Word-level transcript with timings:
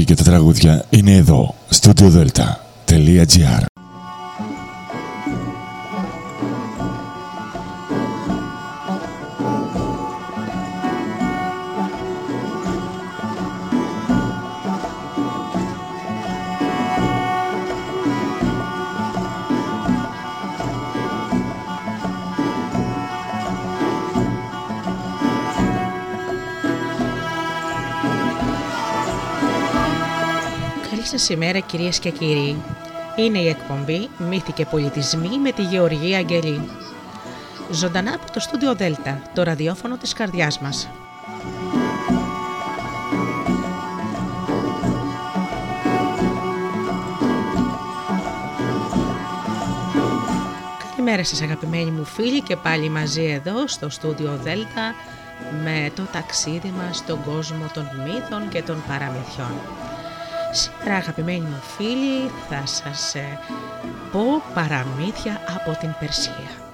μουσική 0.00 0.04
και 0.04 0.14
τα 0.14 0.30
τραγούδια 0.30 0.84
είναι 0.90 1.16
εδώ, 1.16 1.54
studiodelta.gr 1.70 3.69
σήμερα 31.30 31.58
κυρίες 31.58 31.98
και 31.98 32.10
κύριοι. 32.10 32.62
Είναι 33.16 33.38
η 33.38 33.48
εκπομπή 33.48 34.08
«Μύθοι 34.18 34.52
και 34.52 34.66
πολιτισμοί» 34.66 35.38
με 35.38 35.52
τη 35.52 35.62
Γεωργία 35.62 36.18
Αγγελή. 36.18 36.70
Ζωντανά 37.70 38.14
από 38.14 38.32
το 38.32 38.40
στούντιο 38.40 38.74
Δέλτα, 38.74 39.22
το 39.34 39.42
ραδιόφωνο 39.42 39.96
της 39.96 40.12
καρδιάς 40.12 40.58
μας. 40.58 40.88
Καλημέρα 50.90 51.24
σας 51.24 51.42
αγαπημένοι 51.42 51.90
μου 51.90 52.04
φίλοι 52.04 52.40
και 52.40 52.56
πάλι 52.56 52.88
μαζί 52.88 53.24
εδώ 53.24 53.66
στο 53.66 53.88
στούντιο 53.88 54.38
Δέλτα 54.42 54.94
με 55.62 55.90
το 55.94 56.02
ταξίδι 56.12 56.72
μας 56.84 56.96
στον 56.96 57.24
κόσμο 57.24 57.70
των 57.74 57.84
μύθων 58.04 58.48
και 58.48 58.62
των 58.62 58.82
παραμυθιών. 58.88 59.52
Σήμερα 60.52 60.96
αγαπημένοι 60.96 61.40
μου 61.40 61.62
φίλοι 61.76 62.30
θα 62.48 62.66
σας 62.66 63.14
ε, 63.14 63.38
πω 64.12 64.42
παραμύθια 64.54 65.40
από 65.56 65.78
την 65.78 65.94
Περσία. 66.00 66.68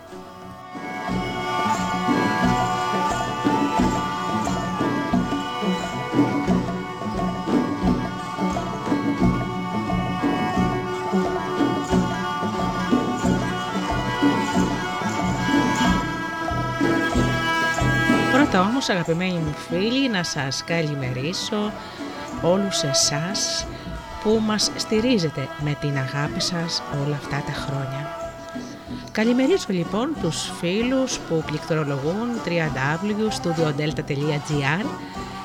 Πρώτα 18.32 18.60
όμως 18.60 18.88
αγαπημένοι 18.88 19.38
μου 19.38 19.54
φίλοι 19.68 20.08
να 20.08 20.22
σας 20.22 20.64
καλημερίσω 20.64 21.72
όλους 22.42 22.82
εσάς 22.82 23.66
που 24.22 24.40
μας 24.46 24.70
στηρίζετε 24.76 25.48
με 25.60 25.76
την 25.80 25.96
αγάπη 25.96 26.40
σας 26.40 26.82
όλα 27.04 27.16
αυτά 27.16 27.42
τα 27.46 27.52
χρόνια. 27.52 28.16
Καλημερίζω 29.12 29.64
λοιπόν 29.68 30.08
τους 30.22 30.52
φίλους 30.58 31.18
που 31.18 31.42
πληκτρολογούν 31.46 32.28
www.studiodelta.gr 32.44 34.86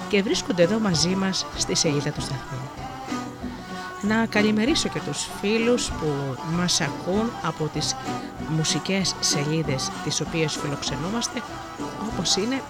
και 0.08 0.22
βρίσκονται 0.22 0.64
εδώ 0.64 0.80
μαζί 0.80 1.16
μας 1.16 1.46
στη 1.58 1.76
σελίδα 1.76 2.12
του 2.12 2.22
σταθμού. 2.22 2.70
Να 4.02 4.26
καλημερίσω 4.26 4.90
και 4.90 5.00
τους 5.00 5.28
φίλους 5.42 5.92
που 5.92 6.36
μας 6.56 6.82
ακούν 6.82 7.32
από 7.44 7.70
τις 7.74 7.96
μουσικές 8.50 9.16
σελίδες 9.20 9.90
τις 10.04 10.22
οποίες 10.22 10.56
φιλοξενούμαστε 10.56 11.42
όπως 12.12 12.36
είναι 12.36 12.62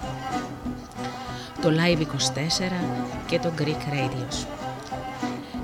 το 1.62 1.68
Live24 1.68 2.72
και 3.26 3.38
το 3.38 3.52
Greek 3.58 3.92
Radios. 3.92 4.46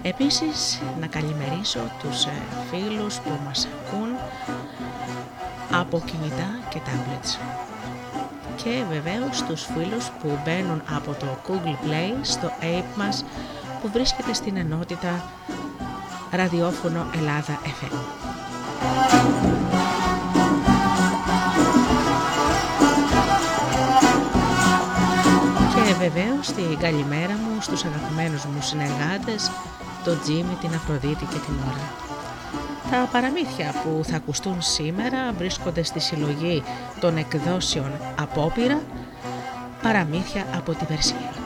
Επίσης 0.02 0.82
να 1.00 1.06
καλημερίσω 1.06 1.78
τους 2.02 2.24
ε, 2.24 2.32
φίλους 2.70 3.18
που 3.18 3.30
μας 3.44 3.68
ακούν 3.86 4.08
από 5.72 6.02
κινητά 6.06 6.48
και 6.68 6.78
tablets. 6.86 7.38
Και 8.56 8.82
βεβαίως 8.90 9.42
τους 9.42 9.64
φίλους 9.64 10.10
που 10.22 10.38
μπαίνουν 10.44 10.82
από 10.96 11.12
το 11.12 11.26
Google 11.48 11.86
Play 11.86 12.14
στο 12.22 12.50
app 12.60 12.96
μας 12.96 13.24
που 13.82 13.88
βρίσκεται 13.92 14.32
στην 14.32 14.56
ενότητα 14.56 15.24
ραδιόφωνο 16.30 17.06
Ελλάδα 17.14 17.60
FM. 17.64 19.57
Βεβαίως 25.98 26.46
την 26.46 26.78
καλημέρα 26.78 27.32
μου 27.32 27.60
στους 27.60 27.84
αγαπημένους 27.84 28.44
μου 28.44 28.62
συνεργάτες, 28.62 29.50
τον 30.04 30.20
Τζίμι, 30.22 30.56
την 30.60 30.74
Αφροδίτη 30.74 31.24
και 31.24 31.38
την 31.46 31.54
Ωρα. 31.68 31.92
Τα 32.90 33.08
παραμύθια 33.12 33.74
που 33.82 34.04
θα 34.04 34.16
ακουστούν 34.16 34.62
σήμερα 34.62 35.32
βρίσκονται 35.38 35.82
στη 35.82 36.00
συλλογή 36.00 36.62
των 37.00 37.16
εκδόσεων 37.16 37.92
Απόπειρα, 38.20 38.80
παραμύθια 39.82 40.44
από 40.56 40.72
τη 40.72 40.84
Περσία. 40.84 41.37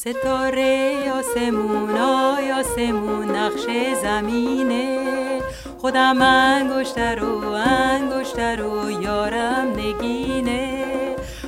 ستاره 0.00 1.12
آسمون 1.12 1.96
آی 1.96 2.50
آسمون 2.52 3.30
نقش 3.30 3.66
زمینه. 4.02 5.40
خودم 5.78 6.22
انگشتر 6.22 7.24
و 7.24 7.52
انگشتر 7.52 8.62
و 8.62 8.90
یارم 9.02 9.66
نگینه. 9.76 10.84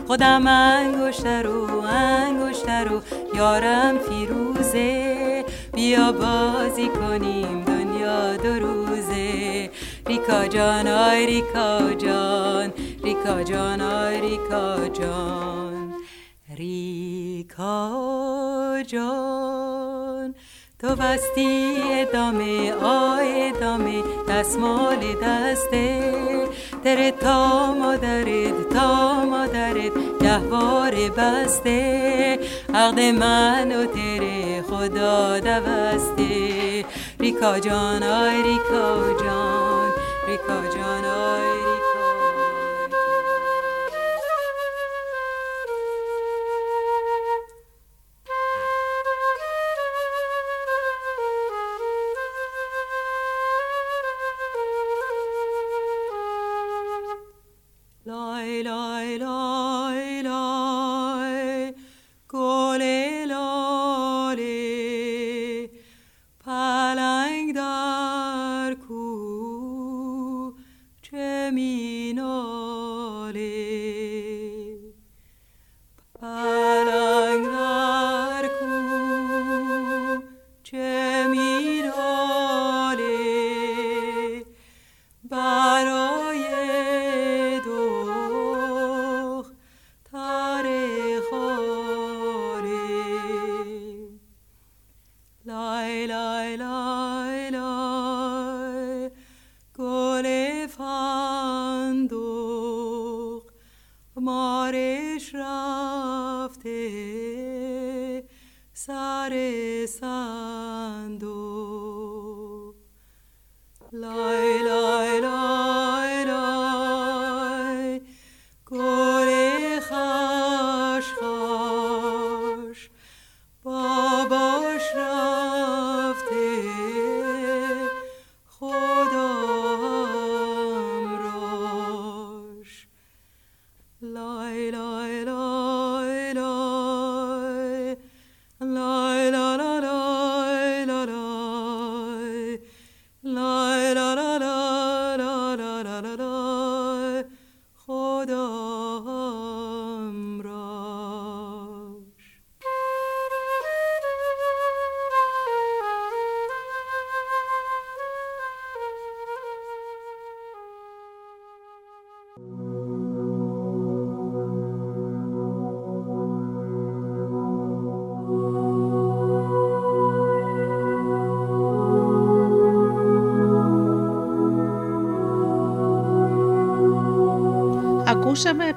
خودم 0.07 0.47
انگشتر 0.47 1.47
و 1.47 1.81
انگشتر 1.81 2.93
و 2.93 3.01
یارم 3.37 3.99
فیروزه. 3.99 5.45
بیا 5.73 6.13
بازی 6.13 6.89
کنیم 6.89 7.65
دنیا 7.65 8.37
دو 8.37 8.67
روزه. 8.67 9.71
ریکا 10.07 10.47
جان 10.47 10.89
آی 10.89 11.27
ریکا 11.27 11.93
جان. 11.93 12.73
ریکا 13.05 13.43
جان 13.43 13.81
آی 13.81 14.21
ریکا 14.21 14.89
جان. 14.89 15.95
ریکا 16.59 18.32
جان. 18.83 20.35
تو 20.81 20.97
بستی 20.97 21.77
ادامه 21.91 22.73
آی 22.73 23.43
ادامه 23.43 24.03
دستمال 24.29 24.99
دسته. 25.23 26.13
در 26.85 27.11
تا 27.11 27.75
مادرت 27.75 28.69
تا 28.69 29.25
مادرت 29.25 29.93
گهوار 30.21 30.95
بسته. 31.17 32.39
عقد 32.75 33.01
من 33.01 33.73
و 33.73 33.87
تره 33.87 34.63
خدا 34.63 35.39
دوسته. 35.39 36.85
ریکا 37.21 37.59
جان 37.59 38.03
آی 38.03 38.43
ریکا 38.43 39.15
جان 39.25 39.91
ریکا 40.29 40.63
جان 40.75 41.05
آی 41.05 41.52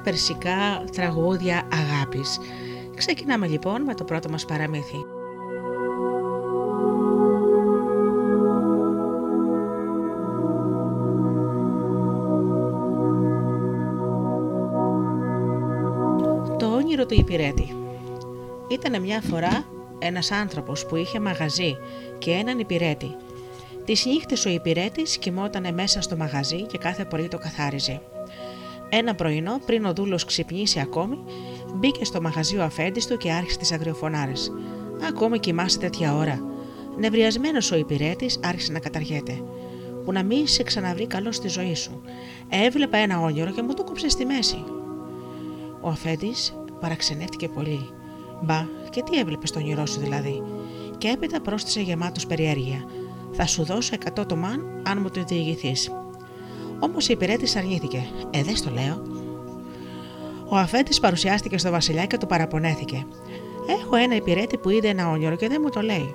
περσικά 0.06 0.84
τραγούδια 0.92 1.68
αγάπης. 1.72 2.38
Ξεκινάμε 2.96 3.46
λοιπόν 3.46 3.82
με 3.82 3.94
το 3.94 4.04
πρώτο 4.04 4.28
μας 4.30 4.44
παραμύθι. 4.44 5.04
Το 16.58 16.66
όνειρο 16.66 17.06
του 17.06 17.14
υπηρέτη 17.14 17.76
Ήταν 18.68 19.02
μια 19.02 19.20
φορά 19.20 19.64
ένας 19.98 20.30
άνθρωπος 20.30 20.86
που 20.86 20.96
είχε 20.96 21.20
μαγαζί 21.20 21.76
και 22.18 22.30
έναν 22.30 22.58
υπηρέτη. 22.58 23.16
Τις 23.84 24.06
νύχτες 24.06 24.46
ο 24.46 24.50
υπηρέτης 24.50 25.18
κοιμότανε 25.18 25.72
μέσα 25.72 26.00
στο 26.00 26.16
μαγαζί 26.16 26.62
και 26.62 26.78
κάθε 26.78 27.04
πρωί 27.04 27.28
το 27.28 27.38
καθάριζε. 27.38 28.00
Ένα 28.88 29.14
πρωινό, 29.14 29.60
πριν 29.66 29.84
ο 29.84 29.92
δούλος 29.92 30.24
ξυπνήσει 30.24 30.80
ακόμη, 30.80 31.18
μπήκε 31.74 32.04
στο 32.04 32.20
μαγαζί 32.20 32.56
ο 32.56 32.62
αφέντη 32.62 33.06
του 33.08 33.16
και 33.16 33.32
άρχισε 33.32 33.58
τις 33.58 33.72
αγριοφωνάρες. 33.72 34.52
Ακόμη 35.08 35.38
κοιμάσαι 35.38 35.78
τέτοια 35.78 36.14
ώρα. 36.14 36.40
Νευριασμένος 36.98 37.72
ο 37.72 37.76
υπηρέτης 37.76 38.40
άρχισε 38.42 38.72
να 38.72 38.78
καταργέται. 38.78 39.42
Που 40.04 40.12
να 40.12 40.22
μην 40.22 40.46
σε 40.46 40.62
ξαναβρει 40.62 41.06
καλός 41.06 41.36
στη 41.36 41.48
ζωή 41.48 41.74
σου. 41.74 42.00
Έβλεπα 42.48 42.96
ένα 42.96 43.20
όνειρο 43.20 43.50
και 43.50 43.62
μου 43.62 43.74
το 43.74 43.84
κόψε 43.84 44.08
στη 44.08 44.24
μέση. 44.24 44.64
Ο 45.80 45.88
αφέντης 45.88 46.54
παραξενεύτηκε 46.80 47.48
πολύ. 47.48 47.88
Μπα, 48.42 48.66
και 48.90 49.02
τι 49.02 49.18
έβλεπες 49.18 49.48
στο 49.48 49.60
όνειρό 49.60 49.86
σου 49.86 50.00
δηλαδή. 50.00 50.42
Και 50.98 51.08
έπειτα 51.08 51.40
πρόσθεσε 51.40 51.80
γεμάτος 51.80 52.26
περιέργεια. 52.26 52.84
Θα 53.32 53.46
σου 53.46 53.64
δώσω 53.64 53.94
100 54.14 54.26
το 54.26 54.36
μαν 54.36 54.82
αν 54.86 54.98
μου 55.00 55.10
το 55.10 55.24
διηγηθείς. 55.24 55.90
Όμως 56.80 57.08
η 57.08 57.12
υπηρέτη 57.12 57.58
αρνήθηκε. 57.58 58.06
Ε, 58.30 58.42
δεν 58.42 58.56
στο 58.56 58.70
λέω. 58.70 59.02
Ο 60.48 60.56
αφέντης 60.56 61.00
παρουσιάστηκε 61.00 61.58
στο 61.58 61.70
Βασιλιά 61.70 62.06
και 62.06 62.18
του 62.18 62.26
παραπονέθηκε. 62.26 63.06
Έχω 63.82 63.96
ένα 63.96 64.14
υπηρέτη 64.14 64.56
που 64.56 64.70
είδε 64.70 64.88
ένα 64.88 65.10
όνειρο 65.10 65.36
και 65.36 65.48
δεν 65.48 65.60
μου 65.62 65.70
το 65.70 65.80
λέει. 65.80 66.14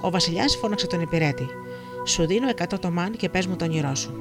Ο 0.00 0.10
Βασιλιάς 0.10 0.56
φώναξε 0.56 0.86
τον 0.86 1.00
υπηρέτη. 1.00 1.46
Σου 2.04 2.26
δίνω 2.26 2.48
100 2.50 2.78
το 2.80 2.90
μάν 2.90 3.16
και 3.16 3.28
πες 3.28 3.46
μου 3.46 3.56
το 3.56 3.64
όνειρό 3.64 3.94
σου. 3.94 4.12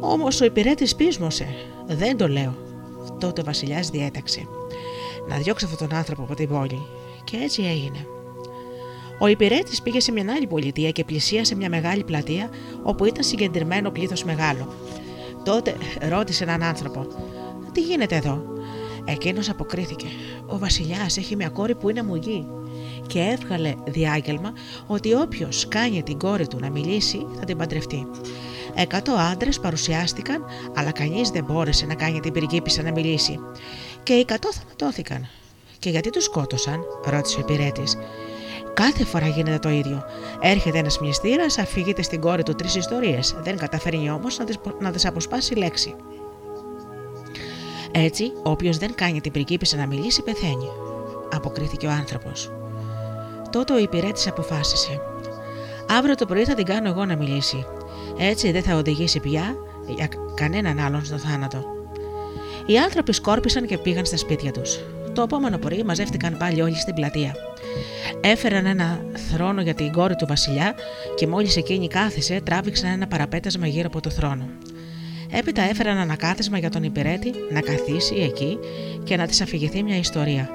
Όμως 0.00 0.40
ο 0.40 0.44
υπηρέτης 0.44 0.94
πείσμωσε. 0.94 1.46
Δεν 1.86 2.16
το 2.16 2.28
λέω. 2.28 2.54
Τότε 3.20 3.40
ο 3.40 3.44
Βασιλιάς 3.44 3.90
διέταξε. 3.90 4.48
Να 5.28 5.36
διώξει 5.36 5.64
αυτόν 5.64 5.88
τον 5.88 5.98
άνθρωπο 5.98 6.22
από 6.22 6.34
την 6.34 6.48
πόλη. 6.48 6.86
Και 7.24 7.36
έτσι 7.36 7.62
έγινε. 7.62 8.06
Ο 9.18 9.26
υπηρέτης 9.26 9.82
πήγε 9.82 10.00
σε 10.00 10.12
μια 10.12 10.32
άλλη 10.36 10.46
πολιτεία 10.46 10.90
και 10.90 11.04
πλησίασε 11.04 11.54
μια 11.54 11.68
μεγάλη 11.68 12.04
πλατεία 12.04 12.50
όπου 12.82 13.04
ήταν 13.04 13.24
συγκεντρωμένο 13.24 13.90
πλήθος 13.90 14.24
μεγάλο. 14.24 14.74
Τότε 15.44 15.76
ρώτησε 16.08 16.44
έναν 16.44 16.62
άνθρωπο: 16.62 17.06
Τι 17.72 17.80
γίνεται 17.80 18.16
εδώ; 18.16 18.58
Εκείνος 19.10 19.48
αποκρίθηκε: 19.48 20.06
Ο 20.46 20.58
Βασιλιάς 20.58 21.16
έχει 21.16 21.36
μια 21.36 21.48
κόρη 21.48 21.74
που 21.74 21.90
είναι 21.90 22.02
μουγή. 22.02 22.46
Και 23.06 23.20
έβγαλε 23.20 23.74
διάγγελμα 23.86 24.52
ότι 24.86 25.14
όποιος 25.14 25.68
κάνει 25.68 26.02
την 26.02 26.18
κόρη 26.18 26.46
του 26.46 26.58
να 26.60 26.70
μιλήσει 26.70 27.26
θα 27.38 27.44
την 27.44 27.56
παντρευτεί. 27.56 28.06
Εκατό 28.74 29.12
άντρες 29.12 29.60
παρουσιάστηκαν, 29.60 30.44
αλλά 30.74 30.92
κανείς 30.92 31.30
δεν 31.30 31.44
μπόρεσε 31.44 31.86
να 31.86 31.94
κάνει 31.94 32.20
την 32.20 32.32
πριγκίπισσα 32.32 32.82
να 32.82 32.90
μιλήσει. 32.90 33.38
Και 34.02 34.12
οι 34.12 34.18
εκατό 34.18 34.52
θανατώθηκαν. 34.52 35.28
Και 35.78 35.90
γιατί 35.90 36.10
τους 36.10 36.24
σκότωσαν, 36.24 36.80
ρώτησε 37.04 37.36
ο 37.36 37.40
υπηρέτης. 37.40 37.96
Κάθε 38.78 39.04
φορά 39.04 39.26
γίνεται 39.26 39.58
το 39.58 39.68
ίδιο. 39.68 40.04
Έρχεται 40.40 40.78
ένας 40.78 40.98
μυστήρας, 40.98 41.58
αφηγείται 41.58 42.02
στην 42.02 42.20
κόρη 42.20 42.42
του 42.42 42.54
τρεις 42.54 42.74
ιστορίες. 42.74 43.36
Δεν 43.42 43.56
καταφέρνει 43.56 44.10
όμως 44.10 44.40
να 44.80 44.90
τις 44.90 45.06
αποσπάσει 45.06 45.54
λέξη. 45.54 45.94
Έτσι, 47.92 48.32
όποιος 48.42 48.78
δεν 48.78 48.94
κάνει 48.94 49.20
την 49.20 49.32
πριγκίπισσα 49.32 49.76
να 49.76 49.86
μιλήσει, 49.86 50.22
πεθαίνει. 50.22 50.68
Αποκρίθηκε 51.34 51.86
ο 51.86 51.90
άνθρωπος. 51.90 52.52
Τότε 53.50 53.72
ο 53.72 53.78
υπηρέτης 53.78 54.26
αποφάσισε. 54.26 55.00
Αύριο 55.88 56.14
το 56.14 56.26
πρωί 56.26 56.44
θα 56.44 56.54
την 56.54 56.64
κάνω 56.64 56.88
εγώ 56.88 57.04
να 57.04 57.16
μιλήσει. 57.16 57.66
Έτσι 58.18 58.50
δεν 58.50 58.62
θα 58.62 58.76
οδηγήσει 58.76 59.20
πια 59.20 59.56
για 59.86 60.08
κανέναν 60.34 60.78
άλλον 60.78 61.04
στο 61.04 61.18
θάνατο. 61.18 61.64
Οι 62.66 62.78
άνθρωποι 62.78 63.12
σκόρπισαν 63.12 63.66
και 63.66 63.78
πήγαν 63.78 64.04
στα 64.04 64.16
σπίτια 64.16 64.52
τους. 64.52 64.78
Το 65.14 65.22
επόμενο 65.22 65.58
πρωί 65.58 65.82
μαζεύτηκαν 65.82 66.36
πάλι 66.36 66.62
όλοι 66.62 66.76
στην 66.76 66.94
πλατεία. 66.94 67.34
Έφεραν 68.20 68.66
ένα 68.66 69.00
θρόνο 69.30 69.60
για 69.60 69.74
την 69.74 69.92
κόρη 69.92 70.14
του 70.16 70.26
Βασιλιά 70.26 70.74
και 71.14 71.26
μόλις 71.26 71.56
εκείνη 71.56 71.88
κάθισε, 71.88 72.40
τράβηξαν 72.44 72.90
ένα 72.90 73.06
παραπέτασμα 73.06 73.66
γύρω 73.66 73.86
από 73.86 74.00
το 74.00 74.10
θρόνο. 74.10 74.48
Έπειτα 75.30 75.62
έφεραν 75.62 75.96
ένα 75.96 76.16
κάθισμα 76.16 76.58
για 76.58 76.70
τον 76.70 76.82
υπηρέτη 76.82 77.32
να 77.50 77.60
καθίσει 77.60 78.14
εκεί 78.14 78.58
και 79.04 79.16
να 79.16 79.26
της 79.26 79.40
αφηγηθεί 79.40 79.82
μια 79.82 79.96
ιστορία. 79.96 80.50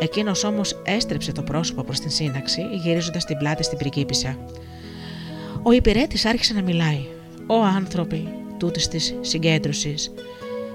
Εκείνος 0.00 0.44
όμως 0.44 0.82
έστρεψε 0.84 1.32
το 1.32 1.42
πρόσωπο 1.42 1.82
προς 1.82 2.00
την 2.00 2.10
σύναξη, 2.10 2.62
γυρίζοντας 2.82 3.24
την 3.24 3.36
πλάτη 3.36 3.62
στην 3.62 3.78
πρικίπισσα. 3.78 4.38
Ο 5.62 5.72
υπηρέτης 5.72 6.24
άρχισε 6.24 6.54
να 6.54 6.62
μιλάει. 6.62 7.06
Ω 7.46 7.62
άνθρωποι 7.76 8.28
τούτης 8.58 8.88
της 8.88 9.14
συγκέντρωσης, 9.20 10.12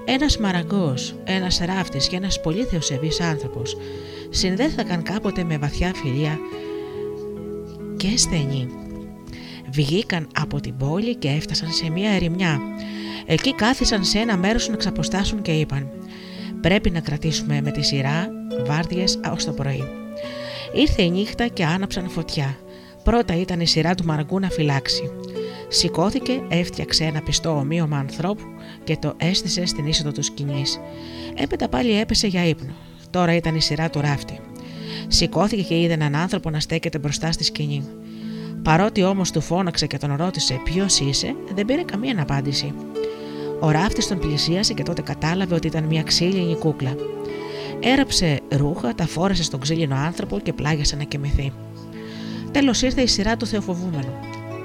ένας 0.04 0.38
μαραγκός, 0.38 1.14
ένας 1.24 1.60
ράφτης 1.64 2.08
και 2.08 2.16
ένας 2.16 2.40
πολύ 2.40 2.64
θεοσεβή 2.64 3.10
άνθρωπος 3.20 3.76
συνδέθηκαν 4.32 5.02
κάποτε 5.02 5.44
με 5.44 5.58
βαθιά 5.58 5.92
φιλία 5.94 6.38
και 7.96 8.16
στενή. 8.16 8.68
Βγήκαν 9.70 10.28
από 10.34 10.60
την 10.60 10.76
πόλη 10.76 11.14
και 11.14 11.28
έφτασαν 11.28 11.72
σε 11.72 11.90
μια 11.90 12.10
ερημιά. 12.10 12.60
Εκεί 13.26 13.54
κάθισαν 13.54 14.04
σε 14.04 14.18
ένα 14.18 14.36
μέρος 14.36 14.68
να 14.68 14.76
ξαποστάσουν 14.76 15.42
και 15.42 15.52
είπαν 15.52 15.88
«Πρέπει 16.60 16.90
να 16.90 17.00
κρατήσουμε 17.00 17.60
με 17.60 17.70
τη 17.70 17.82
σειρά 17.82 18.28
βάρδιες 18.66 19.20
ως 19.32 19.44
το 19.44 19.52
πρωί». 19.52 19.84
Ήρθε 20.74 21.02
η 21.02 21.10
νύχτα 21.10 21.46
και 21.46 21.64
άναψαν 21.64 22.08
φωτιά. 22.08 22.58
Πρώτα 23.04 23.36
ήταν 23.36 23.60
η 23.60 23.66
σειρά 23.66 23.94
του 23.94 24.04
Μαραγκού 24.04 24.38
να 24.38 24.48
φυλάξει. 24.48 25.10
Σηκώθηκε, 25.68 26.42
έφτιαξε 26.48 27.04
ένα 27.04 27.22
πιστό 27.22 27.56
ομοίωμα 27.56 27.98
ανθρώπου 27.98 28.42
και 28.84 28.96
το 28.96 29.14
έστησε 29.16 29.66
στην 29.66 29.86
είσοδο 29.86 30.12
του 30.12 30.22
σκηνής. 30.22 30.80
Έπειτα 31.34 31.68
πάλι 31.68 32.00
έπεσε 32.00 32.26
για 32.26 32.44
ύπνο. 32.44 32.72
Τώρα 33.12 33.34
ήταν 33.34 33.54
η 33.54 33.60
σειρά 33.60 33.90
του 33.90 34.00
ράφτη. 34.00 34.40
Σηκώθηκε 35.08 35.62
και 35.62 35.80
είδε 35.80 35.92
έναν 35.92 36.14
άνθρωπο 36.14 36.50
να 36.50 36.60
στέκεται 36.60 36.98
μπροστά 36.98 37.32
στη 37.32 37.44
σκηνή. 37.44 37.84
Παρότι 38.62 39.02
όμως 39.02 39.30
του 39.30 39.40
φώναξε 39.40 39.86
και 39.86 39.98
τον 39.98 40.16
ρώτησε 40.16 40.60
ποιος 40.64 41.00
είσαι, 41.00 41.34
δεν 41.54 41.64
πήρε 41.64 41.82
καμία 41.82 42.22
απάντηση. 42.22 42.74
Ο 43.60 43.70
ράφτης 43.70 44.06
τον 44.06 44.18
πλησίασε 44.18 44.72
και 44.72 44.82
τότε 44.82 45.02
κατάλαβε 45.02 45.54
ότι 45.54 45.66
ήταν 45.66 45.84
μια 45.84 46.02
ξύλινη 46.02 46.56
κούκλα. 46.56 46.94
Έραψε 47.80 48.40
ρούχα, 48.48 48.94
τα 48.94 49.06
φόρεσε 49.06 49.42
στον 49.42 49.60
ξύλινο 49.60 49.96
άνθρωπο 49.96 50.38
και 50.38 50.52
πλάγιασε 50.52 50.96
να 50.96 51.04
κοιμηθεί. 51.04 51.52
Τέλος 52.50 52.82
ήρθε 52.82 53.00
η 53.00 53.06
σειρά 53.06 53.36
του 53.36 53.46
Θεοφοβούμενου. 53.46 54.14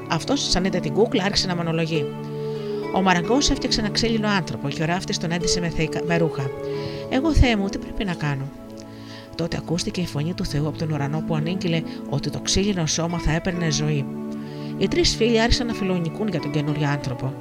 Αυτός, 0.10 0.50
σαν 0.50 0.66
είδε 0.66 0.80
την 0.80 0.94
κούκλα, 0.94 1.24
άρχισε 1.24 1.48
να 1.48 1.56
μονολογεί. 1.56 2.06
Ο 2.94 3.02
Μαραγκός 3.02 3.50
έφτιαξε 3.50 3.80
ένα 3.80 3.90
ξύλινο 3.90 4.28
άνθρωπο 4.28 4.70
και 4.70 4.82
ο 4.82 4.86
ράφτης 4.86 5.18
τον 5.18 5.32
έντυσε 5.32 5.60
με, 5.60 5.72
με 6.08 6.18
ρούχα. 6.18 6.50
Εγώ, 7.10 7.34
Θεέ 7.34 7.56
μου, 7.56 7.70
τι 7.70 7.78
πρέπει 7.78 8.06
να 8.06 8.14
κάνω; 8.14 8.50
Τότε 9.36 9.58
ακούστηκε 9.58 10.02
η 10.02 10.06
φωνή 10.06 10.34
του 10.34 10.46
Θεού 10.46 10.68
από 10.68 10.78
τον 10.78 10.92
ουρανό 10.92 11.24
που 11.28 11.36
ανήγγειλε 11.36 11.82
ότι 12.10 12.30
το 12.30 12.40
ξύλινο 12.40 12.86
σώμα 12.86 13.20
θα 13.20 13.32
έπαιρνε 13.32 13.72
ζωή. 13.72 14.06
Οι 14.78 14.88
τρεις 14.88 15.16
φίλοι 15.16 15.42
άρχισαν 15.42 15.68
να 15.68 15.74
φιλονικούν 15.74 16.28
για 16.28 16.40
τον 16.40 16.52
καινούριο 16.52 16.88
άνθρωπο. 16.90 17.34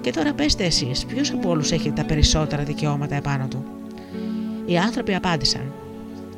Και 0.00 0.10
τώρα 0.10 0.32
πέστε 0.32 0.64
εσείς, 0.64 1.04
ποιος 1.04 1.30
από 1.30 1.48
όλους 1.48 1.72
έχει 1.72 1.92
τα 1.92 2.04
περισσότερα 2.04 2.62
δικαιώματα 2.62 3.14
επάνω 3.14 3.48
του; 3.48 3.64
Οι 4.66 4.78
άνθρωποι 4.78 5.14
απάντησαν. 5.14 5.72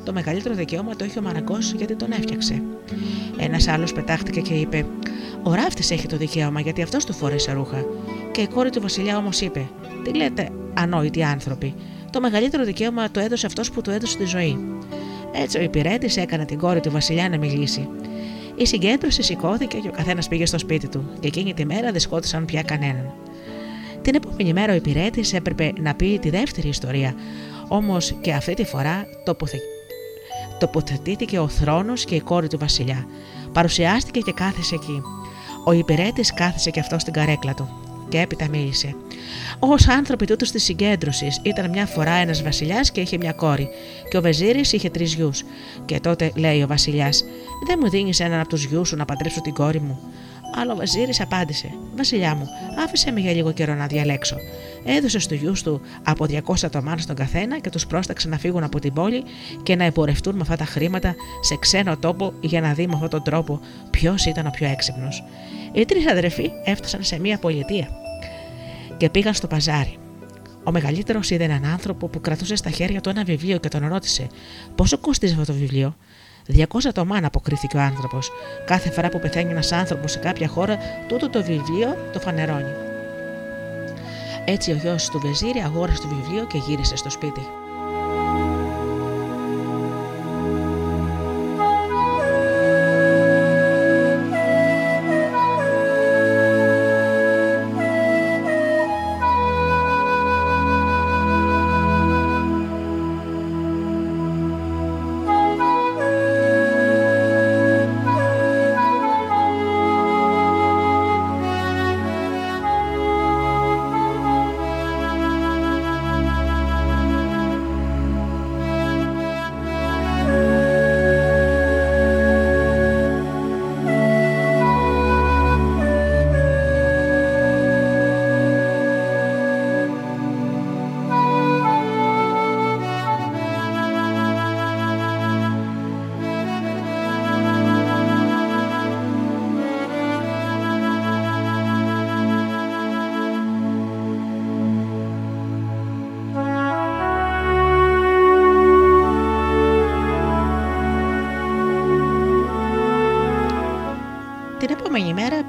Το 0.03 0.13
μεγαλύτερο 0.13 0.55
δικαίωμα 0.55 0.95
το 0.95 1.03
έχει 1.03 1.19
ο 1.19 1.21
Μαραγκός 1.21 1.71
γιατί 1.71 1.95
τον 1.95 2.11
έφτιαξε. 2.11 2.61
Ένας 3.37 3.67
άλλος 3.67 3.93
πετάχτηκε 3.93 4.41
και 4.41 4.53
είπε: 4.53 4.85
Ο 5.43 5.53
ράφτη 5.53 5.93
έχει 5.93 6.07
το 6.07 6.17
δικαίωμα 6.17 6.59
γιατί 6.59 6.81
αυτός 6.81 7.05
του 7.05 7.13
φόρεσε 7.13 7.51
ρούχα. 7.51 7.85
Και 8.31 8.41
η 8.41 8.47
κόρη 8.47 8.69
του 8.69 8.81
Βασιλιά 8.81 9.17
όμως 9.17 9.41
είπε: 9.41 9.69
Τι 10.03 10.13
λέτε, 10.13 10.49
ανόητοι 10.73 11.23
άνθρωποι, 11.23 11.73
το 12.09 12.19
μεγαλύτερο 12.19 12.63
δικαίωμα 12.63 13.11
το 13.11 13.19
έδωσε 13.19 13.45
αυτός 13.45 13.71
που 13.71 13.81
του 13.81 13.91
έδωσε 13.91 14.17
τη 14.17 14.25
ζωή. 14.25 14.57
Έτσι 15.33 15.57
ο 15.57 15.61
υπηρέτης 15.61 16.17
έκανε 16.17 16.45
την 16.45 16.57
κόρη 16.57 16.79
του 16.79 16.91
Βασιλιά 16.91 17.29
να 17.29 17.37
μιλήσει. 17.37 17.89
Η 18.55 18.65
συγκέντρωση 18.65 19.23
σηκώθηκε 19.23 19.77
και 19.77 19.87
ο 19.87 19.91
καθένας 19.91 20.27
πήγε 20.27 20.45
στο 20.45 20.57
σπίτι 20.57 20.87
του, 20.87 21.09
και 21.19 21.27
εκείνη 21.27 21.53
τη 21.53 21.65
μέρα 21.65 21.91
δεν 21.91 21.99
σκότωσαν 21.99 22.45
πια 22.45 22.61
κανέναν. 22.61 23.13
Την 24.01 24.15
επόμενη 24.15 24.53
μέρα 24.53 24.73
ο 24.73 24.75
υπηρέτης 24.75 25.33
έπρεπε 25.33 25.73
να 25.79 25.95
πει 25.95 26.19
τη 26.19 26.29
δεύτερη 26.29 26.67
ιστορία, 26.67 27.15
όμως 27.67 28.15
και 28.21 28.33
αυτή 28.33 28.53
τη 28.53 28.65
φορά 28.65 29.05
τοποθε... 29.23 29.57
τοποθετήθηκε 30.59 31.39
ο 31.39 31.47
θρόνος 31.47 32.05
και 32.05 32.15
η 32.15 32.21
κόρη 32.21 32.47
του 32.47 32.57
Βασιλιά. 32.57 33.05
Παρουσιάστηκε 33.53 34.19
και 34.19 34.31
κάθισε 34.31 34.75
εκεί. 34.75 35.01
Ο 35.65 35.71
υπηρέτης 35.71 36.33
κάθισε 36.33 36.69
και 36.69 36.79
αυτό 36.79 36.99
στην 36.99 37.13
καρέκλα 37.13 37.53
του 37.53 37.69
και 38.13 38.19
έπειτα 38.19 38.47
μίλησε. 38.49 38.95
Ω 39.59 39.91
άνθρωποι 39.97 40.25
τούτους 40.25 40.51
της 40.51 40.63
συγκέντρωσης 40.63 41.39
ήταν 41.43 41.69
μια 41.69 41.85
φορά 41.85 42.11
ένας 42.11 42.43
βασιλιάς 42.43 42.91
και 42.91 43.01
είχε 43.01 43.17
μια 43.17 43.33
κόρη, 43.33 43.69
και 44.09 44.17
ο 44.17 44.21
Βεζίρης 44.21 44.73
είχε 44.73 44.89
τρεις 44.89 45.13
γιους. 45.13 45.43
Και 45.85 45.99
τότε 45.99 46.31
λέει 46.35 46.61
ο 46.61 46.67
βασιλιάς: 46.67 47.23
Δεν 47.67 47.79
μου 47.81 47.89
δίνεις 47.89 48.19
έναν 48.19 48.39
από 48.39 48.49
τους 48.49 48.63
γιους 48.63 48.87
σου 48.87 48.95
να 48.95 49.05
παντρέψω 49.05 49.41
την 49.41 49.53
κόρη 49.53 49.79
μου. 49.79 49.99
Αλλά 50.55 50.73
ο 50.73 50.75
Βαζίρης 50.75 51.21
απάντησε: 51.21 51.69
Βασιλιά 51.95 52.35
μου, 52.35 52.47
άφησε 52.83 53.11
με 53.11 53.19
για 53.19 53.33
λίγο 53.33 53.51
καιρό 53.51 53.73
να 53.73 53.87
διαλέξω. 53.87 54.35
Έδωσε 54.85 55.19
στους 55.19 55.39
γιους 55.39 55.63
του 55.63 55.81
από 56.03 56.25
200 56.29 56.69
τομάν 56.71 56.99
στον 56.99 57.15
καθένα 57.15 57.59
και 57.59 57.69
τους 57.69 57.87
πρόσταξε 57.87 58.27
να 58.27 58.37
φύγουν 58.37 58.63
από 58.63 58.79
την 58.79 58.93
πόλη 58.93 59.23
και 59.63 59.75
να 59.75 59.83
εμπορευτούν 59.83 60.35
με 60.35 60.41
αυτά 60.41 60.55
τα 60.55 60.65
χρήματα 60.65 61.15
σε 61.41 61.55
ξένο 61.55 61.97
τόπο 61.97 62.33
για 62.41 62.61
να 62.61 62.73
δει 62.73 62.87
με 62.87 62.93
αυτόν 62.93 63.09
τον 63.09 63.23
τρόπο 63.23 63.59
ποιος 63.89 64.25
ήταν 64.25 64.47
ο 64.47 64.49
πιο 64.49 64.67
έξυπνος. 64.67 65.23
Οι 65.73 65.85
τρεις 65.85 66.07
αδερφοί 66.07 66.51
έφτασαν 66.65 67.03
σε 67.03 67.19
μία 67.19 67.37
πολιτεία 67.37 67.87
και 68.97 69.09
πήγαν 69.09 69.33
στο 69.33 69.47
παζάρι. 69.47 69.97
Ο 70.63 70.71
μεγαλύτερος 70.71 71.29
είδε 71.29 71.43
έναν 71.43 71.65
άνθρωπο 71.65 72.07
που 72.07 72.21
κρατούσε 72.21 72.55
στα 72.55 72.69
χέρια 72.69 73.01
του 73.01 73.09
ένα 73.09 73.23
βιβλίο 73.23 73.57
και 73.57 73.67
τον 73.67 73.87
ρώτησε: 73.87 74.27
Πόσο 74.75 74.97
κόστιζε 74.97 75.33
αυτό 75.33 75.53
το 75.53 75.59
βιβλίο; 75.59 75.95
200 76.47 76.65
τομάν, 76.93 77.25
αποκρίθηκε 77.25 77.77
ο 77.77 77.79
άνθρωπος. 77.79 78.31
Κάθε 78.65 78.91
φορά 78.91 79.09
που 79.09 79.19
πεθαίνει 79.19 79.51
ένας 79.51 79.71
άνθρωπος 79.71 80.11
σε 80.11 80.19
κάποια 80.19 80.47
χώρα, 80.47 80.77
τούτο 81.07 81.29
το 81.29 81.43
βιβλίο 81.43 82.09
το 82.13 82.19
φανερώνει. 82.19 82.73
Έτσι 84.45 84.71
ο 84.71 84.75
γιος 84.75 85.09
του 85.09 85.19
Βεζίρι 85.19 85.59
αγόρασε 85.59 86.01
το 86.01 86.07
βιβλίο 86.07 86.45
και 86.45 86.57
γύρισε 86.57 86.95
στο 86.95 87.09
σπίτι. 87.09 87.62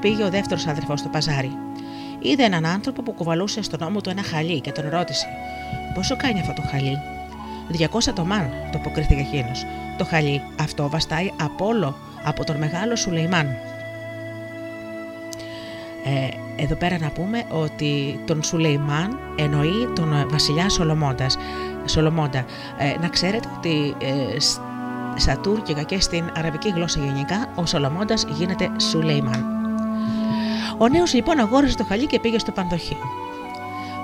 Πήγε 0.05 0.25
ο 0.25 0.31
δεύτερος 0.31 0.67
αδερφός 0.67 1.01
στο 1.01 1.09
παζάρι. 1.09 1.57
Είδε 2.19 2.45
έναν 2.45 2.67
άνθρωπο 2.67 3.03
που 3.03 3.13
κουβαλούσε 3.13 3.63
στον 3.63 3.83
ώμο 3.83 4.01
του 4.01 4.11
ένα 4.11 4.23
χαλί 4.23 4.61
και 4.61 4.73
τον 4.73 4.89
ρώτησε: 4.89 5.27
Πόσο 5.95 6.17
κάνει 6.17 6.41
αυτό 6.41 6.53
το 6.53 6.63
χαλί; 6.71 6.99
200 7.79 8.13
τομάν, 8.15 8.51
το 8.73 8.79
αποκρίθηκε 8.79 9.21
εκείνος. 9.21 9.65
Το 9.99 10.05
χαλί 10.05 10.43
αυτό 10.61 10.89
βαστάει 10.89 11.31
από 11.43 11.67
όλο 11.67 11.97
από 12.25 12.45
τον 12.45 12.57
μεγάλο 12.57 12.97
Σουλεϊμάν. 12.97 13.47
Ε, 16.05 16.29
εδώ 16.63 16.75
πέρα 16.75 16.99
να 16.99 17.11
πούμε 17.11 17.45
ότι 17.49 18.21
τον 18.27 18.43
Σουλεϊμάν 18.43 19.19
εννοεί 19.37 19.89
τον 19.95 20.27
βασιλιά 20.31 20.69
Σολομώντας. 20.69 21.39
Σολομώντα. 21.85 22.45
Ε, 22.79 22.99
να 23.01 23.09
ξέρετε 23.09 23.49
ότι 23.57 23.95
ε, 23.99 24.41
στα 25.17 25.39
τουρκικά 25.39 25.83
και 25.83 26.01
στην 26.01 26.33
αραβική 26.37 26.71
γλώσσα 26.71 27.01
γενικά 27.01 27.49
ο 27.55 27.67
Σολομώντας 27.67 28.27
γίνεται 28.29 28.71
Σουλεϊμάν. 28.91 29.54
Ο 30.79 30.89
νέος 30.89 31.15
λοιπόν 31.15 31.39
αγόρασε 31.39 31.77
το 31.77 31.85
χαλί 31.85 32.07
και 32.07 32.21
πήγε 32.21 32.39
στο 32.39 32.53
πανδοχείο. 32.53 33.25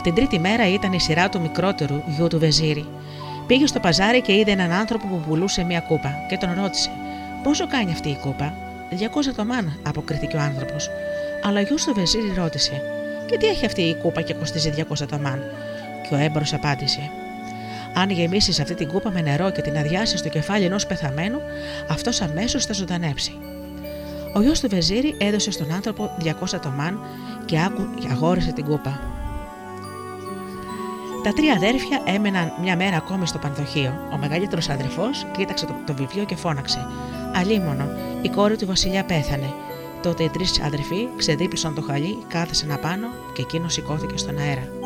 Την 0.03 0.15
τρίτη 0.15 0.39
μέρα 0.39 0.69
ήταν 0.69 0.93
η 0.93 1.01
σειρά 1.01 1.29
του 1.29 1.41
μικρότερου 1.41 2.03
γιου 2.07 2.27
του 2.27 2.39
Βεζίρι. 2.39 2.87
Πήγε 3.47 3.67
στο 3.67 3.81
παζάρι 3.81 4.21
και 4.21 4.35
είδε 4.35 4.51
έναν 4.51 4.73
άνθρωπο 4.73 5.07
που 5.07 5.21
πουλούσε 5.29 5.65
μια 5.65 5.81
κούπα 5.81 6.15
και 6.29 6.37
τον 6.37 6.55
ρώτησε: 6.61 6.91
Πόσο 7.43 7.67
κάνει 7.67 7.93
αυτή 7.93 8.09
η 8.09 8.19
κούπα; 8.21 8.55
200 8.91 8.97
τομάν, 9.37 9.79
αποκρίθηκε 9.83 10.37
ο 10.37 10.41
άνθρωπος. 10.41 10.91
Αλλά 11.43 11.61
ο 11.61 11.63
γιο 11.63 11.77
του 11.77 11.95
Βεζίρι 11.95 12.33
ρώτησε: 12.37 12.83
Και 13.27 13.37
τι 13.37 13.47
έχει 13.47 13.67
αυτή 13.67 13.83
η 13.83 13.95
κούπα 13.95 14.23
και 14.23 14.35
κοστίζει 14.35 14.73
200 14.77 15.07
τομάν. 15.11 15.43
Και 16.09 16.15
ο 16.15 16.19
έμπορο 16.19 16.45
απάντησε: 16.53 17.11
Αν 17.95 18.11
γεμίσεις 18.11 18.61
αυτή 18.61 18.75
την 18.75 18.89
κούπα 18.89 19.11
με 19.11 19.21
νερό 19.21 19.51
και 19.51 19.63
την 19.63 19.79
αδειάσεις 19.79 20.19
στο 20.19 20.29
κεφάλι 20.29 20.65
ενός 20.65 20.87
πεθαμένου, 20.87 21.41
αυτός 21.89 22.21
αμέσως 22.21 22.65
θα 22.65 22.73
ζωντανέψει. 22.73 23.50
Ο 24.33 24.43
γιος 24.43 24.61
του 24.61 24.69
Βεζίρι 24.69 25.15
έδωσε 25.19 25.51
στον 25.51 25.73
άνθρωπο 25.73 26.17
200 26.25 26.59
τομάν 26.63 27.01
και 27.45 27.61
άκου 27.61 27.83
και 28.01 28.09
αγόρισε 28.11 28.53
την 28.53 28.65
κούπα. 28.65 29.01
Τα 31.23 31.33
τρία 31.33 31.53
αδέρφια 31.53 32.03
έμεναν 32.05 32.53
μια 32.63 32.77
μέρα 32.77 32.97
ακόμη 32.97 33.27
στο 33.27 33.39
πανδοχείο. 33.39 33.95
Ο 34.13 34.17
μεγαλύτερος 34.17 34.69
αδερφός 34.69 35.27
κοίταξε 35.37 35.67
το, 35.67 35.75
το 35.87 35.95
βιβλίο 35.95 36.25
και 36.25 36.37
φώναξε: 36.37 36.87
Αλίμονο, 37.35 37.89
η 38.23 38.29
κόρη 38.29 38.57
του 38.57 38.67
Βασιλιά 38.67 39.05
πέθανε. 39.05 39.53
Τότε 40.03 40.23
οι 40.23 40.29
τρεις 40.29 40.61
αδερφοί 40.61 41.09
ξεδίπλωσαν 41.17 41.75
το 41.75 41.83
χαλί, 41.83 42.19
κάθεσαν 42.29 42.73
απάνω 42.73 43.07
και 43.33 43.43
εκείνος 43.43 43.73
σηκώθηκε 43.73 44.17
στον 44.17 44.39
αέρα. 44.39 44.80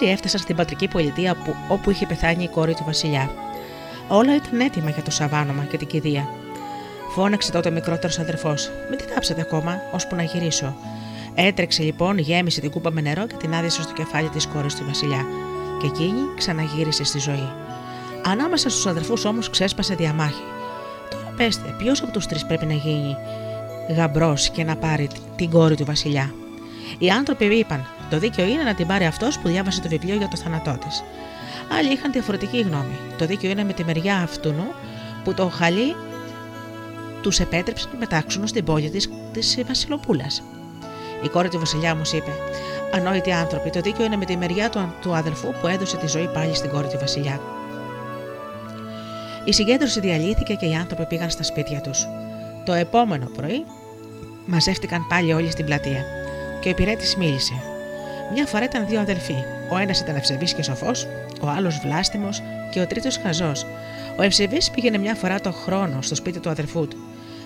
Έτσι 0.00 0.12
έφτασαν 0.12 0.40
στην 0.40 0.56
πατρική 0.56 0.88
πολιτεία 0.88 1.34
που, 1.34 1.54
όπου 1.68 1.90
είχε 1.90 2.06
πεθάνει 2.06 2.42
η 2.42 2.48
κόρη 2.48 2.74
του 2.74 2.82
Βασιλιά. 2.86 3.30
Όλα 4.08 4.34
ήταν 4.34 4.60
έτοιμα 4.60 4.90
για 4.90 5.02
το 5.02 5.10
σαβάνομα 5.10 5.64
και 5.64 5.76
την 5.76 5.86
κηδεία. 5.86 6.28
Φώναξε 7.08 7.52
τότε 7.52 7.68
ο 7.68 7.72
μικρότερος 7.72 8.18
αδερφός: 8.18 8.70
Με 8.90 8.96
τι 8.96 9.04
τάψατε 9.14 9.40
ακόμα, 9.40 9.80
ώσπου 9.92 10.14
να 10.14 10.22
γυρίσω. 10.22 10.76
Έτρεξε 11.34 11.82
λοιπόν, 11.82 12.18
γέμισε 12.18 12.60
την 12.60 12.70
κούπα 12.70 12.90
με 12.90 13.00
νερό 13.00 13.26
και 13.26 13.34
την 13.36 13.54
άδειασε 13.54 13.82
στο 13.82 13.92
κεφάλι 13.92 14.28
της 14.28 14.46
κόρης 14.46 14.74
του 14.74 14.84
Βασιλιά. 14.86 15.26
Και 15.80 15.86
εκείνη 15.86 16.20
ξαναγύρισε 16.36 17.04
στη 17.04 17.18
ζωή. 17.18 17.48
Ανάμεσα 18.24 18.70
στους 18.70 18.86
αδερφούς 18.86 19.24
όμως 19.24 19.50
ξέσπασε 19.50 19.94
διαμάχη. 19.94 20.42
Τώρα 21.10 21.32
πέστε, 21.36 21.74
ποιος 21.78 22.02
από 22.02 22.12
τους 22.12 22.26
τρεις 22.26 22.46
πρέπει 22.46 22.66
να 22.66 22.74
γίνει 22.74 23.16
γαμπρός 23.96 24.50
και 24.50 24.64
να 24.64 24.76
πάρει 24.76 25.08
την 25.36 25.50
κόρη 25.50 25.76
του 25.76 25.84
Βασιλιά; 25.84 26.34
Οι 26.98 27.10
άνθρωποι 27.10 27.44
είπαν: 27.44 27.86
Το 28.10 28.18
δίκαιο 28.18 28.46
είναι 28.46 28.62
να 28.62 28.74
την 28.74 28.86
πάρει 28.86 29.04
αυτός 29.04 29.38
που 29.38 29.48
διάβασε 29.48 29.80
το 29.80 29.88
βιβλίο 29.88 30.14
για 30.14 30.28
το 30.28 30.36
θάνατό 30.36 30.78
της. 30.86 31.04
Άλλοι 31.78 31.92
είχαν 31.92 32.12
διαφορετική 32.12 32.60
γνώμη. 32.60 32.96
Το 33.18 33.26
δίκαιο 33.26 33.50
είναι 33.50 33.64
με 33.64 33.72
τη 33.72 33.84
μεριά 33.84 34.16
αυτού 34.16 34.54
που 35.24 35.34
το 35.34 35.48
χαλί 35.48 35.96
τους 37.22 37.40
επέτρεψε 37.40 37.88
να 37.92 37.98
μετάξουν 37.98 38.46
στην 38.46 38.64
πόλη 38.64 38.90
της 38.90 39.08
της 39.32 39.58
Βασιλοπούλας. 39.66 40.42
Η 41.24 41.28
κόρη 41.28 41.48
του 41.48 41.58
Βασιλιά 41.58 41.92
όμως 41.92 42.12
είπε: 42.12 42.30
Ανόητοι 42.92 43.32
άνθρωποι, 43.32 43.70
το 43.70 43.80
δίκαιο 43.80 44.04
είναι 44.04 44.16
με 44.16 44.24
τη 44.24 44.36
μεριά 44.36 44.70
του, 44.70 44.94
του 45.00 45.14
αδελφού 45.14 45.54
που 45.60 45.66
έδωσε 45.66 45.96
τη 45.96 46.06
ζωή 46.06 46.30
πάλι 46.34 46.54
στην 46.54 46.70
κόρη 46.70 46.88
του 46.88 46.98
Βασιλιά. 47.00 47.40
Η 49.44 49.52
συγκέντρωση 49.52 50.00
διαλύθηκε 50.00 50.54
και 50.54 50.66
οι 50.66 50.74
άνθρωποι 50.74 51.06
πήγαν 51.06 51.30
στα 51.30 51.42
σπίτια 51.42 51.80
τους. 51.80 52.06
Το 52.64 52.72
επόμενο 52.72 53.30
πρωί 53.36 53.64
μαζεύτηκαν 54.46 55.06
πάλι 55.08 55.32
όλοι 55.32 55.50
στην 55.50 55.64
πλατεία 55.64 56.04
και 56.60 56.68
ο 56.68 56.70
υπηρέτης 56.70 57.16
μίλησε. 57.16 57.69
Μια 58.32 58.46
φορά 58.46 58.64
ήταν 58.64 58.86
δύο 58.86 59.00
αδελφοί. 59.00 59.34
Ο 59.72 59.76
ένας 59.76 60.00
ήταν 60.00 60.16
ευσεβής 60.16 60.54
και 60.54 60.62
σοφός, 60.62 61.06
ο 61.40 61.48
άλλος 61.48 61.78
βλάστημος 61.78 62.42
και 62.70 62.80
ο 62.80 62.86
τρίτος 62.86 63.16
χαζός. 63.16 63.66
Ο 64.18 64.22
ευσεβής 64.22 64.70
πήγαινε 64.70 64.98
μια 64.98 65.14
φορά 65.14 65.40
το 65.40 65.52
χρόνο 65.52 66.02
στο 66.02 66.14
σπίτι 66.14 66.40
του 66.40 66.50
αδερφού 66.50 66.88
του. 66.88 66.96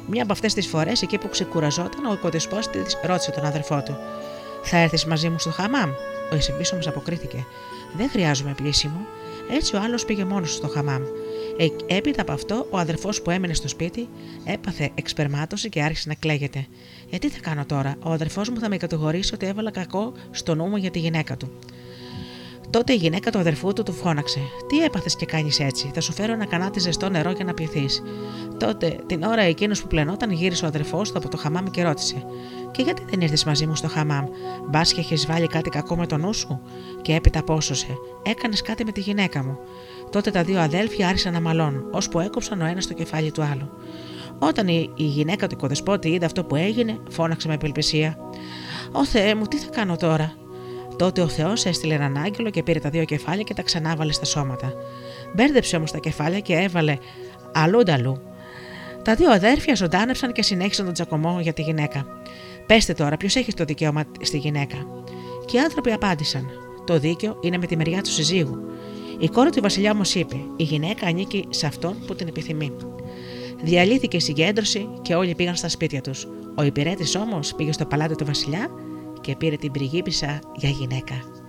Μια 0.06 0.22
από 0.22 0.32
αυτές 0.32 0.54
τις 0.54 0.66
φορές, 0.66 1.02
εκεί 1.02 1.18
που 1.18 1.28
ξεκουραζόταν, 1.28 2.04
ο 2.04 2.12
οικοδεσπότη 2.12 2.78
ρώτησε 3.02 3.30
τον 3.30 3.44
αδερφό 3.44 3.82
του: 3.82 3.96
Θα 4.62 4.76
έρθεις 4.76 5.04
μαζί 5.04 5.28
μου 5.28 5.38
στο 5.38 5.50
χαμάμ; 5.50 5.90
Ο 6.32 6.34
ευσεβής 6.34 6.72
όμως 6.72 6.86
αποκρίθηκε: 6.86 7.44
Δεν 7.96 8.10
χρειάζομαι 8.10 8.54
πλήσιμο. 8.56 9.06
Έτσι 9.50 9.76
ο 9.76 9.80
άλλος 9.84 10.04
πήγε 10.04 10.24
μόνος 10.24 10.54
στο 10.54 10.68
χαμάμ. 10.68 11.02
Ε, 11.58 11.94
έπειτα 11.96 12.22
από 12.22 12.32
αυτό, 12.32 12.66
ο 12.70 12.78
αδερφός 12.78 13.22
που 13.22 13.30
έμενε 13.30 13.54
στο 13.54 13.68
σπίτι 13.68 14.08
έπαθε 14.44 14.90
εξπερμάτωση 14.94 15.68
και 15.68 15.82
άρχισε 15.82 16.08
να 16.08 16.14
κλαίγεται. 16.14 16.66
Γιατί 17.08 17.28
θα 17.28 17.38
κάνω 17.40 17.64
τώρα, 17.66 17.96
ο 18.02 18.10
αδερφός 18.10 18.48
μου 18.48 18.58
θα 18.58 18.68
με 18.68 18.76
κατηγορήσει 18.76 19.34
ότι 19.34 19.46
έβαλα 19.46 19.70
κακό 19.70 20.12
στο 20.30 20.54
νου 20.54 20.64
μου 20.64 20.76
για 20.76 20.90
τη 20.90 20.98
γυναίκα 20.98 21.36
του. 21.36 21.50
Τότε 22.74 22.92
η 22.92 22.96
γυναίκα 22.96 23.30
του 23.30 23.38
αδερφού 23.38 23.72
του 23.72 23.82
του 23.82 23.92
φώναξε: 23.92 24.40
Τι 24.68 24.84
έπαθες 24.84 25.16
και 25.16 25.26
κάνεις 25.26 25.60
έτσι, 25.60 25.90
θα 25.94 26.00
σου 26.00 26.12
φέρω 26.12 26.32
ένα 26.32 26.46
κανάτι 26.46 26.80
ζεστό 26.80 27.08
νερό 27.08 27.30
για 27.30 27.44
να 27.44 27.54
πιθεί. 27.54 27.86
Τότε, 28.58 28.96
την 29.06 29.22
ώρα 29.22 29.42
εκείνος 29.42 29.80
που 29.82 29.86
πλενόταν, 29.86 30.30
γύρισε 30.30 30.64
ο 30.64 30.68
αδερφός 30.68 31.12
του 31.12 31.18
από 31.18 31.28
το 31.28 31.36
χαμάμ 31.36 31.64
και 31.64 31.82
ρώτησε: 31.82 32.26
Και 32.70 32.82
γιατί 32.82 33.02
δεν 33.10 33.20
ήρθες 33.20 33.44
μαζί 33.44 33.66
μου 33.66 33.74
στο 33.74 33.88
χαμάμ, 33.88 34.24
μπας 34.68 34.92
και 34.92 35.00
έχεις 35.00 35.26
βάλει 35.26 35.46
κάτι 35.46 35.70
κακό 35.70 35.96
με 35.96 36.06
το 36.06 36.16
νου 36.16 36.32
σου; 36.32 36.60
Και 37.02 37.14
έπειτα 37.14 37.42
πόσωσε, 37.42 37.96
έκανες 38.22 38.62
κάτι 38.62 38.84
με 38.84 38.92
τη 38.92 39.00
γυναίκα 39.00 39.44
μου. 39.44 39.58
Τότε 40.10 40.30
τα 40.30 40.42
δύο 40.42 40.60
αδέλφια 40.60 41.08
άρχισαν 41.08 41.32
να 41.32 41.40
μαλώνουν, 41.40 41.84
ώσπου 41.90 42.20
έκοψαν 42.20 42.60
ο 42.60 42.64
ένας 42.66 42.86
το 42.86 42.94
κεφάλι 42.94 43.30
του 43.30 43.42
άλλου. 43.42 43.68
Όταν 44.38 44.68
η, 44.68 44.90
η 44.96 45.04
γυναίκα 45.04 45.46
του 45.46 45.54
οικοδεσπότη 45.54 46.08
είδε 46.08 46.24
αυτό 46.24 46.44
που 46.44 46.56
έγινε, 46.56 46.98
φώναξε 47.10 47.48
με 47.48 47.54
απελπισία. 47.54 48.18
Ω 48.92 49.04
Θεέ 49.04 49.34
μου, 49.34 49.44
τι 49.44 49.56
θα 49.56 49.68
κάνω 49.70 49.96
τώρα; 49.96 50.34
Τότε 50.96 51.20
ο 51.20 51.28
Θεός 51.28 51.64
έστειλε 51.64 51.94
έναν 51.94 52.16
άγγελο 52.16 52.50
και 52.50 52.62
πήρε 52.62 52.78
τα 52.78 52.90
δύο 52.90 53.04
κεφάλια 53.04 53.42
και 53.42 53.54
τα 53.54 53.62
ξανάβαλε 53.62 54.12
στα 54.12 54.24
σώματα. 54.24 54.72
Μπέρδεψε 55.34 55.76
όμως 55.76 55.90
τα 55.90 55.98
κεφάλια 55.98 56.40
και 56.40 56.54
έβαλε 56.54 56.98
αλλούνταλου. 57.52 58.20
Τα 59.04 59.14
δύο 59.14 59.30
αδέρφια 59.30 59.74
ζωντάνεψαν 59.74 60.32
και 60.32 60.42
συνέχισαν 60.42 60.84
τον 60.84 60.94
τσακωμό 60.94 61.38
για 61.40 61.52
τη 61.52 61.62
γυναίκα. 61.62 62.06
Πέστε 62.66 62.92
τώρα, 62.92 63.16
ποιος 63.16 63.36
έχει 63.36 63.52
το 63.52 63.64
δικαίωμα 63.64 64.04
στη 64.20 64.38
γυναίκα; 64.38 64.76
Και 65.44 65.56
οι 65.56 65.60
άνθρωποι 65.60 65.92
απάντησαν: 65.92 66.50
Το 66.84 66.98
δίκαιο 66.98 67.38
είναι 67.40 67.58
με 67.58 67.66
τη 67.66 67.76
μεριά 67.76 68.02
του 68.02 68.10
συζύγου. 68.10 68.58
Η 69.18 69.28
κόρη 69.28 69.50
του 69.50 69.62
Βασιλιά 69.62 69.90
όμως 69.90 70.14
είπε: 70.14 70.36
Η 70.56 70.62
γυναίκα 70.62 71.06
ανήκει 71.06 71.46
σε 71.50 71.66
αυτόν 71.66 71.96
που 72.06 72.14
την 72.14 72.28
επιθυμεί. 72.28 72.72
Διαλύθηκε 73.64 74.16
η 74.16 74.20
συγκέντρωση 74.20 74.88
και 75.02 75.14
όλοι 75.14 75.34
πήγαν 75.34 75.56
στα 75.56 75.68
σπίτια 75.68 76.00
τους. 76.00 76.26
Ο 76.56 76.62
υπηρέτης 76.62 77.14
όμως 77.14 77.54
πήγε 77.54 77.72
στο 77.72 77.84
παλάτι 77.84 78.14
του 78.14 78.24
Βασιλιά 78.24 78.68
και 79.20 79.36
πήρε 79.36 79.56
την 79.56 79.70
πριγκίπισσα 79.72 80.40
για 80.56 80.68
γυναίκα. 80.68 81.43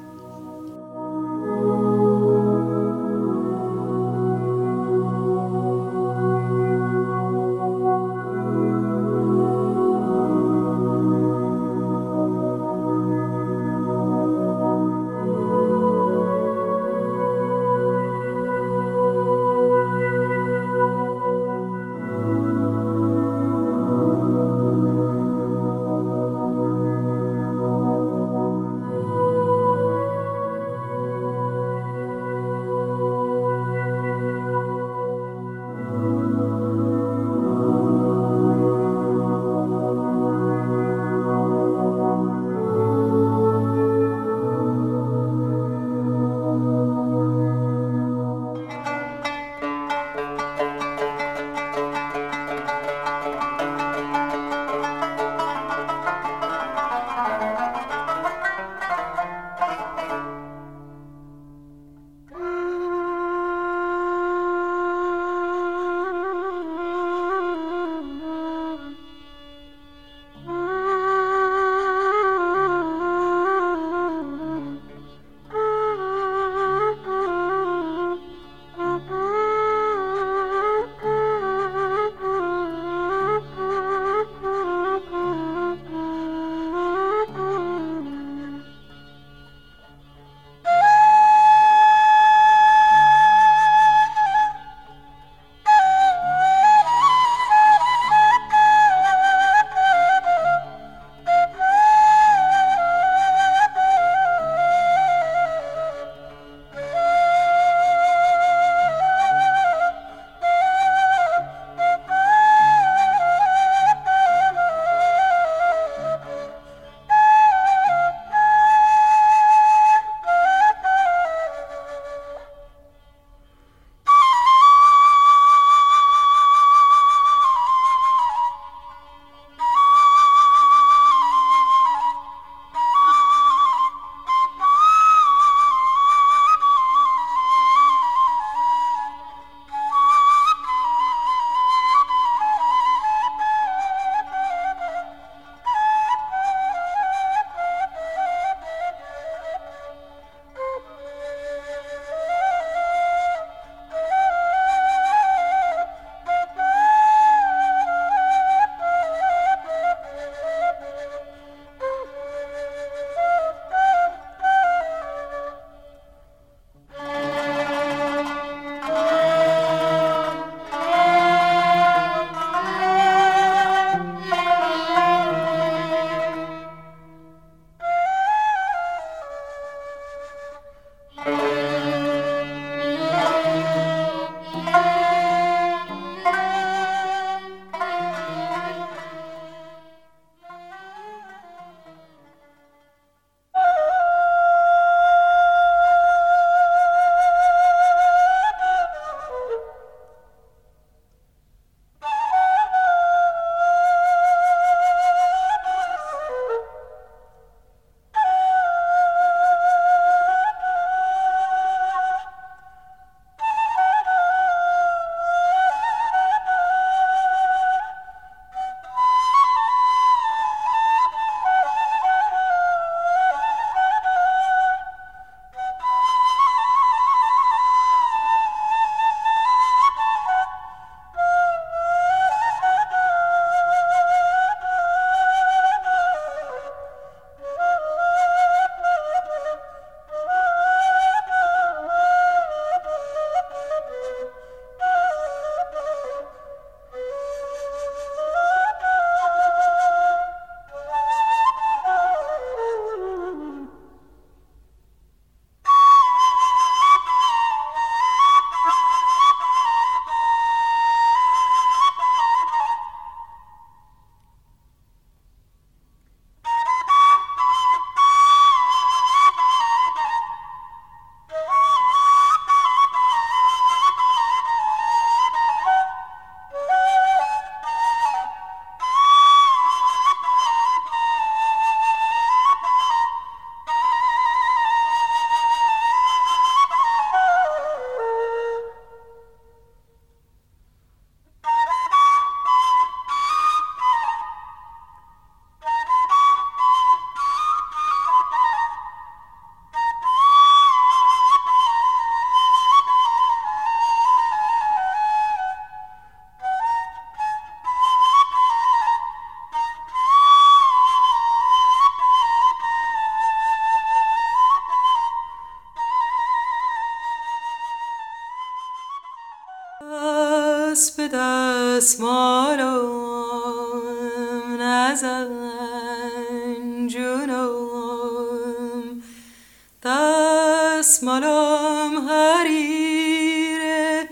دستمالم 330.86 332.10
حریره. 332.10 334.10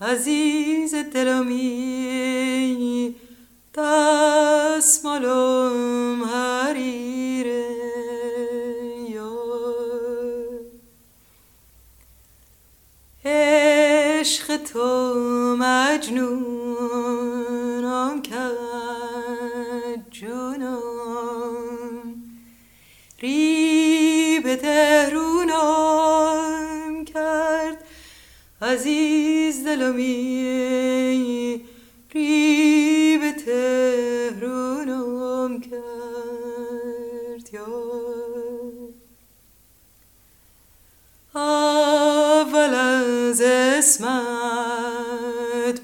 عزیز 0.00 0.94
دلمی 0.94 3.14
دستمالم 3.74 5.44
حریره. 6.24 7.64
عشق 13.24 14.56
تو 14.56 15.16
مجنونم 15.58 16.63
دلمی 29.84 31.60
ری 32.14 33.18
به 33.18 33.32
تهرونم 33.32 34.80
کرد 35.60 37.54
یا 37.54 37.66
اول 41.34 42.74
از 42.74 43.40
اسمت 43.40 44.20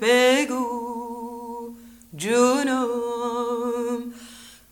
بگو 0.00 1.70
جونم. 2.16 2.88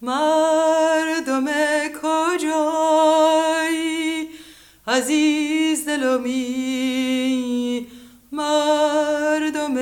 مردم 0.02 1.46
کجایی؟ 2.02 3.48
عزیز 4.86 5.84
دلمی 5.84 6.87
مردم 8.58 9.76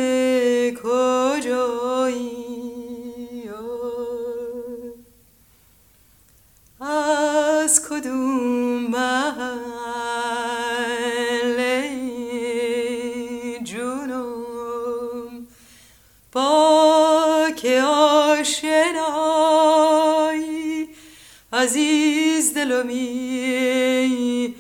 کجایی؟ 0.83 2.37
از 6.81 7.89
کدوم 7.89 8.91
محله 8.91 9.57
جونم 13.65 15.47
با 16.33 17.51
که 17.57 17.83
آشنایی؟ 17.83 18.89
عزیز 21.53 22.55
دلمی 22.55 24.55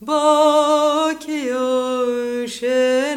با 0.00 1.12
که 1.20 1.54
آشنایی 1.54 3.11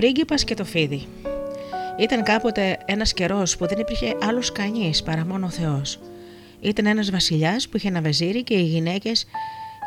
πρίγκιπας 0.00 0.44
και 0.44 0.54
το 0.54 0.64
φίδι. 0.64 1.06
Ήταν 1.98 2.22
κάποτε 2.22 2.78
ένας 2.84 3.12
καιρός 3.12 3.56
που 3.56 3.66
δεν 3.66 3.78
υπήρχε 3.78 4.16
άλλος 4.22 4.52
κανείς 4.52 5.02
παρά 5.02 5.26
μόνο 5.26 5.46
ο 5.46 5.48
Θεός. 5.48 6.00
Ήταν 6.60 6.86
ένας 6.86 7.10
βασιλιάς 7.10 7.68
που 7.68 7.76
είχε 7.76 7.88
ένα 7.88 8.00
βεζίρι 8.00 8.42
και 8.42 8.54
οι 8.54 8.62
γυναίκες 8.62 9.26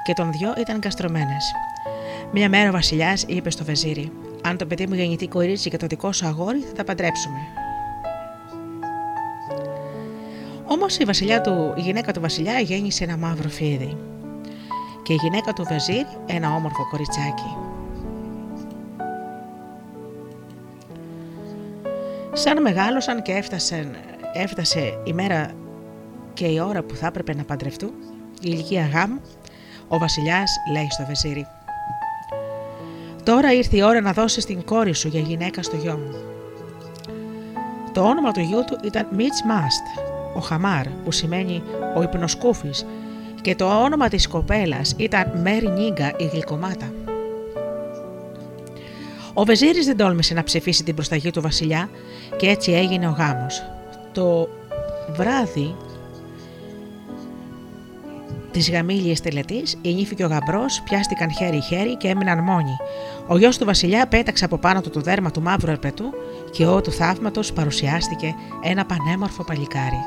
και 0.05 0.13
των 0.13 0.31
δυο 0.31 0.53
ήταν 0.57 0.79
καστρωμένες. 0.79 1.51
Μια 2.31 2.49
μέρα 2.49 2.69
ο 2.69 2.71
βασιλιάς 2.71 3.23
είπε 3.27 3.49
στο 3.49 3.63
βεζίρι: 3.63 4.11
Αν 4.43 4.57
το 4.57 4.65
παιδί 4.65 4.87
μου 4.87 4.95
γεννηθεί 4.95 5.27
κορίτσι 5.27 5.69
και 5.69 5.77
το 5.77 5.87
δικό 5.87 6.11
σου 6.11 6.25
αγόρι, 6.25 6.59
θα 6.59 6.73
τα 6.73 6.83
παντρέψουμε. 6.83 7.39
Όμως 10.67 10.97
η, 10.97 11.03
βασιλιά 11.03 11.41
του, 11.41 11.73
η 11.77 11.81
γυναίκα 11.81 12.11
του 12.11 12.21
βασιλιά 12.21 12.59
γέννησε 12.59 13.03
ένα 13.03 13.17
μαύρο 13.17 13.49
φίδι. 13.49 13.97
Και 15.03 15.13
η 15.13 15.19
γυναίκα 15.21 15.53
του 15.53 15.63
βεζίρι 15.63 16.07
ένα 16.25 16.55
όμορφο 16.55 16.87
κοριτσάκι. 16.89 17.72
Σαν 22.35 22.61
μεγάλωσαν 22.61 23.21
και 23.21 23.31
έφτασαν, 23.31 23.95
έφτασε 24.33 24.99
η 25.03 25.13
μέρα 25.13 25.51
και 26.33 26.45
η 26.45 26.59
ώρα 26.59 26.83
που 26.83 26.95
θα 26.95 27.07
έπρεπε 27.07 27.35
να 27.35 27.43
παντρευτούν, 27.43 27.93
η 28.33 28.39
ηλικία 28.41 28.89
γάμου, 28.93 29.21
ο 29.87 29.97
βασιλιάς 29.97 30.51
λέει 30.71 30.87
στο 30.89 31.05
βεζίρι 31.05 31.47
«Τώρα 33.23 33.53
ήρθε 33.53 33.77
η 33.77 33.81
ώρα 33.81 34.01
να 34.01 34.11
δώσεις 34.11 34.45
την 34.45 34.63
κόρη 34.63 34.93
σου 34.93 35.07
για 35.07 35.19
γυναίκα 35.19 35.63
στο 35.63 35.75
γιο 35.75 35.97
μου». 35.97 36.15
Το 37.91 38.01
όνομα 38.01 38.31
του 38.31 38.39
γιού 38.39 38.63
του 38.67 38.79
ήταν 38.83 39.07
Μίτς 39.11 39.43
Μάστ, 39.43 39.83
ο 40.35 40.39
Χαμάρ 40.39 40.87
που 40.89 41.11
σημαίνει 41.11 41.63
ο 41.95 42.01
υπνοσκούφης 42.01 42.85
και 43.41 43.55
το 43.55 43.81
όνομα 43.81 44.07
της 44.07 44.27
κοπέλας 44.27 44.95
ήταν 44.97 45.39
Μέρι 45.41 45.67
Νίγκα 45.67 46.13
η 46.17 46.25
γλυκομάτα. 46.25 47.02
Ο 49.33 49.43
Βεζίρης 49.43 49.85
δεν 49.85 49.97
τόλμησε 49.97 50.33
να 50.33 50.43
ψηφίσει 50.43 50.83
την 50.83 50.95
προσταγή 50.95 51.31
του 51.31 51.41
βασιλιά 51.41 51.89
και 52.37 52.47
έτσι 52.47 52.71
έγινε 52.71 53.07
ο 53.07 53.11
γάμος. 53.11 53.63
Το 54.11 54.49
βράδυ 55.15 55.75
της 58.51 58.71
γαμήλιε 58.71 59.15
τελετής, 59.23 59.77
η 59.81 59.93
νύφη 59.93 60.15
και 60.15 60.25
ο 60.25 60.27
γαμπρός 60.27 60.81
πιάστηκαν 60.83 61.31
χέρι-χέρι 61.31 61.97
και 61.97 62.07
έμειναν 62.07 62.43
μόνοι. 62.43 62.75
Ο 63.27 63.37
γιος 63.37 63.57
του 63.57 63.65
Βασιλιά 63.65 64.07
πέταξε 64.07 64.45
από 64.45 64.57
πάνω 64.57 64.81
του 64.81 64.89
το 64.89 64.99
δέρμα 64.99 65.31
του 65.31 65.41
μαύρου 65.41 65.71
ερπετού 65.71 66.05
και 66.51 66.65
ο 66.65 66.81
του 66.81 66.91
θαύματος 66.91 67.53
παρουσιάστηκε 67.53 68.35
ένα 68.63 68.85
πανέμορφο 68.85 69.43
παλικάρι. 69.43 70.01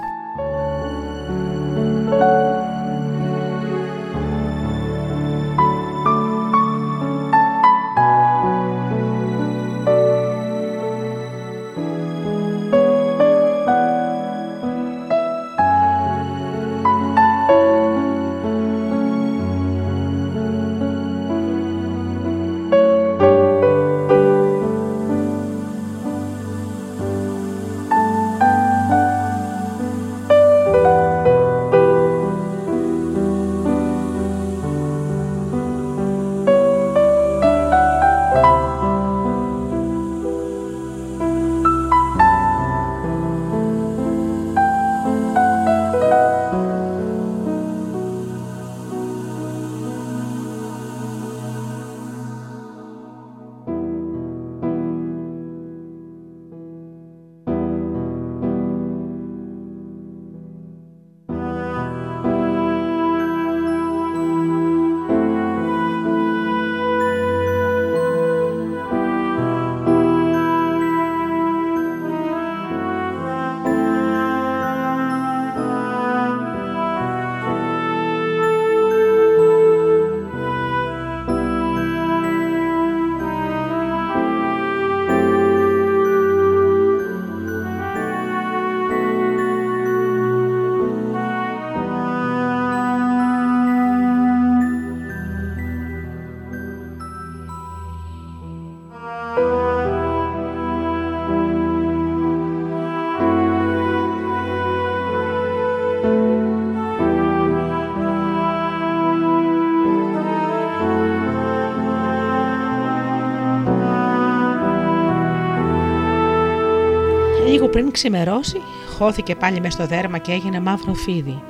Ξημερώσει, 117.96 118.61
χώθηκε 118.96 119.35
πάλι 119.35 119.61
μες 119.61 119.72
στο 119.72 119.87
δέρμα 119.87 120.18
και 120.18 120.32
έγινε 120.32 120.61
μαύρο 120.61 120.94
φίδι, 120.94 121.42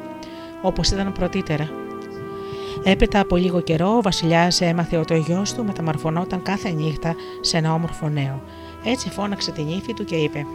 όπως 0.62 0.90
ήταν 0.90 1.12
πρωτήτερα. 1.12 1.70
Έπειτα 2.84 3.20
από 3.20 3.36
λίγο 3.36 3.60
καιρό, 3.60 3.96
ο 3.96 4.02
Βασιλιάς 4.02 4.60
έμαθε 4.60 4.96
ότι 4.96 5.14
ο 5.14 5.16
γιος 5.16 5.54
του 5.54 5.64
μεταμορφωνόταν 5.64 6.42
κάθε 6.42 6.70
νύχτα 6.70 7.14
σε 7.40 7.56
ένα 7.56 7.72
όμορφο 7.72 8.08
νέο. 8.08 8.42
Έτσι 8.84 9.10
φώναξε 9.10 9.52
την 9.52 9.68
ύφη 9.68 9.94
του 9.94 10.04
και 10.04 10.16
είπε: 10.16 10.46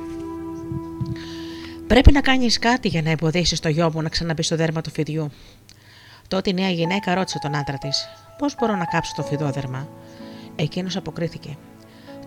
Πρέπει 1.88 2.12
να 2.12 2.22
κάνεις 2.22 2.60
κάτι 2.60 2.88
για 2.88 3.02
να 3.02 3.10
εμποδίσεις 3.10 3.60
το 3.60 3.70
γιο 3.70 3.92
μου 3.94 4.02
να 4.02 4.10
ξαναμπεί 4.10 4.44
στο 4.44 4.56
δέρμα 4.56 4.82
του 4.82 4.92
φιδιού. 4.92 5.30
Τότε 6.28 6.50
η 6.50 6.54
νέα 6.54 6.70
γυναίκα 6.70 7.14
ρώτησε 7.14 7.40
τον 7.40 7.56
άντρα 7.56 7.78
της: 7.78 8.08
Πώς 8.38 8.56
μπορώ 8.60 8.76
να 8.76 8.86
κάψω 8.86 9.14
το 9.16 9.24
φιδόδερμα; 9.24 9.88
Εκείνος 10.56 10.96
αποκρίθηκε: 10.96 11.58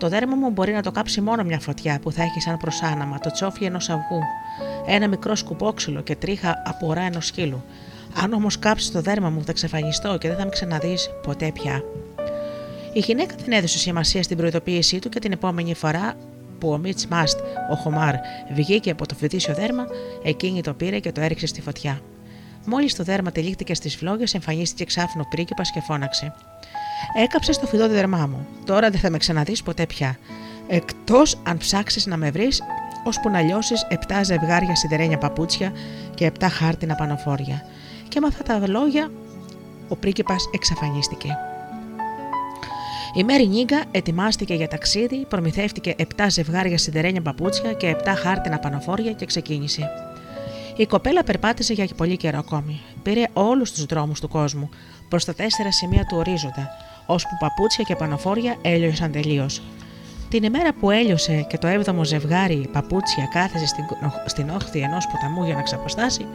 Το 0.05 0.11
δέρμα 0.11 0.35
μου 0.35 0.51
μπορεί 0.51 0.73
να 0.73 0.83
το 0.83 0.91
κάψει 0.91 1.21
μόνο 1.21 1.43
μια 1.43 1.61
φωτιά 1.61 1.99
που 2.03 2.13
θα 2.13 2.23
έχει 2.23 2.41
σαν 2.41 2.57
προσάναμα 2.57 3.19
το 3.19 3.31
τσόφι 3.31 3.65
ενός 3.65 3.89
αυγού, 3.89 4.21
ένα 4.87 5.09
μικρό 5.09 5.35
σκουπόξυλο 5.35 6.01
και 6.01 6.17
τρίχα 6.17 6.63
από 6.67 6.87
ωρά 6.87 7.01
ενός 7.01 7.27
σκύλου. 7.27 7.65
Αν 8.23 8.33
όμως 8.33 8.59
κάψεις 8.59 8.91
το 8.91 9.01
δέρμα 9.01 9.31
μου, 9.31 9.45
θα 9.45 9.53
ξεφανιστώ 9.53 10.19
και 10.19 10.29
δεν 10.29 10.37
θα 10.37 10.45
με 10.45 10.51
ξαναδείς 10.51 11.11
ποτέ 11.23 11.53
πια. 11.53 11.83
Η 12.93 12.99
γυναίκα 12.99 13.35
δεν 13.45 13.53
έδωσε 13.53 13.79
σημασία 13.79 14.23
στην 14.23 14.37
προειδοποίησή 14.37 14.99
του 14.99 15.09
και 15.09 15.19
την 15.19 15.33
επόμενη 15.33 15.75
φορά 15.75 16.15
που 16.59 16.73
ο 16.73 16.79
Μίτ 16.79 17.01
Μάστ, 17.11 17.39
ο 17.71 17.75
Χομάρ, 17.75 18.15
βγήκε 18.55 18.91
από 18.91 19.07
το 19.07 19.15
φυτίσιο 19.15 19.55
δέρμα, 19.55 19.87
εκείνη 20.23 20.61
το 20.61 20.75
πήρε 20.75 20.99
και 20.99 21.13
το 21.13 21.21
έριξε 21.21 21.47
στη 21.47 21.61
φωτιά. 21.61 22.01
Μόλις 22.67 22.97
το 22.97 23.03
δέρμα 23.03 23.33
τελείχτηκε 23.33 23.75
στις 23.75 23.97
φλόγες, 23.97 24.35
εμφανίστηκε 24.35 24.85
ξάφνο 24.85 25.27
πρίγκιπας 25.31 25.71
και 25.71 25.81
φώναξε. 25.81 26.35
Έκαψε 27.13 27.61
το 27.61 27.67
φιδό 27.67 27.89
δερμά 27.89 28.27
μου. 28.27 28.47
Τώρα 28.65 28.91
δεν 28.91 29.01
θα 29.01 29.11
με 29.11 29.19
ξαναδείς 29.19 29.63
ποτέ 29.63 29.87
πια. 29.87 30.19
Εκτός 30.67 31.39
αν 31.43 31.57
ψάξεις 31.57 32.07
να 32.07 32.17
με 32.17 32.31
βρεις, 32.31 32.63
ώσπου 33.05 33.29
να 33.29 33.41
λιώσεις 33.41 33.87
7 33.91 34.21
ζευγάρια 34.25 34.75
σιδερένια 34.75 35.19
παπούτσια 35.19 35.73
και 36.15 36.33
7 36.41 36.47
χάρτινα 36.51 36.95
πανοφόρια. 36.95 37.67
Και 38.09 38.21
με 38.21 38.27
αυτά 38.27 38.43
τα 38.43 38.69
λόγια 38.69 39.11
ο 39.89 39.97
πρίγκιπας 39.97 40.49
εξαφανίστηκε. 40.55 41.39
Η 43.17 43.25
Μέρι 43.25 43.47
Νίγκα 43.47 43.85
ετοιμάστηκε 43.91 44.55
για 44.55 44.69
ταξίδι, 44.69 45.27
προμηθεύτηκε 45.29 45.95
7 45.99 46.05
ζευγάρια 46.29 46.79
σιδερένια 46.79 47.23
παπούτσια 47.23 47.73
και 47.73 47.97
7 48.05 48.09
χάρτινα 48.23 48.59
πανοφόρια 48.59 49.13
και 49.13 49.27
ξεκίνησε. 49.27 49.91
Η 50.77 50.87
κοπέλα 50.87 51.25
περπάτησε 51.25 51.73
για 51.73 51.89
πολύ 51.97 52.17
καιρό 52.17 52.39
ακόμη. 52.39 52.81
Πήρε 53.03 53.23
όλους 53.33 53.73
τους 53.73 53.85
δρόμους 53.85 54.21
του 54.21 54.29
κόσμου 54.29 54.69
προς 55.09 55.25
τα 55.25 55.35
τέσσερα 55.35 55.73
σημεία 55.73 56.05
του 56.05 56.17
ορίζοντα, 56.17 56.71
ώσπου 57.07 57.37
παπούτσια 57.41 57.85
και 57.85 57.97
πανοφόρια 57.97 58.57
έλειωσαν 58.63 59.13
τελείως. 59.13 59.63
Την 60.29 60.43
ημέρα 60.43 60.75
που 60.75 60.91
έλειωσε 60.91 61.47
και 61.49 61.59
το 61.59 61.67
έβδομο 61.67 62.05
ζευγάρι 62.05 62.69
παπούτσια 62.73 63.29
κάθεσε 63.33 63.67
στην, 63.67 63.85
στην 64.27 64.51
όχθη 64.51 64.79
ενός 64.79 65.07
ποταμού 65.07 65.45
για 65.45 65.55
να 65.55 65.63
ξαποστάσει, 65.63 66.27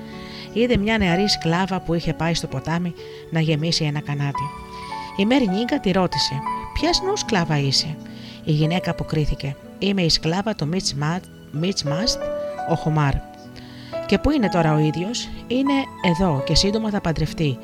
είδε 0.53 0.77
μια 0.77 0.97
νεαρή 0.97 1.29
σκλάβα 1.29 1.79
που 1.79 1.93
είχε 1.93 2.13
πάει 2.13 2.34
στο 2.34 2.47
ποτάμι 2.47 2.93
να 3.29 3.39
γεμίσει 3.39 3.84
ένα 3.84 4.01
κανάτι. 4.01 4.43
Η 5.17 5.25
Μέρι 5.25 5.47
Νίγκα 5.47 5.79
τη 5.79 5.91
ρώτησε: 5.91 6.34
Ποια 6.73 6.89
νου 7.05 7.17
σκλάβα 7.17 7.58
είσαι, 7.58 7.95
Η 8.43 8.51
γυναίκα 8.51 8.91
αποκρίθηκε: 8.91 9.55
Είμαι 9.79 10.01
η 10.01 10.10
σκλάβα 10.10 10.55
του 10.55 10.67
Μίτ 11.51 11.82
Μάστ, 11.82 12.19
ο 12.69 12.75
Χομάρ. 12.75 13.13
Και 14.05 14.17
πού 14.17 14.32
είναι 14.32 14.49
τώρα 14.49 14.73
ο 14.73 14.77
ίδιος, 14.77 15.29
Είναι 15.47 15.73
εδώ 16.05 16.43
και 16.45 16.55
σύντομα 16.55 16.89
θα 16.89 17.01
παντρευτεί. 17.01 17.58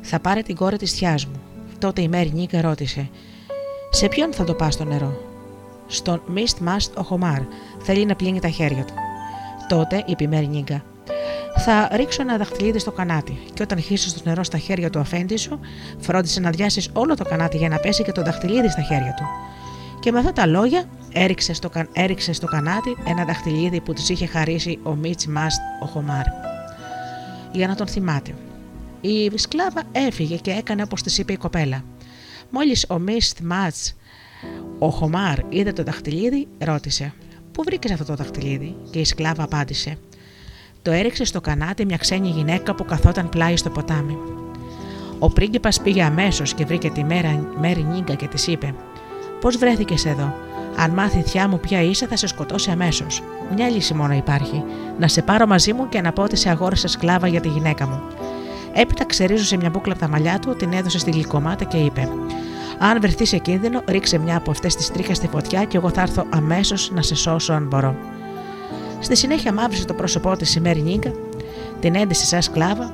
Θα 0.00 0.20
πάρει 0.20 0.42
την 0.42 0.56
κόρη 0.56 0.76
της 0.76 0.92
θιά 0.92 1.18
μου. 1.26 1.39
Τότε 1.80 2.02
η 2.02 2.08
Μέρι 2.08 2.30
Νίκα 2.34 2.60
ρώτησε: 2.60 3.10
Σε 3.90 4.08
ποιον 4.08 4.32
θα 4.32 4.44
το 4.44 4.54
πας 4.54 4.74
στο 4.74 4.84
νερό, 4.84 5.20
Στον 5.86 6.22
Μίστ 6.26 6.58
Μάστ 6.58 6.96
ο 6.98 7.02
Χομάρ. 7.02 7.40
Θέλει 7.82 8.06
να 8.06 8.14
πλύνει 8.14 8.40
τα 8.40 8.48
χέρια 8.48 8.84
του. 8.84 8.92
Τότε 9.68 10.02
είπε 10.06 10.24
η 10.24 10.26
Μέρι 10.26 10.46
Νίκα: 10.46 10.84
Θα 11.56 11.88
ρίξω 11.92 12.22
ένα 12.22 12.36
δαχτυλίδι 12.36 12.78
στο 12.78 12.92
κανάτι, 12.92 13.38
και 13.54 13.62
όταν 13.62 13.80
χύσει 13.80 14.14
το 14.14 14.20
νερό 14.24 14.42
στα 14.42 14.58
χέρια 14.58 14.90
του 14.90 14.98
αφέντη 14.98 15.36
σου, 15.36 15.60
φρόντισε 15.98 16.40
να 16.40 16.50
διάσει 16.50 16.90
όλο 16.92 17.16
το 17.16 17.24
κανάτι 17.24 17.56
για 17.56 17.68
να 17.68 17.78
πέσει 17.78 18.02
και 18.02 18.12
το 18.12 18.22
δαχτυλίδι 18.22 18.70
στα 18.70 18.82
χέρια 18.82 19.14
του. 19.16 19.24
Και 20.00 20.12
με 20.12 20.18
αυτά 20.18 20.32
τα 20.32 20.46
λόγια 20.46 20.84
έριξε 21.12 21.52
στο, 21.52 21.70
έριξε 21.92 22.32
στο 22.32 22.46
κανάτι 22.46 22.96
ένα 23.06 23.24
δαχτυλίδι 23.24 23.80
που 23.80 23.92
της 23.92 24.08
είχε 24.08 24.26
χαρίσει 24.26 24.78
ο 24.82 24.94
Μίτς 24.94 25.26
Μάστ 25.26 25.60
ο 25.82 25.86
Χομάρ. 25.86 26.24
Για 27.52 27.66
να 27.66 27.74
τον 27.74 27.86
θυμάται. 27.86 28.34
Η 29.00 29.38
σκλάβα 29.38 29.82
έφυγε 29.92 30.36
και 30.36 30.50
έκανε 30.50 30.82
όπως 30.82 31.02
της 31.02 31.18
είπε 31.18 31.32
η 31.32 31.36
κοπέλα. 31.36 31.84
Μόλις 32.50 32.86
ο 32.88 32.98
Μίτς 32.98 33.34
Μάστ 33.42 33.94
ο 34.78 34.88
Χομάρ 34.88 35.38
είδε 35.48 35.72
το 35.72 35.82
δαχτυλίδι, 35.82 36.48
ρώτησε 36.58 37.12
«Πού 37.52 37.62
βρήκες 37.62 37.90
αυτό 37.90 38.04
το 38.04 38.14
δαχτυλίδι» 38.14 38.76
και 38.90 38.98
η 38.98 39.04
σκλάβα 39.04 39.42
απάντησε 39.42 39.98
«Το 40.82 40.90
έριξε 40.90 41.24
στο 41.24 41.40
κανάτι 41.40 41.84
μια 41.84 41.96
ξένη 41.96 42.28
γυναίκα 42.28 42.74
που 42.74 42.84
καθόταν 42.84 43.28
πλάι 43.28 43.56
στο 43.56 43.70
ποτάμι». 43.70 44.16
Ο 45.18 45.30
πρίγκιπας 45.30 45.80
πήγε 45.80 46.02
αμέσως 46.02 46.54
και 46.54 46.64
βρήκε 46.64 46.90
τη 46.90 47.04
Μέρη 47.58 47.82
Νίγκα 47.92 48.14
και 48.14 48.26
της 48.26 48.46
είπε 48.46 48.74
Πώς 49.40 49.56
βρέθηκες 49.56 50.04
εδώ; 50.06 50.34
Αν 50.76 50.90
μάθει 50.90 51.18
η 51.18 51.22
θιά 51.22 51.48
μου 51.48 51.60
ποια 51.60 51.82
είσαι, 51.82 52.06
θα 52.06 52.16
σε 52.16 52.26
σκοτώσει 52.26 52.70
αμέσως. 52.70 53.22
Μια 53.54 53.68
λύση 53.68 53.94
μόνο 53.94 54.12
υπάρχει. 54.12 54.64
Να 54.98 55.08
σε 55.08 55.22
πάρω 55.22 55.46
μαζί 55.46 55.72
μου 55.72 55.88
και 55.88 56.00
να 56.00 56.12
πω 56.12 56.22
ότι 56.22 56.36
σε 56.36 56.50
αγόρασε 56.50 56.88
σκλάβα 56.88 57.26
για 57.26 57.40
τη 57.40 57.48
γυναίκα 57.48 57.86
μου. 57.86 58.00
Έπειτα 58.72 59.06
ξερίζωσε 59.06 59.56
μια 59.56 59.70
μπούκλα 59.70 59.92
από 59.92 60.00
τα 60.00 60.08
μαλλιά 60.08 60.38
του, 60.38 60.56
την 60.56 60.72
έδωσε 60.72 60.98
στη 60.98 61.10
γλυκομάτα 61.10 61.64
και 61.64 61.76
είπε: 61.76 62.08
Αν 62.78 63.00
βρεθείς 63.00 63.28
σε 63.28 63.38
κίνδυνο, 63.38 63.82
ρίξε 63.88 64.18
μια 64.18 64.36
από 64.36 64.50
αυτές 64.50 64.76
τις 64.76 64.90
τρίχες 64.90 65.16
στη 65.16 65.26
φωτιά 65.26 65.64
και 65.64 65.76
εγώ 65.76 65.90
θα 65.90 66.00
έρθω 66.00 66.26
αμέσως 66.30 66.90
να 66.94 67.02
σε 67.02 67.14
σώσω 67.14 67.52
αν 67.52 67.66
μπορώ. 67.66 67.96
Στη 69.00 69.16
συνέχεια 69.16 69.52
μαύρισε 69.52 69.84
το 69.84 69.94
πρόσωπό 69.94 70.36
της 70.36 70.54
η 70.54 70.60
Μέρι 70.60 70.80
Νίγκα, 70.80 71.12
την 71.80 71.94
έντυσε 71.94 72.24
σαν 72.24 72.42
σκλάβα, 72.42 72.92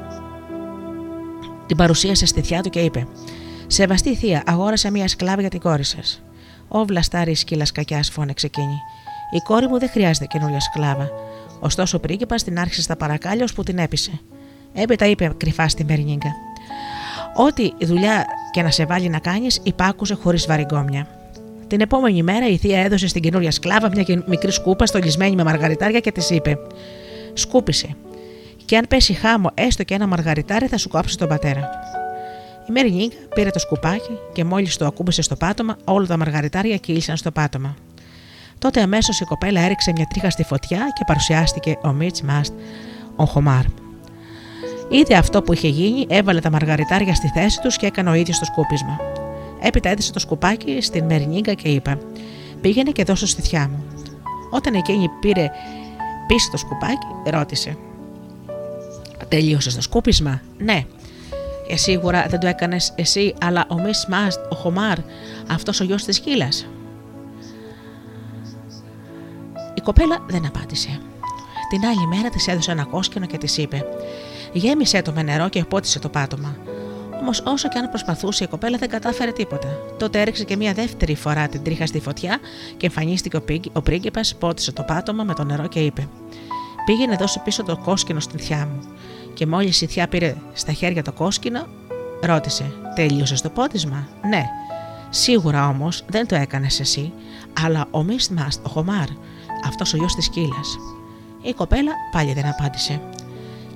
την 1.66 1.76
παρουσίασε 1.76 2.26
στη 2.26 2.40
θιά 2.40 2.62
του 2.62 2.70
και 2.70 2.80
είπε: 2.80 3.06
Σεβαστή 3.66 4.16
θεία, 4.16 4.42
αγόρασα 4.46 4.90
μια 4.90 5.08
σκλάβα 5.08 5.40
για 5.40 5.50
την 5.50 5.60
κόρη 5.60 5.84
σας. 5.84 6.22
Ω 6.68 6.84
βλαστάρι 6.84 7.34
σκύλα 7.34 7.66
κακιά, 7.74 8.02
φώνεξε 8.12 8.46
εκείνη. 8.46 8.80
Η 9.30 9.38
κόρη 9.38 9.66
μου 9.66 9.78
δεν 9.78 9.88
χρειάζεται 9.88 10.26
καινούρια 10.26 10.60
σκλάβα. 10.60 11.10
Ωστόσο 11.60 11.96
ο 11.96 12.00
πρίγκιπας 12.00 12.42
την 12.42 12.58
άρχισε 12.58 12.82
στα 12.82 12.96
παρακάλια 12.96 13.48
που 13.54 13.62
την 13.62 13.78
έπεισε. 13.78 14.20
Έπειτα 14.76 15.06
είπε 15.06 15.32
κρυφά 15.36 15.68
στην 15.68 15.86
Περνίγκα. 15.86 16.28
Ό,τι 17.34 17.72
δουλειά 17.80 18.26
και 18.50 18.62
να 18.62 18.70
σε 18.70 18.84
βάλει 18.84 19.08
να 19.08 19.18
κάνεις, 19.18 19.60
υπάκουσε 19.62 20.14
χωρίς 20.14 20.46
βαριγκόμια. 20.46 21.06
Την 21.66 21.80
επόμενη 21.80 22.22
μέρα 22.22 22.48
η 22.48 22.56
θεία 22.56 22.80
έδωσε 22.80 23.08
στην 23.08 23.22
καινούρια 23.22 23.50
σκλάβα 23.50 23.90
μια 23.90 24.22
μικρή 24.26 24.52
σκούπα 24.52 24.86
στολισμένη 24.86 25.34
με 25.34 25.44
μαργαριτάρια 25.44 26.00
και 26.00 26.12
της 26.12 26.30
είπε: 26.30 26.58
Σκούπισε. 27.32 27.96
Και 28.64 28.76
αν 28.76 28.84
πέσει 28.88 29.12
χάμο 29.12 29.50
έστω 29.54 29.82
και 29.82 29.94
ένα 29.94 30.06
μαργαριτάρι, 30.06 30.66
θα 30.66 30.76
σου 30.76 30.88
κόψει 30.88 31.18
τον 31.18 31.28
πατέρα. 31.28 31.70
Η 32.68 32.72
Μέρι 32.72 32.90
Νίγκα 32.90 33.16
πήρε 33.34 33.50
το 33.50 33.58
σκουπάκι 33.58 34.18
και 34.32 34.44
μόλις 34.44 34.76
το 34.76 34.86
ακούμπησε 34.86 35.22
στο 35.22 35.36
πάτωμα, 35.36 35.76
όλα 35.84 36.06
τα 36.06 36.16
μαργαριτάρια 36.16 36.76
κύλησαν 36.76 37.16
στο 37.16 37.30
πάτωμα. 37.30 37.76
Τότε 38.58 38.80
αμέσως 38.80 39.20
η 39.20 39.24
κοπέλα 39.24 39.60
έριξε 39.60 39.92
μια 39.96 40.06
τρίχα 40.10 40.30
στη 40.30 40.42
φωτιά 40.42 40.78
και 40.78 41.04
παρουσιάστηκε 41.06 41.78
ο 41.82 41.88
Μίτ 41.88 42.18
Μάστ, 42.18 42.52
ο 43.16 43.24
Χομάρ. 43.24 43.64
Είδε 44.88 45.14
αυτό 45.14 45.42
που 45.42 45.52
είχε 45.52 45.68
γίνει, 45.68 46.06
έβαλε 46.08 46.40
τα 46.40 46.50
μαργαριτάρια 46.50 47.14
στη 47.14 47.28
θέση 47.28 47.60
τους 47.60 47.76
και 47.76 47.86
έκανε 47.86 48.10
ο 48.10 48.14
ίδιος 48.14 48.38
το 48.38 48.44
σκούπισμα. 48.44 49.00
Έπειτα 49.60 49.88
έδεσε 49.88 50.12
το 50.12 50.18
σκουπάκι 50.18 50.80
στην 50.80 51.04
Μερινίγκα 51.04 51.52
και 51.52 51.68
είπε: 51.68 51.98
Πήγαινε 52.60 52.90
και 52.90 53.04
δώσω 53.04 53.26
στη 53.26 53.42
θιά 53.42 53.68
μου. 53.68 53.84
Όταν 54.50 54.74
εκείνη 54.74 55.08
πήρε 55.20 55.50
πίσω 56.26 56.50
το 56.50 56.56
σκουπάκι, 56.56 57.30
ρώτησε: 57.30 57.76
Τελείωσες 59.28 59.74
το 59.74 59.80
σκούπισμα, 59.80 60.40
Ναι, 60.58 60.84
ε, 61.68 61.76
σίγουρα 61.76 62.26
δεν 62.28 62.40
το 62.40 62.46
έκανες 62.46 62.92
εσύ, 62.96 63.34
αλλά 63.40 63.66
ο 63.68 63.74
Μι 63.74 63.90
Μάστ, 64.08 64.40
ο 64.52 64.54
Χομάρ, 64.54 64.98
αυτός 65.50 65.80
ο 65.80 65.84
γιος 65.84 66.04
της 66.04 66.16
σκύλα. 66.16 66.48
Η 69.74 69.80
κοπέλα 69.80 70.24
δεν 70.28 70.46
απάντησε. 70.46 71.00
Την 71.68 71.84
άλλη 71.84 72.06
μέρα 72.06 72.28
της 72.28 72.48
έδωσε 72.48 72.70
ένα 72.70 72.84
κόσκινο 72.84 73.26
και 73.26 73.38
της 73.38 73.56
είπε: 73.56 73.84
Γέμισε 74.56 75.02
το 75.02 75.12
με 75.12 75.22
νερό 75.22 75.48
και 75.48 75.64
πότισε 75.64 75.98
το 75.98 76.08
πάτωμα. 76.08 76.56
Όμως, 77.20 77.42
όσο 77.46 77.68
και 77.68 77.78
αν 77.78 77.88
προσπαθούσε, 77.88 78.44
η 78.44 78.46
κοπέλα 78.46 78.78
δεν 78.78 78.88
κατάφερε 78.88 79.32
τίποτα. 79.32 79.68
Τότε 79.98 80.20
έριξε 80.20 80.44
και 80.44 80.56
μία 80.56 80.72
δεύτερη 80.72 81.14
φορά 81.14 81.48
την 81.48 81.62
τρίχα 81.62 81.86
στη 81.86 82.00
φωτιά 82.00 82.38
και 82.76 82.86
εμφανίστηκε 82.86 83.36
ο 83.72 83.82
πρίγκιπας, 83.82 84.34
πότισε 84.34 84.72
το 84.72 84.82
πάτωμα 84.82 85.24
με 85.24 85.34
το 85.34 85.44
νερό 85.44 85.66
και 85.66 85.80
είπε: 85.80 86.08
Πήγαινε 86.86 87.16
δώσει 87.16 87.40
πίσω 87.40 87.62
το 87.62 87.76
κόσκινο 87.76 88.20
στην 88.20 88.38
θιά 88.38 88.68
μου 88.72 88.78
και 89.34 89.46
μόλις 89.46 89.80
η 89.80 89.86
θιά 89.86 90.08
πήρε 90.08 90.34
στα 90.52 90.72
χέρια 90.72 91.02
το 91.02 91.12
κόσκινο, 91.12 91.66
ρώτησε: 92.22 92.72
Τέλειωσε 92.94 93.42
το 93.42 93.48
πότισμα, 93.48 94.08
Ναι. 94.28 94.44
Σίγουρα 95.10 95.68
όμως 95.68 96.04
δεν 96.08 96.26
το 96.26 96.34
έκανες 96.34 96.80
εσύ, 96.80 97.12
αλλά 97.62 97.86
ο 97.90 98.02
Μίστ 98.02 98.30
Μάστ, 98.30 98.66
ο 98.66 98.68
Χομάρ, 98.68 99.08
αυτός 99.66 99.94
ο 99.94 99.96
γιος 99.96 100.14
της 100.14 100.28
κύλα. 100.28 100.60
Η 101.42 101.52
κοπέλα 101.52 101.92
πάλι 102.12 102.32
δεν 102.32 102.46
απάντησε. 102.46 103.00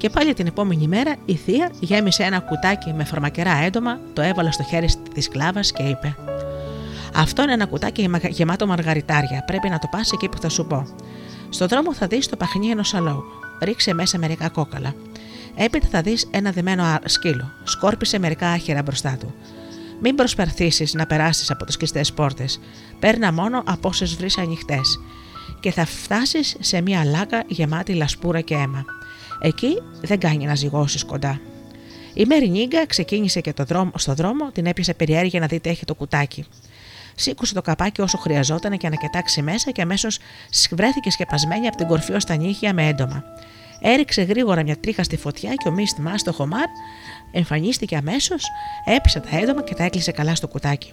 Και 0.01 0.11
πάλι 0.11 0.35
την 0.35 0.47
επόμενη 0.47 0.89
μέρα 0.89 1.17
η 1.25 1.35
θεία 1.35 1.71
γέμισε 1.81 2.23
ένα 2.23 2.41
κουτάκι 2.41 2.93
με 2.93 3.05
φαρμακερά 3.05 3.57
έντομα, 3.57 3.99
το 4.13 4.23
έβαλε 4.23 4.51
στο 4.53 4.63
χέρι 4.63 4.89
της 5.15 5.29
κλάβας 5.29 5.73
και 5.73 5.83
είπε: 5.83 6.17
Αυτό 7.15 7.43
είναι 7.43 7.53
ένα 7.53 7.67
κουτάκι 7.67 8.11
γεμάτο 8.29 8.67
μαργαριτάρια. 8.67 9.45
Πρέπει 9.47 9.69
να 9.69 9.79
το 9.79 9.89
πας 9.91 10.13
εκεί 10.13 10.29
που 10.29 10.39
θα 10.39 10.49
σου 10.49 10.67
πω. 10.67 10.87
Στον 11.51 11.69
δρόμο 11.69 11.95
θα 11.95 12.07
δεις 12.07 12.29
το 12.29 12.37
παχνί 12.37 12.69
ενός 12.69 12.95
αλόγου. 12.95 13.25
Ρίξε 13.63 13.95
μέσα 13.95 14.19
μερικά 14.19 14.49
κόκαλα. 14.49 14.95
Έπειτα 15.55 15.87
θα 15.91 16.01
δεις 16.01 16.29
ένα 16.31 16.51
δεμένο 16.51 16.99
σκύλο. 17.05 17.51
Σκόρπισε 17.65 18.19
μερικά 18.19 18.49
άχυρα 18.49 18.83
μπροστά 18.83 19.17
του. 19.21 19.35
Μην 20.01 20.15
προσπαθήσεις 20.15 20.95
να 20.95 21.07
περάσεις 21.07 21.51
από 21.51 21.65
τις 21.65 21.77
κλειστές 21.77 22.13
πόρτες. 22.13 22.61
Παίρνα 22.99 23.33
μόνο 23.33 23.63
από 23.67 23.89
όσες 23.89 24.17
βρεις 24.17 24.39
ανοιχτές. 24.39 25.01
Και 25.61 25.71
θα 25.71 25.85
φτάσεις 25.85 26.57
σε 26.61 26.81
μια 26.81 27.05
λάκα 27.05 27.43
γεμάτη 27.47 27.95
λασπούρα 27.95 28.41
και 28.41 28.55
αίμα. 28.55 28.85
Εκεί 29.41 29.83
δεν 30.01 30.19
κάνει 30.19 30.45
να 30.45 30.55
ζυγώσεις 30.55 31.05
κοντά. 31.05 31.41
Η 32.15 32.25
Μέρι 32.25 32.49
Νίγκα 32.49 32.87
ξεκίνησε 32.87 33.41
και 33.41 33.53
το 33.53 33.65
δρόμο, 33.65 33.91
στο 33.95 34.15
δρόμο, 34.15 34.51
την 34.53 34.67
έπιασε 34.67 34.95
περιέργεια 34.95 35.41
να 35.41 35.47
δει 35.47 35.61
τι 35.61 35.71
έχει 35.71 35.85
το 35.85 35.95
κουτάκι. 35.95 36.45
Σήκωσε 37.15 37.55
το 37.55 37.63
καπάκι 37.63 38.01
όσο 38.01 38.19
χρειαζόταν 38.19 38.77
και 38.79 38.89
να 38.89 38.97
κοιτάξει 38.97 39.43
μέσα 39.43 39.71
και 39.71 39.83
αμέσως 39.83 40.19
βρέθηκε 40.71 41.11
σκεπασμένη 41.11 41.67
από 41.67 41.77
την 41.77 41.87
κορφή 41.87 42.13
ως 42.13 42.25
τα 42.25 42.37
νύχια 42.37 42.75
με 42.75 42.87
έντομα. 42.87 43.25
Έριξε 43.81 44.23
γρήγορα 44.23 44.63
μια 44.63 44.77
τρίχα 44.77 45.03
στη 45.03 45.17
φωτιά 45.17 45.55
και 45.55 45.69
ο 45.69 45.73
μίστημα 45.73 46.19
στο 46.19 46.33
χωμάρ 46.33 46.67
εμφανίστηκε 47.33 47.97
αμέσως, 47.97 48.45
έπεισε 48.85 49.21
τα 49.21 49.39
έντομα 49.39 49.63
και 49.63 49.75
τα 49.75 49.85
έκλεισε 49.85 50.13
καλά 50.13 50.35
στο 50.35 50.49
κουτάκι. 50.49 50.93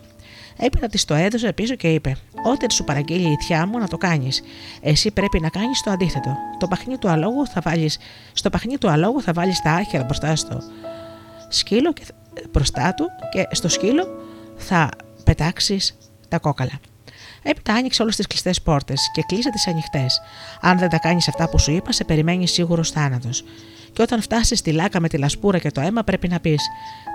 Έπειτα 0.57 0.87
της 0.87 1.05
το 1.05 1.13
έδωσε 1.13 1.53
πίσω 1.53 1.75
και 1.75 1.93
είπε: 1.93 2.17
Ό,τι 2.43 2.73
σου 2.73 2.83
παραγγείλει 2.83 3.31
η 3.31 3.37
θιά 3.43 3.67
μου 3.67 3.77
να 3.77 3.87
το 3.87 3.97
κάνεις. 3.97 4.41
Εσύ 4.81 5.11
πρέπει 5.11 5.39
να 5.39 5.49
κάνεις 5.49 5.81
το 5.81 5.91
αντίθετο. 5.91 6.35
Το 6.59 6.67
παχνί 6.67 6.97
του 6.97 7.09
αλόγου 7.09 7.47
θα 7.47 7.61
βάλεις, 7.61 7.99
στο 8.33 8.49
παχνί 8.49 8.77
του 8.77 8.89
αλόγου 8.89 9.21
θα 9.21 9.33
βάλεις 9.33 9.61
τα 9.61 9.71
άχυρα 9.71 10.03
μπροστά 10.03 10.35
στο 10.35 10.61
σκύλο 11.49 11.93
και 11.93 12.03
μπροστά 12.51 12.93
του 12.93 13.05
και 13.31 13.47
στο 13.51 13.69
σκύλο 13.69 14.07
θα 14.55 14.89
πετάξεις 15.23 15.97
τα 16.27 16.39
κόκαλα. 16.39 16.79
Έπειτα 17.43 17.73
άνοιξε 17.73 18.01
όλες 18.01 18.15
τις 18.15 18.27
κλειστές 18.27 18.61
πόρτες 18.61 19.11
και 19.13 19.21
κλείσε 19.27 19.49
τις 19.49 19.67
ανοιχτές. 19.67 20.21
Αν 20.61 20.77
δεν 20.77 20.89
τα 20.89 20.97
κάνεις 20.97 21.27
αυτά 21.27 21.49
που 21.49 21.59
σου 21.59 21.71
είπα, 21.71 21.91
σε 21.91 22.03
περιμένει 22.03 22.47
σίγουρος 22.47 22.91
θάνατος. 22.91 23.43
Και 23.97 24.03
όταν 24.03 24.21
φτάσεις 24.21 24.59
στη 24.59 24.71
λάκα 24.71 24.99
με 24.99 25.07
τη 25.07 25.17
λασπούρα 25.17 25.59
και 25.59 25.71
το 25.71 25.81
αίμα, 25.81 26.03
πρέπει 26.03 26.27
να 26.27 26.39
πεις: 26.39 26.61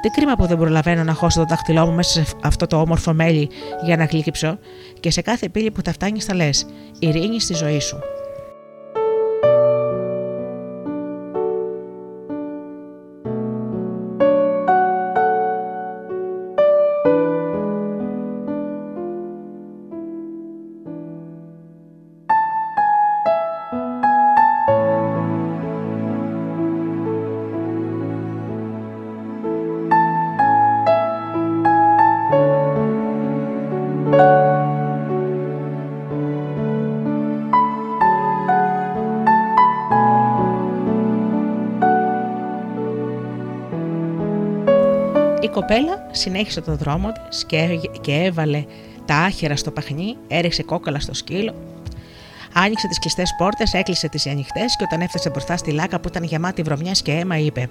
Τι 0.03 0.09
κρίμα 0.09 0.35
που 0.35 0.47
δεν 0.47 0.59
προλαβαίνω 0.59 1.05
να 1.05 1.13
χώσω 1.13 1.41
το 1.41 1.47
δάχτυλό 1.49 1.87
μου 1.87 1.93
μέσα 1.93 2.25
σε 2.25 2.35
αυτό 2.43 2.67
το 2.67 2.81
όμορφο 2.81 3.13
μέλι 3.13 3.51
για 3.85 3.97
να 3.97 4.05
γλύκυψω. 4.05 4.59
Και 5.01 5.11
σε 5.11 5.21
κάθε 5.21 5.49
πύλη 5.49 5.71
που 5.71 5.83
τα 5.83 5.93
φτάνεις, 5.93 6.25
θα 6.25 6.35
λες: 6.35 6.67
Ειρήνη 6.99 7.41
στη 7.41 7.55
ζωή 7.55 7.81
σου. 7.81 7.99
Κοπέλα 45.63 46.07
συνέχισε 46.11 46.61
τον 46.61 46.77
δρόμο 46.77 47.13
της 47.29 47.47
και 48.01 48.15
έβαλε 48.15 48.65
τα 49.05 49.15
άχυρα 49.15 49.57
στο 49.57 49.71
παχνί, 49.71 50.17
έριξε 50.29 50.63
κόκαλα 50.63 51.01
στο 51.01 51.15
σκύλο, 51.15 51.55
Άνοιξε 52.55 52.89
τις 52.89 52.99
κλειστές 52.99 53.35
πόρτες, 53.39 53.75
έκλεισε 53.75 54.09
τις 54.09 54.27
ανοιχτές 54.27 54.77
και 54.77 54.85
όταν 54.85 55.01
έφτασε 55.01 55.31
μπροστά 55.31 55.57
στη 55.57 55.71
λάκα 55.71 56.01
που 56.01 56.09
ήταν 56.09 56.23
γεμάτη 56.23 56.63
βρωμιάς 56.63 57.03
και 57.03 57.13
αίμα, 57.13 57.39
είπε: 57.39 57.69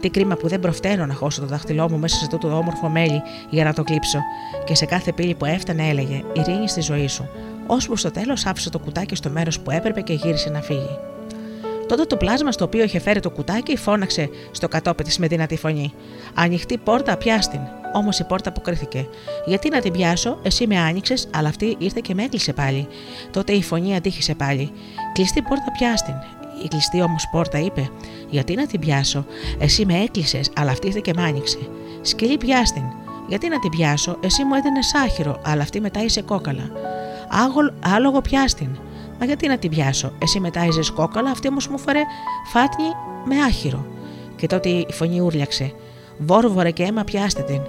Τι 0.00 0.10
κρίμα 0.10 0.36
που 0.36 0.48
δεν 0.48 0.60
προφταίνω 0.60 1.06
να 1.06 1.14
χώσω 1.14 1.40
το 1.40 1.46
δάχτυλό 1.46 1.90
μου 1.90 1.98
μέσα 1.98 2.16
σε 2.16 2.24
αυτό 2.24 2.38
το 2.38 2.56
όμορφο 2.56 2.88
μέλι 2.88 3.22
για 3.50 3.64
να 3.64 3.72
το 3.72 3.82
κλείψω. 3.82 4.18
Και 4.64 4.74
σε 4.74 4.84
κάθε 4.86 5.12
πύλη 5.12 5.34
που 5.34 5.44
έφτανε 5.44 5.88
έλεγε: 5.88 6.22
Ειρήνη 6.32 6.68
στη 6.68 6.80
ζωή 6.80 7.08
σου. 7.08 7.28
Ώσπου 7.66 7.96
στο 7.96 8.10
τέλος 8.10 8.46
άφησε 8.46 8.70
το 8.70 8.78
κουτάκι 8.78 9.14
στο 9.14 9.30
μέρος 9.30 9.60
που 9.60 9.70
έπρεπε 9.70 10.00
και 10.00 10.12
γύρισε 10.12 10.50
να 10.50 10.60
φύγει. 10.60 10.98
Τότε 11.88 12.04
το 12.04 12.16
πλάσμα 12.16 12.52
στο 12.52 12.64
οποίο 12.64 12.84
είχε 12.84 13.00
φέρει 13.00 13.20
το 13.20 13.30
κουτάκι 13.30 13.76
φώναξε 13.76 14.28
στο 14.50 14.68
κατόπι 14.68 15.04
της 15.04 15.18
με 15.18 15.26
δυνατή 15.26 15.56
φωνή. 15.56 15.92
Ανοιχτή 16.34 16.78
πόρτα, 16.78 17.16
πιάστην. 17.16 17.60
Όμως 17.92 18.18
η 18.18 18.24
πόρτα 18.24 18.48
αποκρίθηκε. 18.48 19.08
Γιατί 19.44 19.68
να 19.68 19.80
την 19.80 19.92
πιάσω, 19.92 20.38
εσύ 20.42 20.66
με 20.66 20.78
άνοιξες, 20.78 21.28
αλλά 21.34 21.48
αυτή 21.48 21.76
ήρθε 21.78 22.00
και 22.02 22.14
με 22.14 22.22
έκλεισε 22.22 22.52
πάλι. 22.52 22.88
Τότε 23.30 23.52
η 23.52 23.62
φωνή 23.62 23.96
αντίχησε 23.96 24.34
πάλι. 24.34 24.72
Κλειστή 25.12 25.42
πόρτα, 25.42 25.72
πιάστην. 25.78 26.14
Η 26.64 26.68
κλειστή 26.68 27.00
όμως 27.00 27.28
πόρτα 27.30 27.58
είπε: 27.58 27.88
Γιατί 28.30 28.54
να 28.54 28.66
την 28.66 28.80
πιάσω, 28.80 29.26
εσύ 29.58 29.86
με 29.86 29.94
έκλεισες, 29.98 30.50
αλλά 30.56 30.70
αυτή 30.70 30.86
ήρθε 30.86 31.00
και 31.02 31.12
με 31.16 31.22
άνοιξε. 31.22 31.58
Σκυλή 32.00 32.36
πιάστην. 32.36 32.84
Γιατί 33.28 33.48
να 33.48 33.58
την 33.58 33.70
πιάσω, 33.70 34.18
εσύ 34.22 34.44
μου 34.44 34.54
έδινες 34.54 34.94
άχυρο, 34.94 35.40
αλλά 35.44 35.62
αυτή 35.62 35.80
μετά 35.80 36.02
είσαι 36.02 36.22
κόκαλα. 36.22 36.70
Άγολ, 37.28 37.72
άλογο 37.94 38.20
πιάστην. 38.20 38.78
Μα 39.18 39.26
γιατί 39.26 39.48
να 39.48 39.58
την 39.58 39.70
πιάσω, 39.70 40.12
εσύ 40.18 40.40
μετάιζε 40.40 40.80
κόκαλα, 40.94 41.30
αυτή 41.30 41.48
όμως 41.48 41.68
μου 41.68 41.78
φέρε 41.78 42.00
φάτνη 42.52 42.84
με 43.24 43.42
άχυρο. 43.42 43.86
Και 44.36 44.46
τότε 44.46 44.68
η 44.68 44.86
φωνή 44.92 45.20
ούρλιαξε. 45.20 45.72
Βόρβορε 46.18 46.70
και 46.70 46.82
αίμα 46.82 47.04
πιάστε 47.04 47.42
την. 47.42 47.60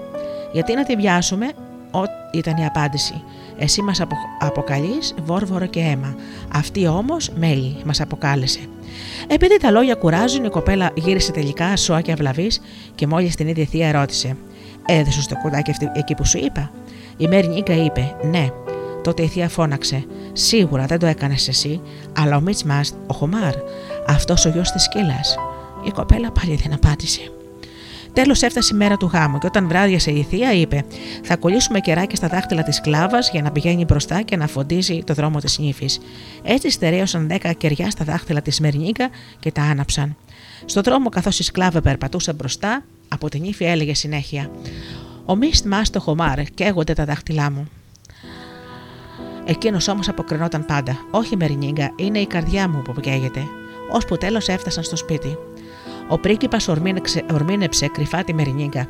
Γιατί 0.51 0.73
να 0.73 0.83
την 0.83 0.97
πιάσουμε, 0.97 1.45
ό, 1.91 1.99
ήταν 2.33 2.57
η 2.57 2.65
απάντηση. 2.65 3.23
Εσύ 3.57 3.81
μας 3.81 4.01
απο, 4.01 4.15
αποκαλείς 4.39 5.15
βόρβορο 5.23 5.65
και 5.65 5.79
αίμα. 5.79 6.15
Αυτή 6.53 6.87
όμως 6.87 7.29
μέλη 7.35 7.77
μας 7.85 8.01
αποκάλεσε. 8.01 8.59
Επειδή 9.27 9.57
τα 9.57 9.71
λόγια 9.71 9.95
κουράζουν, 9.95 10.43
η 10.43 10.49
κοπέλα 10.49 10.91
γύρισε 10.95 11.31
τελικά 11.31 11.75
σώα 11.77 12.01
και 12.01 12.11
αυλαβής 12.11 12.61
και 12.95 13.07
μόλις 13.07 13.35
την 13.35 13.47
ίδια 13.47 13.65
θεία 13.65 13.91
ρώτησε: 13.91 14.37
Έδεσαι 14.85 15.21
στο 15.21 15.35
κουδάκι 15.35 15.71
εκεί 15.93 16.15
που 16.15 16.25
σου 16.25 16.37
είπα; 16.37 16.71
Η 17.17 17.27
Μέρη 17.27 17.47
Νίκα 17.47 17.73
είπε: 17.73 18.15
Ναι. 18.23 18.49
Τότε 19.07 19.23
η 19.23 19.27
θεία 19.27 19.49
φώναξε: 19.49 20.05
Σίγουρα 20.33 20.85
δεν 20.85 20.99
το 20.99 21.05
έκανες 21.05 21.47
εσύ, 21.47 21.81
αλλά 22.17 22.35
ο 22.35 22.41
Μίτ 22.41 22.61
Μάστ, 22.61 22.93
ο 23.07 23.13
Χωμάρ, 23.13 23.53
αυτός 24.07 24.45
ο 24.45 24.49
γιος 24.49 24.71
της 24.71 24.83
σκύλας. 24.83 25.37
Η 25.85 25.91
κοπέλα 25.91 26.31
πάλι 26.31 26.55
δεν 26.55 26.73
απάντησε. 26.73 27.31
Τέλος 28.13 28.41
έφτασε 28.41 28.73
η 28.73 28.77
μέρα 28.77 28.97
του 28.97 29.09
γάμου 29.13 29.37
και 29.37 29.45
όταν 29.45 29.67
βράδιασε 29.67 30.11
η 30.11 30.23
θεία, 30.29 30.53
είπε: 30.53 30.85
Θα 31.23 31.35
κολλήσουμε 31.35 31.79
κεράκια 31.79 32.15
στα 32.15 32.27
δάχτυλα 32.27 32.63
της 32.63 32.81
κλάβας 32.81 33.29
για 33.29 33.41
να 33.41 33.51
πηγαίνει 33.51 33.85
μπροστά 33.85 34.21
και 34.21 34.35
να 34.35 34.47
φωτίζει 34.47 35.03
το 35.03 35.13
δρόμο 35.13 35.39
της 35.39 35.59
νύφης. 35.59 35.99
Έτσι 36.43 36.69
στερέωσαν 36.69 37.27
δέκα 37.27 37.53
κεριά 37.53 37.89
στα 37.89 38.05
δάχτυλα 38.05 38.41
της 38.41 38.59
Μερνίκα 38.59 39.09
και 39.39 39.51
τα 39.51 39.61
άναψαν. 39.61 40.15
Στο 40.65 40.81
δρόμο, 40.81 41.09
καθώς 41.09 41.39
η 41.39 41.43
σκλάβα 41.43 41.81
περπατούσε 41.81 42.33
μπροστά, 42.33 42.83
από 43.07 43.29
την 43.29 43.41
νύφη 43.41 43.63
έλεγε 43.63 43.93
συνέχεια: 43.93 44.51
Ο 45.25 45.35
Μίστ 45.35 45.65
Μάστο 45.65 45.99
Χωμάρ, 45.99 46.43
καίγονται 46.43 46.93
τα 46.93 47.05
δάχτυλά 47.05 47.51
μου. 47.51 47.67
Εκείνος 49.49 49.87
όμως 49.87 50.07
αποκρινόταν 50.09 50.65
πάντα. 50.65 50.97
Όχι 51.11 51.37
Μερνίγκα, 51.37 51.91
είναι 51.95 52.19
η 52.19 52.25
καρδιά 52.27 52.69
μου 52.69 52.81
που 52.81 52.93
καίγεται. 53.01 53.41
Ώσπου 53.91 54.17
τέλος 54.17 54.47
έφτασαν 54.47 54.83
στο 54.83 54.95
σπίτι. 54.95 55.37
Ο 56.09 56.19
πρίγκιπας 56.19 56.67
ορμήνεψε 57.31 57.87
κρυφά 57.87 58.23
τη 58.23 58.33
Μερνίγκα. 58.33 58.87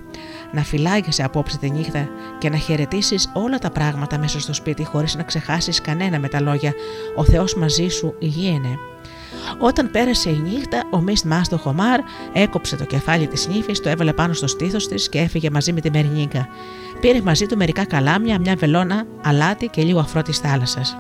Να 0.51 0.64
φυλάγεσαι 0.64 1.24
απόψε 1.24 1.58
τη 1.58 1.70
νύχτα 1.70 2.10
και 2.39 2.49
να 2.49 2.58
χαιρετήσεις 2.58 3.32
όλα 3.34 3.58
τα 3.58 3.70
πράγματα 3.70 4.18
μέσα 4.18 4.39
στο 4.39 4.53
σπίτι 4.53 4.86
χωρίς 4.86 5.16
να 5.16 5.24
ξεχάσεις 5.24 5.82
κανένα 5.82 6.20
με 6.20 6.28
τα 6.28 6.41
λόγια 6.41 6.74
Ο 7.16 7.24
Θεός 7.24 7.55
μαζί 7.55 7.88
σου 7.88 8.16
υγιένε. 8.20 8.80
Όταν 9.60 9.92
πέρασε 9.92 10.30
η 10.30 10.42
νύχτα, 10.44 10.84
ο 10.92 11.00
Μίστ 11.00 11.26
Μάστο 11.26 11.58
Χωμάρ 11.58 12.00
έκοψε 12.34 12.76
το 12.76 12.86
κεφάλι 12.86 13.28
της 13.28 13.48
νύφης, 13.48 13.80
το 13.80 13.90
έβαλε 13.90 14.14
πάνω 14.14 14.34
στο 14.34 14.48
στήθος 14.48 14.88
της 14.88 15.10
και 15.10 15.20
έφυγε 15.20 15.50
μαζί 15.50 15.74
με 15.74 15.82
τη 15.82 15.90
Μερνίγκα. 15.90 16.48
Πήρε 17.02 17.22
μαζί 17.22 17.46
του 17.46 17.58
μερικά 17.58 17.86
καλάμια, 17.86 18.40
μια 18.40 18.56
βελόνα, 18.56 19.04
αλάτι 19.24 19.68
και 19.68 19.82
λίγο 19.82 20.00
αφρό 20.00 20.22
της 20.22 20.38
θάλασσας. 20.38 20.98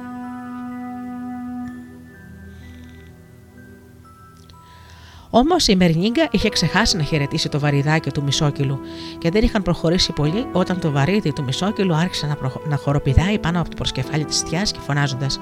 Όμως 5.29 5.67
η 5.67 5.75
Μερνίγκα 5.75 6.27
είχε 6.31 6.49
ξεχάσει 6.49 6.97
να 6.97 7.03
χαιρετήσει 7.03 7.49
το 7.49 7.59
βαριδάκι 7.59 8.11
του 8.11 8.23
μισόκυλου 8.23 8.79
και 9.17 9.31
δεν 9.31 9.43
είχαν 9.43 9.61
προχωρήσει 9.61 10.13
πολύ 10.13 10.47
όταν 10.51 10.79
το 10.79 10.91
βαρύδι 10.91 11.33
του 11.33 11.43
μισόκυλου 11.43 11.95
άρχισε 11.95 12.25
να, 12.25 12.35
προχ... 12.35 12.53
να 12.67 12.75
χοροπηδάει 12.75 13.39
πάνω 13.39 13.59
από 13.59 13.69
το 13.69 13.75
προσκεφάλι 13.75 14.25
της 14.25 14.39
θιάς 14.39 14.71
και 14.71 14.79
φωνάζοντας: 14.79 15.39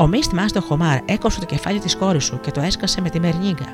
Ο 0.00 0.06
Μίστ 0.06 0.32
Μάστο 0.32 0.60
Χωμάρ 0.60 0.98
έκοψε 1.04 1.40
το 1.40 1.46
κεφάλι 1.46 1.78
της 1.78 1.96
κόρης 1.96 2.24
σου 2.24 2.40
και 2.40 2.50
το 2.50 2.60
έσκασε 2.60 3.00
με 3.00 3.10
τη 3.10 3.20
Μερνίγκα. 3.20 3.66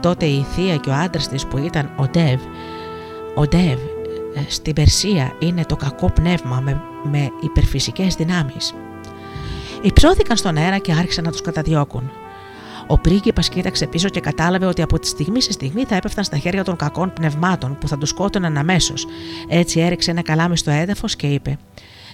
Τότε 0.00 0.26
η 0.26 0.46
θεία 0.54 0.76
και 0.76 0.90
ο 0.90 0.92
άντρας 0.94 1.28
της 1.28 1.46
που 1.46 1.58
ήταν 1.58 1.90
ο 1.96 2.08
Ντεβ, 2.08 2.40
ο 3.34 3.46
Ντεβ 3.46 3.78
ε, 4.34 4.40
στην 4.48 4.74
Περσία 4.74 5.32
είναι 5.38 5.64
το 5.64 5.76
κακό 5.76 6.10
πνεύμα 6.10 6.60
με, 6.60 6.82
με 7.02 7.30
υπερφυσικές 7.40 8.14
δυνάμεις. 8.14 8.74
Υψώθηκαν 9.82 10.36
στον 10.36 10.56
αέρα 10.56 10.78
και 10.78 10.92
άρχισαν 10.92 11.24
να 11.24 11.30
τους 11.30 11.40
καταδιώκουν. 11.40 12.10
Ο 12.86 12.98
πρίγκιπας 12.98 13.48
κοίταξε 13.48 13.86
πίσω 13.86 14.08
και 14.08 14.20
κατάλαβε 14.20 14.66
ότι 14.66 14.82
από 14.82 14.98
τη 14.98 15.06
στιγμή 15.06 15.42
σε 15.42 15.52
στιγμή 15.52 15.84
θα 15.84 15.96
έπεφταν 15.96 16.24
στα 16.24 16.36
χέρια 16.36 16.64
των 16.64 16.76
κακών 16.76 17.12
πνευμάτων 17.12 17.78
που 17.78 17.88
θα 17.88 17.98
τους 17.98 18.08
σκότωναν 18.08 18.56
αμέσως. 18.56 19.06
Έτσι 19.48 19.80
έριξε 19.80 20.10
ένα 20.10 20.22
καλάμι 20.22 20.56
στο 20.56 20.70
έδαφος 20.70 21.16
και 21.16 21.26
είπε: 21.26 21.58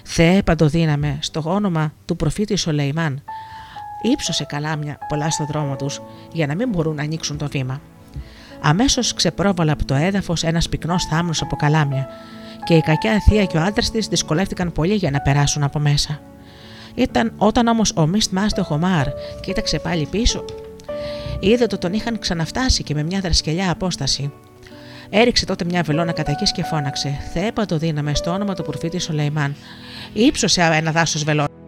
Θεέ 0.03 0.41
παντοδύναμε, 0.41 1.17
στο 1.21 1.41
όνομα 1.45 1.93
του 2.05 2.15
προφήτη 2.15 2.55
Σολεϊμάν, 2.55 3.23
ύψωσε 4.01 4.43
καλάμια 4.43 4.97
πολλά 5.07 5.29
στο 5.29 5.45
δρόμο 5.45 5.75
τους 5.75 6.01
για 6.33 6.47
να 6.47 6.55
μην 6.55 6.69
μπορούν 6.69 6.95
να 6.95 7.03
ανοίξουν 7.03 7.37
το 7.37 7.47
βήμα. 7.47 7.81
Αμέσως 8.61 9.13
ξεπρόβαλε 9.13 9.71
από 9.71 9.85
το 9.85 9.93
έδαφος 9.93 10.43
ένας 10.43 10.69
πυκνός 10.69 11.05
θάμνος 11.05 11.41
από 11.41 11.55
καλάμια 11.55 12.07
και 12.63 12.73
η 12.73 12.81
κακιά 12.81 13.19
θεία 13.19 13.45
και 13.45 13.57
ο 13.57 13.61
άντρας 13.61 13.91
της 13.91 14.07
δυσκολεύτηκαν 14.07 14.71
πολύ 14.71 14.93
για 14.93 15.11
να 15.11 15.21
περάσουν 15.21 15.63
από 15.63 15.79
μέσα. 15.79 16.19
Ήταν 16.95 17.33
όταν 17.37 17.67
όμως 17.67 17.93
ο 17.95 18.07
Μιστ 18.07 18.31
Μάστο 18.31 18.63
Χομάρ 18.63 19.07
κοίταξε 19.41 19.79
πάλι 19.79 20.07
πίσω, 20.11 20.45
είδε 21.39 21.63
ότι 21.63 21.77
τον 21.77 21.93
είχαν 21.93 22.19
ξαναφτάσει 22.19 22.83
και 22.83 22.93
με 22.93 23.03
μια 23.03 23.19
δρασκελιά 23.19 23.71
απόσταση. 23.71 24.31
Έριξε 25.13 25.45
τότε 25.45 25.65
μια 25.65 25.81
βελόνα 25.83 26.11
κατά 26.11 26.31
εκεί 26.31 26.51
και 26.51 26.63
φώναξε: 26.63 27.17
Θεέ 27.33 27.51
παντοδύναμε 27.51 28.15
στο 28.15 28.31
όνομα 28.31 28.55
του 28.55 28.63
προφήτη 28.63 28.99
Σολεϊμάν. 28.99 29.55
Ήψωσε 30.13 30.61
ένα 30.61 30.91
δάσος 30.91 31.23
βελόνας. 31.23 31.60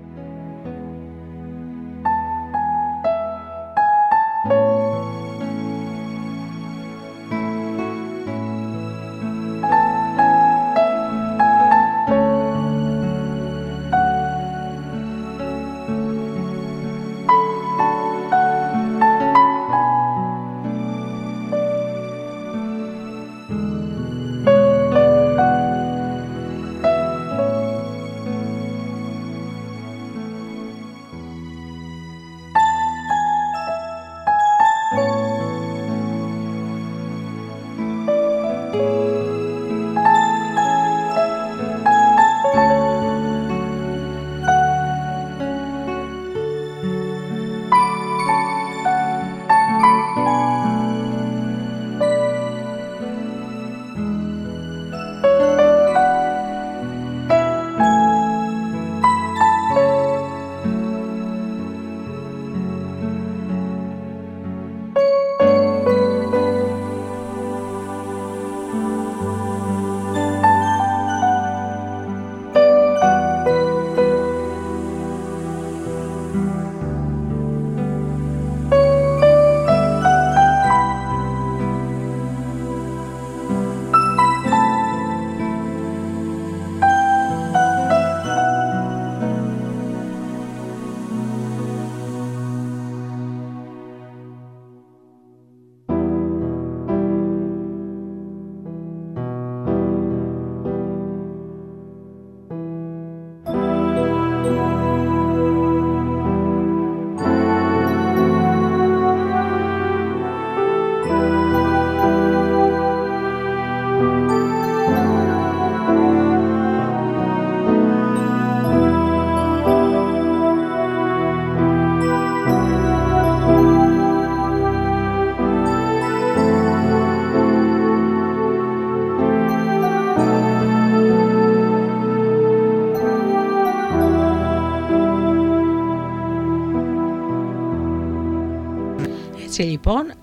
Λοιπόν, 139.86 140.14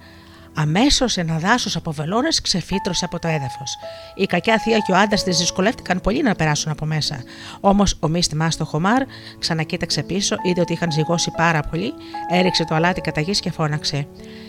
αμέσως 0.54 1.16
ένα 1.16 1.38
δάσος 1.38 1.76
από 1.76 1.90
βελόνες 1.92 2.40
ξεφύτρωσε 2.40 3.04
από 3.04 3.18
το 3.18 3.28
έδαφος. 3.28 3.76
Η 4.14 4.26
κακιά 4.26 4.58
θεία 4.58 4.78
και 4.78 4.92
ο 4.92 4.96
άντρα 4.96 5.22
της 5.22 5.38
δυσκολεύτηκαν 5.38 6.00
πολύ 6.00 6.22
να 6.22 6.34
περάσουν 6.34 6.72
από 6.72 6.86
μέσα. 6.86 7.22
Όμως 7.60 7.96
ο 8.00 8.08
μίστημα 8.08 8.50
στο 8.50 8.64
χωμάρ 8.64 9.02
ξανακοίταξε 9.38 10.02
πίσω, 10.02 10.36
είδε 10.42 10.60
ότι 10.60 10.72
είχαν 10.72 10.92
ζυγώσει 10.92 11.32
πάρα 11.36 11.60
πολύ, 11.60 11.92
έριξε 12.30 12.64
το 12.64 12.74
αλάτι 12.74 13.00
κατά 13.00 13.20
γης 13.20 13.40
και 13.40 13.50
φώναξε. 13.50 14.06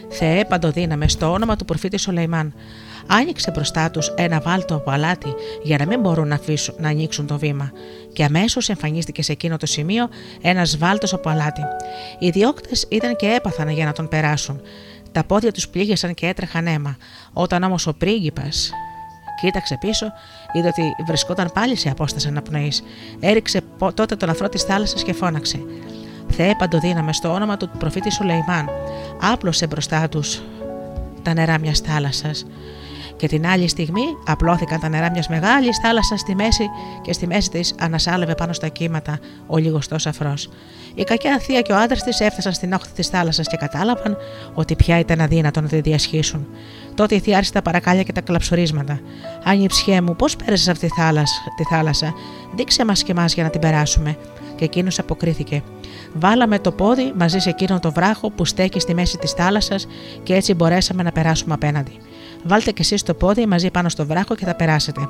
Θεέ 0.09 0.45
παντοδύναμε 0.45 1.07
στο 1.07 1.31
όνομα 1.31 1.55
του 1.55 1.65
προφήτη 1.65 1.97
Σολεϊμάν. 1.97 2.53
Άνοιξε 3.07 3.51
μπροστά 3.51 3.91
τους 3.91 4.13
ένα 4.15 4.39
βάλτο 4.39 4.75
από 4.75 4.91
αλάτι 4.91 5.33
για 5.63 5.77
να 5.77 5.85
μην 5.85 5.99
μπορούν 5.99 6.27
να, 6.27 6.35
αφήσουν, 6.35 6.75
να 6.77 6.89
ανοίξουν 6.89 7.27
το 7.27 7.37
βήμα. 7.37 7.71
Και 8.13 8.23
αμέσως 8.23 8.69
εμφανίστηκε 8.69 9.23
σε 9.23 9.31
εκείνο 9.31 9.57
το 9.57 9.65
σημείο 9.65 10.09
ένας 10.41 10.77
βάλτος 10.77 11.13
από 11.13 11.29
αλάτι. 11.29 11.61
Οι 12.19 12.29
διώκτες 12.29 12.85
ήταν 12.89 13.15
και 13.15 13.27
έπαθαν 13.27 13.69
για 13.69 13.85
να 13.85 13.91
τον 13.91 14.07
περάσουν. 14.07 14.61
Τα 15.11 15.23
πόδια 15.23 15.51
τους 15.51 15.67
πλήγεσαν 15.67 16.13
και 16.13 16.27
έτρεχαν 16.27 16.67
αίμα. 16.67 16.97
Όταν 17.33 17.63
όμως 17.63 17.87
ο 17.87 17.93
πρίγκιπας 17.93 18.71
κοίταξε 19.41 19.77
πίσω, 19.79 20.05
είδε 20.53 20.67
ότι 20.67 20.95
βρισκόταν 21.05 21.51
πάλι 21.53 21.75
σε 21.75 21.89
απόσταση 21.89 22.27
αναπνοής. 22.27 22.83
Έριξε 23.19 23.61
τότε 23.93 24.15
τον 24.15 24.29
αφρό 24.29 24.49
της 24.49 24.63
θάλασσας 24.63 25.03
και 25.03 25.13
φώναξε. 25.13 25.59
Θεέ 26.29 26.55
παντοδύναμε 26.57 27.13
στο 27.13 27.33
όνομα 27.33 27.57
του 27.57 27.69
προφήτη 27.79 28.11
Σουλεϊμάν. 28.11 28.69
Άπλωσε 29.21 29.67
μπροστά 29.67 30.09
τους 30.09 30.41
τα 31.21 31.33
νερά 31.33 31.59
μιας 31.59 31.79
θάλασσας 31.79 32.45
και 33.21 33.27
την 33.27 33.47
άλλη 33.47 33.67
στιγμή 33.67 34.01
απλώθηκαν 34.25 34.79
τα 34.79 34.89
νερά 34.89 35.11
μιας 35.11 35.27
μεγάλης 35.27 35.77
θάλασσας 35.77 36.19
στη 36.19 36.35
μέση 36.35 36.69
και 37.01 37.13
στη 37.13 37.27
μέση 37.27 37.49
της 37.49 37.75
ανασάλευε 37.79 38.35
πάνω 38.35 38.53
στα 38.53 38.67
κύματα 38.67 39.19
ο 39.47 39.57
λιγοστό 39.57 39.95
αφρός. 40.05 40.49
Η 40.95 41.03
κακιά 41.03 41.39
θεία 41.39 41.61
και 41.61 41.71
ο 41.71 41.77
άντρας 41.77 42.03
της 42.03 42.19
έφτασαν 42.19 42.53
στην 42.53 42.73
όχθη 42.73 42.91
της 42.93 43.07
θάλασσας 43.07 43.47
και 43.47 43.57
κατάλαβαν 43.57 44.17
ότι 44.53 44.75
πια 44.75 44.99
ήταν 44.99 45.21
αδύνατο 45.21 45.61
να 45.61 45.67
τη 45.67 45.81
διασχίσουν. 45.81 46.47
Τότε 46.95 47.15
η 47.15 47.19
θεία 47.19 47.33
άρχισε 47.35 47.53
τα 47.53 47.61
παρακάλια 47.61 48.03
και 48.03 48.11
τα 48.11 48.21
κλαψουρίσματα. 48.21 48.99
Άνιψιέ 49.43 50.01
μου, 50.01 50.15
πώς 50.15 50.35
πέρασες 50.35 50.67
αυτή 50.67 50.87
τη 50.87 50.93
θάλασσα, 51.01 51.41
τη 51.55 51.63
θάλασσα, 51.63 52.13
δείξε 52.55 52.85
μας 52.85 53.03
και 53.03 53.11
εμά 53.11 53.25
για 53.25 53.43
να 53.43 53.49
την 53.49 53.61
περάσουμε. 53.61 54.17
Και 54.55 54.63
εκείνος 54.65 54.99
αποκρίθηκε. 54.99 55.63
Βάλαμε 56.13 56.59
το 56.59 56.71
πόδι 56.71 57.13
μαζί 57.17 57.39
σε 57.39 57.49
εκείνον 57.49 57.79
το 57.79 57.91
βράχο 57.91 58.29
που 58.29 58.45
στέκει 58.45 58.79
στη 58.79 58.93
μέση 58.93 59.17
της 59.17 59.31
θάλασσας 59.31 59.87
και 60.23 60.33
έτσι 60.33 60.53
μπορέσαμε 60.53 61.03
να 61.03 61.11
περάσουμε 61.11 61.53
απέναντι. 61.53 61.91
Βάλτε 62.43 62.71
κι 62.71 62.81
εσείς 62.81 63.03
το 63.03 63.13
πόδι 63.13 63.45
μαζί 63.45 63.71
πάνω 63.71 63.89
στο 63.89 64.05
βράχο 64.05 64.35
και 64.35 64.45
θα 64.45 64.55
περάσετε. 64.55 65.07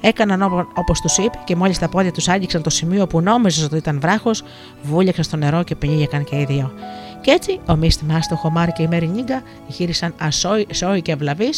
Έκαναν 0.00 0.68
όπως 0.74 1.00
τους 1.00 1.18
είπε 1.18 1.38
και 1.44 1.56
μόλις 1.56 1.78
τα 1.78 1.88
πόδια 1.88 2.12
τους 2.12 2.28
άγγιξαν 2.28 2.62
το 2.62 2.70
σημείο 2.70 3.06
που 3.06 3.20
νόμιζες 3.20 3.64
ότι 3.64 3.76
ήταν 3.76 4.00
βράχος, 4.00 4.42
βούλιαξαν 4.82 5.24
στο 5.24 5.36
νερό 5.36 5.62
και 5.62 5.74
πνίγηκαν 5.74 6.24
και 6.24 6.36
οι 6.36 6.44
δύο. 6.44 6.72
Και 7.20 7.30
έτσι 7.30 7.60
ο 7.66 7.76
Μίστημα, 7.76 8.20
το 8.28 8.36
Χωμάρ 8.36 8.72
και 8.72 8.82
η 8.82 8.86
Μερινίγκα 8.86 9.42
γύρισαν 9.66 10.14
ασόοι 10.18 11.02
και 11.02 11.12
ευλαβεί 11.12 11.50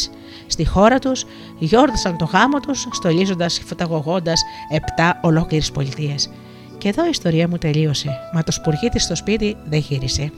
στη 0.47 0.65
χώρα 0.65 0.99
τους, 0.99 1.25
γιόρτασαν 1.59 2.17
το 2.17 2.25
γάμο 2.25 2.59
τους, 2.59 2.87
στολίζοντας 2.91 3.57
και 3.57 3.65
φωταγωγώντας 3.65 4.41
επτά 4.69 5.19
ολόκληρες 5.21 5.71
πολιτείες. 5.71 6.29
Και 6.77 6.89
εδώ 6.89 7.05
η 7.05 7.09
ιστορία 7.09 7.47
μου 7.47 7.57
τελείωσε, 7.57 8.09
μα 8.33 8.43
το 8.43 8.51
σπουργίτη 8.51 8.99
στο 8.99 9.15
σπίτι 9.15 9.55
δεν 9.65 9.79
γύρισε. 9.79 10.31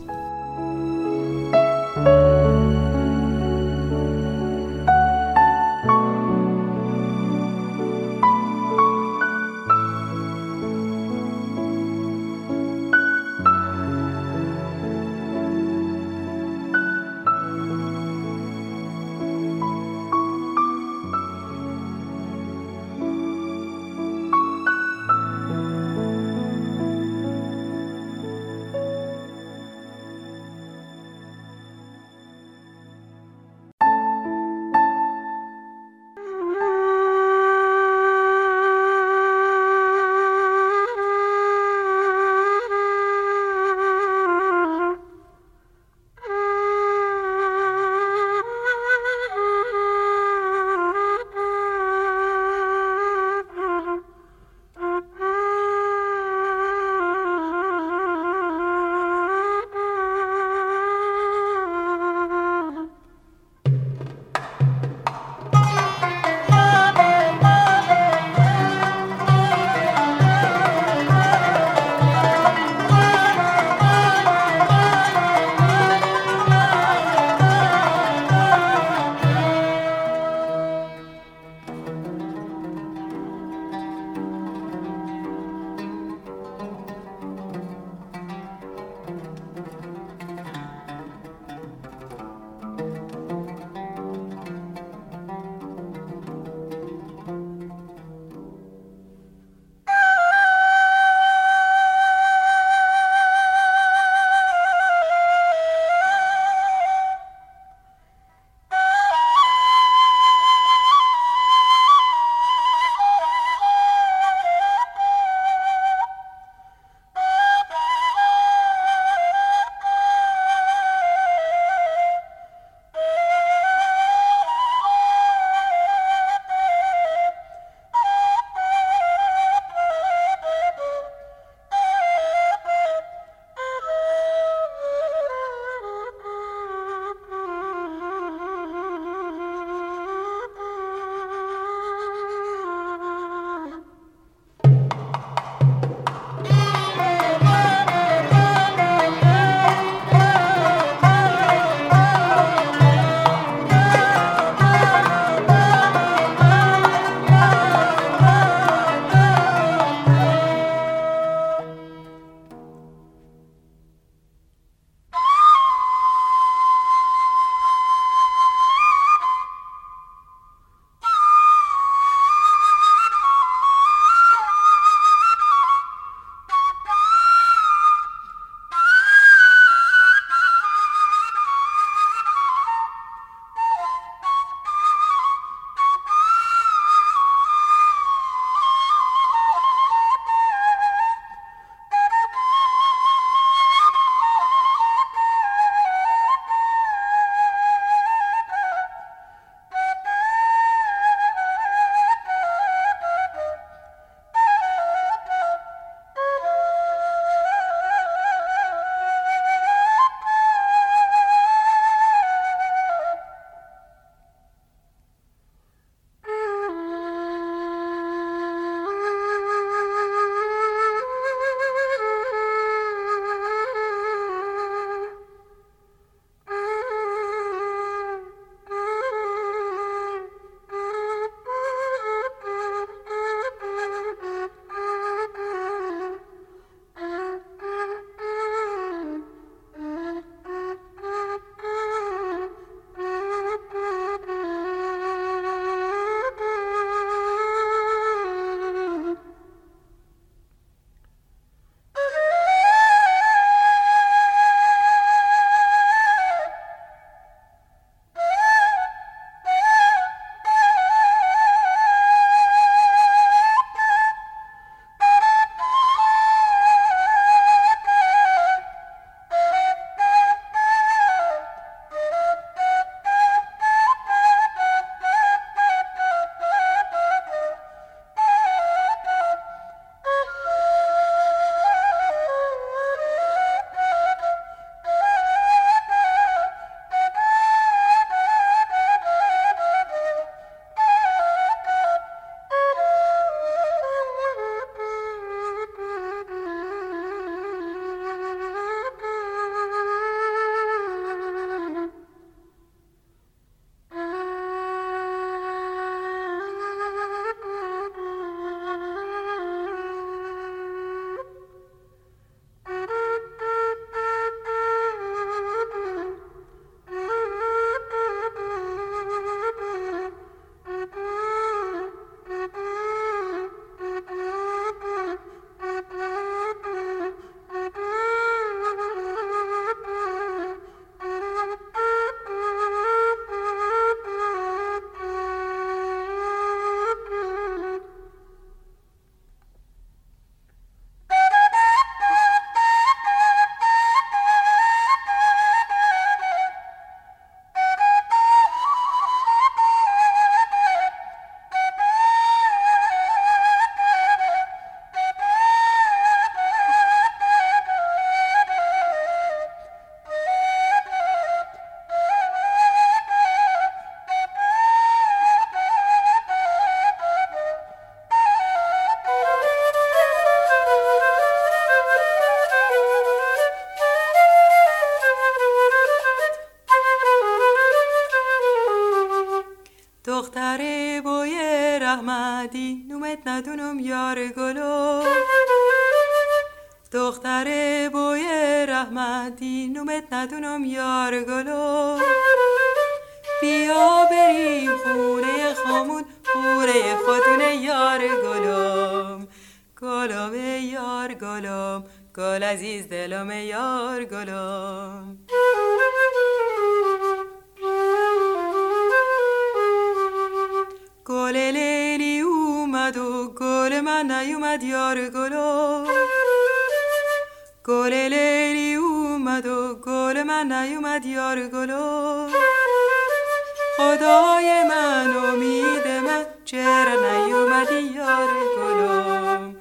خدای 424.16 424.63
من 424.63 425.18
امید 425.18 425.88
من. 425.88 426.26
چرا 426.45 426.95
نیومدی 427.05 427.82
یار 427.95 428.30
گلم؟ 428.57 429.55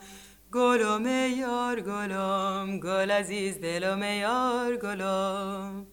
گلم 0.52 1.06
یار 1.36 1.80
گلم 1.80 2.80
گل 2.80 3.10
عزیز 3.10 3.60
دلم 3.60 4.02
یار 4.02 4.76
گلم. 4.76 5.86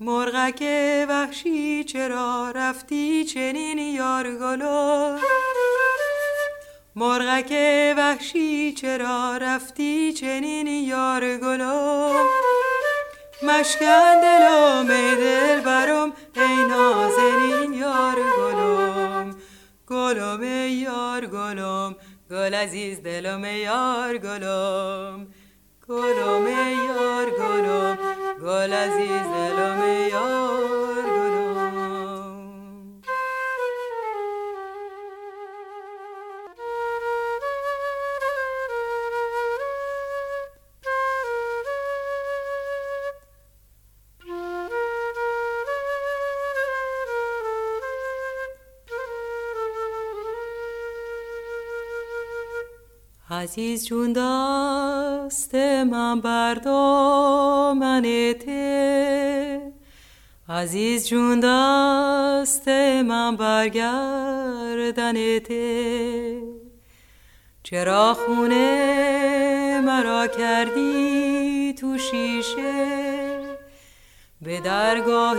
مرغک 0.00 0.62
وحشی 1.08 1.84
چرا 1.84 2.52
رفتی 2.54 3.24
چنین 3.24 3.78
یار 3.78 4.36
گلو 4.36 5.18
مرغک 7.00 7.52
وحشی 7.96 8.72
چرا 8.72 9.36
رفتی 9.36 10.12
چنین 10.12 10.66
یار 10.66 11.36
گلو؟ 11.36 12.12
مشکن 13.42 14.20
دلم 14.22 14.86
دل 15.14 15.60
برم 15.60 16.12
ای 16.36 16.56
نازنین 16.68 17.72
یار 17.72 18.16
گلم. 18.38 19.36
گلم 19.86 20.42
یار 20.68 21.26
گلم 21.26 21.96
گل 22.30 22.54
عزیز 22.54 23.02
دلم 23.02 23.44
یار 23.44 24.18
گلم. 24.18 25.26
گلم 25.88 26.46
یار 26.86 27.30
گلم 27.30 27.98
گل 28.42 28.72
عزیز 28.72 29.26
دلم 29.36 30.08
یار 30.12 31.09
عزیز 53.40 53.86
جون 53.86 54.12
دست 54.12 55.54
من 55.54 56.20
بردامن 56.20 58.02
ته. 58.32 59.72
عزیز 60.48 61.08
جون 61.08 61.40
دست 61.40 62.68
من 62.68 63.36
برگردن 63.36 65.38
ته. 65.38 66.42
چرا 67.62 68.14
خونه 68.14 69.80
مرا 69.84 70.26
کردی 70.26 71.74
تو 71.80 71.98
شیشه؟ 71.98 72.84
به 74.42 74.60
درگاه 74.60 75.38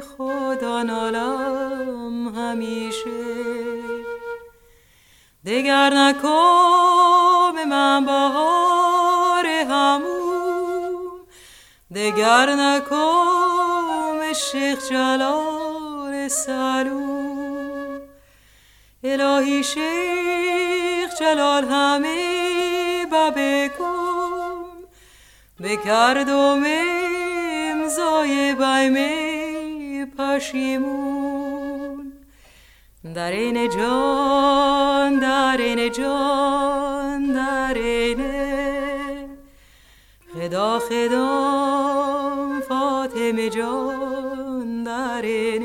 خدا 0.00 0.82
نالم 0.82 2.28
همیشه. 2.28 3.17
دگر 5.48 5.90
نکام 5.94 7.64
من 7.68 8.04
بهار 8.04 9.46
هموم. 9.46 11.00
دگر 11.94 12.54
نکام 12.54 14.32
شیخ 14.32 14.88
جلال 14.88 16.28
سلوم. 16.28 18.00
الهی 19.04 19.64
شیخ 19.64 21.14
جلال 21.20 21.64
همه 21.64 23.06
ببکم 23.06 24.64
بکردم 25.62 26.64
امضای 27.72 28.54
بیمه 28.54 30.06
پشیمون. 30.18 31.27
دارین 33.14 33.68
جان 33.68 35.18
دارین 35.20 35.92
جان 35.92 37.32
دارین 37.32 38.20
خدا 40.34 40.78
خدا 40.78 42.60
فاطمه 42.68 43.50
جان 43.50 44.84
دارین 44.84 45.62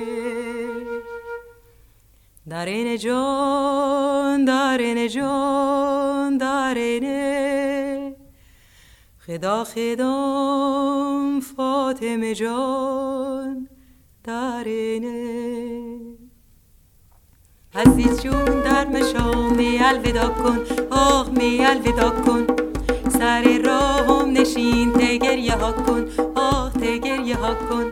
دارین 2.49 2.97
جان 2.97 4.45
دارین 4.45 5.07
جان 5.07 6.37
دارین 6.37 8.15
خدا 9.27 9.63
خدا 9.63 11.39
فاطمه 11.55 12.33
جان 12.35 13.67
دارین 14.23 15.03
عزیز 17.75 18.21
جون 18.21 18.45
در 18.45 18.87
مشام 18.87 19.53
می 19.55 19.79
الودا 19.79 20.29
کن 20.29 20.59
آه 20.91 21.29
می 21.29 21.65
الودا 21.65 22.09
کن. 22.09 22.47
سر 23.19 23.61
راهم 23.65 24.31
نشین 24.31 24.93
تگریه 24.93 25.55
ها 25.55 25.71
کن 25.71 26.05
آه 26.35 26.71
تگریه 26.73 27.35
ها 27.35 27.53
کن. 27.53 27.91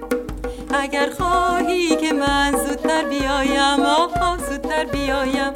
اگر 0.73 1.09
خواهی 1.17 1.95
که 1.95 2.13
من 2.13 2.51
زودتر 2.51 3.03
بیایم 3.03 3.79
آه 4.21 4.37
زودتر 4.49 4.85
بیایم. 4.85 5.53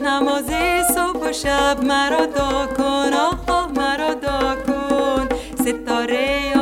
نماز 0.00 0.50
صبح 0.94 1.30
و 1.30 1.32
شب 1.32 1.84
مرا 1.84 2.26
دا 2.26 2.66
کن 2.76 3.12
آه 3.48 3.72
مرا 3.76 4.14
دا 4.14 4.56
کن. 4.66 5.28
ستاره 5.60 6.53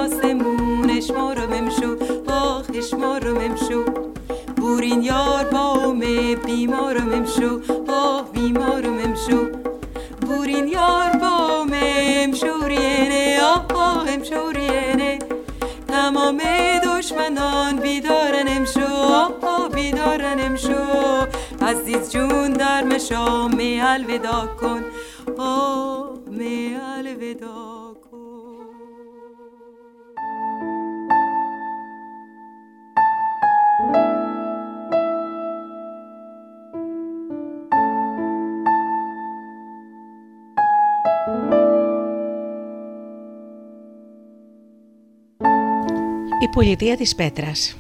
بورین 4.82 5.02
یار 5.02 5.44
با 5.44 5.94
بیمارم 6.46 7.12
امشو. 7.12 7.60
آه 7.88 8.32
بیمارم 8.32 8.98
امشو. 8.98 9.46
بورین 10.20 10.68
یار 10.68 11.10
با 11.10 11.66
امشورینه 12.24 13.40
آه 13.74 14.08
امشورینه 14.08 15.18
تمام 15.88 16.40
دشمنان 16.84 17.76
بیدارن 17.76 18.48
امشو. 18.48 18.94
آه 19.42 19.68
بیدارن 19.68 20.40
امشو. 20.40 20.82
عزیز 21.62 22.10
جون 22.12 22.52
در 22.52 22.84
مشام 22.84 23.56
می 23.56 23.80
الودا 23.80 24.48
کن. 24.60 24.84
آه 25.38 26.10
می 26.26 26.76
الودا 26.98 27.81
πολιτεία 46.52 46.96
της 46.96 47.14
Πέτρας 47.14 47.76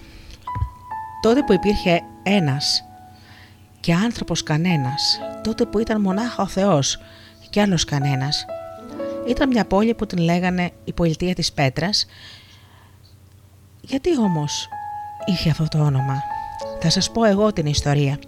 Τότε 1.22 1.42
που 1.42 1.52
υπήρχε 1.52 2.02
ένας 2.22 2.84
και 3.80 3.94
άνθρωπος 3.94 4.42
κανένας, 4.42 5.20
τότε 5.42 5.64
που 5.64 5.78
ήταν 5.78 6.00
μονάχα 6.00 6.42
ο 6.42 6.46
Θεός 6.46 7.00
και 7.50 7.60
άλλος 7.60 7.84
κανένας, 7.84 8.44
ήταν 9.28 9.48
μια 9.48 9.64
πόλη 9.64 9.94
που 9.94 10.06
την 10.06 10.18
λέγανε 10.18 10.70
η 10.84 10.92
πολιτεία 10.92 11.34
της 11.34 11.52
Πέτρας. 11.52 12.06
Γιατί 13.80 14.18
όμως 14.18 14.68
είχε 15.24 15.50
αυτό 15.50 15.68
το 15.68 15.78
όνομα; 15.78 16.22
Θα 16.80 16.90
σας 16.90 17.10
πω 17.10 17.24
εγώ 17.24 17.52
την 17.52 17.66
ιστορία. 17.66 18.18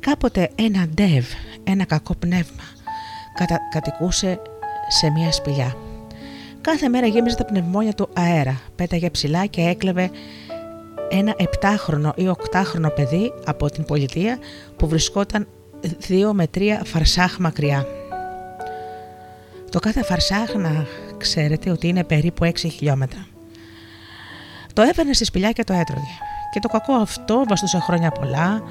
Κάποτε 0.00 0.50
ένα 0.54 0.86
ντεβ, 0.88 1.26
ένα 1.64 1.84
κακό 1.84 2.14
πνεύμα, 2.14 2.62
κατοικούσε 3.70 4.40
σε 4.88 5.10
μια 5.10 5.32
σπηλιά. 5.32 5.76
Κάθε 6.64 6.88
μέρα 6.88 7.06
γέμιζε 7.06 7.36
τα 7.36 7.44
πνευμόνια 7.44 7.92
του 7.92 8.08
αέρα, 8.12 8.60
πέταγε 8.76 9.10
ψηλά 9.10 9.46
και 9.46 9.60
έκλεβε 9.60 10.10
ένα 11.08 11.34
επτάχρονο 11.36 12.12
ή 12.16 12.28
οκτάχρονο 12.28 12.88
παιδί 12.88 13.32
από 13.44 13.70
την 13.70 13.84
πολιτεία 13.84 14.38
που 14.76 14.88
βρισκόταν 14.88 15.46
δύο 15.98 16.34
με 16.34 16.46
τρία 16.46 16.82
φαρσάχ 16.84 17.38
μακριά. 17.38 17.86
Το 19.70 19.78
κάθε 19.78 20.02
φαρσάχ 20.02 20.54
να 20.54 20.86
ξέρετε 21.16 21.70
ότι 21.70 21.88
είναι 21.88 22.04
περίπου 22.04 22.44
6 22.44 22.56
χιλιόμετρα. 22.56 23.26
Το 24.72 24.82
έβαινε 24.82 25.12
στη 25.12 25.24
σπηλιά 25.24 25.50
και 25.50 25.64
το 25.64 25.72
έτρωγε. 25.72 26.14
Και 26.52 26.60
το 26.60 26.68
κακό 26.68 26.92
αυτό 26.92 27.44
βαστούσε 27.48 27.78
χρόνια 27.78 28.10
πολλά 28.10 28.62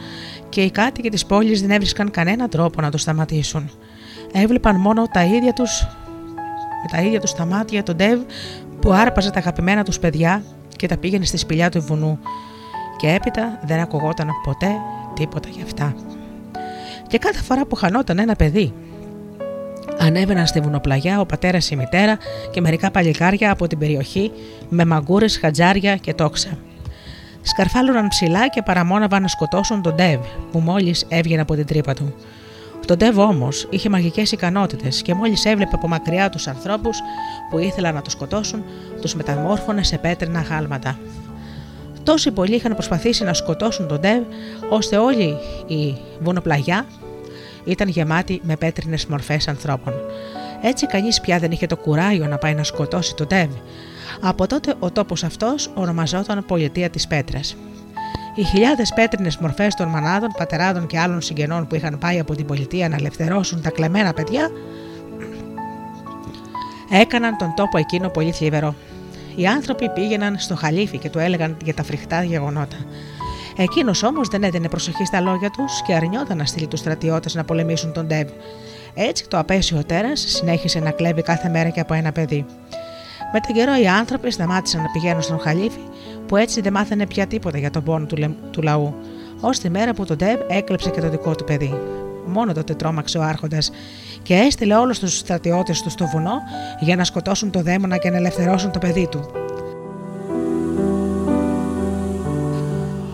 και 0.49 0.61
οι 0.63 0.71
κάτοικοι 0.71 1.09
της 1.09 1.25
πόλης 1.25 1.61
δεν 1.61 1.71
έβρισκαν 1.71 2.11
κανένα 2.11 2.47
τρόπο 2.47 2.81
να 2.81 2.91
το 2.91 2.97
σταματήσουν. 2.97 3.69
Έβλεπαν 4.33 4.75
μόνο 4.75 5.07
τα 5.07 5.23
ίδια 5.23 5.53
τους, 5.53 5.87
με 6.83 6.97
τα 6.97 7.01
ίδια 7.01 7.19
τους 7.19 7.33
τα 7.33 7.45
μάτια 7.45 7.83
τον 7.83 7.95
Ντεβ 7.95 8.19
που 8.79 8.93
άρπαζε 8.93 9.31
τα 9.31 9.39
αγαπημένα 9.39 9.83
τους 9.83 9.99
παιδιά 9.99 10.43
και 10.75 10.87
τα 10.87 10.97
πήγαινε 10.97 11.25
στη 11.25 11.37
σπηλιά 11.37 11.69
του 11.69 11.81
βουνού 11.81 12.19
και 12.97 13.09
έπειτα 13.09 13.59
δεν 13.65 13.79
ακουγόταν 13.79 14.27
ποτέ 14.43 14.71
τίποτα 15.13 15.49
γι' 15.49 15.61
αυτά. 15.61 15.95
Και 17.07 17.17
κάθε 17.17 17.41
φορά 17.41 17.65
που 17.65 17.75
χανόταν 17.75 18.19
ένα 18.19 18.35
παιδί 18.35 18.73
ανέβαιναν 19.99 20.47
στη 20.47 20.59
βουνοπλαγιά 20.59 21.19
ο 21.19 21.25
πατέρας 21.25 21.69
η 21.69 21.75
μητέρα 21.75 22.17
και 22.51 22.61
μερικά 22.61 22.91
παλικάρια 22.91 23.51
από 23.51 23.67
την 23.67 23.77
περιοχή 23.77 24.31
με 24.69 24.85
μαγκούρες, 24.85 25.37
χατζάρια 25.37 25.95
και 25.95 26.13
τόξα. 26.13 26.57
Σκαρφάλωναν 27.41 28.07
ψηλά 28.07 28.47
και 28.47 28.61
παραμόναβαν 28.61 29.21
να 29.21 29.27
σκοτώσουν 29.27 29.81
τον 29.81 29.95
Ντεβ 29.95 30.19
που 30.51 30.59
μόλις 30.59 31.05
έβγαινε 31.09 31.41
από 31.41 31.55
την 31.55 31.65
τρύπα 31.65 31.93
του. 31.93 32.13
Τον 32.87 32.97
Ντεβ 32.97 33.17
όμως 33.19 33.67
είχε 33.69 33.89
μαγικές 33.89 34.31
ικανότητες 34.31 35.01
και 35.01 35.13
μόλις 35.13 35.45
έβλεπε 35.45 35.71
από 35.75 35.87
μακριά 35.87 36.29
τους 36.29 36.47
ανθρώπους 36.47 36.97
που 37.49 37.57
ήθελαν 37.57 37.93
να 37.93 38.01
το 38.01 38.09
σκοτώσουν, 38.09 38.63
τους 39.01 39.15
μεταμόρφωνε 39.15 39.83
σε 39.83 39.97
πέτρινα 39.97 40.41
γάλματα. 40.41 40.99
Τόσοι 42.03 42.31
πολλοί 42.31 42.55
είχαν 42.55 42.73
προσπαθήσει 42.73 43.23
να 43.23 43.33
σκοτώσουν 43.33 43.87
τον 43.87 43.99
Ντεβ, 43.99 44.23
ώστε 44.69 44.97
όλη 44.97 45.37
η 45.67 45.97
βουνοπλαγιά 46.19 46.85
ήταν 47.65 47.87
γεμάτη 47.87 48.41
με 48.43 48.55
πέτρινες 48.55 49.05
μορφές 49.05 49.47
ανθρώπων. 49.47 49.93
Έτσι 50.61 50.87
κανείς 50.87 51.21
πια 51.21 51.39
δεν 51.39 51.51
είχε 51.51 51.65
το 51.65 51.77
κουράγιο 51.77 52.27
να 52.27 52.37
πάει 52.37 52.53
να 52.53 52.63
σκοτώσει 52.63 53.15
τον 53.15 53.27
Ντεβ. 53.27 53.49
Από 54.21 54.47
τότε 54.47 54.73
ο 54.79 54.91
τόπος 54.91 55.23
αυτός 55.23 55.71
ονομαζόταν 55.73 56.45
Πολιτεία 56.45 56.89
της 56.89 57.07
Πέτρας. 57.07 57.55
Οι 58.35 58.43
χιλιάδες 58.43 58.93
πέτρινες 58.93 59.37
μορφές 59.37 59.75
των 59.75 59.87
μανάδων, 59.87 60.29
πατεράδων 60.37 60.87
και 60.87 60.99
άλλων 60.99 61.21
συγγενών 61.21 61.67
που 61.67 61.75
είχαν 61.75 61.97
πάει 61.97 62.19
από 62.19 62.35
την 62.35 62.45
πολιτεία 62.45 62.89
να 62.89 62.95
ελευθερώσουν 62.95 63.61
τα 63.61 63.69
κλεμμένα 63.69 64.13
παιδιά, 64.13 64.49
έκαναν 66.91 67.37
τον 67.37 67.53
τόπο 67.55 67.77
εκείνο 67.77 68.09
πολύ 68.09 68.31
θλιβερό. 68.31 68.75
Οι 69.35 69.47
άνθρωποι 69.47 69.89
πήγαιναν 69.89 70.35
στο 70.37 70.55
χαλίφι 70.55 70.97
και 70.97 71.09
του 71.09 71.19
έλεγαν 71.19 71.57
για 71.63 71.73
τα 71.73 71.83
φρικτά 71.83 72.23
γεγονότα. 72.23 72.77
Εκείνος 73.57 74.03
όμως 74.03 74.27
δεν 74.27 74.43
έδινε 74.43 74.69
προσοχή 74.69 75.05
στα 75.05 75.21
λόγια 75.21 75.49
τους 75.49 75.81
και 75.81 75.93
αρνιόταν 75.93 76.37
να 76.37 76.45
στείλει 76.45 76.67
τους 76.67 76.79
στρατιώτες 76.79 77.35
να 77.35 77.43
πολεμήσουν 77.43 77.93
τον 77.93 78.07
Ντεβ. 78.07 78.29
Έτσι 78.93 79.27
το 79.27 79.37
απέσιο 79.37 79.83
τέρας 79.85 80.25
συνέχισε 80.27 80.79
να 80.79 80.91
κλέβει 80.91 81.21
κάθε 81.21 81.49
μέρα 81.49 81.69
και 81.69 81.79
από 81.79 81.93
ένα 81.93 82.11
παιδί. 82.11 82.45
Με 83.33 83.39
τον 83.39 83.55
καιρό 83.55 83.75
οι 83.81 83.87
άνθρωποι 83.87 84.31
σταμάτησαν 84.31 84.81
να 84.81 84.91
πηγαίνουν 84.91 85.21
στον 85.21 85.39
Χαλίφη, 85.39 85.79
που 86.33 86.39
έτσι 86.39 86.61
δεν 86.61 86.73
μάθαινε 86.73 87.07
πια 87.07 87.27
τίποτα 87.27 87.57
για 87.57 87.69
τον 87.69 87.83
πόνο 87.83 88.05
του, 88.05 88.35
του 88.51 88.61
λαού, 88.61 88.95
ως 89.41 89.59
τη 89.59 89.69
μέρα 89.69 89.93
που 89.93 90.05
τον 90.05 90.17
Ντεβ 90.17 90.39
έκλεψε 90.47 90.89
και 90.89 91.01
το 91.01 91.09
δικό 91.09 91.35
του 91.35 91.43
παιδί. 91.43 91.73
Μόνο 92.25 92.53
τότε 92.53 92.73
τρόμαξε 92.73 93.17
ο 93.17 93.23
Άρχοντας 93.23 93.71
και 94.23 94.33
έστειλε 94.33 94.75
όλους 94.75 94.99
τους 94.99 95.17
στρατιώτες 95.17 95.81
του 95.81 95.89
στο 95.89 96.05
βουνό 96.05 96.41
για 96.79 96.95
να 96.95 97.03
σκοτώσουν 97.03 97.51
το 97.51 97.61
δαίμονα 97.61 97.97
και 97.97 98.09
να 98.09 98.17
ελευθερώσουν 98.17 98.71
το 98.71 98.79
παιδί 98.79 99.07
του. 99.11 99.31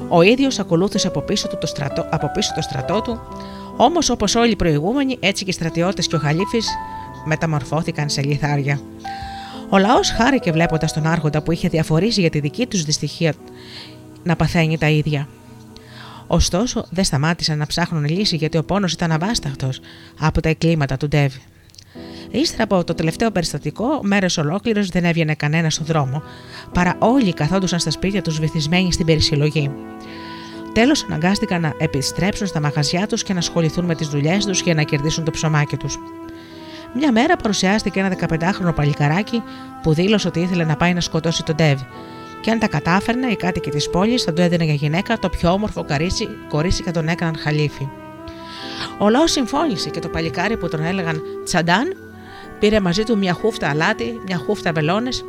Ο 0.08 0.22
ίδιος 0.22 0.60
ακολούθησε 0.60 1.08
από 1.08 1.22
πίσω, 1.22 1.48
του 1.48 1.58
το 1.58 1.68
στρατό, 1.68 2.08
από 2.10 2.32
πίσω 2.34 2.54
το 2.56 2.62
στρατό 2.62 3.02
του, 3.02 3.20
όμως 3.78 4.10
όπως 4.10 4.36
όλοι 4.36 4.52
οι 4.52 4.56
προηγούμενοι, 4.56 5.18
έτσι 5.20 5.44
και 5.44 5.50
οι 5.50 5.54
στρατιώτες 5.54 6.08
και 6.08 6.16
ο 6.16 6.20
Χαλίφης 6.20 6.68
μεταμορφώθηκαν 7.26 8.10
σε 8.10 8.22
λιθάρια. 8.22 8.80
Ο 9.70 9.78
λαός 9.78 10.12
χάρηκε 10.12 10.52
βλέποντας 10.52 10.94
τον 10.94 11.06
Άρχοντα 11.06 11.42
που 11.42 11.52
είχε 11.52 11.68
διαφορήσει 11.68 12.22
για 12.22 12.30
τη 12.30 12.40
δική 12.40 12.66
τους 12.66 12.84
δυστυχία 12.84 13.34
να 14.24 14.36
παθαίνει 14.36 14.78
τα 14.78 14.90
ίδια. 14.90 15.28
Ωστόσο, 16.28 16.86
δεν 16.90 17.04
σταμάτησαν 17.04 17.58
να 17.58 17.66
ψάχνουν 17.66 18.06
λύση 18.06 18.36
γιατί 18.36 18.58
ο 18.58 18.64
πόνος 18.64 18.94
ήταν 18.94 19.12
αβάσταχτος 19.12 19.80
από 20.20 20.42
τα 20.42 20.50
εκκλήματα 20.50 20.98
του 20.98 21.08
Ντέβ. 21.08 21.34
Ύστερα 22.32 22.64
από 22.64 22.84
το 22.84 22.94
τελευταίο 22.94 23.32
περιστατικό, 23.32 24.00
μέρες 24.04 24.38
ολόκληρες 24.38 24.88
δεν 24.88 25.06
έβγαινε 25.06 25.36
κανένας 25.36 25.74
στον 25.74 25.86
δρόμο, 25.86 26.24
παρά 26.74 26.96
όλοι 27.00 27.34
καθόντουσαν 27.34 27.80
στα 27.80 27.92
σπίτια 27.92 28.22
τους 28.22 28.40
βυθισμένοι 28.40 28.94
στην 28.94 29.06
περισυλλογή. 29.06 29.72
Τέλος, 30.74 31.04
αναγκάστηκαν 31.04 31.62
να 31.62 31.74
επιστρέψουν 31.78 32.48
στα 32.48 32.60
μαγαζιά 32.60 33.08
τους 33.08 33.24
και 33.24 33.34
να 33.34 33.40
ασχοληθούν 33.40 33.86
με 33.86 33.96
τις 33.96 34.08
δουλειές 34.08 34.46
τους 34.46 34.62
για 34.62 34.74
να 34.74 34.84
κερδίσουν 34.84 35.24
το 35.24 35.32
ψωμάκι 35.32 35.78
τους. 35.78 35.98
Μια 36.94 37.12
μέρα 37.12 37.36
παρουσιάστηκε 37.36 38.00
ένα 38.00 38.16
15χρονο 38.30 38.76
παλικαράκι 38.76 39.44
που 39.82 39.94
δήλωσε 39.94 40.28
ότι 40.28 40.40
ήθελε 40.40 40.64
να 40.64 40.76
πάει 40.76 40.94
να 40.94 41.02
σκοτώσει 41.02 41.44
τον 41.44 41.56
Ντεβ. 41.56 41.80
Και 42.42 42.52
αν 42.52 42.60
τα 42.60 42.68
κατάφερνε, 42.68 43.28
οι 43.28 43.36
κάτοικοι 43.36 43.70
της 43.70 43.90
πόλης 43.90 44.24
θα 44.24 44.34
του 44.34 44.42
έδινε 44.42 44.64
για 44.64 44.74
γυναίκα 44.74 45.20
το 45.20 45.30
πιο 45.30 45.52
όμορφο 45.52 45.84
καρίσι, 45.84 46.28
κορίτσι 46.50 46.84
και 46.84 46.92
τον 46.92 47.08
έκαναν 47.08 47.38
χαλίφι. 47.38 47.88
Ο 48.98 49.10
λαός 49.10 49.32
συμφώνησε 49.32 49.90
και 49.90 50.00
το 50.00 50.08
παλικάρι 50.08 50.58
που 50.58 50.70
τον 50.70 50.84
έλεγαν 50.84 51.22
Τσαντάν 51.44 51.96
πήρε 52.60 52.80
μαζί 52.80 53.04
του 53.04 53.18
μια 53.18 53.34
χούφτα 53.34 53.70
αλάτι, 53.70 54.22
μια 54.26 54.38
χούφτα 54.38 54.72
βελόνες 54.72 55.24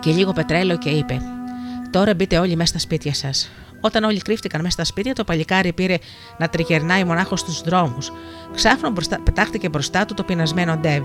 και 0.00 0.10
λίγο 0.10 0.32
πετρέλαιο 0.32 0.78
και 0.78 0.90
είπε: 0.90 1.20
Τώρα 1.90 2.14
μπείτε 2.14 2.38
όλοι 2.38 2.56
μέσα 2.56 2.68
στα 2.68 2.78
σπίτια 2.78 3.14
σας. 3.14 3.50
Όταν 3.84 4.04
όλοι 4.04 4.20
κρύφτηκαν 4.20 4.60
μέσα 4.60 4.72
στα 4.72 4.84
σπίτια, 4.84 5.12
το 5.12 5.24
παλικάρι 5.24 5.72
πήρε 5.72 5.98
να 6.38 6.48
τριγερνάει 6.48 7.04
μονάχος 7.04 7.40
στους 7.40 7.60
δρόμους. 7.60 8.12
Ξάφνο 8.54 8.90
μπροστά, 8.90 9.18
πετάχτηκε 9.22 9.68
μπροστά 9.68 10.04
του 10.04 10.14
το 10.14 10.22
πεινασμένο 10.22 10.76
Ντεβ. 10.76 11.02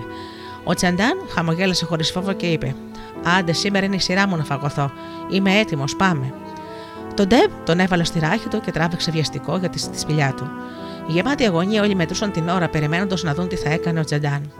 Ο 0.64 0.74
Τσαντάν 0.74 1.18
χαμογέλασε 1.30 1.86
χωρίς 1.86 2.12
φόβο 2.12 2.34
και 2.34 2.46
είπε: 2.46 2.76
Άντε, 3.38 3.54
σήμερα 3.54 3.86
είναι 3.86 3.96
η 3.96 4.00
σειρά 4.00 4.28
μου 4.28 4.36
να 4.36 4.44
φαγωθώ. 4.44 4.92
Είμαι 5.30 5.58
έτοιμος, 5.58 5.96
πάμε. 5.96 6.34
Τον 7.14 7.28
Ντεβ 7.28 7.52
τον 7.64 7.80
έβαλε 7.80 8.04
στη 8.04 8.20
ράχη 8.20 8.48
του 8.48 8.62
και 8.62 8.72
τράβηξε 8.72 9.12
βιαστικό 9.12 9.58
για 9.58 9.70
τη 9.70 9.80
σπηλιά 10.00 10.34
του. 10.34 10.50
Γεμάτη 11.08 11.46
αγωνία 11.46 11.82
όλοι 11.82 11.96
μετρούσαν 11.96 12.32
την 12.32 12.50
ώρα 12.50 12.70
περιμένοντας 12.70 13.24
να 13.24 13.34
δουν 13.34 13.48
τι 13.48 13.56
θα 13.56 13.70
έκανε 13.70 14.00
ο 14.00 14.04
Τσαντάν. 14.04 14.52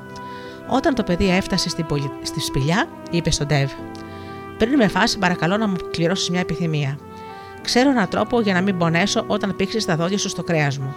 Όταν 0.70 0.94
το 0.94 1.04
παιδί 1.04 1.30
έφτασε 1.30 1.70
στη, 1.70 1.84
πολι... 1.84 2.12
στη 2.24 2.40
σπηλιά, 2.40 2.88
είπε 3.12 3.32
στον 3.32 3.48
Ντεβ: 3.48 3.72
Πριν 4.58 4.76
με 4.76 4.88
φάσει, 4.88 5.18
παρακαλώ 5.18 5.58
να 5.58 5.68
μου 5.68 5.76
κληρώσεις 5.92 6.30
μια 6.30 6.40
επιθυμία. 6.40 6.98
Ξέρω 7.68 7.90
έναν 7.90 8.08
τρόπο 8.10 8.42
για 8.42 8.54
να 8.54 8.62
μην 8.62 8.78
πονέσω 8.78 9.24
όταν 9.28 9.56
πήξει 9.56 9.86
τα 9.86 9.96
δόντια 9.96 10.18
σου 10.18 10.30
στο 10.30 10.44
κρέας 10.44 10.78
μου. 10.78 10.96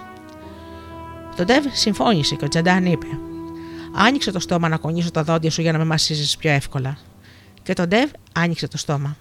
Το 1.37 1.45
Ντεβ 1.45 1.64
συμφώνησε 1.73 2.35
και 2.35 2.45
ο 2.45 2.49
Τζαντάν 2.49 2.87
είπε: 2.87 3.07
Άνοιξε 3.95 4.33
το 4.33 4.41
στόμα 4.41 4.68
να 4.68 4.77
κονίσω 4.77 5.11
τα 5.11 5.23
δόντια 5.23 5.51
σου 5.51 5.61
για 5.61 5.73
να 5.73 5.79
με 5.79 5.85
μασίζεις 5.85 6.37
πιο 6.37 6.51
εύκολα. 6.51 6.99
Και 7.62 7.73
το 7.73 7.87
Ντεβ 7.87 8.11
άνοιξε 8.33 8.68
το 8.68 8.79
στόμα. 8.79 9.16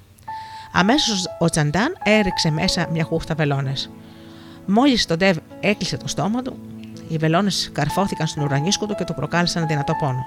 Αμέσως 0.71 1.25
ο 1.39 1.49
Τσαντάν 1.49 1.95
έριξε 2.03 2.51
μέσα 2.51 2.87
μια 2.91 3.03
χούφτα 3.03 3.35
βελόνες. 3.35 3.89
Μόλις 4.65 5.05
το 5.05 5.17
Ντεβ 5.17 5.37
έκλεισε 5.59 5.97
το 5.97 6.07
στόμα 6.07 6.41
του, 6.41 6.59
οι 7.07 7.17
βελόνες 7.17 7.69
καρφώθηκαν 7.73 8.27
στον 8.27 8.43
ουρανίσκο 8.43 8.85
του 8.85 8.95
και 8.95 9.03
του 9.03 9.13
προκάλεσαν 9.13 9.67
δυνατό 9.67 9.93
πόνο. 9.99 10.25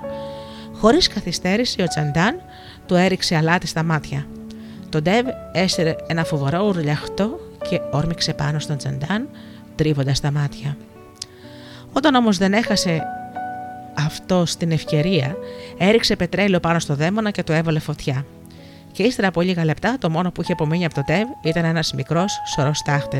Χωρίς 0.73 1.09
καθυστέρηση, 1.09 1.83
ο 1.83 1.87
Τσαντάν 1.87 2.41
του 2.87 2.95
έριξε 2.95 3.37
αλάτι 3.37 3.67
στα 3.67 3.83
μάτια. 3.83 4.27
Το 4.93 5.03
Ντεβ 5.03 5.27
έσαιρε 5.53 5.97
ένα 6.07 6.25
φοβερό 6.25 6.67
ουρλιαχτό 6.67 7.41
και 7.69 7.81
όρμηξε 7.91 8.35
πάνω 8.35 8.59
στον 8.59 8.77
Τσαντάν, 8.77 9.29
τρίβοντας 9.77 10.21
τα 10.21 10.31
μάτια. 10.31 10.77
Όταν 11.93 12.15
όμως 12.15 12.39
δεν 12.39 12.53
έχασε 12.53 13.03
αυτό 13.95 14.47
στην 14.47 14.71
ευκαιρία, 14.71 15.37
έριξε 15.79 16.17
πετρέλαιο 16.17 16.61
πάνω 16.61 16.79
στο 16.79 16.95
δαίμονα 16.95 17.31
και 17.31 17.43
το 17.43 17.53
έβαλε 17.53 17.79
φωτιά. 17.79 18.25
Και 18.93 19.03
ύστερα 19.03 19.29
από 19.29 19.41
λίγα 19.41 19.65
λεπτά, 19.65 19.97
το 19.99 20.11
μόνο 20.11 20.31
που 20.31 20.43
είχε 20.43 20.53
απομείνει 20.53 20.85
από 20.85 20.95
το 20.95 21.03
Ντεβ 21.07 21.29
ήταν 21.43 21.65
ένας 21.65 21.93
μικρός 21.93 22.33
σωρός 22.55 22.83
τάχτε. 22.83 23.19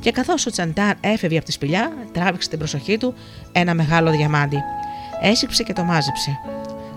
Και 0.00 0.10
καθώς 0.10 0.46
ο 0.46 0.50
Τσαντάν 0.50 0.94
έφευγε 1.00 1.36
από 1.36 1.46
τη 1.46 1.52
σπηλιά, 1.52 1.92
τράβηξε 2.12 2.48
την 2.48 2.58
προσοχή 2.58 2.98
του 2.98 3.14
ένα 3.52 3.74
μεγάλο 3.74 4.10
διαμάντι. 4.10 4.58
Έσυψε 5.22 5.62
και 5.62 5.72
το 5.72 5.82
μάζεψε. 5.82 6.38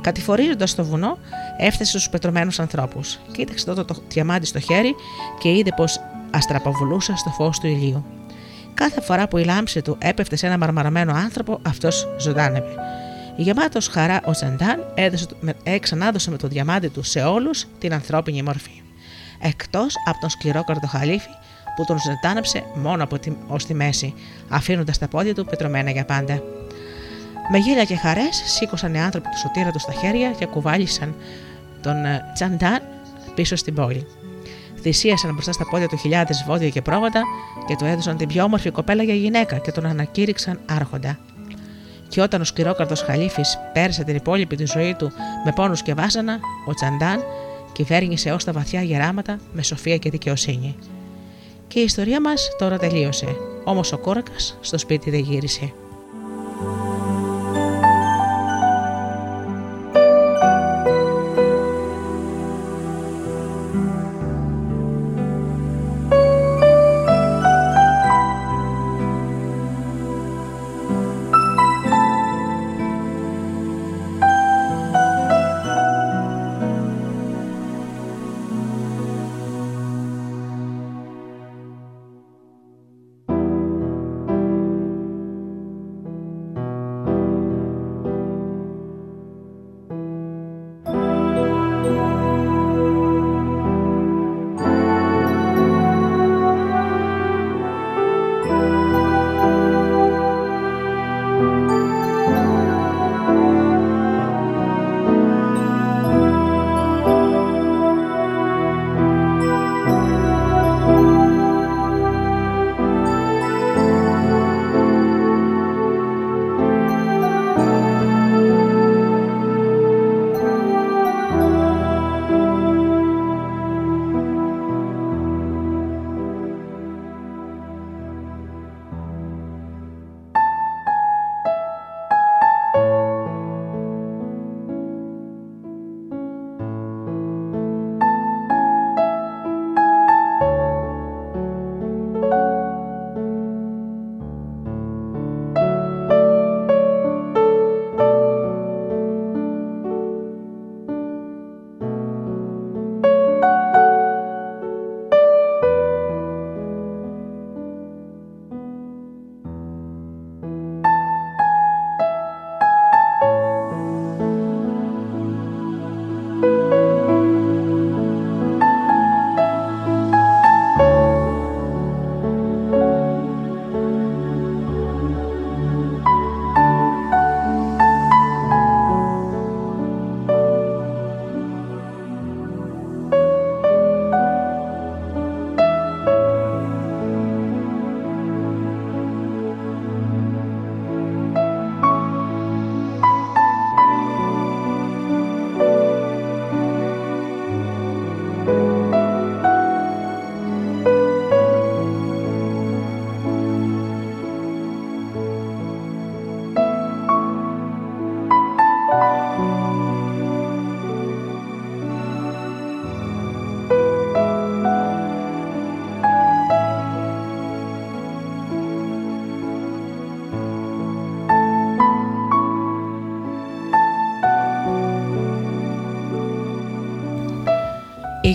Κατηφορίζοντας 0.02 0.76
το 0.76 0.86
βουνό, 0.86 1.18
έφτασε 1.58 1.90
στους 1.90 2.10
πετρωμένους 2.10 2.60
ανθρώπους. 2.60 3.20
Κοίταξε 3.32 3.66
τότε 3.66 3.84
το 3.84 3.96
διαμάντι 4.08 4.46
στο 4.46 4.60
χέρι 4.60 4.96
και 5.40 5.52
είδε 5.52 5.72
πως 5.76 6.00
αστραποβουλούσε 6.32 7.14
στο 7.16 7.30
φως 7.30 7.60
του 7.60 7.68
ηλίου. 7.68 8.06
Κάθε 8.74 9.02
φορά 9.02 9.28
που 9.28 9.38
η 9.38 9.44
λάμψη 9.44 9.82
του 9.82 9.98
έπεφτε 10.00 10.36
σε 10.36 10.46
ένα 10.46 10.58
μαρμαρωμένο 10.58 11.14
άνθρωπο, 11.14 11.60
αυτός 11.62 12.08
ζωντάνευε. 12.20 12.76
Γεμάτος 13.36 13.88
χαρά, 13.88 14.22
ο 14.26 14.32
Τσαντάν 14.32 14.92
έδωσε, 14.94 15.28
ξανάδωσε 15.80 16.32
με 16.32 16.38
το 16.38 16.48
διαμάντι 16.48 16.88
του 16.88 17.04
σε 17.04 17.22
όλους 17.22 17.68
την 17.80 17.94
ανθρώπινη 17.94 18.42
μορφή. 18.42 18.82
Εκτός 19.42 19.96
από 20.06 20.20
τον 20.20 20.30
σκληρό 20.30 20.64
καρτοχαλίφι 20.64 21.30
που 21.76 21.86
τον 21.86 22.00
ζετάνεψε 22.00 22.64
μόνο 22.76 23.04
από 23.04 23.20
τη, 23.20 23.32
ως 23.48 23.66
τη 23.66 23.74
μέση, 23.74 24.14
αφήνοντας 24.50 24.98
τα 24.98 25.08
πόδια 25.08 25.36
του 25.36 25.46
πετρωμένα 25.46 25.92
για 25.92 26.06
πάντα. 26.06 26.44
Με 27.54 27.58
γέλια 27.58 27.84
και 27.84 27.96
χαρές 27.96 28.44
σήκωσαν 28.46 28.94
οι 28.94 29.02
άνθρωποι 29.02 29.30
του 29.30 29.38
σωτήρα 29.38 29.72
τους 29.72 29.82
στα 29.82 29.92
χέρια 29.92 30.32
και 30.32 30.46
κουβάλισαν 30.46 31.16
τον 31.82 32.06
ε, 32.06 32.32
Τσαντάν 32.34 32.82
πίσω 33.36 33.56
στην 33.56 33.74
πόλη. 33.74 34.08
Θυσίασαν 34.82 35.34
μπροστά 35.34 35.52
στα 35.52 35.66
πόδια 35.70 35.88
του 35.88 35.98
χιλιάδες 35.98 36.44
βόδια 36.48 36.70
και 36.70 36.82
πρόβατα 36.82 37.22
και 37.68 37.76
του 37.76 37.86
έδωσαν 37.86 38.18
την 38.18 38.28
πιο 38.28 38.44
όμορφη 38.44 38.72
κοπέλα 38.72 39.04
για 39.04 39.14
γυναίκα 39.14 39.58
και 39.58 39.72
τον 39.72 39.86
ανακήρυξαν 39.86 40.60
άρχοντα. 40.66 41.20
Και 42.08 42.22
όταν 42.22 42.42
ο 42.42 42.44
σκυρόκαρδος 42.44 43.02
Χαλίφη 43.02 43.42
πέρασε 43.74 44.04
την 44.04 44.16
υπόλοιπη 44.16 44.56
τη 44.56 44.66
ζωή 44.66 44.96
του 44.98 45.12
με 45.46 45.52
πόνους 45.52 45.82
και 45.82 45.94
βάζανα, 45.94 46.40
ο 46.68 46.74
Τσαντάν 46.74 47.24
κυβέρνησε 47.72 48.32
ως 48.32 48.44
τα 48.44 48.52
βαθιά 48.52 48.82
γεράματα 48.82 49.40
με 49.54 49.64
σοφία 49.64 49.98
και 49.98 50.10
δικαιοσύνη. 50.10 50.76
Και 51.68 51.80
η 51.80 51.84
ιστορία 51.84 52.22
μας 52.22 52.50
τώρα 52.58 52.78
τελείωσε. 52.78 53.36
Όμως 53.64 53.92
ο 53.92 53.98
κόρακα 53.98 54.32
στο 54.62 54.78
σπίτι 54.78 55.10
δεν 55.10 55.20
γύρισε. 55.20 55.74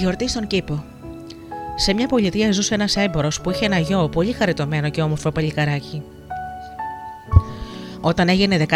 Γιορτή 0.06 0.28
στον 0.28 0.46
κήπο. 0.46 0.84
Σε 1.76 1.92
μια 1.94 2.06
πολιτεία 2.06 2.52
ζούσε 2.52 2.74
ένας 2.74 2.96
έμπορος 2.96 3.40
που 3.40 3.50
είχε 3.50 3.64
ένα 3.64 3.78
γιο 3.78 4.08
πολύ 4.08 4.32
χαριτωμένο 4.32 4.90
και 4.90 5.02
όμορφο 5.02 5.30
παλικαράκι. 5.30 6.02
Όταν 8.00 8.28
έγινε 8.28 8.66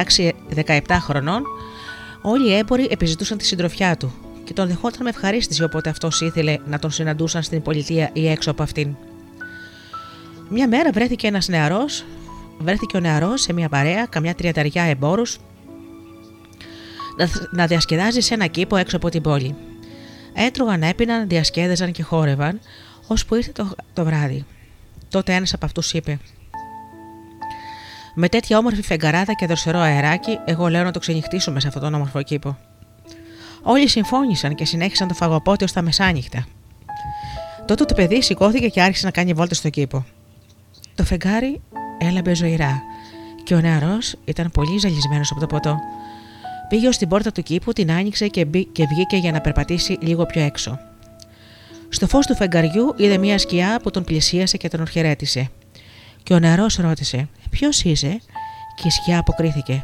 16-17 0.64 0.80
χρονών, 1.00 1.42
όλοι 2.22 2.48
οι 2.48 2.54
έμποροι 2.54 2.88
επιζητούσαν 2.90 3.38
τη 3.38 3.44
συντροφιά 3.44 3.96
του 3.96 4.12
και 4.44 4.52
τον 4.52 4.68
δεχόταν 4.68 5.02
με 5.02 5.08
ευχαρίστηση 5.08 5.62
όποτε 5.62 5.90
αυτός 5.90 6.20
ήθελε 6.20 6.58
να 6.66 6.78
τον 6.78 6.90
συναντούσαν 6.90 7.42
στην 7.42 7.62
πολιτεία 7.62 8.10
ή 8.12 8.28
έξω 8.28 8.50
από 8.50 8.62
αυτήν. 8.62 8.96
Μια 10.48 10.68
μέρα 10.68 10.90
βρέθηκε 10.90 11.26
ένας 11.26 11.48
νεαρός, 11.48 12.04
βρέθηκε 12.58 12.96
ο 12.96 13.00
νεαρός 13.00 13.40
σε 13.40 13.52
μια 13.52 13.68
παρέα, 13.68 14.06
καμιά 14.06 14.34
τριαταριά 14.34 14.82
εμπόρους, 14.82 15.38
να 17.50 17.66
διασκεδάζει 17.66 18.20
σε 18.20 18.34
ένα 18.34 18.46
κήπο 18.46 18.76
έξω 18.76 18.96
από 18.96 19.08
την 19.08 19.22
πόλη. 19.22 19.54
Έτρωγαν, 20.32 20.82
έπιναν, 20.82 21.28
διασκέδαζαν 21.28 21.92
και 21.92 22.02
χόρευαν, 22.02 22.60
ώσπου 23.06 23.34
ήρθε 23.34 23.52
το, 23.52 23.74
το 23.92 24.04
βράδυ. 24.04 24.44
Τότε 25.08 25.34
ένας 25.34 25.54
από 25.54 25.66
αυτούς 25.66 25.92
είπε: 25.92 26.18
Με 28.14 28.28
τέτοια 28.28 28.58
όμορφη 28.58 28.82
φεγγαράδα 28.82 29.32
και 29.32 29.46
δροσερό 29.46 29.78
αεράκι, 29.78 30.38
εγώ 30.44 30.68
λέω 30.68 30.84
να 30.84 30.90
το 30.90 30.98
ξενυχτήσουμε 30.98 31.60
σε 31.60 31.66
αυτόν 31.66 31.82
τον 31.82 31.94
όμορφο 31.94 32.22
κήπο. 32.22 32.58
Όλοι 33.62 33.88
συμφώνησαν 33.88 34.54
και 34.54 34.64
συνέχισαν 34.64 35.08
το 35.08 35.14
φαγοπότη 35.14 35.64
ω 35.64 35.66
τα 35.74 35.82
μεσάνυχτα. 35.82 36.46
Τότε 37.66 37.84
το 37.84 37.94
παιδί 37.94 38.22
σηκώθηκε 38.22 38.68
και 38.68 38.82
άρχισε 38.82 39.04
να 39.06 39.12
κάνει 39.12 39.32
βόλτα 39.32 39.54
στο 39.54 39.68
κήπο. 39.68 40.04
Το 40.94 41.04
φεγγάρι 41.04 41.60
έλαμπε 41.98 42.34
ζωηρά 42.34 42.82
και 43.44 43.54
ο 43.54 43.60
νεαρός 43.60 44.14
ήταν 44.24 44.50
πολύ 44.50 44.78
ζαλισμένος 44.78 45.30
από 45.30 45.40
το 45.40 45.46
ποτό. 45.46 45.78
Πήγε 46.70 46.88
ως 46.88 46.96
την 46.96 47.08
πόρτα 47.08 47.32
του 47.32 47.42
κήπου, 47.42 47.72
την 47.72 47.92
άνοιξε 47.92 48.28
και, 48.28 48.44
μπή, 48.44 48.64
και 48.64 48.86
βγήκε 48.86 49.16
για 49.16 49.32
να 49.32 49.40
περπατήσει 49.40 49.98
λίγο 50.00 50.26
πιο 50.26 50.42
έξω. 50.42 50.78
Στο 51.88 52.06
φως 52.06 52.26
του 52.26 52.36
φεγγαριού 52.36 52.94
είδε 52.96 53.18
μια 53.18 53.38
σκιά 53.38 53.80
που 53.82 53.90
τον 53.90 54.04
πλησίασε 54.04 54.56
και 54.56 54.68
τον 54.68 54.80
ορχαιρέτησε. 54.80 55.50
Και 56.22 56.34
ο 56.34 56.38
νεαρός 56.38 56.76
ρώτησε: 56.76 57.28
Ποιος 57.50 57.82
είσαι, 57.82 58.20
και 58.74 58.86
η 58.86 58.90
σκιά 58.90 59.18
αποκρίθηκε: 59.18 59.80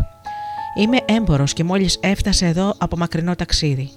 Είμαι 0.76 0.98
έμπορος 1.04 1.52
και 1.52 1.64
μόλις 1.64 1.98
έφτασε 2.02 2.46
εδώ 2.46 2.74
από 2.78 2.96
μακρινό 2.96 3.34
ταξίδι. 3.34 3.90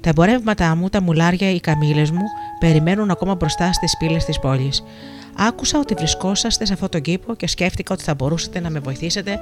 Τα 0.00 0.08
εμπορεύματά 0.08 0.76
μου, 0.76 0.88
τα 0.88 1.02
μουλάρια, 1.02 1.50
οι 1.50 1.60
καμίλε 1.60 2.00
μου 2.00 2.24
περιμένουν 2.58 3.10
ακόμα 3.10 3.34
μπροστά 3.34 3.72
στις 3.72 3.96
πύλες 3.96 4.24
της 4.24 4.38
πόλης. 4.38 4.82
Άκουσα 5.36 5.78
ότι 5.78 5.94
βρισκόσαστε 5.94 6.64
σε 6.64 6.72
αυτόν 6.72 6.88
τον 6.88 7.00
κήπο 7.00 7.34
και 7.34 7.46
σκέφτηκα 7.46 7.94
ότι 7.94 8.02
θα 8.02 8.14
μπορούσατε 8.14 8.60
να 8.60 8.70
με 8.70 8.78
βοηθήσετε 8.78 9.40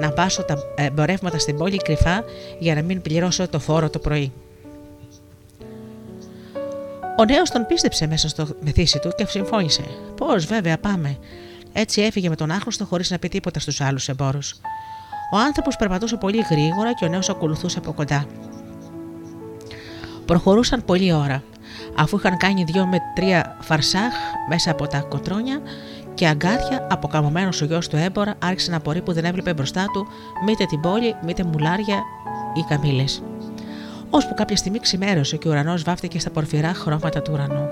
να 0.00 0.10
πάσω 0.10 0.42
τα 0.42 0.58
εμπορεύματα 0.76 1.38
στην 1.38 1.56
πόλη 1.56 1.76
κρυφά 1.76 2.24
για 2.58 2.74
να 2.74 2.82
μην 2.82 3.02
πληρώσω 3.02 3.48
το 3.48 3.58
φόρο 3.58 3.90
το 3.90 3.98
πρωί. 3.98 4.32
Ο 7.18 7.24
νέος 7.24 7.50
τον 7.50 7.66
πίστεψε 7.66 8.06
μέσα 8.06 8.28
στο 8.28 8.46
μεθύσι 8.60 8.98
του 8.98 9.12
και 9.16 9.26
συμφώνησε. 9.28 9.84
Πώς, 10.16 10.44
βέβαια, 10.44 10.78
πάμε. 10.78 11.18
Έτσι 11.72 12.00
έφυγε 12.00 12.28
με 12.28 12.36
τον 12.36 12.50
άχρηστο 12.50 12.84
χωρίς 12.84 13.10
να 13.10 13.18
πει 13.18 13.28
τίποτα 13.28 13.60
στους 13.60 13.80
άλλους 13.80 14.08
εμπόρους. 14.08 14.54
Ο 15.32 15.36
άνθρωπος 15.36 15.76
περπατούσε 15.76 16.16
πολύ 16.16 16.44
γρήγορα 16.50 16.94
και 16.94 17.04
ο 17.04 17.08
νέος 17.08 17.28
ακολουθούσε 17.28 17.78
από 17.78 17.92
κοντά. 17.92 18.26
Προχωρούσαν 20.26 20.84
πολλή 20.84 21.12
ώρα. 21.12 21.42
Αφού 21.96 22.16
είχαν 22.16 22.36
κάνει 22.36 22.64
δύο 22.64 22.86
με 22.86 22.98
τρία 23.14 23.56
φαρσάχ 23.60 24.12
μέσα 24.48 24.70
από 24.70 24.86
τα 24.86 25.00
κοτρόνια 25.00 25.60
και 26.14 26.26
αγκάθια, 26.26 26.86
αποκαμωμένος 26.90 27.60
ο 27.60 27.64
γιος 27.64 27.88
του 27.88 27.96
έμπορα 27.96 28.34
άρχισε 28.38 28.70
να 28.70 28.76
απορεί 28.76 29.02
που 29.02 29.12
δεν 29.12 29.24
έβλεπε 29.24 29.54
μπροστά 29.54 29.84
του 29.92 30.06
μήτε 30.44 30.64
την 30.64 30.80
πόλη, 30.80 31.14
μήτε 31.24 31.44
μουλάρια 31.44 32.02
ή 32.54 32.64
καμίλε. 32.68 33.04
Ώσπου 34.10 34.34
κάποια 34.34 34.56
στιγμή 34.56 34.78
ξημέρωσε 34.78 35.36
και 35.36 35.48
ο 35.48 35.50
ουρανός 35.50 35.82
βάφτηκε 35.82 36.18
στα 36.18 36.30
πορφυρά 36.30 36.74
χρώματα 36.74 37.22
του 37.22 37.30
ουρανού. 37.34 37.68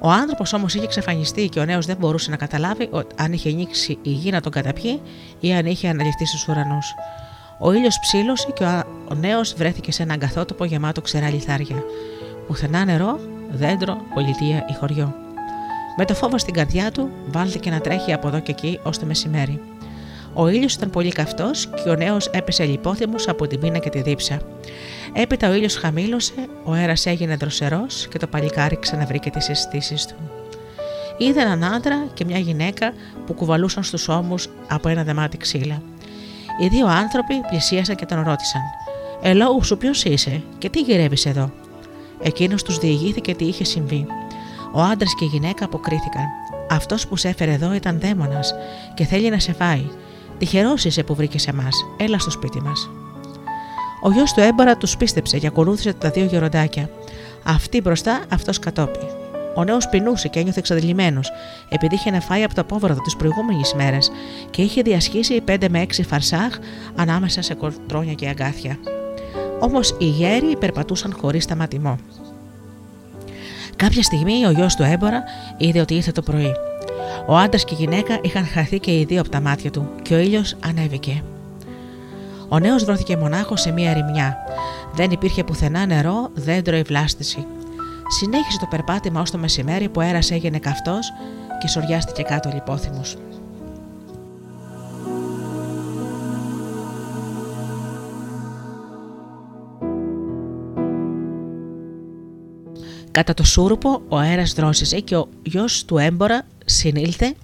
Ο 0.00 0.10
άνθρωπος 0.10 0.52
όμως 0.52 0.74
είχε 0.74 0.84
εξαφανιστεί 0.84 1.48
και 1.48 1.60
ο 1.60 1.64
νέος 1.64 1.86
δεν 1.86 1.96
μπορούσε 1.96 2.30
να 2.30 2.36
καταλάβει 2.36 2.90
αν 3.16 3.32
είχε 3.32 3.48
ανοίξει 3.48 3.98
η 4.02 4.10
γη 4.10 4.30
να 4.30 4.40
τον 4.40 4.52
καταπιεί 4.52 5.00
ή 5.40 5.52
αν 5.52 5.66
είχε 5.66 5.88
αναλυφθεί 5.88 6.26
στους 6.26 6.48
ουρανούς. 6.48 6.94
Ο 7.58 7.72
ήλιος 7.72 7.98
ψήλωσε 8.00 8.48
και 8.54 8.64
ο 9.10 9.14
νέος 9.14 9.54
βρέθηκε 9.54 9.92
σε 9.92 10.02
ένα 10.02 10.12
αγκαθότοπο 10.12 10.64
γεμάτο 10.64 11.00
ξερά 11.00 11.30
λιθάρια. 11.30 11.84
Πουθενά 12.52 12.84
νερό, 12.84 13.20
δέντρο, 13.50 13.96
πολιτεία 14.14 14.66
ή 14.70 14.74
χωριό. 14.74 15.14
Με 15.96 16.04
το 16.04 16.14
φόβο 16.14 16.38
στην 16.38 16.54
καρδιά 16.54 16.90
του, 16.90 17.10
βάλθηκε 17.26 17.70
να 17.70 17.80
τρέχει 17.80 18.12
από 18.12 18.28
εδώ 18.28 18.40
και 18.40 18.50
εκεί 18.50 18.80
ως 18.82 18.98
το 18.98 19.06
μεσημέρι. 19.06 19.60
Ο 20.34 20.48
ήλιος 20.48 20.74
ήταν 20.74 20.90
πολύ 20.90 21.10
καυτός 21.10 21.66
και 21.66 21.90
ο 21.90 21.94
νέος 21.94 22.26
έπεσε 22.26 22.64
λιπόθυμος 22.64 23.28
από 23.28 23.46
την 23.46 23.60
πείνα 23.60 23.78
και 23.78 23.90
τη 23.90 24.02
δίψα. 24.02 24.40
Έπειτα 25.12 25.48
ο 25.48 25.52
ήλιος 25.52 25.76
χαμήλωσε, 25.76 26.32
ο 26.64 26.72
αέρας 26.72 27.06
έγινε 27.06 27.36
δροσερός 27.36 28.08
και 28.08 28.18
το 28.18 28.26
παλικάρι 28.26 28.78
ξαναβρήκε 28.78 29.30
τις 29.30 29.48
αισθήσεις 29.48 30.06
του. 30.06 30.14
Είδε 31.18 31.40
έναν 31.40 31.64
άντρα 31.64 32.06
και 32.14 32.24
μια 32.24 32.38
γυναίκα 32.38 32.92
που 33.26 33.34
κουβαλούσαν 33.34 33.82
στους 33.82 34.08
ώμους 34.08 34.48
από 34.68 34.88
ένα 34.88 35.02
δεμάτι 35.02 35.36
ξύλα. 35.36 35.82
Οι 36.60 36.68
δύο 36.68 36.86
άνθρωποι 36.86 37.34
πλησίασαν 37.48 37.96
και 37.96 38.06
τον 38.06 38.22
ρώτησαν: 38.22 38.60
Ελόγου 39.22 39.64
σου, 39.64 39.76
ποιος 39.76 40.04
είσαι 40.04 40.42
και 40.58 40.68
τι 40.68 40.80
γυρεύεις 40.80 41.26
εδώ; 41.26 41.50
Εκείνος 42.22 42.62
τους 42.62 42.78
διηγήθηκε 42.78 43.34
τι 43.34 43.44
είχε 43.44 43.64
συμβεί. 43.64 44.06
Ο 44.72 44.80
άντρας 44.80 45.14
και 45.14 45.24
η 45.24 45.28
γυναίκα 45.28 45.64
αποκρίθηκαν. 45.64 46.24
Αυτός 46.70 47.06
που 47.08 47.16
σε 47.16 47.28
έφερε 47.28 47.52
εδώ 47.52 47.74
ήταν 47.74 48.00
δαίμονας 48.00 48.54
και 48.94 49.04
θέλει 49.04 49.30
να 49.30 49.38
σε 49.38 49.52
φάει. 49.52 49.84
Τυχερό 50.38 50.74
είσαι 50.84 51.02
που 51.02 51.14
βρήκε 51.14 51.50
εμάς. 51.50 51.84
Έλα 51.96 52.18
στο 52.18 52.30
σπίτι 52.30 52.60
μας. 52.62 52.90
Ο 54.02 54.10
γιος 54.10 54.32
του 54.32 54.40
έμπορα 54.40 54.76
τους 54.76 54.96
πίστεψε 54.96 55.38
και 55.38 55.46
ακολούθησε 55.46 55.92
τα 55.92 56.10
δύο 56.10 56.24
γεροντάκια. 56.24 56.90
Αυτή 57.42 57.80
μπροστά, 57.80 58.20
αυτός 58.28 58.58
κατόπι. 58.58 59.06
Ο 59.54 59.64
νέος 59.64 59.88
πεινούσε 59.88 60.28
και 60.28 60.38
ένιωθε 60.38 60.58
εξαντλημένος, 60.58 61.30
επειδή 61.68 61.94
είχε 61.94 62.10
να 62.10 62.20
φάει 62.20 62.42
από 62.42 62.54
το 62.54 62.60
απόβραδο 62.60 63.00
τη 63.00 63.14
προηγούμενη 63.18 63.60
μέρα 63.76 63.98
και 64.50 64.62
είχε 64.62 64.82
διασχίσει 64.82 65.42
5 65.46 65.68
με 65.70 65.82
6 65.82 66.02
φαρσάχ 66.06 66.58
ανάμεσα 66.96 67.42
σε 67.42 67.54
κολτρόνια 67.54 68.12
και 68.12 68.28
αγκάθια. 68.28 68.78
Όμως 69.62 69.94
οι 69.98 70.04
γέροι 70.04 70.56
περπατούσαν 70.56 71.14
χωρίς 71.20 71.44
σταματημό. 71.44 71.98
Κάποια 73.76 74.02
στιγμή 74.02 74.46
ο 74.46 74.50
γιος 74.50 74.74
του 74.74 74.82
έμπορα 74.82 75.22
είδε 75.56 75.80
ότι 75.80 75.94
ήρθε 75.94 76.12
το 76.12 76.22
πρωί. 76.22 76.52
Ο 77.26 77.36
άντρας 77.36 77.64
και 77.64 77.74
η 77.74 77.76
γυναίκα 77.80 78.18
είχαν 78.22 78.46
χαθεί 78.46 78.78
και 78.78 78.98
οι 78.98 79.04
δύο 79.04 79.20
από 79.20 79.28
τα 79.28 79.40
μάτια 79.40 79.70
του 79.70 79.88
και 80.02 80.14
ο 80.14 80.18
ήλιος 80.18 80.56
ανέβηκε. 80.64 81.22
Ο 82.48 82.58
νέος 82.58 82.84
βρέθηκε 82.84 83.16
μονάχος 83.16 83.60
σε 83.60 83.72
μία 83.72 83.92
ρημιά. 83.92 84.36
Δεν 84.94 85.10
υπήρχε 85.10 85.44
πουθενά 85.44 85.86
νερό, 85.86 86.30
δέντρο 86.34 86.76
ή 86.76 86.82
βλάστηση. 86.82 87.46
Συνέχισε 88.20 88.58
το 88.58 88.66
περπάτημα 88.70 89.20
ως 89.20 89.30
το 89.30 89.38
μεσημέρι 89.38 89.88
που 89.88 90.00
αέρας 90.00 90.30
έγινε 90.30 90.58
καυτός 90.58 91.12
και 91.60 91.68
σοριάστηκε 91.68 92.22
κάτω 92.22 92.50
λιπόθυμος. 92.54 93.16
Κατά 103.12 103.34
το 103.34 103.44
σούρουπο 103.44 104.02
ο 104.08 104.16
αέρας 104.16 104.52
δρόσιζε 104.52 105.00
και 105.00 105.16
ο 105.16 105.28
γιος 105.42 105.84
του 105.84 105.98
έμπορα 105.98 106.46
συνήλθε 106.64 107.34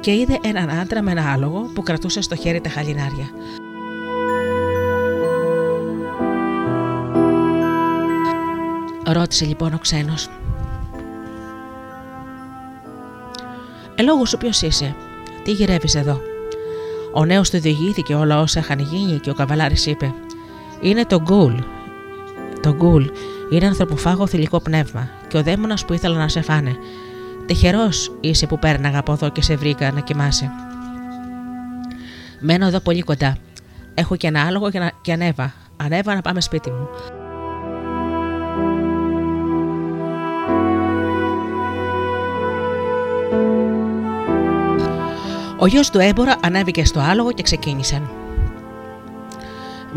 και 0.00 0.12
είδε 0.12 0.38
έναν 0.42 0.70
άντρα 0.70 1.02
με 1.02 1.10
ένα 1.10 1.32
άλογο 1.32 1.70
που 1.74 1.82
κρατούσε 1.82 2.20
στο 2.20 2.36
χέρι 2.36 2.60
τα 2.60 2.68
χαλινάρια. 2.68 3.30
Ρώτησε 9.04 9.44
λοιπόν 9.44 9.74
ο 9.74 9.78
ξένος. 9.78 10.28
Ελόγω 13.94 14.24
σου 14.24 14.38
ποιος 14.38 14.62
είσαι, 14.62 14.94
τι 15.42 15.52
γυρεύεις 15.52 15.94
εδώ; 15.94 16.20
Ο 17.12 17.24
νέος 17.24 17.50
του 17.50 17.60
διηγήθηκε 17.60 18.14
όλα 18.14 18.40
όσα 18.40 18.60
είχαν 18.60 18.78
γίνει 18.78 19.18
και 19.18 19.30
ο 19.30 19.34
καβαλάρης 19.34 19.86
είπε 19.86 20.14
«Είναι 20.80 21.04
το 21.04 21.20
γκουλ». 21.20 21.54
Το 22.60 22.74
γκουλ 22.74 23.04
είναι 23.50 23.66
ανθρωποφάγο 23.66 24.26
θηλυκό 24.26 24.60
πνεύμα 24.60 25.08
και 25.28 25.36
ο 25.36 25.42
δαίμονας 25.42 25.84
που 25.84 25.92
ήθελα 25.92 26.16
να 26.16 26.28
σε 26.28 26.40
φάνε. 26.40 26.76
Τυχερός 27.46 28.16
είσαι 28.20 28.46
που 28.46 28.58
πέρναγα 28.58 28.98
από 28.98 29.12
εδώ 29.12 29.28
και 29.28 29.42
σε 29.42 29.56
βρήκα 29.56 29.92
να 29.92 30.00
κοιμάσαι. 30.00 30.50
Μένω 32.40 32.66
εδώ 32.66 32.80
πολύ 32.80 33.00
κοντά. 33.00 33.36
Έχω 33.94 34.16
και 34.16 34.26
ένα 34.26 34.42
άλογο 34.46 34.70
και, 34.70 34.78
να... 34.78 34.92
και 35.00 35.12
ανέβα. 35.12 35.54
Ανέβα 35.76 36.14
να 36.14 36.20
πάμε 36.20 36.40
σπίτι 36.40 36.70
μου. 36.70 36.88
Ο 45.58 45.66
γιος 45.66 45.90
του 45.90 45.98
έμπορα 45.98 46.36
ανέβηκε 46.42 46.84
στο 46.84 47.00
άλογο 47.00 47.32
και 47.32 47.42
ξεκίνησαν. 47.42 48.25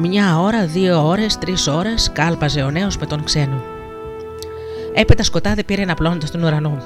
Μια 0.01 0.39
ώρα, 0.39 0.65
δύο 0.65 1.07
ώρες, 1.07 1.38
τρεις 1.38 1.67
ώρες 1.67 2.11
κάλπαζε 2.13 2.61
ο 2.61 2.71
νέος 2.71 2.97
με 2.97 3.05
τον 3.05 3.23
ξένο. 3.23 3.61
Έπειτα 4.93 5.23
σκοτάδι 5.23 5.63
πήρε 5.63 5.85
να 5.85 5.93
πλώνοντα 5.93 6.27
τον 6.31 6.43
ουρανό. 6.43 6.77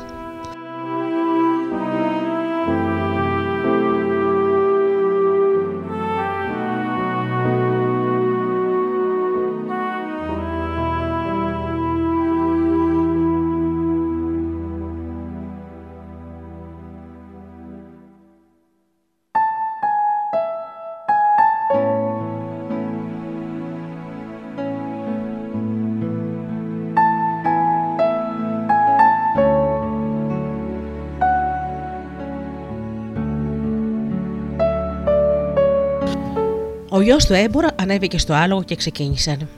Γιος 37.04 37.26
του 37.26 37.34
έμπορα 37.34 37.70
ανέβηκε 37.76 38.18
στο 38.18 38.34
άλογο 38.34 38.64
και 38.64 38.76
ξεκίνησαν. 38.76 39.50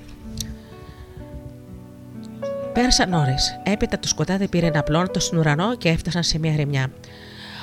Πέρασαν 2.73 3.13
ώρες. 3.13 3.59
Έπειτα 3.63 3.99
το 3.99 4.07
σκοτάδι 4.07 4.47
πήρε 4.47 4.65
ένα 4.65 4.83
πλώνοτο 4.83 5.19
στον 5.19 5.37
ουρανό 5.37 5.75
και 5.75 5.89
έφτασαν 5.89 6.23
σε 6.23 6.39
μια 6.39 6.55
ρημιά. 6.55 6.91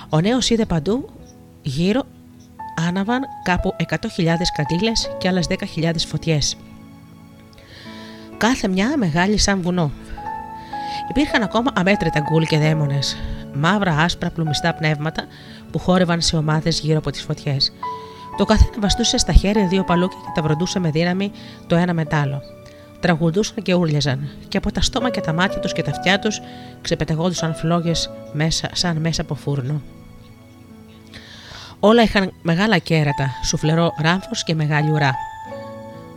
Ο 0.09 0.21
νέος 0.21 0.51
είδε 0.51 0.65
παντού 0.65 1.09
γύρω 1.63 2.03
άναβαν 2.89 3.23
κάπου 3.43 3.75
100.000 3.89 3.97
καντήλες 4.57 5.11
και 5.19 5.29
άλλες 5.29 5.47
10.000 5.77 5.93
φωτιές. 6.07 6.57
Κάθε 8.37 8.69
μια 8.69 8.97
μεγάλη 8.97 9.39
σαν 9.39 9.63
βουνό. 9.63 9.91
Υπήρχαν 11.11 11.43
ακόμα 11.43 11.71
αμέτρητα 11.75 12.21
γκουλ 12.21 12.43
και 12.43 12.59
δαίμονες, 12.59 13.17
μαύρα 13.55 13.97
άσπρα 13.97 14.31
πλουμιστά 14.31 14.75
πνεύματα 14.75 15.25
που 15.71 15.79
χόρευαν 15.79 16.21
σε 16.21 16.37
ομάδες 16.37 16.81
γύρω 16.81 16.99
από 16.99 17.11
τις 17.11 17.23
φωτιές. 17.23 17.73
Το 18.37 18.45
καθένα 18.45 18.71
βαστούσε 18.81 19.17
στα 19.19 19.33
χέρια 19.33 19.67
δύο 19.67 19.85
παλούκια 19.85 20.19
και 20.25 20.31
τα 20.35 20.43
βροντούσε 20.43 20.79
με 20.79 20.91
δύναμη 20.91 21.33
το 21.67 21.77
ένα 21.77 21.93
με 21.93 22.07
άλλο. 22.11 22.43
Τραγουδούσαν 23.01 23.63
και 23.63 23.75
ούρλιαζαν, 23.75 24.29
και 24.49 24.57
από 24.57 24.73
τα 24.73 24.81
στόμα 24.81 25.11
και 25.11 25.21
τα 25.21 25.33
μάτια 25.33 25.61
τους 25.61 25.73
και 25.73 25.83
τα 25.83 25.91
αυτιά 25.91 26.19
τους 26.19 26.41
ξεπεταγόντουσαν 26.83 27.55
φλόγες 27.55 28.11
μέσα, 28.33 28.69
σαν 28.73 28.97
μέσα 28.97 29.23
από 29.23 29.35
φούρνο. 29.35 29.81
Όλα 31.81 32.03
είχαν 32.03 32.33
μεγάλα 32.43 32.79
κέρατα, 32.79 33.31
σουφλερό 33.45 33.93
ράμφος 33.99 34.45
και 34.45 34.55
μεγάλη 34.55 34.91
ουρά. 34.91 35.15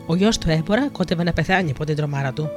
Ο 0.05 0.15
γιος 0.15 0.37
του 0.37 0.49
έμπορα 0.49 0.89
κότευε 0.89 1.23
να 1.23 1.33
πεθάνει 1.33 1.71
από 1.71 1.85
την 1.85 1.95
τρομάρα 1.95 2.33
του. 2.33 2.49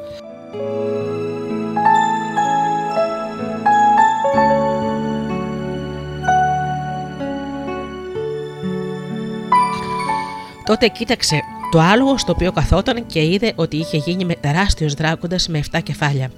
Τότε 10.68 10.88
κοίταξε 10.88 11.40
το 11.70 11.80
άλογο 11.80 12.18
στο 12.18 12.32
οποίο 12.32 12.52
καθόταν 12.52 13.06
και 13.06 13.24
είδε 13.24 13.52
ότι 13.56 13.76
είχε 13.76 13.96
γίνει 13.96 14.24
με 14.24 14.34
τεράστιος 14.34 14.94
δράκοντας 14.94 15.48
με 15.48 15.60
7 15.72 15.78
κεφάλια. 15.82 16.30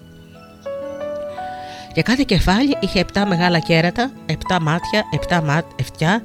Για 1.95 2.03
κάθε 2.03 2.23
κεφάλι 2.27 2.77
είχε 2.81 3.05
7 3.15 3.25
μεγάλα 3.29 3.59
κέρατα, 3.59 4.11
7 4.27 4.35
μάτια, 4.61 5.05
7 5.29 5.43
μάτ, 5.45 5.65
7, 5.99 6.23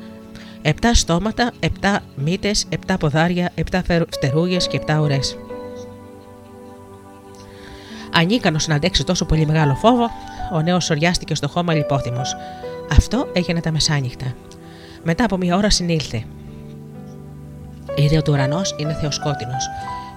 Επτά 0.61 0.93
στόματα, 0.93 1.51
επτά 1.59 1.99
μύτες, 2.15 2.65
επτά 2.69 2.97
ποδάρια, 2.97 3.51
επτά 3.55 3.83
φτερούγες 4.09 4.67
και 4.67 4.77
επτά 4.77 4.99
ουρές. 4.99 5.37
Ανίκανος 8.13 8.67
να 8.67 8.75
αντέξει 8.75 9.03
τόσο 9.03 9.25
πολύ 9.25 9.45
μεγάλο 9.45 9.75
φόβο, 9.75 10.09
ο 10.53 10.61
νέος 10.61 10.85
σοριάστηκε 10.85 11.35
στο 11.35 11.47
χώμα 11.47 11.73
λιπόθυμος. 11.73 12.35
Αυτό 12.91 13.27
έγινε 13.33 13.61
τα 13.61 13.71
μεσάνυχτα. 13.71 14.25
Μετά 15.03 15.23
από 15.23 15.37
μία 15.37 15.55
ώρα 15.55 15.69
συνήλθε. 15.69 16.25
Είδε 17.95 18.17
ότι 18.17 18.29
ο 18.29 18.33
ουρανός 18.33 18.75
είναι 18.77 18.93
θεοσκότεινος 18.93 19.67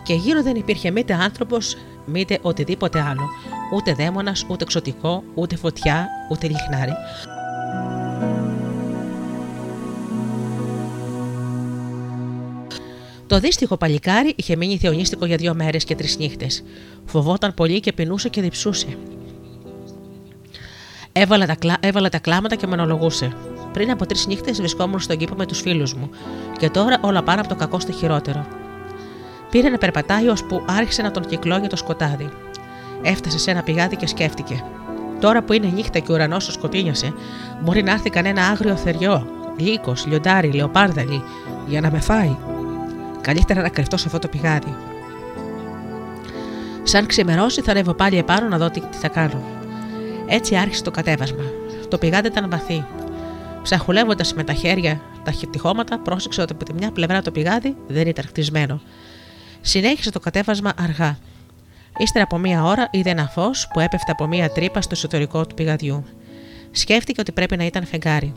και 0.03 0.15
γύρω 0.15 0.43
δεν 0.43 0.57
υπήρχε 0.57 0.91
μήτε 0.91 1.15
άνθρωπος, 1.15 1.77
μήτε 2.05 2.39
οτιδήποτε 2.43 3.01
άλλο. 3.01 3.29
Ούτε 3.75 3.95
δαίμονας, 3.95 4.45
ούτε 4.49 4.63
εξωτικό, 4.65 5.23
ούτε 5.35 5.57
φωτιά, 5.57 6.09
ούτε 6.31 6.47
λιχνάρι. 6.49 6.93
Το 13.27 13.41
δύστιχο 13.41 13.77
παλικάρι 13.77 14.33
είχε 14.37 14.57
μείνει 14.57 14.79
θεονίστικο 14.79 15.25
για 15.25 15.37
δύο 15.37 15.55
μέρες 15.55 15.85
και 15.85 15.95
τρεις 15.95 16.19
νύχτες. 16.19 16.65
Φοβόταν 17.05 17.55
πολύ 17.55 17.81
και 17.81 17.93
πεινούσε 17.93 18.29
και 18.29 18.41
διψούσε. 18.41 18.87
Έβαλε 21.13 21.47
τα, 21.47 21.55
κλά... 21.55 21.77
έβαλε 21.81 22.09
τα 22.09 22.19
κλάματα 22.19 22.55
και 22.55 22.67
μονολογούσε. 22.67 23.33
Πριν 23.73 23.91
από 23.91 24.07
τρεις 24.07 24.27
νύχτες 24.27 24.59
βρισκόμουν 24.59 25.01
στον 25.01 25.17
κήπο 25.17 25.35
με 25.35 25.47
τους 25.47 25.61
φίλους 25.61 25.95
μου, 25.95 26.11
και 26.59 26.71
τώρα 26.71 26.99
όλα 27.01 27.23
πάνε 27.23 27.41
από 27.41 27.49
το 27.49 27.55
κακό 27.55 27.81
στο 27.81 27.93
χειρότερο. 27.93 28.47
Πήρε 29.51 29.69
να 29.69 29.79
περπατάει 29.79 30.29
ώσπου 30.29 30.63
άρχισε 30.67 31.03
να 31.03 31.11
τον 31.11 31.27
κυκλώνει 31.27 31.67
το 31.67 31.77
σκοτάδι. 31.77 32.29
Έφτασε 33.03 33.39
σε 33.39 33.51
ένα 33.51 33.63
πηγάδι 33.63 33.97
και 33.97 34.07
σκέφτηκε. 34.07 34.65
Τώρα 35.21 35.43
που 35.43 35.53
είναι 35.53 35.71
νύχτα 35.75 35.99
και 35.99 36.13
ο 36.13 36.15
ουρανός 36.15 36.45
σου 36.45 36.53
σκοτίνιασε, 36.53 37.13
μπορεί 37.63 37.83
να 37.83 37.93
έρθει 37.93 38.11
κανένα 38.11 38.47
άγριο 38.47 38.77
θεριό, 38.77 39.27
λύκος, 39.57 40.07
λιοντάρι, 40.07 40.53
λεοπάρδαλι, 40.53 41.23
για 41.67 41.81
να 41.81 41.91
με 41.91 42.01
φάει. 42.01 42.37
Καλύτερα 43.21 43.63
να 43.63 43.69
κρυφτώ 43.69 43.97
σε 43.97 44.05
αυτό 44.07 44.19
το 44.19 44.29
πηγάδι. 44.29 44.75
Σαν 46.83 47.07
ξημερώσει, 47.07 47.61
θα 47.61 47.71
ανέβω 47.71 47.93
πάλι 47.93 48.19
επάνω 48.19 48.49
να 48.49 48.59
δω 48.59 48.71
τι 48.71 48.81
θα 48.91 49.09
κάνω. 49.09 49.43
Έτσι 50.27 50.57
άρχισε 50.57 50.83
το 50.83 50.91
κατέβασμα. 50.91 51.43
Το 51.89 51.99
πηγάδι 51.99 52.27
ήταν 52.27 52.51
βαθύ. 52.51 52.85
Ψαχουλεύοντα 53.69 54.25
με 54.35 54.45
τα 54.45 54.53
χέρια 54.53 55.01
τα 55.25 55.33
τυχώματα, 55.51 55.99
πρόσεξε 55.99 56.41
ότι 56.41 56.53
από 56.53 56.65
τη 56.65 56.73
μια 56.73 56.91
πλευρά 56.91 57.23
το 57.23 57.31
πηγάδι 57.31 57.77
δεν 57.87 58.07
ήταν 58.07 58.25
χτισμένο. 58.25 58.81
Συνέχισε 59.61 60.11
το 60.11 60.21
κατέβασμα 60.21 60.73
αργά. 60.79 61.19
Ύστερα 61.99 62.25
από 62.25 62.39
μία 62.39 62.65
ώρα 62.65 62.89
είδε 62.91 63.11
ένα 63.11 63.29
φως 63.29 63.69
που 63.73 63.81
έπεφτε 63.81 64.13
από 64.13 64.27
μία 64.27 64.51
τρύπα 64.51 64.81
στο 64.81 64.91
εσωτερικό 64.95 65.47
του 65.47 65.55
πηγαδιού. 65.55 66.05
Σκέφτηκε 66.71 67.21
ότι 67.21 67.33
πρέπει 67.33 67.57
να 67.57 67.65
ήταν 67.65 67.85
φεγγάρι. 67.87 68.35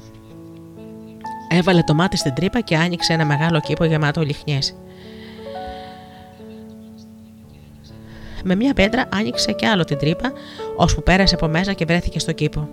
Έβαλε 1.49 1.82
το 1.82 1.94
μάτι 1.94 2.18
στην 2.18 2.34
τρύπα 2.34 2.60
και 2.60 2.78
άνοιξε 2.78 3.14
ένα 3.14 3.26
μεγάλο 3.26 3.60
κήπο 3.60 3.84
γεμάτο 3.84 4.22
λιχνιές. 4.22 4.76
Με 8.44 8.56
μια 8.56 8.74
πέτρα 8.74 9.10
άνοιξε 9.14 9.52
και 9.52 9.68
άλλο 9.68 9.84
την 9.84 9.98
τρύπα, 9.98 10.32
ώσπου 10.76 11.03
πέρασε 11.03 11.36
από 11.36 11.48
μέσα 11.48 11.74
και 11.74 11.86
βρέθηκε 11.86 12.20
στο 12.20 12.32
κήπο. 12.32 12.70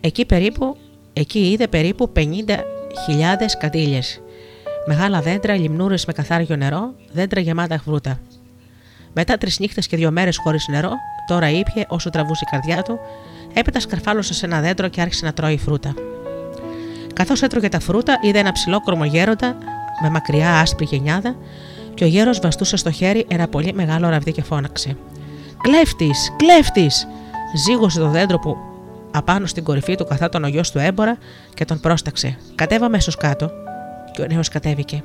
Εκεί, 0.00 0.26
περίπου, 0.26 0.76
εκεί 1.12 1.50
είδε 1.50 1.66
περίπου 1.66 2.12
50.000 2.16 2.22
κατήλιες. 3.58 4.20
Μεγάλα 4.86 5.20
δέντρα, 5.20 5.54
λιμνούρες 5.54 6.04
με 6.04 6.12
καθάριο 6.12 6.56
νερό, 6.56 6.94
δέντρα 7.12 7.40
γεμάτα 7.40 7.78
φρούτα. 7.78 8.20
Μετά 9.12 9.38
τρεις 9.38 9.58
νύχτες 9.58 9.86
και 9.86 9.96
δύο 9.96 10.10
μέρες 10.10 10.36
χωρίς 10.36 10.66
νερό, 10.68 10.90
τώρα 11.26 11.50
ήπια 11.50 11.86
όσο 11.88 12.10
τραβούσε 12.10 12.44
η 12.46 12.50
καρδιά 12.50 12.82
του, 12.82 12.98
έπειτα 13.54 13.80
σκαρφάλωσε 13.80 14.34
σε 14.34 14.46
ένα 14.46 14.60
δέντρο 14.60 14.88
και 14.88 15.00
άρχισε 15.00 15.24
να 15.24 15.32
τρώει 15.32 15.58
φρούτα. 15.58 15.94
Καθώς 17.14 17.42
έτρωγε 17.42 17.68
τα 17.68 17.80
φρούτα, 17.80 18.18
είδε 18.22 18.38
ένα 18.38 18.52
ψηλόκρομο 18.52 19.04
γέροντα 19.04 19.56
με 20.02 20.10
μακριά 20.10 20.60
άσπρη 20.60 20.84
γενιάδα 20.84 21.36
και 21.94 22.04
ο 22.04 22.06
γέρος 22.06 22.38
βαστούσε 22.38 22.76
στο 22.76 22.90
χέρι 22.90 23.26
ένα 23.28 23.48
πολύ 23.48 23.72
μεγάλο 23.74 24.08
ραβδί 24.08 24.32
και 24.32 24.42
φώναξε. 24.42 24.96
Κλέφτης! 25.62 26.32
Κλέφτης! 26.36 27.06
Ζήγωσε 27.64 27.98
το 27.98 28.08
δέντρο 28.08 28.38
που 28.38 28.56
απάνω 29.12 29.46
στην 29.46 29.64
κορυφή 29.64 29.94
του 29.94 30.04
καθάτων 30.04 30.44
ο 30.44 30.46
γιος 30.46 30.70
του 30.70 30.78
έμπορα 30.78 31.18
και 31.54 31.64
τον 31.64 31.80
πρόσταξε. 31.80 32.38
Κατέβα 32.54 32.86
αμέσως 32.86 33.16
κάτω. 33.16 33.50
Και 34.12 34.22
ο 34.22 34.26
νέος 34.26 34.48
κατέβηκε. 34.48 35.02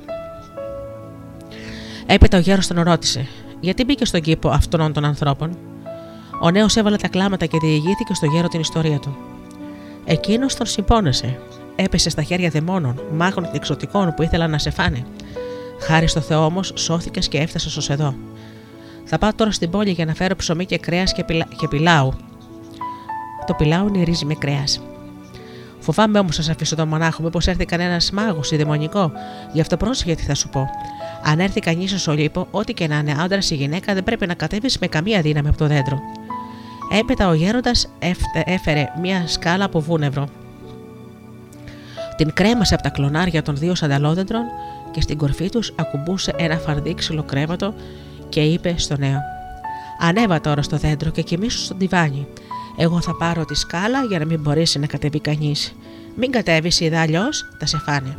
Έπειτα 2.06 2.36
ο 2.36 2.40
γέρος 2.40 2.66
τον 2.66 2.82
ρώτησε: 2.82 3.26
Γιατί 3.60 3.84
μπήκε 3.84 4.04
στον 4.04 4.20
κήπο 4.20 4.48
αυτών 4.48 4.92
των 4.92 5.04
ανθρώπων; 5.04 5.58
Ο 6.40 6.50
νέος 6.50 6.76
έβαλε 6.76 6.96
τα 6.96 7.08
κλάματα 7.08 7.46
και 7.46 7.58
διηγήθηκε 7.60 8.14
στο 8.14 8.26
γέρο 8.26 8.48
την 8.48 8.60
ιστορία 8.60 8.98
του. 8.98 9.16
Εκείνος 10.04 10.54
τον 10.54 10.66
συμπόνεσε. 10.66 11.38
Έπεσε 11.76 12.10
στα 12.10 12.22
χέρια 12.22 12.48
δαιμόνων, 12.50 13.00
μάγων 13.12 13.44
και 13.44 13.56
εξωτικών 13.56 14.14
που 14.14 14.22
ήθελαν 14.22 14.50
να 14.50 14.58
σε 14.58 14.70
φάνε. 14.70 15.06
Χάρη 15.80 16.06
στο 16.08 16.20
Θεό 16.20 16.44
όμως, 16.44 16.72
σώθηκες 16.74 17.28
και 17.28 17.38
έφτασες 17.38 17.76
ως 17.76 17.90
εδώ. 17.90 18.14
Θα 19.04 19.18
πάω 19.18 19.34
τώρα 19.34 19.50
στην 19.50 19.70
πόλη 19.70 19.90
για 19.90 20.04
να 20.04 20.14
φέρω 20.14 20.36
ψωμί 20.36 20.66
και 20.66 20.78
κρέας 20.78 21.12
και, 21.12 21.24
πιλα... 21.24 21.48
και 21.56 21.68
πιλάου. 21.68 22.12
Το 23.48 23.54
πιλάου 23.54 23.90
νυρίζει 23.90 24.24
με 24.24 24.34
κρέας. 24.34 24.80
Φοβάμαι 25.78 26.18
όμως 26.18 26.36
να 26.36 26.42
σας 26.42 26.54
αφήσω 26.54 26.76
τον 26.76 26.88
μονάχο, 26.88 27.22
μήπως 27.22 27.46
έρθει 27.46 27.64
κανένας 27.64 28.10
μάγος 28.10 28.50
ή 28.50 28.56
δαιμονικό. 28.56 29.12
Γι' 29.52 29.60
αυτό 29.60 29.76
πρόσεχε 29.76 30.14
τι 30.14 30.22
θα 30.22 30.34
σου 30.34 30.48
πω. 30.48 30.66
Αν 31.24 31.40
έρθει 31.40 31.60
κανείς 31.60 32.00
στο 32.00 32.12
λίπο, 32.12 32.46
ό,τι 32.50 32.72
και 32.72 32.86
να 32.86 32.98
είναι 32.98 33.16
άντρας 33.20 33.50
ή 33.50 33.54
γυναίκα, 33.54 33.94
δεν 33.94 34.04
πρέπει 34.04 34.26
να 34.26 34.34
κατέβεις 34.34 34.78
με 34.78 34.86
καμία 34.86 35.20
δύναμη 35.20 35.48
από 35.48 35.58
το 35.58 35.66
δέντρο. 35.66 35.98
Έπειτα 37.00 37.28
ο 37.28 37.34
γέροντας 37.34 37.88
έφερε 38.44 38.88
μία 39.00 39.26
σκάλα 39.26 39.64
από 39.64 39.80
βούνευρο. 39.80 40.28
Την 42.16 42.32
κρέμασε 42.32 42.74
από 42.74 42.82
τα 42.82 42.88
κλονάρια 42.88 43.42
των 43.42 43.56
δύο 43.56 43.74
σανταλόδεντρων 43.74 44.42
και 44.90 45.00
στην 45.00 45.18
κορφή 45.18 45.48
τους 45.48 45.74
ακουμπούσε 45.76 46.34
ένα 46.36 46.56
φαρδί 46.56 46.94
ξυλοκρέματο 46.94 47.74
και 48.28 48.40
είπε 48.40 48.74
στο 48.76 48.96
νέο: 48.96 49.20
Ανέβα 50.00 50.40
τώρα 50.40 50.62
στο 50.62 50.76
δέντρο 50.76 51.10
και 51.10 51.22
κοιμήσου 51.22 51.58
στο 51.58 51.74
τιβάνι. 51.74 52.26
Εγώ 52.80 53.00
θα 53.00 53.14
πάρω 53.14 53.44
τη 53.44 53.54
σκάλα 53.54 54.04
για 54.04 54.18
να 54.18 54.24
μην 54.24 54.40
μπορέσει 54.40 54.78
να 54.78 54.86
κατεβεί 54.86 55.20
κανείς. 55.20 55.74
Μην 56.16 56.30
κατέβεις, 56.30 56.80
είδα 56.80 57.00
αλλιώς 57.00 57.48
θα 57.58 57.66
σε 57.66 57.78
φάνε. 57.78 58.18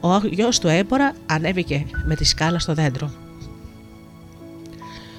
Ο 0.00 0.26
γιος 0.26 0.58
του 0.58 0.68
έμπορα 0.68 1.12
ανέβηκε 1.26 1.86
με 2.04 2.14
τη 2.14 2.24
σκάλα 2.24 2.58
στο 2.58 2.74
δέντρο. 2.74 3.10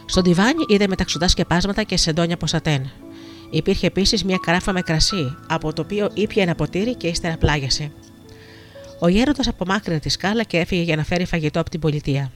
Στο 0.06 0.22
τιβάνι 0.22 0.66
είδε 0.68 0.88
μεταξωτά 0.88 1.28
σκεπάσματα 1.28 1.84
και 1.84 1.98
σεντόνια 1.98 2.38
ποσατέν. 2.38 2.90
Υπήρχε 3.50 3.88
επίσης 3.88 4.24
μια 4.24 4.38
καράφα 4.42 4.74
με 4.74 4.82
κρασί, 4.82 5.36
από 5.48 5.74
το 5.74 5.82
οποίο 5.82 6.10
ήπια 6.14 6.44
ένα 6.44 6.56
ποτήρι 6.56 6.96
και 6.96 7.08
ύστερα 7.08 7.38
πλάγιασε. 7.38 7.92
Ο 9.00 9.08
γέροντας 9.08 9.48
απομάκρυνε 9.48 10.00
τη 10.00 10.10
σκάλα 10.10 10.44
και 10.44 10.58
έφυγε 10.58 10.82
για 10.82 10.96
να 10.96 11.04
φέρει 11.04 11.26
φαγητό 11.26 11.60
από 11.60 11.70
την 11.70 11.80
πολιτεία. 11.80 12.32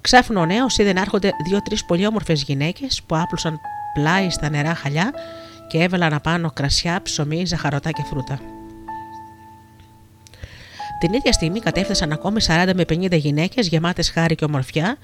Ξάφνου 0.00 0.40
ο 0.40 0.46
νέος 0.46 0.78
είδε 0.78 0.92
να 0.92 1.00
έρχονται 1.00 1.30
δύο-τρεις 1.48 1.84
πολύ 1.84 2.06
όμορφε 2.06 2.32
γυναίκες 2.32 3.02
που 3.06 3.16
άπλωσαν 3.16 3.60
πλάι 3.98 4.30
στα 4.30 4.50
νερά 4.50 4.74
χαλιά 4.74 5.12
και 5.68 5.78
έβαλαν 5.82 6.12
απάνω 6.12 6.50
κρασιά, 6.50 7.02
ψωμί, 7.02 7.42
ζαχαρωτά 7.46 7.90
και 7.90 8.02
φρούτα. 8.10 8.40
Την 11.00 11.12
ίδια 11.12 11.32
στιγμή 11.32 11.60
κατέφθασαν 11.60 12.12
ακόμη 12.12 12.40
40 12.46 12.70
με 12.74 12.84
50 12.88 13.12
γυναίκες 13.12 13.68
γεμάτες 13.68 14.10
χάρη 14.10 14.34
και 14.34 14.44
ομορφιά 14.44 14.96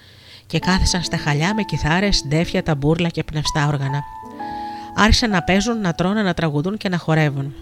και 0.46 0.58
κάθεσαν 0.58 1.02
στα 1.02 1.16
χαλιά 1.16 1.54
με 1.54 1.62
κιθάρες, 1.62 2.24
ντέφια, 2.28 2.62
ταμπούρλα 2.62 3.08
και 3.08 3.24
πνευστά 3.24 3.66
όργανα. 3.66 4.02
Άρχισαν 4.96 5.30
να 5.30 5.42
παίζουν, 5.42 5.80
να 5.80 5.92
τρώνε, 5.92 6.22
να 6.22 6.34
τραγουδούν 6.34 6.76
και 6.76 6.88
να 6.88 6.98
χορεύουν. 6.98 7.54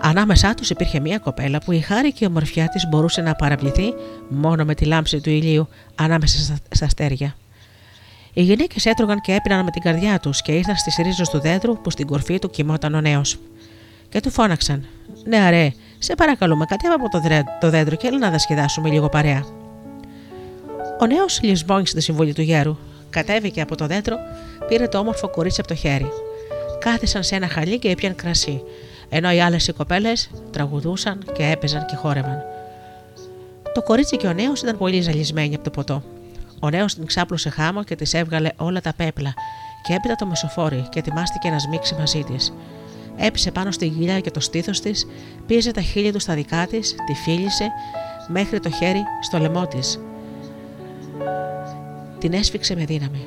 Ανάμεσά 0.00 0.54
τους 0.54 0.70
υπήρχε 0.70 1.00
μια 1.00 1.18
κοπέλα 1.18 1.58
που 1.58 1.72
η 1.72 1.80
χάρη 1.80 2.12
και 2.12 2.24
η 2.24 2.28
ομορφιά 2.28 2.68
της 2.68 2.86
μπορούσε 2.88 3.20
να 3.20 3.34
παραβληθεί 3.34 3.94
μόνο 4.28 4.64
με 4.64 4.74
τη 4.74 4.84
λάμψη 4.84 5.20
του 5.20 5.30
ηλίου 5.30 5.68
ανάμεσα 5.94 6.56
στα 6.70 6.84
αστέρια. 6.84 7.34
Οι 8.34 8.42
γυναίκες 8.42 8.86
έτρωγαν 8.86 9.20
και 9.20 9.32
έπιναν 9.32 9.64
με 9.64 9.70
την 9.70 9.82
καρδιά 9.82 10.20
τους 10.20 10.42
και 10.42 10.52
ήρθαν 10.52 10.76
στις 10.76 10.96
ρίζες 10.96 11.28
του 11.28 11.40
δέντρου 11.40 11.80
που 11.80 11.90
στην 11.90 12.06
κορφή 12.06 12.38
του 12.38 12.50
κοιμόταν 12.50 12.94
ο 12.94 13.00
νέος. 13.00 13.38
Και 14.08 14.20
του 14.20 14.30
φώναξαν: 14.30 14.86
Ναι, 15.24 15.38
αρέ, 15.38 15.72
σε 15.98 16.14
παρακαλούμε, 16.14 16.64
κατέβα 16.64 16.94
από 16.94 17.08
το 17.60 17.70
δέντρο 17.70 17.96
και 17.96 18.06
έλα 18.06 18.18
να 18.18 18.30
δασκεδάσουμε 18.30 18.88
λίγο 18.88 19.08
παρέα. 19.08 19.44
Ο 21.00 21.06
νέος 21.06 21.40
λησμόνισε 21.42 21.94
τη 21.94 22.00
συμβουλή 22.00 22.32
του 22.32 22.42
γέρου. 22.42 22.76
Κατέβηκε 23.10 23.60
από 23.60 23.76
το 23.76 23.86
δέντρο, 23.86 24.16
πήρε 24.68 24.88
το 24.88 24.98
όμορφο 24.98 25.28
κορίτσι 25.28 25.60
από 25.60 25.68
το 25.68 25.74
χέρι. 25.74 26.08
Κάθισαν 26.78 27.22
σε 27.22 27.34
ένα 27.34 27.48
χαλί 27.48 27.78
και 27.78 27.88
έπιαν 27.90 28.14
κρασί, 28.14 28.62
ενώ 29.08 29.32
οι 29.32 29.40
άλλες 29.40 29.68
οι 29.68 29.72
κοπέλες 29.72 30.30
τραγουδούσαν 30.50 31.24
και 31.32 31.50
έπαιζαν 31.50 31.86
και 31.86 31.96
χόρευαν. 31.96 32.42
Το 33.74 33.82
κορίτσι 33.82 34.16
και 34.16 34.26
ο 34.26 34.32
νέος 34.32 34.62
ήταν 34.62 34.78
πολύ 34.78 35.00
ζαλισμένοι 35.00 35.54
από 35.54 35.64
το 35.64 35.70
ποτό. 35.70 36.02
Ο 36.64 36.70
νέο 36.70 36.84
την 36.84 37.06
ξάπλωσε 37.06 37.50
χάμο 37.50 37.82
και 37.82 37.94
της 37.94 38.14
έβγαλε 38.14 38.50
όλα 38.56 38.80
τα 38.80 38.92
πέπλα 38.96 39.34
και 39.82 39.94
έπειτα 39.94 40.14
το 40.14 40.26
μεσοφόρι 40.26 40.86
και 40.90 40.98
ετοιμάστηκε 40.98 41.50
να 41.50 41.58
σμίξει 41.58 41.94
μαζί 41.98 42.24
της. 42.24 42.52
Έπεισε 43.16 43.50
πάνω 43.50 43.70
στη 43.70 43.86
γυλιά 43.86 44.20
και 44.20 44.30
το 44.30 44.40
στήθος 44.40 44.80
της, 44.80 45.06
πίεζε 45.46 45.70
τα 45.70 45.80
χείλη 45.80 46.12
του 46.12 46.18
στα 46.18 46.34
δικά 46.34 46.66
της, 46.66 46.94
τη 47.06 47.14
φίλησε 47.14 47.70
μέχρι 48.28 48.60
το 48.60 48.70
χέρι 48.70 49.02
στο 49.20 49.38
λαιμό 49.38 49.66
της. 49.66 50.00
Την 52.18 52.32
έσφιξε 52.32 52.74
με 52.74 52.84
δύναμη. 52.84 53.26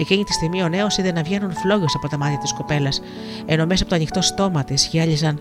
Εκείνη 0.00 0.24
τη 0.24 0.32
στιγμή 0.32 0.62
ο 0.62 0.68
νέος 0.68 0.96
είδε 0.96 1.12
να 1.12 1.22
βγαίνουν 1.22 1.52
φλόγε 1.52 1.84
από 1.96 2.08
τα 2.08 2.16
μάτια 2.16 2.38
της 2.38 2.52
κοπέλας, 2.52 3.00
ενώ 3.46 3.66
μέσα 3.66 3.82
από 3.82 3.90
το 3.90 3.96
ανοιχτό 3.96 4.20
στόμα 4.20 4.64
της 4.64 4.86
γυάλιζαν 4.86 5.40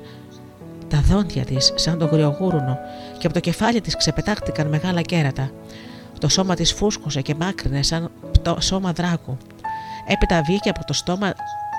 Τα 0.88 1.02
δόντια 1.02 1.46
της, 1.46 1.74
σαν 1.76 1.98
το 1.98 2.06
γριογούρουνο, 2.06 2.78
και 3.18 3.26
από 3.26 3.34
το 3.34 3.40
κεφάλι 3.40 3.82
της 3.82 3.98
ξεπετάχτηκαν 3.98 4.68
μεγάλα 4.68 5.02
κέρατα. 5.02 5.52
Το 6.24 6.30
σώμα 6.30 6.56
της 6.56 6.74
φούσκωσε 6.74 7.22
και 7.22 7.36
μάκρυνε 7.36 7.84
σαν 7.84 8.12
το 8.42 8.58
σώμα 8.60 8.92
δράκου. 8.92 9.38
Έπειτα 10.08 10.42
βγήκε 10.46 10.70
από 10.70 10.86
το 10.86 10.94
στόμα 10.94 11.34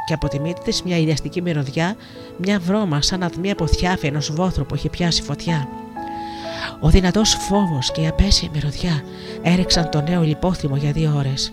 και 0.07 0.15
από 0.15 0.29
τη 0.29 0.41
μύτη 0.41 0.61
της 0.61 0.83
μια 0.83 0.97
ηλιαστική 0.97 1.43
μυρωδιά, 1.43 1.97
μια 2.39 2.59
βρώμα 2.59 3.03
σαν 3.03 3.23
ατμή 3.23 3.51
από 3.51 3.67
θιάφη 3.67 4.07
ενός 4.07 4.33
βόθρου 4.33 4.67
που 4.67 4.75
είχε 4.75 4.89
πιάσει 4.89 5.23
φωτιά. 5.23 5.69
Ο 6.81 6.89
δυνατός 6.89 7.35
φόβος 7.35 7.93
και 7.93 8.01
η 8.01 8.07
απέσια 8.07 8.49
μυρωδιά 8.53 9.03
έριξαν 9.43 9.91
το 9.91 10.01
νέο 10.01 10.23
λιπόθυμο 10.23 10.77
για 10.77 10.93
δύο 10.93 11.15
ώρες. 11.17 11.53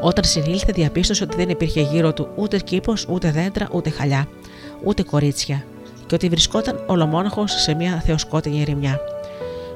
Όταν 0.00 0.24
συνήλθε, 0.24 0.72
διαπίστωσε 0.72 1.24
ότι 1.24 1.36
δεν 1.36 1.48
υπήρχε 1.48 1.80
γύρω 1.80 2.12
του 2.12 2.28
ούτε 2.36 2.58
κήπος, 2.58 3.06
ούτε 3.08 3.30
δέντρα, 3.30 3.68
ούτε 3.72 3.90
χαλιά, 3.90 4.28
ούτε 4.84 5.02
κορίτσια, 5.02 5.64
και 6.06 6.14
ότι 6.14 6.28
βρισκόταν 6.28 6.84
ολομόναχος 6.86 7.52
σε 7.52 7.74
μια 7.74 8.02
θεοσκότεινη 8.06 8.60
ερημιά. 8.60 9.00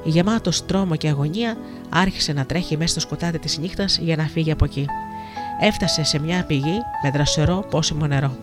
Γεμάτο 0.03 0.51
τρόμο 0.65 0.95
και 0.95 1.07
αγωνία, 1.07 1.57
άρχισε 1.89 2.33
να 2.33 2.45
τρέχει 2.45 2.77
μέσα 2.77 2.91
στο 2.91 2.99
σκοτάδι 2.99 3.39
της 3.39 3.57
νύχτας 3.57 3.97
για 4.01 4.15
να 4.15 4.23
φύγει 4.23 4.51
από 4.51 4.65
εκεί. 4.65 4.85
Έφτασε 5.61 6.03
σε 6.03 6.19
μια 6.19 6.43
πηγή 6.43 6.77
με 7.03 7.09
δρασερό 7.11 7.65
πόσιμο 7.69 8.07
νερό. 8.07 8.37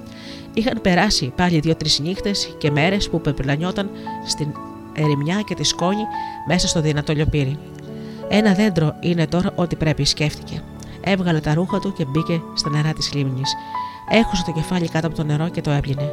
Είχαν 0.54 0.80
περάσει 0.80 1.32
πάλι 1.36 1.60
δύο-τρεις 1.60 1.98
νύχτες 1.98 2.54
και 2.58 2.70
μέρες 2.70 3.08
που 3.10 3.20
πεπλανιόταν 3.20 3.90
στην 4.26 4.48
ερημιά 4.94 5.40
και 5.40 5.54
τη 5.54 5.64
σκόνη 5.64 6.02
μέσα 6.46 6.68
στο 6.68 6.80
δυνατό 6.80 7.12
λιοπύρι. 7.12 7.58
Ένα 8.28 8.54
δέντρο 8.54 8.94
είναι 9.00 9.26
τώρα 9.26 9.52
ό,τι 9.54 9.76
πρέπει, 9.76 10.04
σκέφτηκε. 10.04 10.62
Έβγαλε 11.00 11.40
τα 11.40 11.54
ρούχα 11.54 11.78
του 11.78 11.92
και 11.92 12.04
μπήκε 12.04 12.40
στα 12.54 12.70
νερά 12.70 12.92
της 12.92 13.12
λίμνης. 13.14 13.54
Έχωσε 14.10 14.44
το 14.44 14.52
κεφάλι 14.52 14.88
κάτω 14.88 15.06
από 15.06 15.16
το 15.16 15.24
νερό 15.24 15.48
και 15.48 15.60
το 15.60 15.70
έπλυνε. 15.70 16.12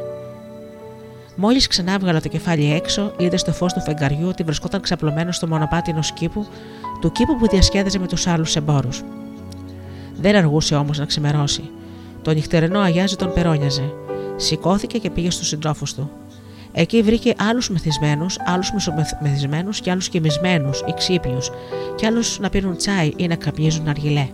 Μόλις 1.36 1.66
ξανά 1.66 1.92
έβγαλε 1.92 2.20
το 2.20 2.28
κεφάλι 2.28 2.72
έξω, 2.72 3.12
είδε 3.16 3.36
στο 3.36 3.52
φως 3.52 3.72
του 3.72 3.80
φεγγαριού 3.80 4.28
ότι 4.28 4.42
βρισκόταν 4.42 4.80
ξαπλωμένος 4.80 5.36
στο 5.36 5.46
μονοπάτι 5.46 5.90
ενό 5.90 6.00
κήπου, 6.14 6.46
του 7.00 7.12
κήπου 7.12 7.36
που 7.36 7.48
διασκέδαζε 7.48 7.98
με 7.98 8.06
τους 8.06 8.26
άλλους 8.26 8.56
εμπόρους. 8.56 9.02
Δεν 10.20 10.36
αργούσε 10.36 10.74
όμως 10.74 10.98
να 10.98 11.04
ξημερώσει. 11.04 11.70
Το 12.22 12.32
νυχτερινό 12.32 12.78
αγιάζι 12.80 13.16
τον 13.16 13.32
περώνιαζε. 13.32 13.92
Σηκώθηκε 14.36 14.98
και 14.98 15.10
πήγε 15.10 15.30
στους 15.30 15.48
συντρόφους 15.48 15.94
του. 15.94 16.10
Εκεί 16.72 17.02
βρήκε 17.02 17.34
άλλους 17.38 17.70
μεθυσμένους, 17.70 18.36
άλλους 18.44 18.72
μισομεθυσμένους 18.72 19.80
και 19.80 19.90
άλλους 19.90 20.08
κοιμισμένους 20.08 20.80
ή 20.80 20.94
ξύπνιους, 20.96 21.50
και 21.96 22.06
άλλους 22.06 22.38
να 22.38 22.48
πίνουν 22.48 22.76
τσάι 22.76 23.12
ή 23.16 23.26
να 23.26 23.34
καπνίζουν 23.34 23.88
αργιλέ. 23.88 24.28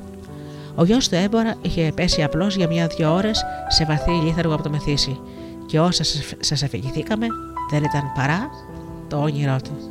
Ο 0.75 0.85
γιος 0.85 1.09
του 1.09 1.15
έμπορα 1.15 1.55
είχε 1.63 1.93
πέσει 1.95 2.23
απλώς 2.23 2.57
για 2.57 2.67
μια-δυο 2.67 3.15
ώρες 3.15 3.45
σε 3.69 3.85
βαθύ 3.85 4.11
ηλίθαργο 4.11 4.55
από 4.55 4.63
το 4.63 4.71
μεθύσι, 4.71 5.21
και 5.71 5.81
όσα 5.81 6.05
σας 6.41 6.63
αφηγηθήκαμε 6.63 7.27
δεν 7.71 7.85
ήταν 7.85 8.13
παρά 8.15 8.51
το 9.09 9.17
όνειρό 9.23 9.57
τους. 9.61 9.85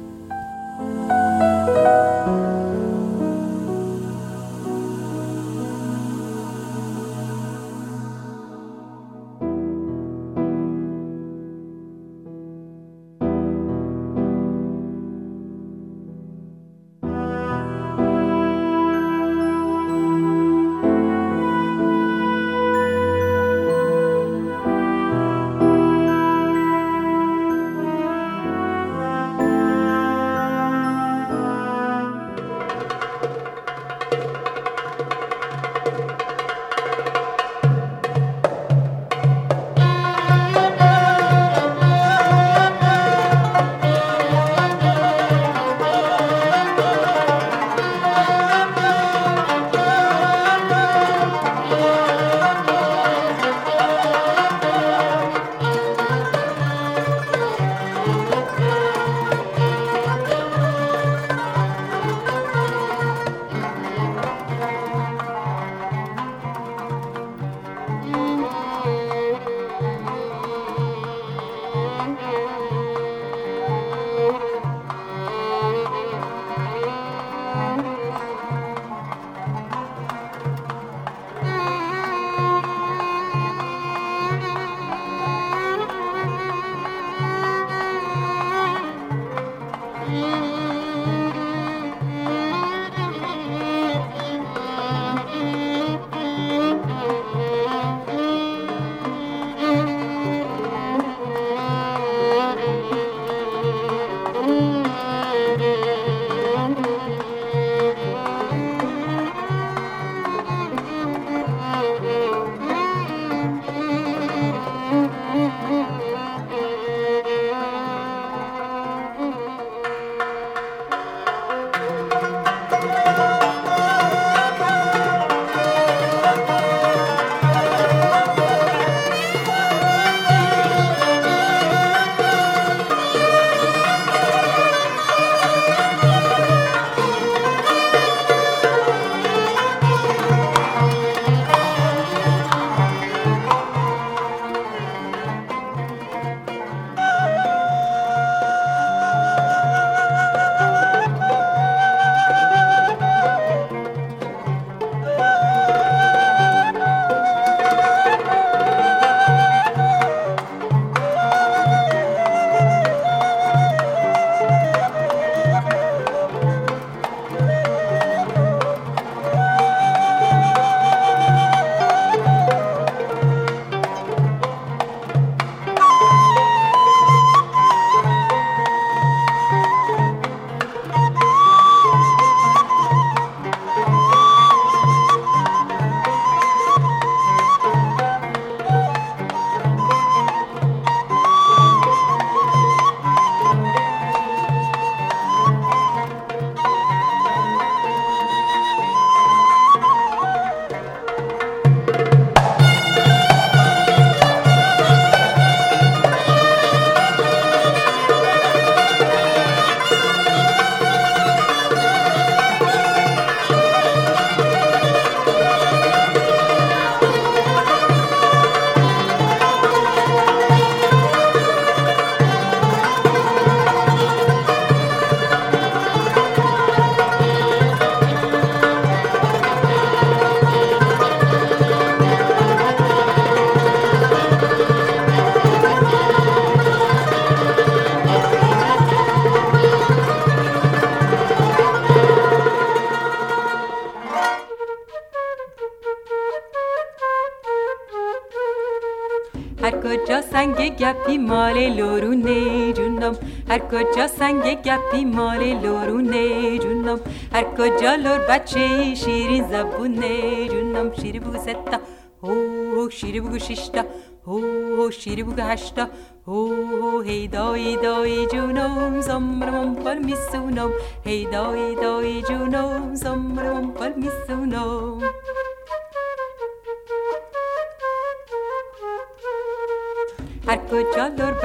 sange 250.59 250.77
gappi 250.77 251.17
male 251.17 251.77
lorune 251.77 252.73
cündam 252.75 253.15
Her 253.47 253.59
koca 253.69 254.07
sange 254.09 254.53
gappi 254.63 255.05
male 255.05 255.51
lorune 255.63 256.59
cündam 256.61 256.99
Her 257.31 257.55
koca 257.55 257.91
lor 258.03 258.27
bacı 258.27 258.95
şirin 258.95 259.47
zabune 259.51 260.49
cündam 260.49 260.95
Şiri 261.01 261.25
bu 261.25 261.31
zetta 261.45 261.81
ho 262.21 262.33
ho 262.75 262.91
şiri 262.91 263.31
bu 263.31 263.39
şişta 263.39 263.85
ho 264.25 264.41
ho 264.77 264.91
şiri 264.91 265.27
bu 265.27 265.41
haşta 265.41 265.89
ho 266.25 266.49
ho 266.81 267.03
hey 267.03 267.31
doi 267.31 267.83
doi 267.83 268.29
cündam 268.31 269.01
Zamramam 269.01 269.83
palmissunam 269.83 270.71
hey 271.03 271.25
doi 271.25 271.77
doi 271.83 272.23
cündam 272.27 272.95
Zamramam 272.95 273.28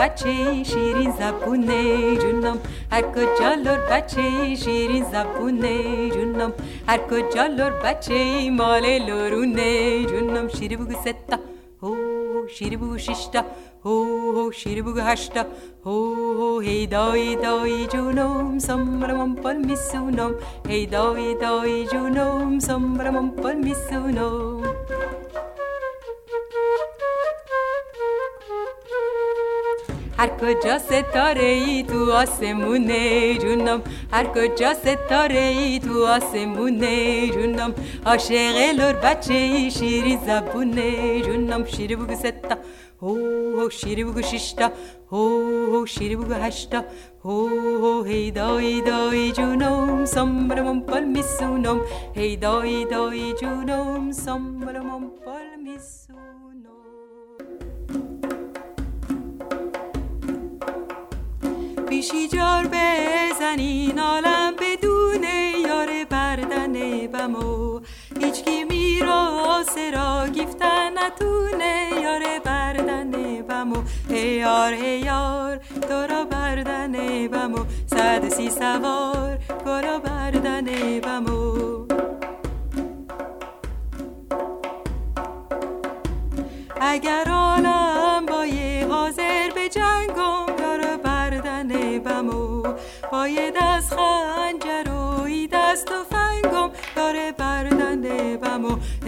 بچه 0.03 0.63
شیرین 0.63 1.11
زبونه 1.11 2.17
جونم 2.17 2.57
هر 2.91 3.01
کجا 3.01 3.53
لور 3.53 3.79
بچه 3.91 4.55
شیرین 4.55 5.05
زبونه 5.11 6.09
جونم 6.09 6.53
هر 6.87 6.97
کجا 6.97 7.45
لور 7.45 7.71
بچه 7.83 8.49
مال 8.51 8.85
لورونه 9.07 10.03
جونم 10.05 10.47
شیری 10.47 10.75
بگو 10.75 10.93
ستا 10.93 11.39
هو 11.83 11.95
شیری 12.47 12.77
بگو 12.77 12.97
ششتا 12.97 13.43
هو 13.85 14.31
هو 14.35 14.51
شیری 14.51 14.81
بگو 14.81 14.99
هشتا 14.99 15.45
هو 15.85 16.15
هو 16.39 16.59
هی 16.59 16.87
دای 16.87 17.35
دای 17.35 17.87
جونم 17.87 18.59
سمرم 18.59 19.35
پل 19.35 19.57
میسونم 19.57 20.35
هی 20.67 20.85
دای 20.85 21.35
دای 21.35 21.87
جونم 21.87 22.59
سمرم 22.59 23.29
پل 23.29 23.55
میسونم 23.55 24.72
هر 30.23 30.29
کجا 30.41 30.77
ستاره 30.77 31.45
ای 31.45 31.83
تو 31.83 32.11
آسمونه 32.11 33.37
جونم 33.37 33.81
هر 34.11 34.25
کجا 34.35 34.73
ستاره 34.73 35.39
ای 35.39 35.79
تو 35.79 36.05
آسمونه 36.05 37.27
جونم 37.27 37.73
عاشق 38.05 38.57
لور 38.77 38.93
بچه 38.93 39.33
ای 39.33 39.71
شیری 39.71 40.17
زبونه 40.25 41.21
جونم 41.21 41.65
شیری 41.65 41.95
بگو 41.95 42.15
ستا 42.15 42.57
هو 43.01 43.15
هو 43.59 43.69
شیری 43.69 44.03
بگو 44.03 44.21
ششتا 44.21 44.71
هو 45.11 45.23
هو 45.73 45.85
شیری 45.85 46.15
بگو 46.15 46.33
هشتا 46.33 46.83
هو 47.23 47.47
هو 47.83 48.03
هی 48.03 48.31
دای 48.31 48.81
دای 48.81 49.31
جونم 49.31 50.05
سمبرمم 50.05 50.81
پل 50.81 51.03
میسونم 51.03 51.81
هی 52.15 52.37
دای 52.37 52.85
دای 52.85 53.33
جونم 53.33 54.11
سمبرمم 54.11 55.09
پل 55.25 55.49
میسونم 55.63 56.22
بیشی 61.94 62.28
جار 62.28 62.66
بزنین 62.72 63.98
عالم 63.98 64.54
بدون 64.60 65.24
یار 65.68 66.04
بردن 66.10 67.06
بمو. 67.06 67.80
هیچکی 68.20 68.64
میراس 68.64 69.78
را 69.94 70.26
گفتن 70.28 70.98
نتونه 70.98 71.90
یار 72.02 72.22
بردن 72.44 73.10
بمو. 73.42 73.82
هی 74.10 74.28
یار 74.28 74.72
هی 74.72 74.98
یار 74.98 75.56
تو 75.56 75.94
را 75.94 76.24
بردن 76.24 76.92
بمو. 77.28 77.64
صد 77.86 78.28
سی 78.28 78.50
سوار 78.50 79.38
گلا 79.66 79.98
بردن 79.98 80.64
بمو. 81.00 81.86
اگر 86.80 87.33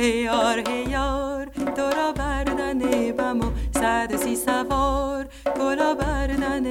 هیار 0.07 0.69
هیار 0.69 1.47
تو 1.77 1.83
را 1.83 2.13
بردن 2.13 2.79
بم 3.13 3.41
و 3.41 3.51
سد 3.75 4.17
سی 4.17 4.37
سوار 4.37 5.27
کلا 5.59 5.95
بردن 5.95 6.67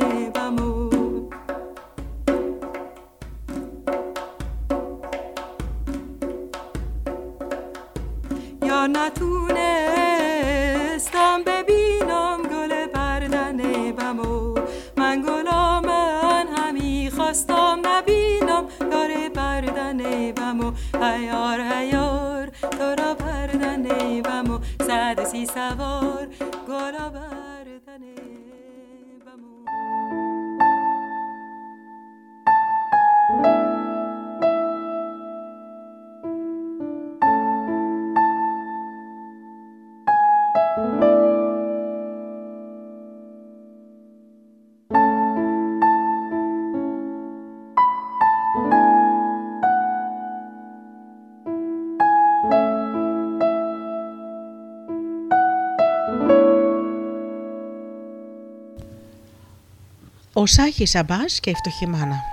Ο 60.45 60.47
Σάχη 60.47 60.85
Σαμπάς 60.85 61.39
και 61.39 61.49
η 61.49 61.53
φτωχή 61.53 61.87
μάνα. 61.87 62.23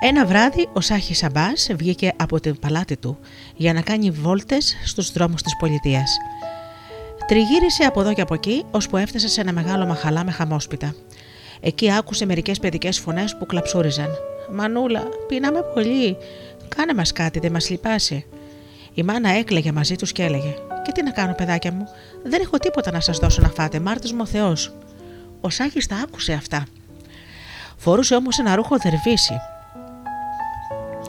Ένα 0.00 0.26
βράδυ 0.26 0.68
ο 0.72 0.80
Σάχη 0.80 1.14
Σαμπάς 1.14 1.68
βγήκε 1.76 2.12
από 2.16 2.40
την 2.40 2.58
παλάτι 2.58 2.96
του 2.96 3.18
για 3.56 3.72
να 3.72 3.80
κάνει 3.80 4.10
βόλτες 4.10 4.76
στους 4.84 5.12
δρόμους 5.12 5.42
της 5.42 5.56
πολιτείας. 5.56 6.16
Τριγύρισε 7.26 7.84
από 7.84 8.00
εδώ 8.00 8.12
και 8.12 8.20
από 8.20 8.34
εκεί, 8.34 8.64
ώσπου 8.70 8.96
έφτασε 8.96 9.28
σε 9.28 9.40
ένα 9.40 9.52
μεγάλο 9.52 9.86
μαχαλά 9.86 10.24
με 10.24 10.30
χαμόσπιτα. 10.30 10.94
Εκεί 11.60 11.92
άκουσε 11.92 12.26
μερικές 12.26 12.58
παιδικές 12.58 12.98
φωνές 12.98 13.36
που 13.36 13.46
κλαψούριζαν. 13.46 14.10
Μανούλα, 14.52 15.02
πεινάμε 15.28 15.60
πολύ. 15.74 16.16
Κάνε 16.76 16.94
μας 16.94 17.12
κάτι, 17.12 17.38
δεν 17.38 17.52
μας 17.52 17.70
λυπάσει. 17.70 18.24
Η 18.94 19.02
μάνα 19.02 19.30
έκλαιγε 19.30 19.72
μαζί 19.72 19.96
τους 19.96 20.12
και 20.12 20.22
έλεγε: 20.22 20.54
Και 20.84 20.92
τι 20.92 21.02
να 21.02 21.10
κάνω, 21.10 21.34
παιδάκια 21.34 21.72
μου, 21.72 21.86
δεν 22.22 22.40
έχω 22.40 22.58
τίποτα 22.58 22.90
να 22.90 23.00
σας 23.00 23.18
δώσω 23.18 23.42
να 23.42 23.48
φάτε, 23.48 23.80
μάρτη 23.80 24.14
μου 24.14 24.20
ο 24.22 24.26
Θεός. 24.26 24.72
Ο 25.40 25.50
Σάκης 25.50 25.86
τα 25.86 25.96
άκουσε 25.96 26.32
αυτά. 26.32 26.64
Φορούσε 27.76 28.14
όμως 28.14 28.38
ένα 28.38 28.54
ρούχο 28.54 28.76
δερβίσι. 28.76 29.40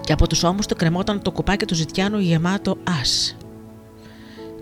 Και 0.01 0.13
από 0.13 0.27
τους 0.27 0.43
ώμους 0.43 0.65
του 0.65 0.75
κρεμόταν 0.75 1.21
το 1.21 1.31
κουπάκι 1.31 1.65
του 1.65 1.75
ζητιάνου 1.75 2.19
γεμάτο 2.19 2.77
ας. 3.01 3.37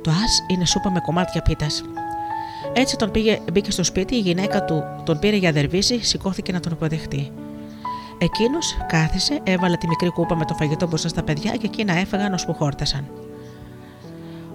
Το 0.01 0.11
ας 0.11 0.43
είναι 0.47 0.65
σούπα 0.65 0.91
με 0.91 0.99
κομμάτια 0.99 1.41
πίτας. 1.41 1.83
Έτσι 2.73 2.95
τον 2.95 3.11
πήγε, 3.11 3.39
μπήκε 3.51 3.71
στο 3.71 3.83
σπίτι, 3.83 4.15
η 4.15 4.19
γυναίκα 4.19 4.65
του 4.65 4.83
τον 5.03 5.19
πήρε 5.19 5.35
για 5.35 5.51
δερβίση, 5.51 6.03
σηκώθηκε 6.03 6.51
να 6.51 6.59
τον 6.59 6.71
υποδεχτεί. 6.71 7.31
Εκείνος 8.17 8.77
κάθισε, 8.87 9.39
έβαλε 9.43 9.77
τη 9.77 9.87
μικρή 9.87 10.09
κούπα 10.09 10.35
με 10.35 10.45
το 10.45 10.53
φαγητό 10.53 10.87
μπροστά 10.87 11.07
στα 11.07 11.23
παιδιά 11.23 11.51
και 11.51 11.65
εκείνα 11.65 11.93
έφαγαν 11.93 12.33
ώσπου 12.33 12.53
χόρτασαν. 12.53 13.05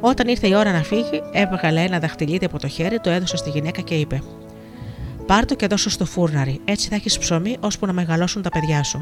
Όταν 0.00 0.28
ήρθε 0.28 0.48
η 0.48 0.54
ώρα 0.54 0.72
να 0.72 0.82
φύγει, 0.82 1.22
έβγαλε 1.32 1.80
ένα 1.80 1.98
δαχτυλίδι 1.98 2.44
από 2.44 2.58
το 2.58 2.68
χέρι, 2.68 3.00
το 3.00 3.10
έδωσε 3.10 3.36
στη 3.36 3.50
γυναίκα 3.50 3.80
και 3.80 3.94
είπε: 3.94 4.22
Πάρ 5.26 5.44
το 5.44 5.54
και 5.54 5.66
δώσω 5.66 5.90
στο 5.90 6.04
φούρναρι, 6.04 6.60
έτσι 6.64 6.88
θα 6.88 6.94
έχεις 6.94 7.18
ψωμί 7.18 7.56
ώσπου 7.60 7.86
να 7.86 7.92
μεγαλώσουν 7.92 8.42
τα 8.42 8.48
παιδιά 8.48 8.82
σου. 8.82 8.98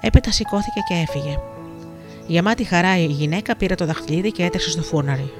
Έπειτα 0.00 0.32
σηκώθηκε 0.32 0.80
και 0.88 0.94
έφυγε. 0.94 1.38
Γεμάτη 2.26 2.64
χαρά 2.64 2.98
η 2.98 3.04
γυναίκα 3.04 3.56
πήρε 3.56 3.74
το 3.74 3.86
δαχτυλίδι 3.86 4.32
και 4.32 4.44
έτρεξε 4.44 4.70
στο 4.70 4.82
φούρναρι. 4.82 5.32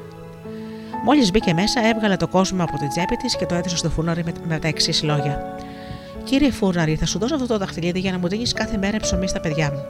Μόλις 1.04 1.30
μπήκε 1.30 1.54
μέσα, 1.54 1.86
έβγαλε 1.86 2.16
το 2.16 2.28
κόσμο 2.28 2.62
από 2.62 2.78
την 2.78 2.88
τσέπη 2.88 3.16
της 3.16 3.36
και 3.36 3.46
το 3.46 3.54
έδωσε 3.54 3.76
στο 3.76 3.90
φούρναρι 3.90 4.24
με, 4.24 4.32
με 4.48 4.58
τα 4.58 4.68
εξής 4.68 5.02
λόγια. 5.02 5.56
Κύριε 6.24 6.50
Φούρναρη, 6.50 6.94
θα 6.94 7.06
σου 7.06 7.18
δώσω 7.18 7.34
αυτό 7.34 7.46
το 7.46 7.58
δαχτυλίδι 7.58 7.98
για 7.98 8.12
να 8.12 8.18
μου 8.18 8.28
δίνεις 8.28 8.52
κάθε 8.52 8.76
μέρα 8.76 8.98
ψωμί 8.98 9.28
στα 9.28 9.40
παιδιά 9.40 9.72
μου. 9.72 9.84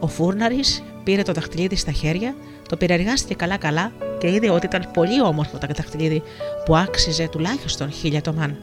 Ο 0.00 0.06
Φούρναρης 0.06 0.82
πήρε 1.04 1.22
το 1.22 1.32
δαχτυλίδι 1.32 1.76
στα 1.76 1.92
χέρια, 1.92 2.34
το 2.68 2.76
πυρεργάστηκε 2.76 3.34
καλά-καλά 3.34 3.92
και 4.20 4.30
είδε 4.30 4.50
ότι 4.50 4.66
ήταν 4.66 4.88
πολύ 4.92 5.22
όμορφο 5.22 5.58
το 5.58 5.66
δαχτυλίδι 5.76 6.22
που 6.64 6.76
άξιζε 6.76 7.28
τουλάχιστον 7.28 7.90
χίλια 7.90 8.20
τομάν. 8.20 8.56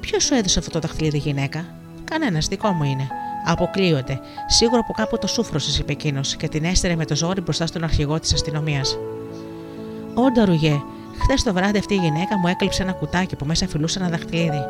Ποιος 0.00 0.24
σου 0.24 0.34
έδωσε 0.34 0.58
αυτό 0.58 0.70
το 0.70 0.78
δαχτυλίδι, 0.78 1.18
γυναίκα, 1.18 1.64
Κανένας, 2.04 2.46
δικό 2.46 2.68
μου 2.68 2.84
είναι. 2.84 3.06
Αποκλείονται. 3.46 4.20
Σίγουρα 4.46 4.80
από 4.80 4.92
κάπου 4.92 5.18
το 5.18 5.26
σούφρωσες, 5.26 5.78
είπε 5.78 5.92
εκείνος 5.92 6.36
και 6.36 6.48
την 6.48 6.64
έστερε 6.64 6.96
με 6.96 7.04
το 7.04 7.16
ζόρι 7.16 7.40
μπροστά 7.40 7.66
στον 7.66 7.84
αρχηγό 7.84 8.20
της 8.20 8.32
αστυνομίας. 8.32 8.98
Όντα 10.14 10.44
ρουγέ, 10.44 10.82
Χθες 11.22 11.42
το 11.42 11.52
βράδυ 11.52 11.78
αυτή 11.78 11.94
η 11.94 11.96
γυναίκα 11.96 12.38
μου 12.38 12.46
έκλειψε 12.48 12.82
ένα 12.82 12.92
κουτάκι 12.92 13.36
που 13.36 13.44
μέσα 13.44 13.68
φιλούσε 13.68 13.98
ένα 13.98 14.08
δαχτυλίδι. 14.08 14.60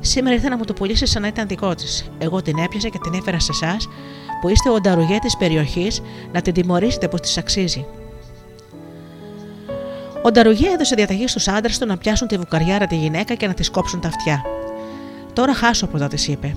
Σήμερα 0.00 0.34
ήρθε 0.34 0.48
να 0.48 0.56
μου 0.56 0.64
το 0.64 0.72
πουλήσει 0.72 1.06
σαν 1.06 1.22
να 1.22 1.28
ήταν 1.28 1.46
δικό 1.46 1.74
της. 1.74 2.10
Εγώ 2.18 2.42
την 2.42 2.58
έπιασα 2.58 2.88
και 2.88 2.98
την 2.98 3.14
έφερα 3.14 3.40
σε 3.40 3.50
εσάς, 3.52 3.88
που 4.40 4.48
είστε 4.48 4.70
ο 4.70 4.80
νταρουγέ 4.80 5.18
της 5.18 5.36
περιοχής, 5.36 6.02
να 6.32 6.42
την 6.42 6.52
τιμωρήσετε 6.52 7.08
πω 7.08 7.20
της 7.20 7.38
αξίζει. 7.38 7.86
Ο 10.22 10.30
Νταρουγέ 10.30 10.68
έδωσε 10.68 10.94
διαταγή 10.94 11.28
στους 11.28 11.48
άντρες 11.48 11.78
του 11.78 11.86
να 11.86 11.96
πιάσουν 11.96 12.28
τη 12.28 12.36
βουκαριάρα 12.36 12.86
τη 12.86 12.96
γυναίκα 12.96 13.34
και 13.34 13.46
να 13.46 13.54
της 13.54 13.70
κόψουν 13.70 14.00
τα 14.00 14.08
αυτιά. 14.08 14.42
Τώρα 15.32 15.54
χάσω 15.54 15.84
από 15.84 15.96
εδώ, 15.96 16.06
της 16.06 16.28
είπε. 16.28 16.56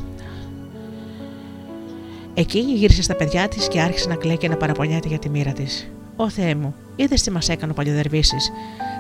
Εκείνη 2.34 2.72
γύρισε 2.72 3.02
στα 3.02 3.16
παιδιά 3.16 3.48
της 3.48 3.68
και 3.68 3.82
άρχισε 3.82 4.08
να 4.08 4.16
κλαίει 4.16 4.38
και 4.38 4.48
να 4.48 4.58
παραπονιάται 4.58 5.08
για 5.08 5.20
τη 5.20 5.30
μοίρα 5.30 5.52
της. 5.52 5.92
Ω 6.16 6.30
Θεέ 6.30 6.56
μου, 6.56 6.76
είδες 6.96 7.22
τι 7.22 7.32
μας 7.32 7.50
έκανε 7.50 7.72
ο 7.72 7.76
παλιοδερβίσης. 7.76 8.52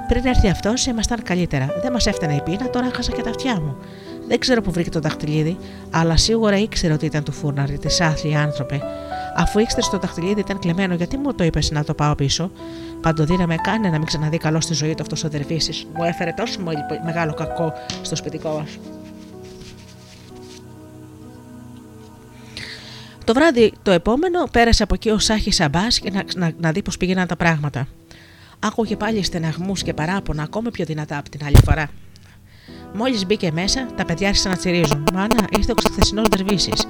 Πριν 0.08 0.26
έρθει 0.26 0.50
αυτός, 0.50 0.86
ήμασταν 0.86 1.24
καλύτερα. 1.24 1.70
Δεν 1.82 1.92
μας 1.92 2.06
έφτανε 2.06 2.34
η 2.34 2.42
πείνα, 2.42 2.70
τώρα 2.70 2.92
χάσα 2.94 3.12
και 3.12 3.22
τα 3.22 3.30
αυτιά 3.30 3.60
μου. 3.60 3.76
Δεν 4.28 4.40
ξέρω 4.40 4.62
που 4.62 4.72
βρήκε 4.72 4.90
το 4.90 5.00
δαχτυλίδι, 5.00 5.58
αλλά 5.92 6.18
σίγουρα 6.18 6.58
ήξερε 6.58 6.94
ότι 6.94 7.06
ήταν 7.06 7.24
του 7.24 7.32
φούρναρη, 7.32 7.78
της 7.78 8.02
άθλη 8.02 8.36
άνθρωπε. 8.36 8.82
Αφού 9.36 9.60
ήξερε 9.60 9.82
το 9.92 9.98
δαχτυλίδι 9.98 10.40
ήταν 10.40 10.60
κλεμμένο, 10.60 10.94
γιατί 10.94 11.18
μου 11.18 11.34
το 11.34 11.44
είπες 11.44 11.72
να 11.72 11.84
το 11.84 11.94
πάω 11.94 12.16
πίσω; 12.16 12.52
Παντοδύναμε 13.04 13.56
κάνε 13.56 13.90
να 13.90 13.98
μην 13.98 14.06
ξαναδεί 14.06 14.38
καλό 14.38 14.62
στη 14.62 14.74
ζωή 14.74 14.96
του 14.96 15.02
αυτός 15.02 15.24
ο 15.24 15.30
δερβίση. 15.30 15.88
Μου 15.96 16.04
έφερε 16.04 16.34
τόσο 16.36 16.60
μεγάλο 17.06 17.34
κακό 17.34 17.74
στο 18.02 18.16
σπιτικό 18.16 18.50
μας. 18.50 18.78
Το 23.24 23.34
βράδυ 23.34 23.74
το 23.84 23.92
επόμενο 23.92 24.44
πέρασε 24.52 24.84
από 24.84 24.94
εκεί 24.94 25.10
ο 25.10 25.20
Σάχη 25.20 25.52
Σαμπάς 25.52 25.98
για 25.98 26.12
να, 26.12 26.24
να, 26.46 26.52
να 26.60 26.72
δει 26.72 26.82
πώς 26.82 26.98
πήγαιναν 26.98 27.28
τα 27.28 27.36
πράγματα. 27.36 27.88
Άκουγε 28.60 28.96
πάλι 28.96 29.24
στεναγμούς 29.24 29.84
και 29.84 29.94
παράπονα 29.94 30.44
ακόμη 30.44 30.72
πιο 30.72 30.86
δυνατά 30.86 31.18
από 31.18 31.30
την 31.30 31.46
άλλη 31.46 31.58
φορά. 31.66 31.90
Μόλις 32.94 33.26
μπήκε 33.26 33.52
μέσα, 33.52 33.86
τα 33.96 34.06
παιδιά 34.06 34.28
άρχισαν 34.28 34.52
να 34.52 34.58
τσιρίζουν. 34.58 35.04
Μάνα, 35.14 35.48
ήρθε 35.58 35.72
ο 35.72 35.76
χθεσινό 35.90 36.22
Δερβίσης. 36.30 36.88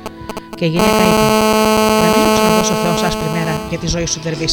Και 0.56 0.66
η 0.66 0.70
γυναίκα 0.70 0.90
είπε: 0.90 1.22
Να 2.02 2.08
μην 2.08 2.34
ξαναδώσω 2.34 2.74
Θεός 2.74 3.02
άσπρη 3.02 3.30
μέρα 3.30 3.62
για 3.70 3.78
τη 3.78 3.88
ζωή 3.88 4.06
σου, 4.06 4.22
Δερβίση. 4.22 4.53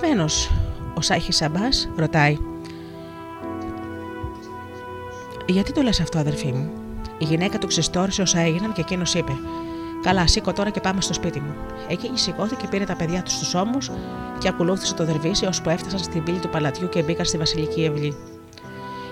Ξαφιασμένο, 0.00 0.54
ο 0.94 1.00
Σάχης 1.00 1.36
Σαμπάς 1.36 1.88
ρωτάει: 1.96 2.38
Γιατί 5.46 5.72
το 5.72 5.82
λες 5.82 6.00
αυτό, 6.00 6.18
αδερφή 6.18 6.52
μου; 6.52 6.70
Η 7.18 7.24
γυναίκα 7.24 7.58
του 7.58 7.66
ξεστόρισε 7.66 8.22
όσα 8.22 8.40
έγιναν 8.40 8.72
και 8.72 8.80
εκείνος 8.80 9.14
είπε: 9.14 9.32
Καλά, 10.02 10.26
σήκω 10.26 10.52
τώρα 10.52 10.70
και 10.70 10.80
πάμε 10.80 11.00
στο 11.00 11.12
σπίτι 11.12 11.40
μου. 11.40 11.54
Εκείνη 11.88 12.18
σηκώθηκε, 12.18 12.66
πήρε 12.66 12.84
τα 12.84 12.96
παιδιά 12.96 13.22
του 13.22 13.30
στους 13.30 13.54
ώμους 13.54 13.90
και 14.38 14.48
ακολούθησε 14.48 14.94
το 14.94 15.04
δερβίσι 15.04 15.46
ώσπου 15.46 15.70
έφτασαν 15.70 15.98
στην 15.98 16.22
πύλη 16.22 16.38
του 16.38 16.48
παλατιού 16.48 16.88
και 16.88 17.02
μπήκαν 17.02 17.24
στη 17.24 17.38
βασιλική 17.38 17.84
ευλή. 17.84 18.16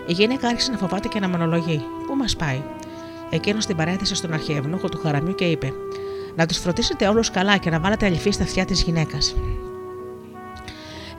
Η 0.06 0.12
γυναίκα 0.12 0.48
άρχισε 0.48 0.70
να 0.70 0.76
φοβάται 0.76 1.08
και 1.08 1.20
να 1.20 1.28
μονολογεί: 1.28 1.84
Πού 2.06 2.14
μας 2.14 2.36
πάει; 2.36 2.62
Εκείνος 3.30 3.66
την 3.66 3.76
παρέθεσε 3.76 4.14
στον 4.14 4.32
αρχιευνούχο 4.32 4.88
του 4.88 4.98
χαραμιού 5.02 5.34
και 5.34 5.44
είπε: 5.44 5.72
Να 6.36 6.46
τους 6.46 6.58
φροντίσετε 6.58 7.08
όλους 7.08 7.30
καλά 7.30 7.56
και 7.56 7.70
να 7.70 7.80
βάλετε 7.80 8.06
αληφή 8.06 8.30
στα 8.30 8.42
αυτιά 8.42 8.64
της 8.64 8.82
γυναίκας. 8.82 9.34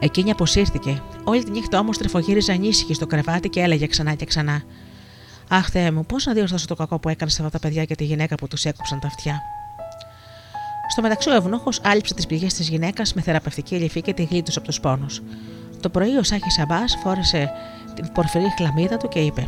Εκείνη 0.05 0.31
αποσύρθηκε. 0.31 1.01
Όλη 1.23 1.43
τη 1.43 1.51
νύχτα 1.51 1.79
όμως 1.79 1.97
τρεφογύριζε 1.97 2.51
ανήσυχη 2.51 2.93
στο 2.93 3.07
κρεβάτι 3.07 3.49
και 3.49 3.59
έλεγε 3.59 3.87
ξανά 3.87 4.13
και 4.13 4.25
ξανά. 4.25 4.63
Αχ, 5.49 5.69
Θεέ 5.69 5.91
μου, 5.91 6.05
πώς 6.05 6.25
να 6.25 6.33
διορθώσω 6.33 6.67
το 6.67 6.75
κακό 6.75 6.99
που 6.99 7.09
έκανες 7.09 7.33
σε 7.33 7.43
αυτά 7.43 7.59
τα 7.59 7.67
παιδιά 7.67 7.85
και 7.85 7.95
τη 7.95 8.03
γυναίκα 8.03 8.35
που 8.35 8.47
τους 8.47 8.65
έκοψαν 8.65 8.99
τα 8.99 9.07
αυτιά. 9.07 9.41
Στο 10.87 11.01
μεταξύ, 11.01 11.29
ο 11.29 11.33
Ευνούχος 11.33 11.81
άλυψε 11.83 12.13
τις 12.13 12.25
πηγές 12.25 12.53
της 12.53 12.69
γυναίκας 12.69 13.13
με 13.13 13.21
θεραπευτική 13.21 13.75
λυφή 13.75 14.01
και 14.01 14.13
τη 14.13 14.23
γλίτωσε 14.23 14.59
από 14.59 14.67
τους 14.67 14.79
πόνους. 14.79 15.21
Το 15.79 15.89
πρωί, 15.89 16.17
ο 16.17 16.23
Σάχη 16.23 16.49
Σαμπάς 16.49 16.97
φόρεσε 17.03 17.51
την 17.95 18.11
πορφυρή 18.11 18.53
χλαμίδα 18.57 18.97
του 18.97 19.07
και 19.07 19.19
είπε: 19.19 19.47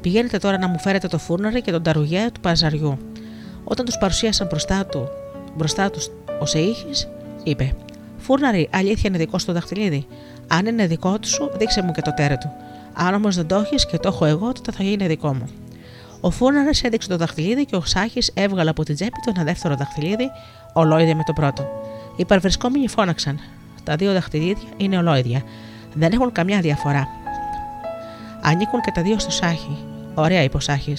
Πηγαίνετε 0.00 0.38
τώρα 0.38 0.58
να 0.58 0.68
μου 0.68 0.78
φέρετε 0.78 1.08
το 1.08 1.18
φούρναρι 1.18 1.62
και 1.62 1.70
τον 1.70 1.82
ταρουγέ 1.82 2.30
του 2.32 2.40
παζαριού. 2.40 2.98
Όταν 3.64 3.84
τους 3.84 3.98
παρουσίασαν 3.98 4.46
μπροστά 4.46 4.86
του, 4.86 5.08
μπροστά 5.56 5.90
τους 5.90 6.10
ο 6.40 6.46
Σεήχη, 6.46 7.06
είπε: 7.42 7.74
Φούρναρη, 8.22 8.68
αλήθεια 8.72 9.02
είναι 9.04 9.18
δικό 9.18 9.38
σου 9.38 9.46
το 9.46 9.52
δαχτυλίδι; 9.52 10.06
Αν 10.48 10.66
είναι 10.66 10.86
δικό 10.86 11.18
του 11.18 11.28
σου, 11.28 11.50
δείξε 11.56 11.82
μου 11.82 11.92
και 11.92 12.02
το 12.02 12.14
τέρε 12.14 12.36
του. 12.36 12.52
Αν 12.92 13.14
όμως 13.14 13.36
δεν 13.36 13.46
το 13.46 13.56
έχεις 13.56 13.86
και 13.86 13.98
το 13.98 14.08
έχω 14.08 14.24
εγώ, 14.24 14.52
τότε 14.52 14.72
θα 14.72 14.82
γίνει 14.82 15.06
δικό 15.06 15.34
μου. 15.34 15.48
Ο 16.20 16.30
Φούρναρης 16.30 16.82
έδειξε 16.82 17.08
το 17.08 17.16
δαχτυλίδι 17.16 17.64
και 17.64 17.76
ο 17.76 17.80
Σάχη 17.84 18.20
έβγαλε 18.34 18.70
από 18.70 18.84
την 18.84 18.94
τσέπη 18.94 19.20
του 19.24 19.32
ένα 19.34 19.44
δεύτερο 19.44 19.74
δαχτυλίδι, 19.76 20.30
ολόιδια 20.72 21.16
με 21.16 21.22
το 21.26 21.32
πρώτο. 21.32 21.68
Οι 22.16 22.24
παρβρισκόμενοι 22.24 22.88
φώναξαν. 22.88 23.38
Τα 23.84 23.96
δύο 23.96 24.12
δαχτυλίδια 24.12 24.68
είναι 24.76 24.98
ολόιδια. 24.98 25.42
Δεν 25.94 26.12
έχουν 26.12 26.32
καμιά 26.32 26.60
διαφορά. 26.60 27.08
Ανήκουν 28.42 28.80
και 28.80 28.90
τα 28.94 29.02
δύο 29.02 29.18
στο 29.18 29.30
Σάχη. 29.30 29.76
Ωραία, 30.14 30.42
είπε 30.42 30.56
ο 30.56 30.60
Σάχη. 30.60 30.94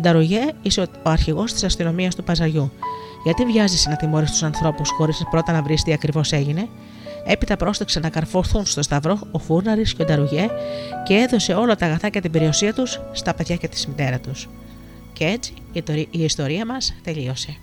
Νταρουγέ, 0.00 0.52
είσαι 0.62 0.80
ο 0.80 1.10
αρχηγός 1.10 1.52
της 1.52 1.64
αστυνομίας 1.64 2.14
του 2.14 2.24
Παζαριού. 2.24 2.72
Γιατί 3.24 3.44
βιάζεσαι 3.44 3.88
να 3.90 3.96
τιμωρήσει 3.96 4.32
τους 4.32 4.42
ανθρώπους 4.42 4.90
χωρίς 4.90 5.22
πρώτα 5.30 5.52
να 5.52 5.62
βρεις 5.62 5.82
τι 5.82 5.92
ακριβώς 5.92 6.32
έγινε; 6.32 6.68
Έπειτα 7.30 7.56
πρόσταξε 7.56 8.00
να 8.00 8.08
καρφωθούν 8.08 8.66
στο 8.66 8.82
σταυρό 8.82 9.18
ο 9.30 9.38
Φούρναρης 9.38 9.94
και 9.94 10.02
ο 10.02 10.04
Νταρουγέ 10.04 10.48
και 11.04 11.14
έδωσε 11.14 11.54
όλα 11.54 11.76
τα 11.76 11.86
αγαθά 11.86 12.08
και 12.08 12.20
την 12.20 12.30
περιουσία 12.30 12.74
τους 12.74 13.00
στα 13.12 13.34
παιδιά 13.34 13.56
και 13.56 13.68
τη 13.68 13.88
μητέρα 13.88 14.18
τους. 14.18 14.48
Και 15.12 15.24
έτσι 15.24 15.52
η 16.10 16.22
ιστορία 16.22 16.66
μας 16.66 16.94
τελείωσε. 17.02 17.58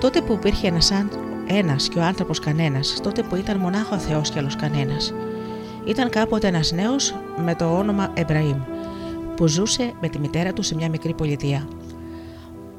Τότε 0.00 0.20
που 0.20 0.32
υπήρχε 0.32 0.66
ένας, 0.66 0.92
ένας 1.46 1.88
και 1.88 1.98
ο 1.98 2.02
άνθρωπος 2.02 2.38
κανένας, 2.38 3.00
τότε 3.02 3.22
που 3.22 3.36
ήταν 3.36 3.56
μονάχο 3.56 3.94
ο 3.94 3.98
Θεός 3.98 4.30
και 4.30 4.38
άλλος 4.38 4.56
κανένας. 4.56 5.14
Ήταν 5.84 6.08
κάποτε 6.08 6.46
ένας 6.46 6.72
νέος 6.72 7.14
με 7.44 7.54
το 7.54 7.78
όνομα 7.78 8.10
Εμπραήμ, 8.14 8.58
που 9.36 9.46
ζούσε 9.46 9.92
με 10.00 10.08
τη 10.08 10.18
μητέρα 10.18 10.52
του 10.52 10.62
σε 10.62 10.74
μια 10.74 10.88
μικρή 10.88 11.14
πολιτεία. 11.14 11.68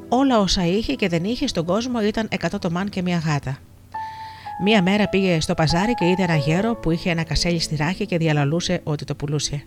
Όλα 0.10 0.40
όσα 0.40 0.66
είχε 0.66 0.94
και 0.94 1.10
δεν 1.10 1.24
είχε 1.24 1.48
στον 1.48 1.66
κόσμο 1.66 2.02
ήταν 2.02 2.28
100 2.42 2.48
το 2.60 2.72
μάν 2.72 2.90
και 2.90 3.02
μια 3.02 3.18
γάτα. 3.18 3.58
Μία 4.64 4.82
μέρα 4.82 5.08
πήγε 5.08 5.40
στο 5.40 5.54
παζάρι 5.54 5.94
και 5.94 6.10
είδε 6.10 6.24
ένα 6.24 6.36
γέρο 6.36 6.76
που 6.76 6.92
είχε 6.92 7.10
ένα 7.10 7.24
κασέλι 7.24 7.60
στη 7.60 7.76
ράχη 7.76 8.06
και 8.06 8.18
διαλαλούσε 8.18 8.82
ότι 8.84 9.06
το 9.06 9.16
πουλούσε. 9.16 9.66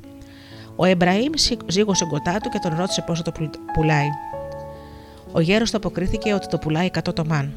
Ο 0.77 0.85
Εμπραήμ 0.85 1.33
ζήγωσε 1.67 2.05
κοντά 2.05 2.39
του 2.41 2.49
και 2.49 2.59
τον 2.59 2.77
ρώτησε 2.77 3.03
πόσο 3.07 3.23
το 3.23 3.33
πουλάει. 3.73 4.09
Ο 5.37 5.41
γέρος 5.41 5.71
του 5.71 5.77
αποκρίθηκε 5.77 6.35
ότι 6.35 6.47
το 6.47 6.59
πουλάει 6.59 6.91
100 6.93 7.15
το 7.15 7.25
μάν. 7.27 7.53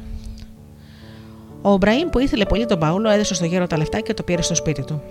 Ο 1.62 1.72
Εμπραήμ 1.72 2.08
που 2.08 2.18
ήθελε 2.18 2.44
πολύ 2.44 2.66
τον 2.66 2.78
Παούλο 2.78 3.10
έδωσε 3.10 3.34
στο 3.34 3.44
γέρο 3.44 3.66
τα 3.66 3.76
λεφτά 3.76 4.00
και 4.00 4.14
το 4.14 4.22
πήρε 4.22 4.42
στο 4.42 4.54
σπίτι 4.54 4.84
του. 4.84 5.02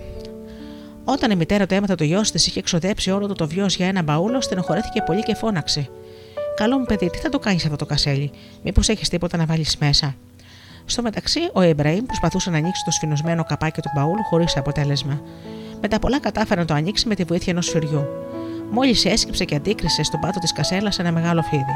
Όταν 1.03 1.31
η 1.31 1.35
μητέρα 1.35 1.65
του 1.65 1.73
έμαθε 1.73 1.95
το 1.95 2.03
γιο 2.03 2.21
της 2.21 2.47
είχε 2.47 2.59
εξοδέψει 2.59 3.11
όλο 3.11 3.27
το, 3.27 3.33
το 3.33 3.47
βιός 3.47 3.75
για 3.75 3.87
ένα 3.87 4.01
μπαούλο, 4.01 4.41
στενοχωρέθηκε 4.41 5.01
πολύ 5.05 5.23
και 5.23 5.35
φώναξε. 5.35 5.89
Καλό 6.55 6.77
μου 6.77 6.85
παιδί, 6.85 7.09
τι 7.09 7.17
θα 7.17 7.29
το 7.29 7.39
κάνεις 7.39 7.63
αυτό 7.63 7.75
το 7.75 7.85
κασέλι, 7.85 8.31
Μήπως 8.63 8.89
έχεις 8.89 9.09
τίποτα 9.09 9.37
να 9.37 9.45
βάλεις 9.45 9.77
μέσα; 9.77 10.15
Στο 10.85 11.01
μεταξύ, 11.01 11.39
ο 11.53 11.61
Εμπραήμ 11.61 12.05
προσπαθούσε 12.05 12.49
να 12.49 12.57
ανοίξει 12.57 12.83
το 12.85 12.91
σφινοσμένο 12.91 13.43
καπάκι 13.43 13.81
του 13.81 13.89
μπαούλου 13.95 14.23
χωρίς 14.23 14.57
αποτέλεσμα. 14.57 15.21
Μετά 15.81 15.99
πολλά 15.99 16.19
κατάφερε 16.19 16.59
να 16.59 16.65
το 16.65 16.73
ανοίξει 16.73 17.07
με 17.07 17.15
τη 17.15 17.23
βοήθεια 17.23 17.51
ενός 17.51 17.69
φυριού. 17.69 18.05
Μόλις 18.71 19.05
έσκυψε 19.05 19.45
και 19.45 19.55
αντίκρισε 19.55 20.03
στον 20.03 20.19
πάτο 20.19 20.39
της 20.39 20.53
κασέλας 20.53 20.99
ένα 20.99 21.11
μεγάλο 21.11 21.41
φίδι. 21.41 21.75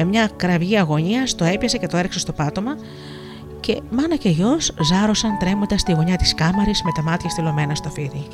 Με 0.00 0.04
μια 0.04 0.30
κραυγή 0.36 0.76
αγωνίας 0.78 1.34
το 1.34 1.44
έπιασε 1.44 1.78
και 1.78 1.86
το 1.86 1.96
έριξε 1.96 2.18
στο 2.18 2.32
πάτωμα 2.32 2.76
και 3.60 3.80
μάνα 3.90 4.16
και 4.16 4.28
γιος 4.28 4.72
ζάρωσαν 4.80 5.38
τρέμοντας 5.38 5.80
στη 5.80 5.92
γωνιά 5.92 6.16
της 6.16 6.34
κάμαρης 6.34 6.82
με 6.82 6.90
τα 6.94 7.02
μάτια 7.02 7.30
στυλωμένα 7.30 7.74
στο 7.74 7.88
φίδι. 7.88 8.26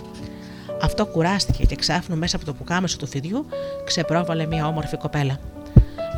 Αυτό 0.83 1.07
κουράστηκε 1.07 1.65
και 1.65 1.75
ξάφνου 1.75 2.17
μέσα 2.17 2.37
από 2.37 2.45
το 2.45 2.53
πουκάμεσο 2.53 2.97
του 2.97 3.07
φιδιού 3.07 3.47
ξεπρόβαλε 3.85 4.47
μια 4.47 4.67
όμορφη 4.67 4.97
κοπέλα. 4.97 5.39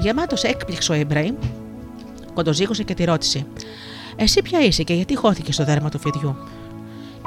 Γεμάτος 0.00 0.42
έκπληξε 0.42 0.92
ο 0.92 0.94
Ιμπραήμ, 0.94 1.34
κοντοζήγωσε 2.34 2.82
και 2.82 2.94
τη 2.94 3.04
ρώτησε: 3.04 3.46
Εσύ 4.16 4.42
ποια 4.42 4.60
είσαι 4.60 4.82
και 4.82 4.94
γιατί 4.94 5.16
χώθηκε 5.16 5.52
στο 5.52 5.64
δέρμα 5.64 5.88
του 5.88 5.98
φιδιού; 5.98 6.36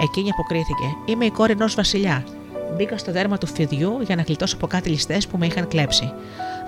Εκείνη 0.01 0.29
αποκρίθηκε: 0.29 0.85
Είμαι 1.05 1.25
η 1.25 1.31
κόρη 1.31 1.51
ενός 1.51 1.75
βασιλιά. 1.75 2.23
Μπήκα 2.75 2.97
στο 2.97 3.11
δέρμα 3.11 3.37
του 3.37 3.47
φιδιού 3.47 4.01
για 4.01 4.15
να 4.15 4.21
γλιτώσω 4.21 4.55
από 4.55 4.67
κάτι 4.67 4.89
ληστές 4.89 5.27
που 5.27 5.37
με 5.37 5.45
είχαν 5.45 5.67
κλέψει. 5.67 6.13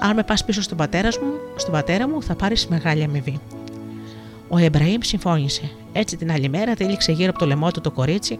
Αν 0.03 0.15
με 0.15 0.23
πας 0.23 0.45
πίσω 0.45 0.61
στον 0.61 0.77
πατέρας 0.77 1.17
μου, 1.17 1.31
στον 1.55 1.71
πατέρα 1.71 2.07
μου 2.09 2.23
θα 2.23 2.35
πάρεις 2.35 2.67
μεγάλη 2.67 3.03
αμοιβή. 3.03 3.39
Ο 4.47 4.57
Εμπραήμ 4.57 4.99
συμφώνησε. 5.01 5.71
Έτσι 5.91 6.17
την 6.17 6.31
άλλη 6.31 6.49
μέρα 6.49 6.73
τήληξε 6.73 7.11
γύρω 7.11 7.29
από 7.29 7.39
το 7.39 7.45
λαιμό 7.45 7.71
του 7.71 7.81
το 7.81 7.91
κορίτσι 7.91 8.39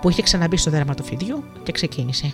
που 0.00 0.10
είχε 0.10 0.22
ξαναμπεί 0.22 0.56
στο 0.56 0.70
δέρμα 0.70 0.94
του 0.94 1.04
φιδιού 1.04 1.44
και 1.62 1.72
ξεκίνησε. 1.72 2.32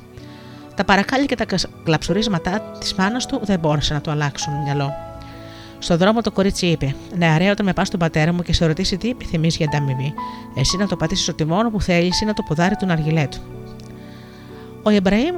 Τα 0.75 0.85
παρακάλια 0.85 1.27
και 1.27 1.35
τα 1.35 1.45
κλαψουρίσματά 1.85 2.61
της 2.79 2.95
μάνας 2.95 3.27
του 3.27 3.41
δεν 3.43 3.59
μπόρεσαν 3.59 3.97
να 3.97 4.03
το 4.03 4.11
αλλάξουν 4.11 4.53
μυαλό. 4.63 4.93
Στον 5.79 5.97
δρόμο 5.97 6.21
το 6.21 6.31
κορίτσι 6.31 6.67
είπε: 6.67 6.95
Νεαρέ, 7.17 7.51
όταν 7.51 7.67
με 7.67 7.73
πας 7.73 7.87
στον 7.87 7.99
πατέρα 7.99 8.33
μου 8.33 8.43
και 8.43 8.53
σε 8.53 8.67
ρωτήσει 8.67 8.97
τι 8.97 9.09
επιθυμείς 9.09 9.57
για 9.57 9.67
ανταμοιβή, 9.67 10.15
εσύ 10.57 10.77
να 10.77 10.87
το 10.87 10.97
πατήσεις 10.97 11.29
ότι 11.29 11.45
μόνο 11.45 11.71
που 11.71 11.81
θέλεις 11.81 12.21
είναι 12.21 12.33
το 12.33 12.43
ποδάρι 12.43 12.77
του 12.77 12.87
Ναργιλέ 12.87 13.27
του. 13.27 13.39
Ο 14.83 14.91
Ιμπραήμ 14.91 15.37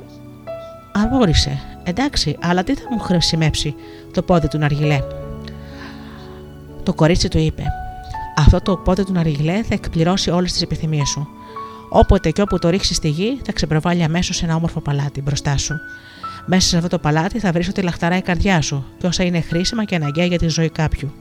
αγόρισε. 0.93 1.74
Εντάξει, 1.85 2.37
αλλά 2.41 2.65
τι 2.65 2.75
θα 2.75 2.83
μου 2.91 2.99
χρησιμεύσει 2.99 3.75
το 4.13 4.23
πόδι 4.23 4.49
του 4.49 4.59
Ναργιλέ; 4.59 5.01
Το 6.83 6.95
κορίτσι 6.95 7.29
του 7.29 7.39
είπε: 7.39 7.63
Αυτό 8.37 8.61
το 8.61 8.77
πόδι 8.77 9.05
του 9.05 9.13
Ναργιλέ 9.13 9.63
θα 9.63 9.75
εκπληρώσει 9.75 10.31
όλες 10.31 10.53
τις 10.53 10.63
επιθυμίες 10.63 11.09
σου. 11.09 11.29
Όποτε 11.89 12.31
και 12.31 12.43
όπου 12.43 12.59
το 12.59 12.69
ρίξεις 12.69 12.97
στη 12.97 13.09
γη, 13.09 13.41
θα 13.45 13.53
ξεπροβάλει 13.53 14.03
αμέσως 14.03 14.43
ένα 14.43 14.55
όμορφο 14.55 14.81
παλάτι 14.81 15.23
μπροστά 15.23 15.57
σου. 15.57 15.75
Μέσα 16.47 16.69
σε 16.69 16.77
αυτό 16.77 16.89
το 16.89 16.99
παλάτι 16.99 17.39
θα 17.39 17.53
βρεις 17.53 17.69
ότι 17.69 17.83
λαχταράει 17.83 18.19
η 18.19 18.23
καρδιά 18.23 18.61
σου 18.61 18.85
και 18.99 19.07
όσα 19.07 19.25
είναι 19.25 19.41
χρήσιμα 19.41 19.85
και 19.85 19.95
αναγκαία 19.95 20.25
για 20.25 20.39
τη 20.39 20.49
ζωή 20.49 20.69
κάποιου. 20.69 21.13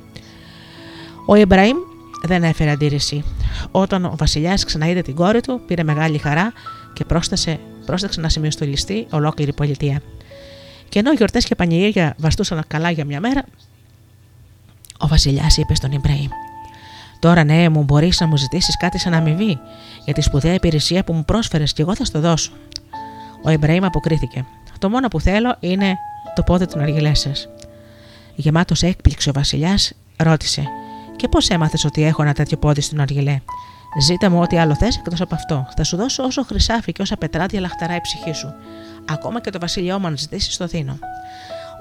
Ο 1.25 1.35
Ιμπραήμ 1.35 1.77
δεν 2.23 2.43
έφερε 2.43 2.71
αντίρρηση. 2.71 3.23
Όταν 3.71 4.05
ο 4.05 4.13
Βασιλιάς 4.17 4.63
ξαναείδε 4.63 5.01
την 5.01 5.15
κόρη 5.15 5.41
του, 5.41 5.61
πήρε 5.67 5.83
μεγάλη 5.83 6.17
χαρά 6.17 6.53
και 6.93 7.05
πρόστασε, 7.05 7.59
πρόσταξε 7.85 8.21
να 8.21 8.29
σημειοστολιστεί 8.29 9.07
ολόκληρη 9.09 9.53
πολιτεία. 9.53 10.01
Και 10.93 10.99
ενώ 10.99 11.13
γιορτές 11.13 11.45
και 11.45 11.55
πανηγύρια 11.55 12.15
βαστούσαν 12.17 12.63
καλά 12.67 12.89
για 12.89 13.05
μια 13.05 13.19
μέρα, 13.19 13.43
ο 14.97 15.07
Βασιλιάς 15.07 15.57
είπε 15.57 15.75
στον 15.75 15.91
Ιμπραήμ: 15.91 16.29
Τώρα 17.19 17.43
ναι, 17.43 17.69
μου 17.69 17.83
μπορείς 17.83 18.19
να 18.19 18.27
μου 18.27 18.37
ζητήσεις 18.37 18.77
κάτι 18.77 18.97
σαν 18.97 19.13
αμοιβή 19.13 19.59
για 20.05 20.13
τη 20.13 20.21
σπουδαία 20.21 20.53
υπηρεσία 20.53 21.03
που 21.03 21.13
μου 21.13 21.25
πρόσφερες 21.25 21.73
και 21.73 21.81
εγώ 21.81 21.95
θα 21.95 22.05
στο 22.05 22.19
δώσω. 22.19 22.51
Ο 23.43 23.49
Ιμπραήμ 23.49 23.85
αποκρίθηκε: 23.85 24.45
Το 24.79 24.89
μόνο 24.89 25.07
που 25.07 25.19
θέλω 25.19 25.55
είναι 25.59 25.95
το 26.35 26.43
πόδι 26.43 26.65
του 26.65 26.79
Αργυλές 26.79 27.19
σας. 27.19 27.49
Γεμάτος 28.35 28.81
έκπληξη 28.81 29.29
ο 29.29 29.33
Βασιλιάς 29.33 29.93
ρώτησε: 30.17 30.63
Και 31.15 31.27
πώς 31.27 31.49
έμαθες 31.49 31.85
ότι 31.85 32.03
έχω 32.03 32.21
ένα 32.21 32.33
τέτοιο 32.33 32.57
πόδι 32.57 32.81
στον 32.81 32.99
Αργυλέ; 32.99 33.41
Ζήτα 34.01 34.29
μου 34.29 34.41
ό,τι 34.41 34.57
άλλο 34.57 34.75
θες 34.75 34.97
εκτός 34.97 35.21
από 35.21 35.35
αυτό. 35.35 35.67
Θα 35.75 35.83
σου 35.83 35.97
δώσω 35.97 36.23
όσο 36.23 36.43
χρυσάφι 36.43 36.91
και 36.91 37.01
όσα 37.01 37.15
πετράδια 37.15 37.59
λαχταρά 37.59 37.95
η 37.95 38.01
ψυχή 38.01 38.33
σου. 38.33 38.53
Ακόμα 39.09 39.41
και 39.41 39.49
το 39.49 39.59
βασίλειό 39.59 39.99
μου 39.99 40.07
αν 40.07 40.17
ζητήσει 40.17 40.57
το 40.57 40.65
δίνω. 40.65 40.97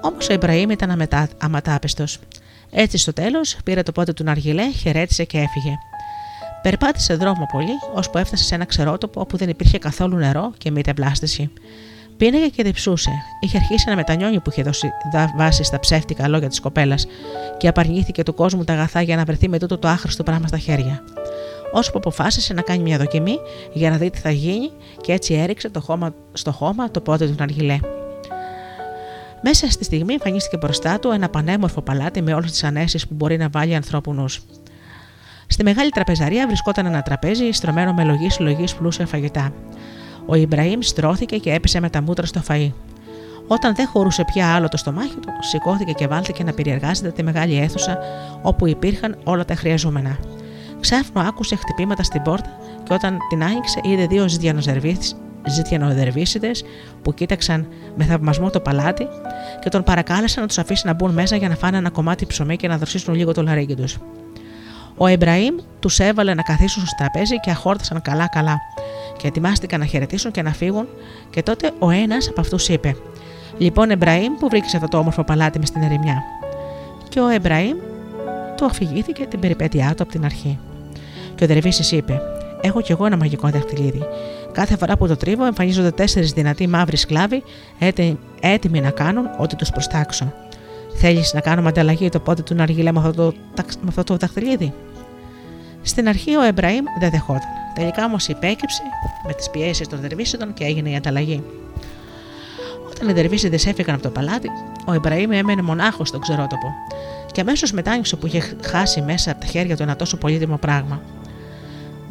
Όμως 0.01 0.29
ο 0.29 0.33
Ιμπραήμ 0.33 0.69
ήταν 0.69 1.07
αματάπιστο. 1.37 2.03
Έτσι 2.71 2.97
στο 2.97 3.13
τέλος 3.13 3.57
πήρε 3.63 3.83
το 3.83 3.91
πόδι 3.91 4.13
του 4.13 4.23
Ναργιλέ, 4.23 4.71
χαιρέτησε 4.71 5.23
και 5.23 5.37
έφυγε. 5.37 5.77
Περπάτησε 6.61 7.15
δρόμο 7.15 7.47
πολύ, 7.51 7.73
ώσπου 7.93 8.17
έφτασε 8.17 8.43
σε 8.43 8.55
ένα 8.55 8.65
ξερότοπο 8.65 9.21
όπου 9.21 9.37
δεν 9.37 9.49
υπήρχε 9.49 9.77
καθόλου 9.77 10.17
νερό 10.17 10.53
και 10.57 10.71
μήτε 10.71 10.93
μπλάστηση. 10.93 11.51
Πίνεγε 12.17 12.47
και 12.47 12.63
διψούσε. 12.63 13.11
Είχε 13.39 13.57
αρχίσει 13.57 13.89
να 13.89 13.95
μετανιώνει 13.95 14.39
που 14.39 14.49
είχε 14.49 14.63
δώσει 14.63 14.91
βάση 15.35 15.63
στα 15.63 15.79
ψεύτικα 15.79 16.27
λόγια 16.27 16.47
της 16.47 16.59
κοπέλας 16.59 17.07
και 17.57 17.67
απαρνήθηκε 17.67 18.23
του 18.23 18.33
κόσμου 18.33 18.63
τα 18.63 18.73
αγαθά 18.73 19.01
για 19.01 19.15
να 19.15 19.23
βρεθεί 19.23 19.49
με 19.49 19.59
τούτο 19.59 19.77
το 19.77 19.87
άχρηστο 19.87 20.23
πράγμα 20.23 20.47
στα 20.47 20.57
χέρια. 20.57 21.03
Ώσπου 21.75 21.97
αποφάσισε 21.97 22.53
να 22.53 22.61
κάνει 22.61 22.83
μια 22.83 22.97
δοκιμή 22.97 23.39
για 23.73 23.89
να 23.89 23.97
δει 23.97 24.09
τι 24.09 24.19
θα 24.19 24.31
γίνει 24.31 24.71
και 25.01 25.11
έτσι 25.11 25.33
έριξε 25.33 25.69
το 25.69 25.79
χώμα, 25.79 26.13
στο 26.33 26.51
χώμα 26.51 26.91
το 26.91 27.01
πόδι 27.01 27.27
του 27.27 27.35
Ναργιλέ. 27.37 27.79
Μέσα 29.41 29.71
στη 29.71 29.83
στιγμή 29.83 30.13
εμφανίστηκε 30.13 30.57
μπροστά 30.57 30.99
του 30.99 31.11
ένα 31.11 31.29
πανέμορφο 31.29 31.81
παλάτι 31.81 32.21
με 32.21 32.33
όλες 32.33 32.51
τις 32.51 32.63
ανέσεις 32.63 33.07
που 33.07 33.13
μπορεί 33.13 33.37
να 33.37 33.49
βάλει 33.49 33.75
ανθρώπου 33.75 34.13
νους. 34.13 34.41
Στη 35.47 35.63
μεγάλη 35.63 35.89
τραπεζαρία 35.89 36.47
βρισκόταν 36.47 36.85
ένα 36.85 37.01
τραπέζι 37.01 37.51
στρωμένο 37.51 37.93
με 37.93 38.03
λογής 38.03 38.33
συλλογή 38.33 38.65
πλούσια 38.77 39.05
φαγητά. 39.05 39.53
Ο 40.25 40.35
Ιμπραήμ 40.35 40.79
στρώθηκε 40.81 41.37
και 41.37 41.53
έπεσε 41.53 41.79
με 41.79 41.89
τα 41.89 42.01
μούτρα 42.01 42.25
στο 42.25 42.41
φαΐ. 42.47 42.71
Όταν 43.47 43.75
δεν 43.75 43.87
χωρούσε 43.87 44.23
πια 44.33 44.55
άλλο 44.55 44.67
το 44.67 44.77
στομάχι 44.77 45.15
του, 45.15 45.29
σηκώθηκε 45.39 45.91
και 45.91 46.07
βάλθηκε 46.07 46.43
να 46.43 46.53
περιεργάζεται 46.53 47.11
τη 47.11 47.23
μεγάλη 47.23 47.57
αίθουσα 47.57 47.97
όπου 48.41 48.67
υπήρχαν 48.67 49.17
όλα 49.23 49.45
τα 49.45 49.55
χρειαζόμενα. 49.55 50.17
Ξάφνου 50.83 51.21
άκουσε 51.21 51.55
χτυπήματα 51.55 52.03
στην 52.03 52.21
πόρτα 52.21 52.59
και 52.83 52.93
όταν 52.93 53.17
την 53.29 53.43
άνοιξε 53.43 53.79
είδε 53.83 54.05
δύο 54.05 54.27
ζητιανοδερβίσιδε 55.47 56.51
που 57.01 57.13
κοίταξαν 57.13 57.67
με 57.95 58.03
θαυμασμό 58.03 58.49
το 58.49 58.59
παλάτι 58.59 59.07
και 59.61 59.69
τον 59.69 59.83
παρακάλεσαν 59.83 60.41
να 60.41 60.47
τους 60.47 60.57
αφήσει 60.57 60.87
να 60.87 60.93
μπουν 60.93 61.13
μέσα 61.13 61.35
για 61.35 61.49
να 61.49 61.55
φάνε 61.55 61.77
ένα 61.77 61.89
κομμάτι 61.89 62.25
ψωμί 62.25 62.55
και 62.55 62.67
να 62.67 62.77
δροσίσουν 62.77 63.13
λίγο 63.13 63.31
το 63.31 63.41
λαρίκι 63.41 63.75
τους. 63.75 63.97
Ο 64.97 65.07
Εμπραήμ 65.07 65.55
τους 65.79 65.99
έβαλε 65.99 66.33
να 66.33 66.41
καθίσουν 66.41 66.85
στο 66.85 66.95
τραπέζι 66.97 67.39
και 67.39 67.49
αχόρτασαν 67.51 68.01
καλά-καλά 68.01 68.57
και 69.17 69.27
ετοιμάστηκαν 69.27 69.79
να 69.79 69.85
χαιρετήσουν 69.85 70.31
και 70.31 70.41
να 70.41 70.53
φύγουν, 70.53 70.87
και 71.29 71.43
τότε 71.43 71.71
ο 71.79 71.89
ένας 71.89 72.27
από 72.27 72.41
αυτούς 72.41 72.69
είπε: 72.69 72.95
Λοιπόν, 73.57 73.89
Εμπραήμ, 73.89 74.33
που 74.39 74.49
βρήκες 74.49 74.73
αυτό 74.73 74.87
το 74.87 74.97
όμορφο 74.97 75.23
παλάτι 75.23 75.59
μες 75.59 75.67
στην 75.67 75.81
ερημιά; 75.81 76.23
Και 77.09 77.19
ο 77.19 77.27
Εμπραήμ 77.27 77.77
του 78.57 78.65
αφηγήθηκε 78.65 79.25
την 79.25 79.39
περιπέτειά 79.39 79.93
του 79.95 80.03
από 80.03 80.11
την 80.11 80.25
αρχή. 80.25 80.59
Και 81.35 81.43
ο 81.43 81.47
Δερβίση 81.47 81.95
είπε: 81.95 82.21
Έχω 82.61 82.81
κι 82.81 82.91
εγώ 82.91 83.05
ένα 83.05 83.17
μαγικό 83.17 83.49
δαχτυλίδι. 83.49 84.01
Κάθε 84.51 84.77
φορά 84.77 84.97
που 84.97 85.07
το 85.07 85.15
τρίβω, 85.15 85.45
εμφανίζονται 85.45 85.91
τέσσερις 85.91 86.31
δυνατοί 86.31 86.67
μαύροι 86.67 86.97
σκλάβοι, 86.97 87.43
έτοιμοι 88.39 88.81
να 88.81 88.89
κάνουν 88.89 89.25
ό,τι 89.37 89.55
τους 89.55 89.69
προστάξω. 89.69 90.33
Θέλεις 90.95 91.33
να 91.33 91.39
κάνουμε 91.39 91.69
ανταλλαγή 91.69 92.09
το 92.09 92.19
πόδι 92.19 92.41
του 92.41 92.55
Ναργιλέ 92.55 92.91
με 92.91 92.99
αυτό 92.99 93.11
το, 93.13 93.33
με 93.55 93.87
αυτό 93.87 94.03
το 94.03 94.17
δαχτυλίδι; 94.17 94.73
Στην 95.81 96.07
αρχή 96.07 96.35
ο 96.35 96.41
Εμπραήμ 96.41 96.83
δεν 96.99 97.09
δεχόταν. 97.09 97.49
Τελικά 97.75 98.05
όμως 98.05 98.27
υπέκυψε 98.27 98.81
με 99.27 99.33
τις 99.33 99.49
πιέσεις 99.49 99.87
των 99.87 99.99
Δερβίσιδων 99.99 100.53
και 100.53 100.63
έγινε 100.63 100.89
η 100.89 100.95
ανταλλαγή. 100.95 101.43
Όταν 102.89 103.09
οι 103.09 103.13
Δερβίσιδε 103.13 103.55
έφυγαν 103.55 103.95
από 103.95 104.03
το 104.03 104.09
παλάτι, 104.09 104.49
ο 104.85 104.93
Εμπραήμ 104.93 105.31
έμενε 105.31 105.61
μονάχος 105.61 106.07
στον 106.07 106.21
ξερότοπο 106.21 106.67
και 107.31 107.41
αμέσως 107.41 107.73
άνοιξε 107.85 108.15
που 108.15 108.27
είχε 108.27 108.55
χάσει 108.63 109.01
μέσα 109.01 109.31
από 109.31 109.39
τα 109.39 109.45
χέρια 109.45 109.75
του 109.75 109.83
ένα 109.83 109.95
τόσο 109.95 110.17
πολύτιμο 110.17 110.57
πράγμα. 110.57 111.01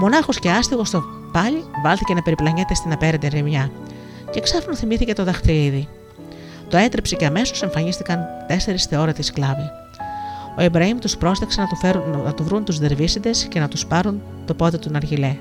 Μονάχος 0.02 0.38
και 0.38 0.50
άστιγο 0.50 0.84
στο 0.84 1.04
πάλι 1.32 1.64
βάλθηκε 1.82 2.14
να 2.14 2.22
περιπλανιέται 2.22 2.74
στην 2.74 2.92
απέραντη 2.92 3.28
ρημιά 3.28 3.70
και 4.30 4.40
ξάφνου 4.40 4.76
θυμήθηκε 4.76 5.12
το 5.12 5.24
δαχτυλίδι. 5.24 5.88
Το 6.68 6.76
έτρεψε 6.76 7.16
και 7.16 7.26
αμέσως 7.26 7.62
εμφανίστηκαν 7.62 8.24
τέσσερις 8.46 8.84
θεόρατοι 8.84 9.22
σκλάβοι. 9.22 9.70
Ο 10.58 10.62
Ιμπραήμ 10.62 10.98
τους 10.98 11.16
πρόσταξε 11.16 11.60
να 11.60 11.66
του, 11.66 11.76
φέρουν, 11.76 12.22
να 12.24 12.34
του 12.34 12.44
βρουν 12.44 12.64
τους 12.64 12.78
δερβίσιντες 12.78 13.44
και 13.44 13.60
να 13.60 13.68
τους 13.68 13.86
πάρουν 13.86 14.22
το 14.44 14.54
πόδι 14.54 14.78
του 14.78 14.90
Ναργιλέ. 14.90 15.36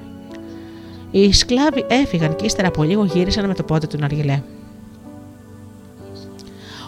Οι 1.12 1.34
σκλάβοι 1.34 1.86
έφυγαν 1.88 2.36
και 2.36 2.46
ύστερα 2.46 2.68
από 2.68 2.84
λίγο 2.84 3.06
γύρισαν 3.06 3.48
με 3.48 3.54
το 3.54 3.64
πόδι 3.64 3.88
του 3.88 3.98
Ναργιλέ. 3.98 4.42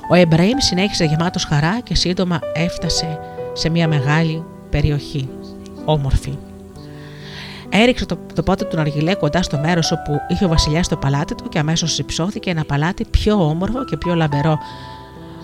Ο 0.10 0.16
Εμπραήμ 0.16 0.58
συνέχισε 0.58 1.04
γεμάτος 1.04 1.46
χαρά 1.46 1.80
και 1.80 1.96
σύντομα 1.96 2.40
έφτασε 2.54 3.20
σε 3.54 3.70
μια 3.70 3.88
μεγάλη 3.88 4.44
περιοχή, 4.70 5.30
όμορφη. 5.86 6.38
Έριξε 7.76 8.06
το, 8.06 8.18
το 8.34 8.44
πόδι 8.44 8.66
του 8.66 8.76
Ναργιλέ 8.76 9.16
κοντά 9.16 9.42
στο 9.42 9.58
μέρος 9.58 9.92
όπου 9.92 10.22
είχε 10.28 10.46
ο 10.46 10.48
Βασιλιάς 10.48 10.88
το 10.88 10.98
παλάτι 10.98 11.36
του 11.36 11.50
και 11.50 11.60
αμέσως 11.60 12.00
υψώθηκε 12.00 12.50
ένα 12.50 12.66
παλάτι 12.66 13.06
πιο 13.06 13.48
όμορφο 13.48 13.86
και 13.86 13.98
πιο 13.98 14.16
λαμπερό 14.16 14.58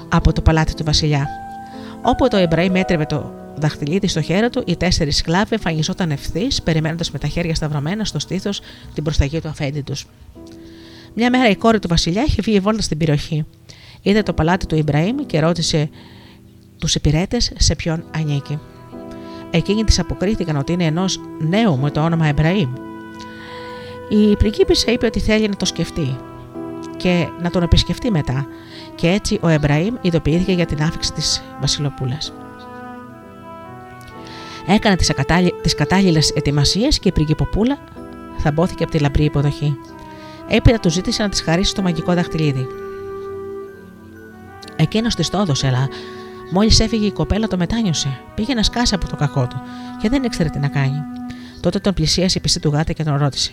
από 0.10 0.34
το 0.34 0.42
παλάτι 0.42 0.74
του 0.74 0.84
Βασιλιά. 0.84 1.28
Όποτε 2.02 2.36
ο 2.36 2.40
Εμπραήμ 2.40 2.76
έτρεβε 2.76 3.06
το 3.06 3.32
δαχτυλίδι 3.56 4.08
στο 4.08 4.22
χέρι 4.22 4.50
του, 4.50 4.64
οι 4.66 4.76
τέσσερις 4.76 5.18
σκλάβοι 5.18 5.54
εμφανιζόταν 5.54 6.12
ευθύς, 6.12 6.62
περιμένοντας 6.62 7.12
με 7.12 7.20
τα 7.20 7.28
χέρια 7.28 7.56
σταυρωμένα 7.56 8.06
στο 8.06 8.20
στήθος 8.20 8.62
την 8.94 9.04
προσταγή 9.04 9.42
του 9.42 9.48
αφέντη 9.48 9.82
τους. 9.82 10.08
Μια 11.14 11.30
μέρα 11.30 11.50
η 11.50 11.56
κόρη 11.56 11.80
του 11.80 11.88
Βασιλιά 11.88 12.24
είχε 12.24 12.42
βγει 12.42 12.60
βόλτα 12.60 12.82
στην 12.82 12.98
περιοχή. 12.98 13.46
Είδε 14.02 14.24
το 14.24 14.34
παλάτι 14.34 14.66
του 14.66 14.76
Ιμπραήμ 14.76 15.16
και 15.26 15.40
ρώτησε 15.40 15.90
τους 16.80 16.96
υπηρέτες 16.96 17.52
σε 17.58 17.76
ποιον 17.76 18.04
ανήκει. 18.16 18.60
Εκείνοι 19.52 19.84
της 19.84 20.00
αποκρίθηκαν 20.00 20.56
ότι 20.56 20.72
είναι 20.72 20.86
ενός 20.86 21.20
νέου 21.40 21.78
με 21.78 21.92
το 21.92 22.04
όνομα 22.04 22.28
Εμπραήμ. 22.28 22.74
Η 24.10 24.36
πριγκίπισσα 24.36 24.92
είπε 24.92 25.06
ότι 25.06 25.20
θέλει 25.20 25.48
να 25.48 25.56
το 25.56 25.66
σκεφτεί 25.66 26.18
και 26.98 27.28
να 27.42 27.50
τον 27.50 27.64
επισκεφτεί 27.64 28.12
μετά, 28.12 28.48
και 28.96 29.08
έτσι 29.08 29.40
ο 29.42 29.48
Εμπραήμ 29.48 29.96
ειδοποιήθηκε 30.02 30.52
για 30.52 30.66
την 30.66 30.82
άφηξη 30.82 31.14
της 31.14 31.44
Βασιλοπούλας. 31.62 32.34
Έκανε 34.68 34.96
τις 34.96 35.12
τις 35.62 35.76
κατάλληλες 35.76 36.30
ετοιμασίες 36.30 37.00
και 37.00 37.08
η 37.08 37.12
πριγκυποπούλα 37.12 37.78
θαμπόθηκε 38.38 38.84
από 38.84 38.92
τη 38.92 39.00
λαμπρή 39.00 39.24
υποδοχή. 39.24 39.78
Έπειτα 40.48 40.80
του 40.80 40.90
ζήτησε 40.90 41.24
να 41.24 41.30
της 41.30 41.42
χαρίσει 41.42 41.76
το 41.76 41.82
μαγικό 41.82 42.14
δαχτυλίδι. 42.14 42.68
Εκείνος 44.76 45.16
της 45.16 45.30
το 45.30 45.40
έδωσε, 45.40 45.68
αλλά 45.68 45.88
μόλις 46.52 46.80
έφυγε 46.80 47.06
η 47.06 47.12
κοπέλα 47.12 47.48
το 47.48 47.58
μετάνιωσε. 47.58 48.20
Πήγε 48.36 48.54
να 48.54 48.64
σκάσει 48.64 48.96
από 48.96 49.10
το 49.10 49.16
κακό 49.16 49.48
του 49.48 49.62
και 50.02 50.10
δεν 50.10 50.24
ήξερε 50.24 50.50
τι 50.50 50.60
να 50.60 50.68
κάνει. 50.68 50.98
Τότε 51.60 51.80
τον 51.80 51.94
πλησίασε 51.94 52.38
η 52.38 52.42
πιστή 52.42 52.60
του 52.60 52.70
γάτα 52.70 52.94
και 52.94 53.04
τον 53.04 53.18
ρώτησε. 53.18 53.52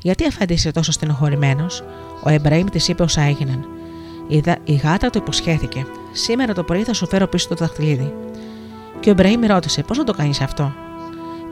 Γιατί 0.00 0.26
αφάντησε 0.26 0.70
τόσο 0.70 0.92
στενοχωρημένος, 0.92 1.84
ο 2.22 2.28
Εμπραήμ 2.28 2.66
της 2.66 2.88
είπε 2.88 3.02
όσα 3.02 3.22
έγιναν. 3.22 3.66
Η, 4.64 4.74
γάτα 4.74 5.10
του 5.10 5.18
υποσχέθηκε. 5.18 5.86
Σήμερα 6.12 6.54
το 6.54 6.62
πρωί 6.62 6.82
θα 6.82 6.92
σου 6.92 7.06
φέρω 7.06 7.26
πίσω 7.26 7.48
το 7.48 7.54
δαχτυλίδι. 7.54 8.14
Και 9.00 9.08
ο 9.08 9.12
Εμπραήμ 9.12 9.44
ρώτησε: 9.44 9.82
Πώς 9.82 9.98
να 9.98 10.04
το 10.04 10.12
κάνεις 10.12 10.40
αυτό; 10.40 10.72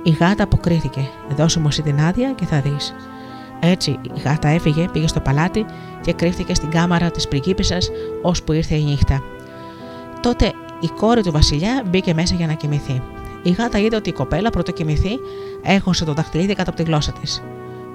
Η 0.02 0.10
γάτα 0.10 0.42
αποκρίθηκε: 0.42 1.08
Δώσε 1.36 1.60
μου 1.60 1.68
εσύ 1.68 1.82
την 1.82 2.00
άδεια 2.00 2.32
και 2.32 2.44
θα 2.44 2.60
δεις. 2.60 2.94
Έτσι 3.60 3.90
η 3.90 4.20
γάτα 4.24 4.48
έφυγε, 4.48 4.88
πήγε 4.92 5.06
στο 5.06 5.20
παλάτι 5.20 5.64
και 6.00 6.12
κρύφτηκε 6.12 6.54
στην 6.54 6.70
κάμαρα 6.70 7.10
της 7.10 7.28
πριγκίπισσας 7.28 7.90
ώσπου 8.22 8.52
ήρθε 8.52 8.74
η 8.74 8.82
νύχτα. 8.82 9.22
Τότε 10.24 10.52
η 10.80 10.86
κόρη 10.86 11.22
του 11.22 11.32
Βασιλιά 11.32 11.82
μπήκε 11.86 12.14
μέσα 12.14 12.34
για 12.34 12.46
να 12.46 12.52
κοιμηθεί. 12.52 13.02
Η 13.42 13.50
γάτα 13.50 13.78
είδε 13.78 13.96
ότι 13.96 14.08
η 14.08 14.12
κοπέλα 14.12 14.50
πρωτό 14.50 14.72
κοιμηθεί 14.72 15.10
έχωσε 15.62 16.04
το 16.04 16.12
δαχτυλίδι 16.12 16.54
κάτω 16.54 16.70
από 16.70 16.78
τη 16.78 16.86
γλώσσα 16.86 17.12
της. 17.12 17.42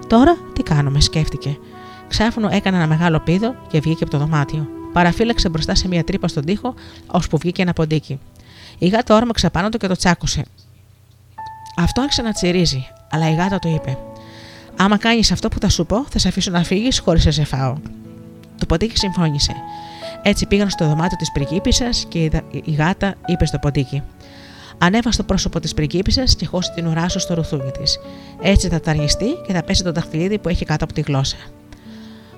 Τώρα 0.07 0.37
τι 0.53 0.63
κάνουμε, 0.63 0.99
σκέφτηκε. 0.99 1.57
Ξάφνου 2.07 2.47
έκανε 2.51 2.77
ένα 2.77 2.87
μεγάλο 2.87 3.19
πίδο 3.19 3.55
και 3.67 3.79
βγήκε 3.79 4.03
από 4.03 4.11
το 4.11 4.17
δωμάτιο. 4.17 4.67
Παραφύλαξε 4.93 5.49
μπροστά 5.49 5.75
σε 5.75 5.87
μια 5.87 6.03
τρύπα 6.03 6.27
στον 6.27 6.45
τοίχο, 6.45 6.73
ώσπου 7.07 7.37
βγήκε 7.37 7.61
ένα 7.61 7.73
ποντίκι. 7.73 8.19
Η 8.77 8.87
γάτα 8.87 9.15
όρμαξε 9.15 9.49
πάνω 9.49 9.69
του 9.69 9.77
και 9.77 9.87
το 9.87 9.95
τσάκωσε. 9.95 10.45
Αυτό 11.77 12.01
άρχισε 12.01 12.21
να 12.21 12.31
τσιρίζει, 12.31 12.87
αλλά 13.11 13.29
η 13.29 13.33
γάτα 13.33 13.59
του 13.59 13.67
είπε: 13.67 13.97
Άμα 14.77 14.97
κάνεις 14.97 15.31
αυτό 15.31 15.47
που 15.47 15.59
θα 15.59 15.69
σου 15.69 15.85
πω, 15.85 16.05
θα 16.09 16.19
σε 16.19 16.27
αφήσω 16.27 16.51
να 16.51 16.63
φύγεις 16.63 16.99
χωρίς 16.99 17.25
να 17.25 17.31
σε 17.31 17.43
φάω. 17.43 17.77
Το 18.57 18.65
ποντίκι 18.65 18.97
συμφώνησε. 18.97 19.53
Έτσι 20.21 20.45
πήγαν 20.45 20.69
στο 20.69 20.87
δωμάτιο 20.87 21.17
της 21.17 21.31
πριγκίπισσας 21.31 22.05
και 22.09 22.31
η 22.63 22.71
γάτα 22.71 23.15
είπε 23.25 23.45
στο 23.45 23.57
ποντίκι: 23.57 24.03
Ανέβα 24.77 25.11
στο 25.11 25.23
πρόσωπο 25.23 25.59
της 25.59 25.73
πριγκίπισσας 25.73 26.35
και 26.35 26.45
χώσει 26.45 26.71
την 26.75 26.87
ουρά 26.87 27.09
σου 27.09 27.19
στο 27.19 27.33
ρουθούνι 27.33 27.71
της. 27.71 27.99
Έτσι 28.41 28.67
θα 28.67 28.79
ταργιστεί 28.79 29.25
και 29.47 29.53
θα 29.53 29.63
πέσει 29.63 29.83
το 29.83 29.91
δαχτυλίδι 29.91 30.37
που 30.39 30.49
έχει 30.49 30.65
κάτω 30.65 30.83
από 30.83 30.93
τη 30.93 31.01
γλώσσα. 31.01 31.37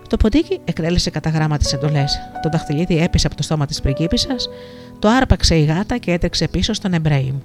Το 0.10 0.18
ποντίκι 0.18 0.60
εκτέλεσε 0.66 1.10
κατά 1.10 1.30
γράμμα 1.30 1.58
τις 1.58 1.74
εντολές. 1.74 2.20
Το 2.42 2.50
δαχτυλίδι 2.50 2.98
έπεσε 2.98 3.28
από 3.28 3.36
το 3.36 3.44
στόμα 3.44 3.66
της 3.66 3.82
πριγκίπισσας, 3.82 4.50
το 5.00 5.08
άρπαξε 5.08 5.56
η 5.56 5.64
γάτα 5.64 5.98
και 5.98 6.12
έτρεξε 6.12 6.48
πίσω 6.48 6.74
στον 6.74 6.94
Εμπρέιμ. 6.94 7.36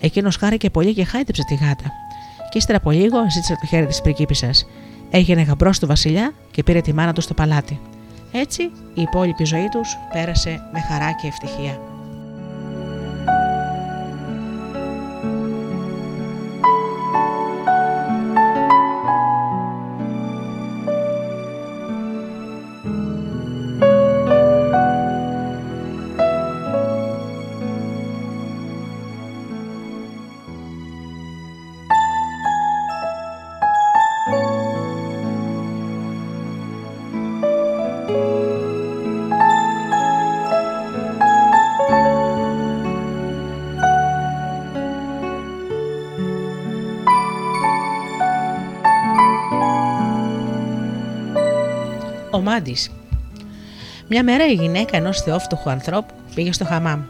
Εκείνος 0.00 0.36
χάρηκε 0.36 0.70
πολύ 0.70 0.94
και 0.94 1.04
χάιδεψε 1.04 1.42
τη 1.48 1.54
γάτα. 1.54 1.92
Και 2.50 2.58
ύστερα 2.58 2.78
από 2.78 2.90
λίγο 2.90 3.30
ζήτησε 3.30 3.56
το 3.60 3.66
χέρι 3.66 3.86
της 3.86 4.00
πριγκίπισσας. 4.00 4.66
Έγινε 5.10 5.42
γαμπρός 5.42 5.78
του 5.78 5.86
Βασιλιά 5.86 6.32
και 6.50 6.62
πήρε 6.62 6.80
τη 6.80 6.92
μάνα 6.92 7.12
του 7.12 7.20
στο 7.20 7.34
παλάτι. 7.34 7.80
Έτσι 8.32 8.62
η 8.94 9.02
υπόλοιπη 9.02 9.44
ζωή 9.44 9.68
τους 9.68 9.96
πέρασε 10.12 10.68
με 10.72 10.80
χαρά 10.80 11.12
και 11.12 11.26
ευτυχία. 11.26 11.95
Μια 54.08 54.24
μέρα 54.24 54.46
η 54.46 54.52
γυναίκα 54.52 54.96
ενός 54.96 55.20
θεόφτωχου 55.20 55.70
ανθρώπου 55.70 56.14
πήγε 56.34 56.52
στο 56.52 56.64
χαμάμ. 56.64 57.02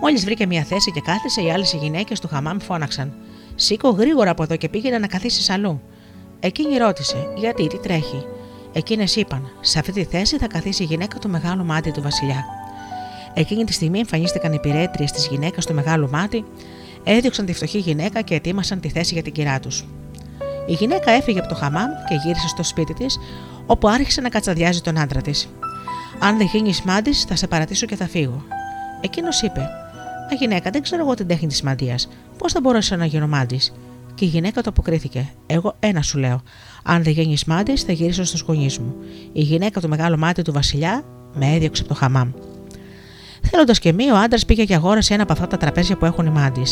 Μόλις 0.00 0.24
βρήκε 0.24 0.46
μια 0.46 0.62
θέση 0.62 0.90
και 0.92 1.00
κάθισε, 1.00 1.42
οι 1.42 1.50
άλλες 1.50 1.76
γυναίκες 1.80 2.20
του 2.20 2.28
χαμάμ 2.28 2.58
φώναξαν: 2.58 3.12
Σήκω 3.54 3.88
γρήγορα 3.88 4.30
από 4.30 4.42
εδώ 4.42 4.56
και 4.56 4.68
πήγαινε 4.68 4.98
να 4.98 5.06
καθίσεις 5.06 5.50
αλλού. 5.50 5.80
Εκείνη 6.40 6.76
ρώτησε: 6.76 7.16
Γιατί, 7.36 7.66
τι 7.66 7.78
τρέχει; 7.78 8.24
Εκείνες 8.72 9.16
είπαν: 9.16 9.50
Σε 9.60 9.78
αυτή 9.78 9.92
τη 9.92 10.04
θέση 10.04 10.38
θα 10.38 10.46
καθίσει 10.46 10.82
η 10.82 10.86
γυναίκα 10.86 11.18
του 11.18 11.28
μεγάλου 11.28 11.64
μάτι 11.64 11.90
του 11.90 12.02
Βασιλιά. 12.02 12.44
Εκείνη 13.34 13.64
τη 13.64 13.72
στιγμή 13.72 13.98
εμφανίστηκαν 13.98 14.52
οι 14.52 14.58
πυρέτριες 14.58 15.10
της 15.12 15.26
γυναίκας 15.26 15.66
του 15.66 15.74
μεγάλου 15.74 16.10
μάτι, 16.10 16.44
έδιωξαν 17.04 17.46
τη 17.46 17.52
φτωχή 17.52 17.78
γυναίκα 17.78 18.20
και 18.20 18.34
ετοίμασαν 18.34 18.80
τη 18.80 18.88
θέση 18.88 19.14
για 19.14 19.22
την 19.22 19.32
κυρά 19.32 19.60
τους. 19.60 19.84
Η 20.66 20.72
γυναίκα 20.72 21.10
έφυγε 21.10 21.38
από 21.38 21.48
το 21.48 21.54
χαμάμ 21.54 21.88
και 22.08 22.14
γύρισε 22.24 22.48
στο 22.48 22.62
σπίτι 22.62 22.94
της, 22.94 23.18
όπου 23.70 23.88
άρχισε 23.88 24.20
να 24.20 24.28
κατσαδιάζει 24.28 24.80
τον 24.80 24.98
άντρα 24.98 25.20
της. 25.20 25.48
Αν 26.18 26.36
δεν 26.36 26.46
γίνει 26.52 26.74
μάντη, 26.84 27.12
θα 27.12 27.36
σε 27.36 27.46
παρατήσω 27.46 27.86
και 27.86 27.96
θα 27.96 28.06
φύγω. 28.06 28.44
Εκείνος 29.00 29.42
είπε: 29.42 29.60
Μα 30.30 30.36
γυναίκα, 30.36 30.70
δεν 30.70 30.82
ξέρω 30.82 31.02
εγώ 31.02 31.14
την 31.14 31.26
τέχνη 31.26 31.48
της 31.48 31.62
μαντίας. 31.62 32.08
Πώς 32.38 32.52
θα 32.52 32.60
μπορέσω 32.60 32.96
να 32.96 33.04
γίνω 33.04 33.26
μάντης; 33.26 33.72
Και 34.14 34.24
η 34.24 34.28
γυναίκα 34.28 34.62
το 34.62 34.70
αποκρίθηκε: 34.70 35.28
Εγώ 35.46 35.76
ένα 35.78 36.02
σου 36.02 36.18
λέω. 36.18 36.42
Αν 36.82 37.02
δεν 37.02 37.12
γίνει 37.12 37.36
μάντη, 37.46 37.76
θα 37.76 37.92
γυρίσω 37.92 38.24
στους 38.24 38.40
γονείς 38.40 38.78
μου. 38.78 38.94
Η 39.32 39.42
γυναίκα 39.42 39.80
του 39.80 39.88
μεγάλου 39.88 40.18
μάτι 40.18 40.42
του 40.42 40.52
Βασιλιά 40.52 41.04
με 41.34 41.54
έδιωξε 41.54 41.82
από 41.82 41.94
το 41.94 41.98
χαμάμ. 41.98 42.30
Θέλοντας 43.42 43.78
και 43.78 43.92
μη, 43.92 44.10
ο 44.10 44.16
άντρας 44.16 44.44
πήγε 44.44 44.64
και 44.64 44.74
αγόρασε 44.74 45.14
ένα 45.14 45.22
από 45.22 45.32
αυτά 45.32 45.46
τα 45.46 45.56
τραπέζια 45.56 45.96
που 45.96 46.04
έχουν 46.04 46.26
οι 46.26 46.30
μάντι. 46.30 46.62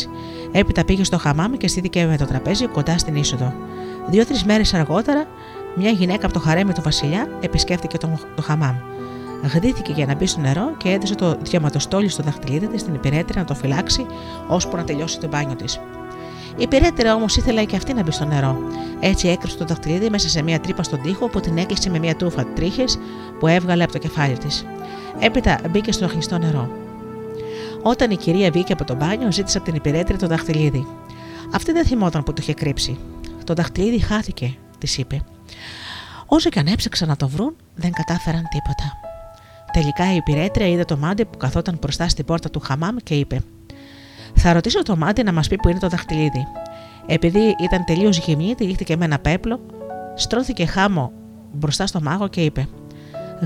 Έπειτα 0.51 0.85
πήγε 0.85 1.03
στο 1.03 1.17
χαμάμ 1.17 1.57
και 1.57 1.67
στήθηκε 1.67 2.05
με 2.05 2.17
το 2.17 2.25
τραπέζι 2.25 2.67
κοντά 2.67 2.97
στην 2.97 3.15
είσοδο. 3.15 3.53
Δύο-τρεις 4.09 4.43
μέρες 4.43 4.73
αργότερα 4.73 5.27
μια 5.75 5.91
γυναίκα 5.91 6.25
από 6.25 6.33
το 6.33 6.39
χαρέμι 6.39 6.73
του 6.73 6.81
Βασιλιά 6.81 7.27
επισκέφτηκε 7.41 7.97
το, 7.97 8.19
το 8.35 8.41
χαμάμ. 8.41 8.75
Γδύθηκε 9.53 9.91
για 9.91 10.05
να 10.05 10.15
μπει 10.15 10.25
στο 10.25 10.39
νερό 10.39 10.73
και 10.77 10.89
έδωσε 10.89 11.15
το 11.15 11.37
διαματοστόλι 11.41 12.09
στο 12.09 12.23
δαχτυλίδι 12.23 12.67
της 12.67 12.81
στην 12.81 12.93
υπηρέτρια 12.93 13.41
να 13.41 13.47
το 13.47 13.55
φυλάξει 13.55 14.05
ώσπου 14.47 14.75
να 14.75 14.83
τελειώσει 14.83 15.19
το 15.19 15.27
μπάνιο 15.27 15.55
της. 15.55 15.79
Η 16.55 16.61
υπηρέτρια 16.61 17.15
όμως 17.15 17.37
ήθελε 17.37 17.65
και 17.65 17.75
αυτή 17.75 17.93
να 17.93 18.03
μπει 18.03 18.11
στο 18.11 18.25
νερό. 18.25 18.57
Έτσι 18.99 19.27
έκρυψε 19.27 19.57
το 19.57 19.65
δαχτυλίδι 19.65 20.09
μέσα 20.09 20.29
σε 20.29 20.41
μια 20.41 20.59
τρύπα 20.59 20.83
στον 20.83 21.01
τοίχο 21.01 21.27
που 21.27 21.39
την 21.39 21.57
έκλεισε 21.57 21.89
με 21.89 21.99
μια 21.99 22.15
τούφα 22.15 22.45
τρίχες 22.45 22.99
που 23.39 23.47
έβγαλε 23.47 23.83
από 23.83 23.91
το 23.91 23.97
κεφάλι 23.97 24.37
της. 24.37 24.65
Έπειτα 25.19 25.59
μπήκε 25.69 25.91
στο 25.91 26.05
αχνιστό 26.05 26.37
νερό. 26.37 26.69
Όταν 27.81 28.11
η 28.11 28.15
κυρία 28.15 28.51
βγήκε 28.51 28.73
από 28.73 28.83
το 28.83 28.95
μπάνιο, 28.95 29.31
ζήτησε 29.31 29.57
από 29.57 29.65
την 29.65 29.75
υπηρέτρια 29.75 30.17
το 30.17 30.27
δαχτυλίδι. 30.27 30.87
Αυτή 31.53 31.71
δεν 31.71 31.85
θυμόταν 31.85 32.23
που 32.23 32.33
το 32.33 32.37
είχε 32.41 32.53
κρύψει. 32.53 32.97
Το 33.43 33.53
δαχτυλίδι 33.53 33.99
χάθηκε, 33.99 34.55
της 34.77 34.97
είπε. 34.97 35.21
Όσο 36.29 36.49
και 36.49 36.59
αν 36.59 36.67
έψαξαν 36.67 37.07
να 37.07 37.15
το 37.15 37.27
βρουν, 37.27 37.55
δεν 37.75 37.91
κατάφεραν 37.91 38.47
τίποτα. 38.49 38.93
Τελικά 39.71 40.13
η 40.13 40.15
υπηρέτρια 40.15 40.67
είδε 40.67 40.85
το 40.85 40.97
μάντι 40.97 41.25
που 41.25 41.37
καθόταν 41.37 41.77
μπροστά 41.81 42.09
στην 42.09 42.25
πόρτα 42.25 42.49
του 42.49 42.59
χαμάμ 42.59 42.95
και 43.03 43.13
είπε: 43.15 43.41
Θα 44.35 44.53
ρωτήσω 44.53 44.83
το 44.83 44.95
μάντι 44.95 45.23
να 45.23 45.33
μας 45.33 45.47
πει 45.47 45.55
που 45.55 45.69
είναι 45.69 45.79
το 45.79 45.87
δαχτυλίδι. 45.87 46.47
Επειδή 47.05 47.55
ήταν 47.63 47.85
τελείως 47.85 48.17
γυμνή, 48.17 48.55
τυλίχτηκε 48.55 48.97
με 48.97 49.05
ένα 49.05 49.19
πέπλο, 49.19 49.59
στρώθηκε 50.15 50.65
χάμο 50.65 51.11
μπροστά 51.53 51.87
στο 51.87 52.01
μάγο 52.01 52.27
και 52.27 52.41
είπε: 52.43 52.67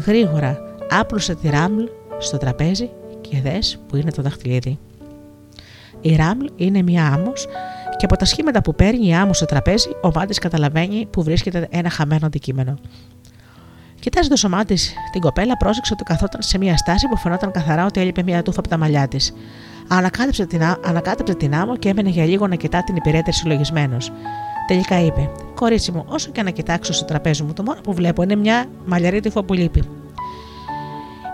Γρήγορα 0.06 0.58
άπλωσε 0.90 1.36
τη 1.36 1.50
ράμλ 1.50 1.84
στο 2.20 2.38
τραπέζι 2.38 2.90
και 3.22 3.42
δες 3.42 3.80
που 3.88 3.96
είναι 3.96 4.12
το 4.12 4.22
δαχτυλίδι. 4.22 4.80
Η 6.06 6.16
ράμλ 6.16 6.46
είναι 6.56 6.82
μία 6.82 7.06
άμμος 7.14 7.48
και 7.98 8.06
από 8.06 8.18
τα 8.18 8.26
σχήματα 8.26 8.62
που 8.62 8.76
παίρνει 8.76 9.08
η 9.08 9.14
άμμος 9.14 9.38
στο 9.38 9.46
τραπέζι, 9.46 9.90
ο 10.02 10.12
μάτι 10.16 10.34
καταλαβαίνει 10.34 11.08
που 11.10 11.24
βρίσκεται 11.24 11.68
ένα 11.72 11.90
χαμένο 11.90 12.26
αντικείμενο. 12.26 12.78
Κοιτάζοντα 14.00 14.36
ο 14.46 14.50
μάτι 14.50 14.78
την 15.12 15.22
κοπέλα, 15.22 15.58
πρόσεξε 15.58 15.94
ότι 15.94 16.04
καθόταν 16.04 16.42
σε 16.42 16.58
μία 16.58 16.78
στάση 16.78 17.08
που 17.08 17.18
φαινόταν 17.18 17.52
καθαρά 17.52 17.86
ότι 17.86 18.00
έλειπε 18.00 18.24
μία 18.24 18.44
τούφα 18.44 18.60
από 18.60 18.68
τα 18.68 18.78
μαλλιά 18.78 19.08
της. 19.08 19.34
Ανακάτεψε 19.88 20.46
την, 20.46 20.64
ανακάτεψε 20.86 21.36
την 21.36 21.56
άμμο 21.56 21.78
και 21.78 21.90
έμενε 21.90 22.10
για 22.10 22.26
λίγο 22.26 22.48
να 22.48 22.56
κοιτά 22.56 22.84
την 22.84 22.96
υπηρέτρια 22.96 23.34
συλλογισμένος. 23.34 24.12
Τελικά 24.68 25.00
είπε: 25.00 25.30
Κορίτσι 25.56 25.92
μου, 25.92 26.06
όσο 26.08 26.32
και 26.32 26.44
να 26.44 26.50
κοιτάξω 26.50 26.94
στο 26.94 27.06
τραπέζι 27.06 27.44
μου, 27.44 27.54
το 27.54 27.64
μόνο 27.64 27.82
που 27.82 27.94
βλέπω 27.94 28.24
είναι 28.24 28.36
μια 28.36 28.66
μαλλιαρή 28.86 29.20
τύφο 29.20 29.44
που 29.44 29.54
λείπει. 29.54 29.84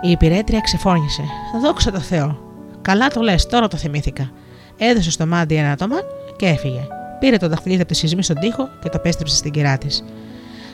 Η 0.01 0.11
υπηρέτρια 0.11 0.59
ξεφώνησε. 0.59 1.23
Δόξα 1.61 1.91
τω 1.91 1.99
Θεώ. 1.99 2.39
Καλά 2.81 3.07
το 3.07 3.21
λες, 3.21 3.45
τώρα 3.45 3.67
το 3.67 3.77
θυμήθηκα. 3.77 4.31
Έδωσε 4.79 5.11
στο 5.11 5.25
μάντι 5.25 5.55
ένα 5.55 5.71
άτομα 5.71 5.95
και 6.35 6.45
έφυγε. 6.45 6.87
Πήρε 7.19 7.37
το 7.37 7.47
δαχτυλίδι 7.47 7.81
από 7.81 7.91
τη 7.91 7.97
σεισμή 7.97 8.23
στον 8.23 8.35
τοίχο 8.35 8.69
και 8.83 8.89
το 8.89 8.99
πέστρεψε 8.99 9.35
στην 9.35 9.51
κυρά 9.51 9.77
της. 9.77 10.03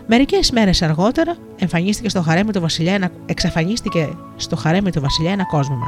Μερικές 0.07 0.51
μέρες 0.51 0.81
αργότερα 0.81 1.35
εμφανίστηκε 1.59 2.09
στο 2.09 2.21
χαρέμι 2.21 2.51
του 2.51 2.61
βασιλιά 2.61 2.93
ένα... 2.93 3.09
εξαφανίστηκε 3.25 4.09
στο 4.35 4.55
χαρέμι 4.55 4.91
του 4.91 5.01
βασιλιά 5.01 5.31
ένα 5.31 5.45
κόσμημα. 5.45 5.85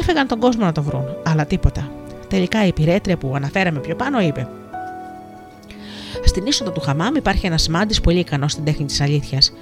Έφεγαν 0.00 0.26
τον 0.26 0.38
κόσμο 0.38 0.64
να 0.64 0.72
το 0.72 0.82
βρουν, 0.82 1.04
αλλά 1.24 1.46
τίποτα. 1.46 1.90
Τελικά 2.28 2.64
η 2.64 2.68
υπηρέτρια 2.68 3.16
που 3.16 3.32
αναφέραμε 3.34 3.78
πιο 3.78 3.94
πάνω 3.94 4.20
είπε: 4.20 4.48
Στην 6.24 6.46
είσοδο 6.46 6.70
του 6.70 6.80
χαμάμ 6.80 7.14
υπάρχει 7.14 7.46
ένας 7.46 7.68
μάντι 7.68 8.00
πολύ 8.00 8.18
ικανός 8.18 8.52
στην 8.52 8.64
τέχνη 8.64 8.84
της 8.84 9.00
αλήθειας. 9.00 9.52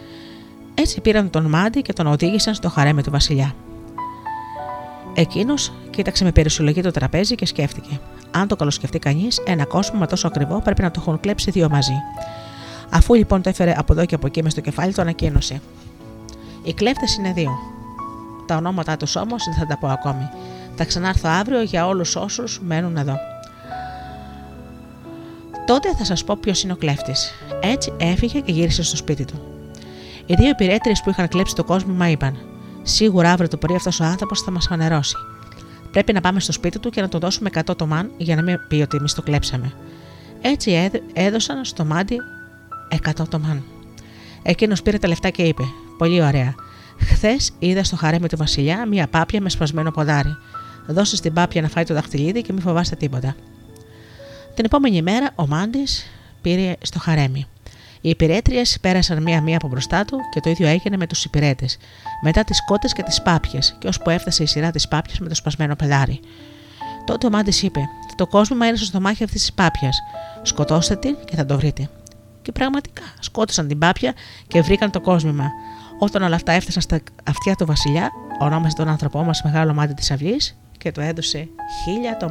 Έτσι 0.74 1.00
πήραν 1.00 1.30
τον 1.30 1.44
μάντι 1.44 1.82
και 1.82 1.92
τον 1.92 2.06
οδήγησαν 2.06 2.54
στο 2.54 2.68
χαρέμι 2.68 3.02
του 3.02 3.10
βασιλιά. 3.10 3.54
Εκείνος 5.18 5.72
κοίταξε 5.90 6.24
με 6.24 6.32
περισσολογία 6.32 6.82
το 6.82 6.90
τραπέζι 6.90 7.34
και 7.34 7.46
σκέφτηκε. 7.46 8.00
Αν 8.30 8.48
το 8.48 8.56
καλοσκεφτεί 8.56 8.98
κανείς, 8.98 9.42
ένα 9.46 9.64
κόσμο 9.64 10.06
τόσο 10.06 10.26
ακριβό 10.26 10.60
πρέπει 10.60 10.82
να 10.82 10.90
το 10.90 11.00
έχουν 11.00 11.20
κλέψει 11.20 11.50
δύο 11.50 11.68
μαζί. 11.68 11.92
Αφού 12.90 13.14
λοιπόν 13.14 13.42
το 13.42 13.48
έφερε 13.48 13.74
από 13.76 13.92
εδώ 13.92 14.04
και 14.04 14.14
από 14.14 14.26
εκεί 14.26 14.42
μες 14.42 14.52
στο 14.52 14.60
κεφάλι, 14.60 14.92
το 14.92 15.02
ανακοίνωσε. 15.02 15.60
Οι 16.62 16.74
κλέφτες 16.74 17.16
είναι 17.16 17.32
δύο. 17.32 17.50
Τα 18.46 18.56
ονόματά 18.56 18.96
τους 18.96 19.16
όμως 19.16 19.44
δεν 19.44 19.54
θα 19.54 19.66
τα 19.66 19.78
πω 19.78 19.86
ακόμη. 19.86 20.28
Θα 20.76 20.84
ξανάρθω 20.84 21.28
αύριο 21.28 21.62
για 21.62 21.86
όλους 21.86 22.16
όσους 22.16 22.60
μένουν 22.60 22.96
εδώ. 22.96 23.16
Τότε 25.66 25.94
θα 25.98 26.04
σας 26.04 26.24
πω 26.24 26.36
ποιος 26.40 26.62
είναι 26.62 26.72
ο 26.72 26.76
κλέφτης. 26.76 27.32
Έτσι 27.60 27.92
έφυγε 27.96 28.40
και 28.40 28.52
γύρισε 28.52 28.82
στο 28.82 28.96
σπίτι 28.96 29.24
του. 29.24 29.42
Οι 30.26 30.34
δύο 30.34 30.48
υπηρέτριες 30.48 31.00
που 31.02 31.10
είχαν 31.10 31.28
κλέψει 31.28 31.54
το 31.54 31.64
κόσμο 31.64 31.94
μα 31.94 32.08
είπαν: 32.08 32.36
Σίγουρα 32.88 33.32
αύριο 33.32 33.48
το 33.48 33.56
πρωί 33.56 33.76
αυτός 33.76 34.00
ο 34.00 34.04
άνθρωπος 34.04 34.40
θα 34.40 34.50
μας 34.50 34.66
φανερώσει. 34.66 35.16
Πρέπει 35.90 36.12
να 36.12 36.20
πάμε 36.20 36.40
στο 36.40 36.52
σπίτι 36.52 36.78
του 36.78 36.90
και 36.90 37.00
να 37.00 37.08
του 37.08 37.18
δώσουμε 37.18 37.50
100 37.54 37.76
τομάν 37.76 38.10
για 38.16 38.36
να 38.36 38.42
μην 38.42 38.60
πει 38.68 38.74
ότι 38.74 38.96
εμείς 38.96 39.14
το 39.14 39.22
κλέψαμε. 39.22 39.72
Έτσι 40.40 40.90
έδωσαν 41.12 41.64
στο 41.64 41.84
μάντι 41.84 42.16
100 43.06 43.28
τομάν. 43.28 43.62
Εκείνος 44.42 44.82
πήρε 44.82 44.98
τα 44.98 45.08
λεφτά 45.08 45.30
και 45.30 45.42
είπε: 45.42 45.62
Πολύ 45.98 46.22
ωραία. 46.22 46.54
Χθες 46.98 47.50
είδα 47.58 47.84
στο 47.84 47.96
χαρέμι 47.96 48.28
του 48.28 48.36
Βασιλιά 48.36 48.86
μία 48.86 49.08
πάπια 49.08 49.40
με 49.40 49.48
σπασμένο 49.48 49.90
ποδάρι. 49.90 50.36
Δώσε 50.86 51.16
στην 51.16 51.32
πάπια 51.32 51.62
να 51.62 51.68
φάει 51.68 51.84
το 51.84 51.94
δαχτυλίδι 51.94 52.42
και 52.42 52.52
μην 52.52 52.62
φοβάστε 52.62 52.96
τίποτα. 52.96 53.36
Την 54.54 54.64
επόμενη 54.64 55.02
μέρα 55.02 55.30
ο 55.34 55.46
Μάντι 55.46 55.84
πήρε 56.42 56.74
στο 56.82 56.98
χαρέμι. 56.98 57.46
Οι 58.00 58.08
υπηρέτριες 58.08 58.78
πέρασαν 58.80 59.22
μία-μία 59.22 59.56
από 59.56 59.68
μπροστά 59.68 60.04
του 60.04 60.18
και 60.30 60.40
το 60.40 60.50
ίδιο 60.50 60.66
έγινε 60.66 60.96
με 60.96 61.06
τους 61.06 61.24
υπηρέτες, 61.24 61.78
μετά 62.22 62.44
τις 62.44 62.64
κότες 62.64 62.92
και 62.92 63.02
τις 63.02 63.22
πάπιες, 63.22 63.76
και 63.78 63.88
ώσπου 63.88 64.10
έφτασε 64.10 64.42
η 64.42 64.46
σειρά 64.46 64.70
της 64.70 64.88
πάπιας 64.88 65.18
με 65.18 65.28
το 65.28 65.34
σπασμένο 65.34 65.76
πεδάρι. 65.76 66.20
Τότε 67.04 67.26
ο 67.26 67.30
Μάντι 67.30 67.66
είπε: 67.66 67.80
Το 68.16 68.26
κόσμο 68.26 68.64
είναι 68.64 68.76
στο 68.76 68.84
στομάχι 68.84 69.24
αυτής 69.24 69.40
της 69.40 69.52
πάπιας. 69.52 69.98
Σκοτώστε 70.42 70.96
την 70.96 71.16
και 71.24 71.36
θα 71.36 71.44
το 71.44 71.56
βρείτε. 71.56 71.88
Και 72.42 72.52
πραγματικά 72.52 73.02
σκότωσαν 73.20 73.68
την 73.68 73.78
πάπια 73.78 74.14
και 74.48 74.60
βρήκαν 74.60 74.90
το 74.90 75.00
κόσμημα. 75.00 75.50
Όταν 75.98 76.22
όλα 76.22 76.34
αυτά 76.34 76.52
έφτασαν 76.52 76.82
στα 76.82 77.00
αυτιά 77.24 77.54
του 77.54 77.66
Βασιλιά, 77.66 78.10
ονόμασε 78.38 78.76
τον 78.76 78.88
άνθρωπό 78.88 79.22
μας 79.22 79.42
μεγάλο 79.44 79.74
μάτι 79.74 79.94
της 79.94 80.10
αυλής 80.10 80.58
και 80.78 80.92
το 80.92 81.00
έδωσε 81.00 81.48
χίλια 81.84 82.16
το 82.16 82.28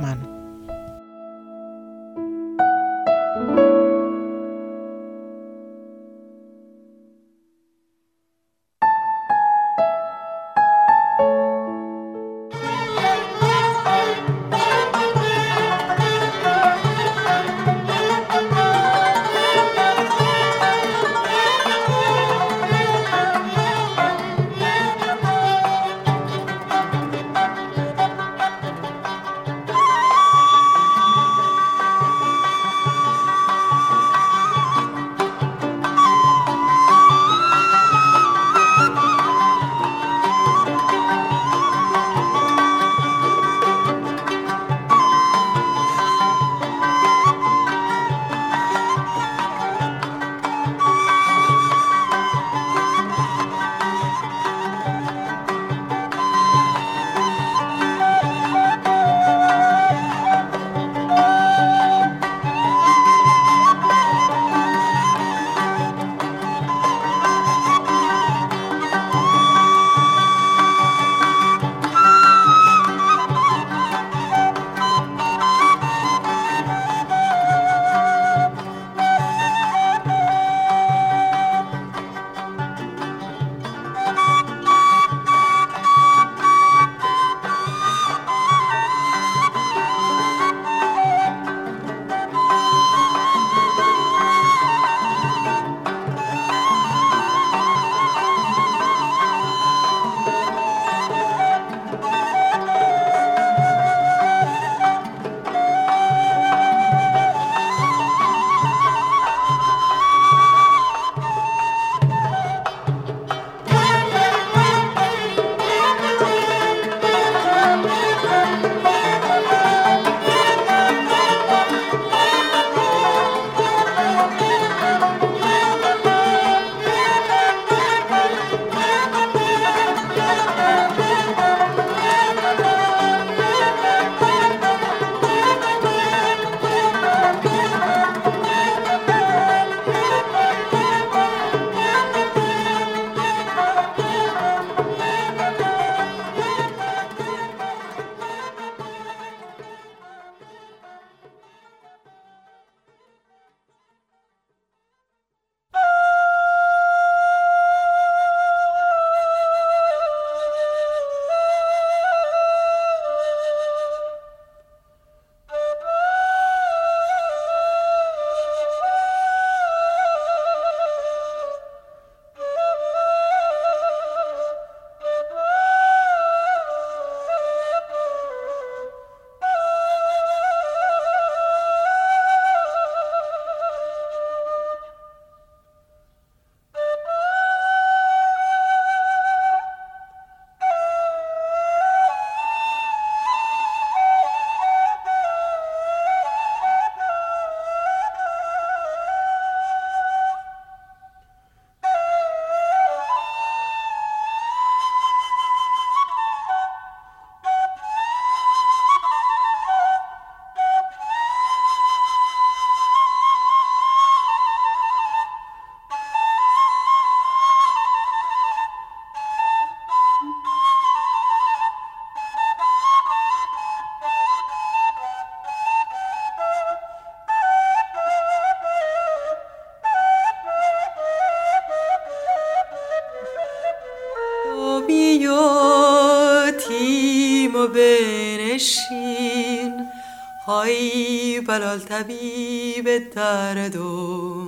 بلال 241.57 241.79
طبیب 241.79 243.09
دردم 243.09 244.47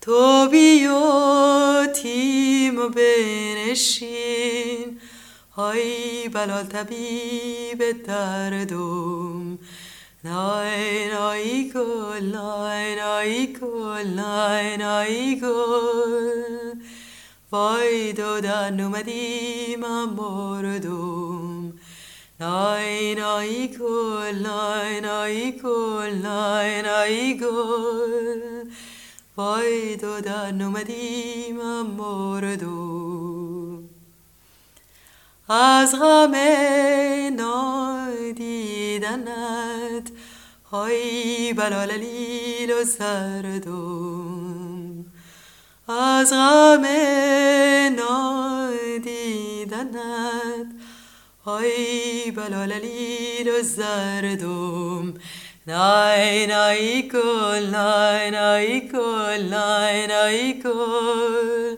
تو 0.00 0.48
بیا 0.50 1.86
تیم 1.94 2.78
و 2.78 2.88
بنشین. 2.88 4.08
های 5.56 6.28
بلال 6.28 6.64
طبیب 6.64 8.02
دردم 8.06 9.58
نای 10.24 11.08
نای 11.08 11.72
گل 11.74 12.24
نای 12.24 12.96
نای 12.96 13.52
گل 13.52 14.06
نای 14.06 14.76
نای 14.76 15.40
گل. 15.40 16.80
وای 17.52 18.12
دادن 18.12 18.80
اومدیم 18.80 19.80
مردم 19.80 20.97
Lay 22.58 23.14
nay 23.14 23.68
kul, 23.76 24.34
lay 24.46 25.00
nay 25.06 25.52
kul, 25.62 26.10
lay 26.26 26.82
nay 26.82 27.34
gul 27.42 28.68
وای 29.38 29.96
دو 29.96 30.20
دن 30.20 30.62
اومدیم 30.62 31.82
مرد 31.82 32.64
از 35.48 35.94
غم 35.94 36.34
نادیدنت 37.36 39.28
های 40.70 41.52
بلال 41.52 41.90
لیل 41.90 42.70
و 42.70 42.84
سردم 42.84 45.04
از 45.88 46.32
غم 46.32 46.86
نادیدنت 47.96 49.06
های 51.47 52.31
بلال 52.31 52.73
لیل 52.73 53.49
و 53.49 53.61
زردم 53.61 55.13
نای 55.67 56.47
نای 56.47 57.07
گل 57.07 57.65
نای 57.65 58.31
نای 58.31 58.89
گل 58.89 59.41
نای 59.41 60.07
نای 60.07 60.59
گل 60.59 61.75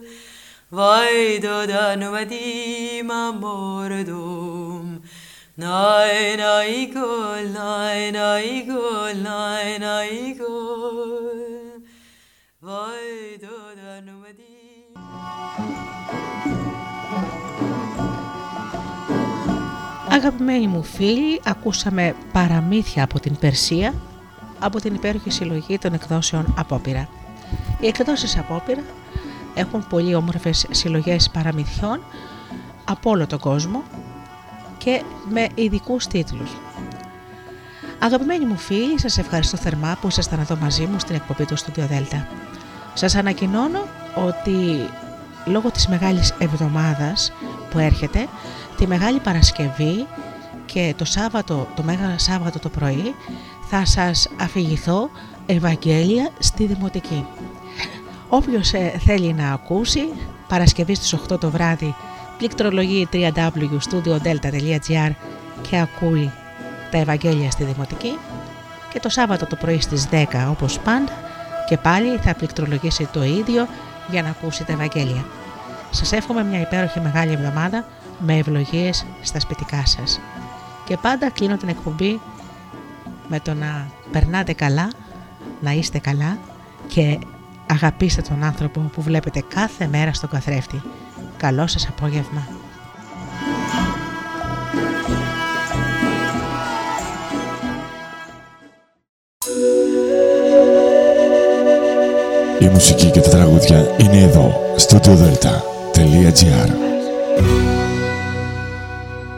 وای 0.72 1.40
دادن 1.40 2.04
اومدی 2.04 3.02
من 3.02 3.32
مردم 3.38 5.02
نای 5.58 6.36
نای 6.38 6.88
گل 6.88 7.48
نای 7.48 8.12
نای 8.12 8.68
گل 8.68 9.18
نای 9.18 9.80
نای 9.80 10.34
گل 10.34 11.80
وای 12.62 13.38
دادن 13.38 13.59
Αγαπημένοι 20.21 20.67
μου 20.67 20.83
φίλοι, 20.83 21.41
ακούσαμε 21.45 22.15
παραμύθια 22.33 23.05
από 23.05 23.21
την 23.21 23.37
Περσία 23.39 23.95
από 24.59 24.81
την 24.81 24.95
υπέροχη 24.95 25.31
συλλογή 25.31 25.79
των 25.79 25.93
εκδόσεων 25.95 26.55
Απόπειρα. 26.59 27.09
Οι 27.81 27.87
εκδόσεις 27.87 28.39
Απόπειρα 28.39 28.83
έχουν 29.55 29.87
πολύ 29.89 30.15
όμορφες 30.15 30.67
συλλογές 30.71 31.31
παραμυθιών 31.31 32.01
από 32.85 33.11
όλο 33.11 33.27
τον 33.27 33.39
κόσμο 33.39 33.83
και 34.79 35.03
με 35.29 35.49
ειδικούς 35.55 36.07
τίτλους. 36.07 36.51
Αγαπημένοι 37.99 38.45
μου 38.45 38.57
φίλοι, 38.57 39.01
σας 39.01 39.19
ευχαριστώ 39.19 39.57
θερμά 39.57 39.99
που 40.01 40.09
ήσασταν 40.09 40.41
εδώ 40.41 40.57
μαζί 40.57 40.87
μου 40.87 40.99
στην 40.99 41.15
εκπομπή 41.15 41.45
του 41.45 41.59
Studio 41.59 41.83
Delta. 41.83 42.25
Σας 42.95 43.15
ανακοινώνω 43.15 43.81
ότι 44.15 44.89
λόγω 45.47 45.71
της 45.71 45.89
Μεγάλης 45.89 46.35
Εβδομάδας 46.39 47.33
που 47.71 47.79
έρχεται, 47.79 48.29
τη 48.81 48.87
Μεγάλη 48.87 49.19
Παρασκευή 49.19 50.07
και 50.67 50.95
το 50.97 51.05
Σάββατο, 51.05 51.67
το 51.77 51.83
Μέγα 51.83 52.19
Σάββατο 52.19 52.59
το 52.59 52.69
πρωί, 52.69 53.15
θα 53.69 53.85
σας 53.85 54.29
αφηγηθώ 54.41 55.11
Ευαγγέλια 55.47 56.31
στη 56.39 56.67
Δημοτική. 56.67 57.27
Όποιος 58.29 58.73
ε, 58.73 59.01
θέλει 59.05 59.33
να 59.33 59.53
ακούσει, 59.53 60.09
Παρασκευή 60.49 60.95
στις 60.95 61.17
8 61.33 61.41
το 61.41 61.51
βράδυ, 61.51 61.95
πληκτρολογεί 62.39 63.09
www.studiodelta.gr 63.13 65.11
και 65.69 65.79
ακούει 65.79 66.33
τα 66.91 66.99
Ευαγγέλια 66.99 67.51
στη 67.51 67.65
Δημοτική 67.65 68.19
και 68.93 69.01
το 69.01 69.09
Σάββατο 69.09 69.47
το 69.47 69.57
πρωί 69.57 69.81
στις 69.81 70.09
10 70.11 70.25
όπως 70.51 70.79
πάντα 70.79 71.13
και 71.69 71.77
πάλι 71.77 72.17
θα 72.17 72.35
πληκτρολογήσει 72.35 73.09
το 73.13 73.25
ίδιο 73.25 73.67
για 74.11 74.23
να 74.23 74.29
ακούσει 74.29 74.65
τα 74.65 74.73
Ευαγγέλια. 74.73 75.25
Σας 75.91 76.13
εύχομαι 76.13 76.45
μια 76.45 76.61
υπέροχη 76.61 77.01
μεγάλη 77.01 77.33
εβδομάδα 77.33 77.85
με 78.21 78.37
ευλογίες 78.37 79.07
στα 79.23 79.41
σπιτικά 79.41 79.87
σας. 79.87 80.21
Και 80.85 80.97
πάντα 80.97 81.31
κλείνω 81.31 81.57
την 81.57 81.69
εκπομπή 81.69 82.21
με 83.29 83.41
το 83.41 83.55
να 83.55 83.87
περνάτε 84.13 84.53
καλά, 84.53 84.91
να 85.61 85.71
είστε 85.71 85.99
καλά 85.99 86.39
και 86.89 87.19
αγαπήστε 87.67 88.23
τον 88.23 88.43
άνθρωπο 88.43 88.81
που 88.81 89.03
βλέπετε 89.03 89.43
κάθε 89.55 89.87
μέρα 89.87 90.13
στον 90.13 90.29
καθρέφτη. 90.29 90.83
Καλό 91.37 91.67
σας 91.67 91.89
απόγευμα. 91.89 92.49
Η 102.59 102.69
μουσική 102.69 103.11
και 103.11 103.21
τα 103.21 103.31
τραγούδια 103.31 103.95
είναι 103.99 104.21
εδώ 104.23 104.75
στο 104.77 104.99
Delta.gr 105.05 106.91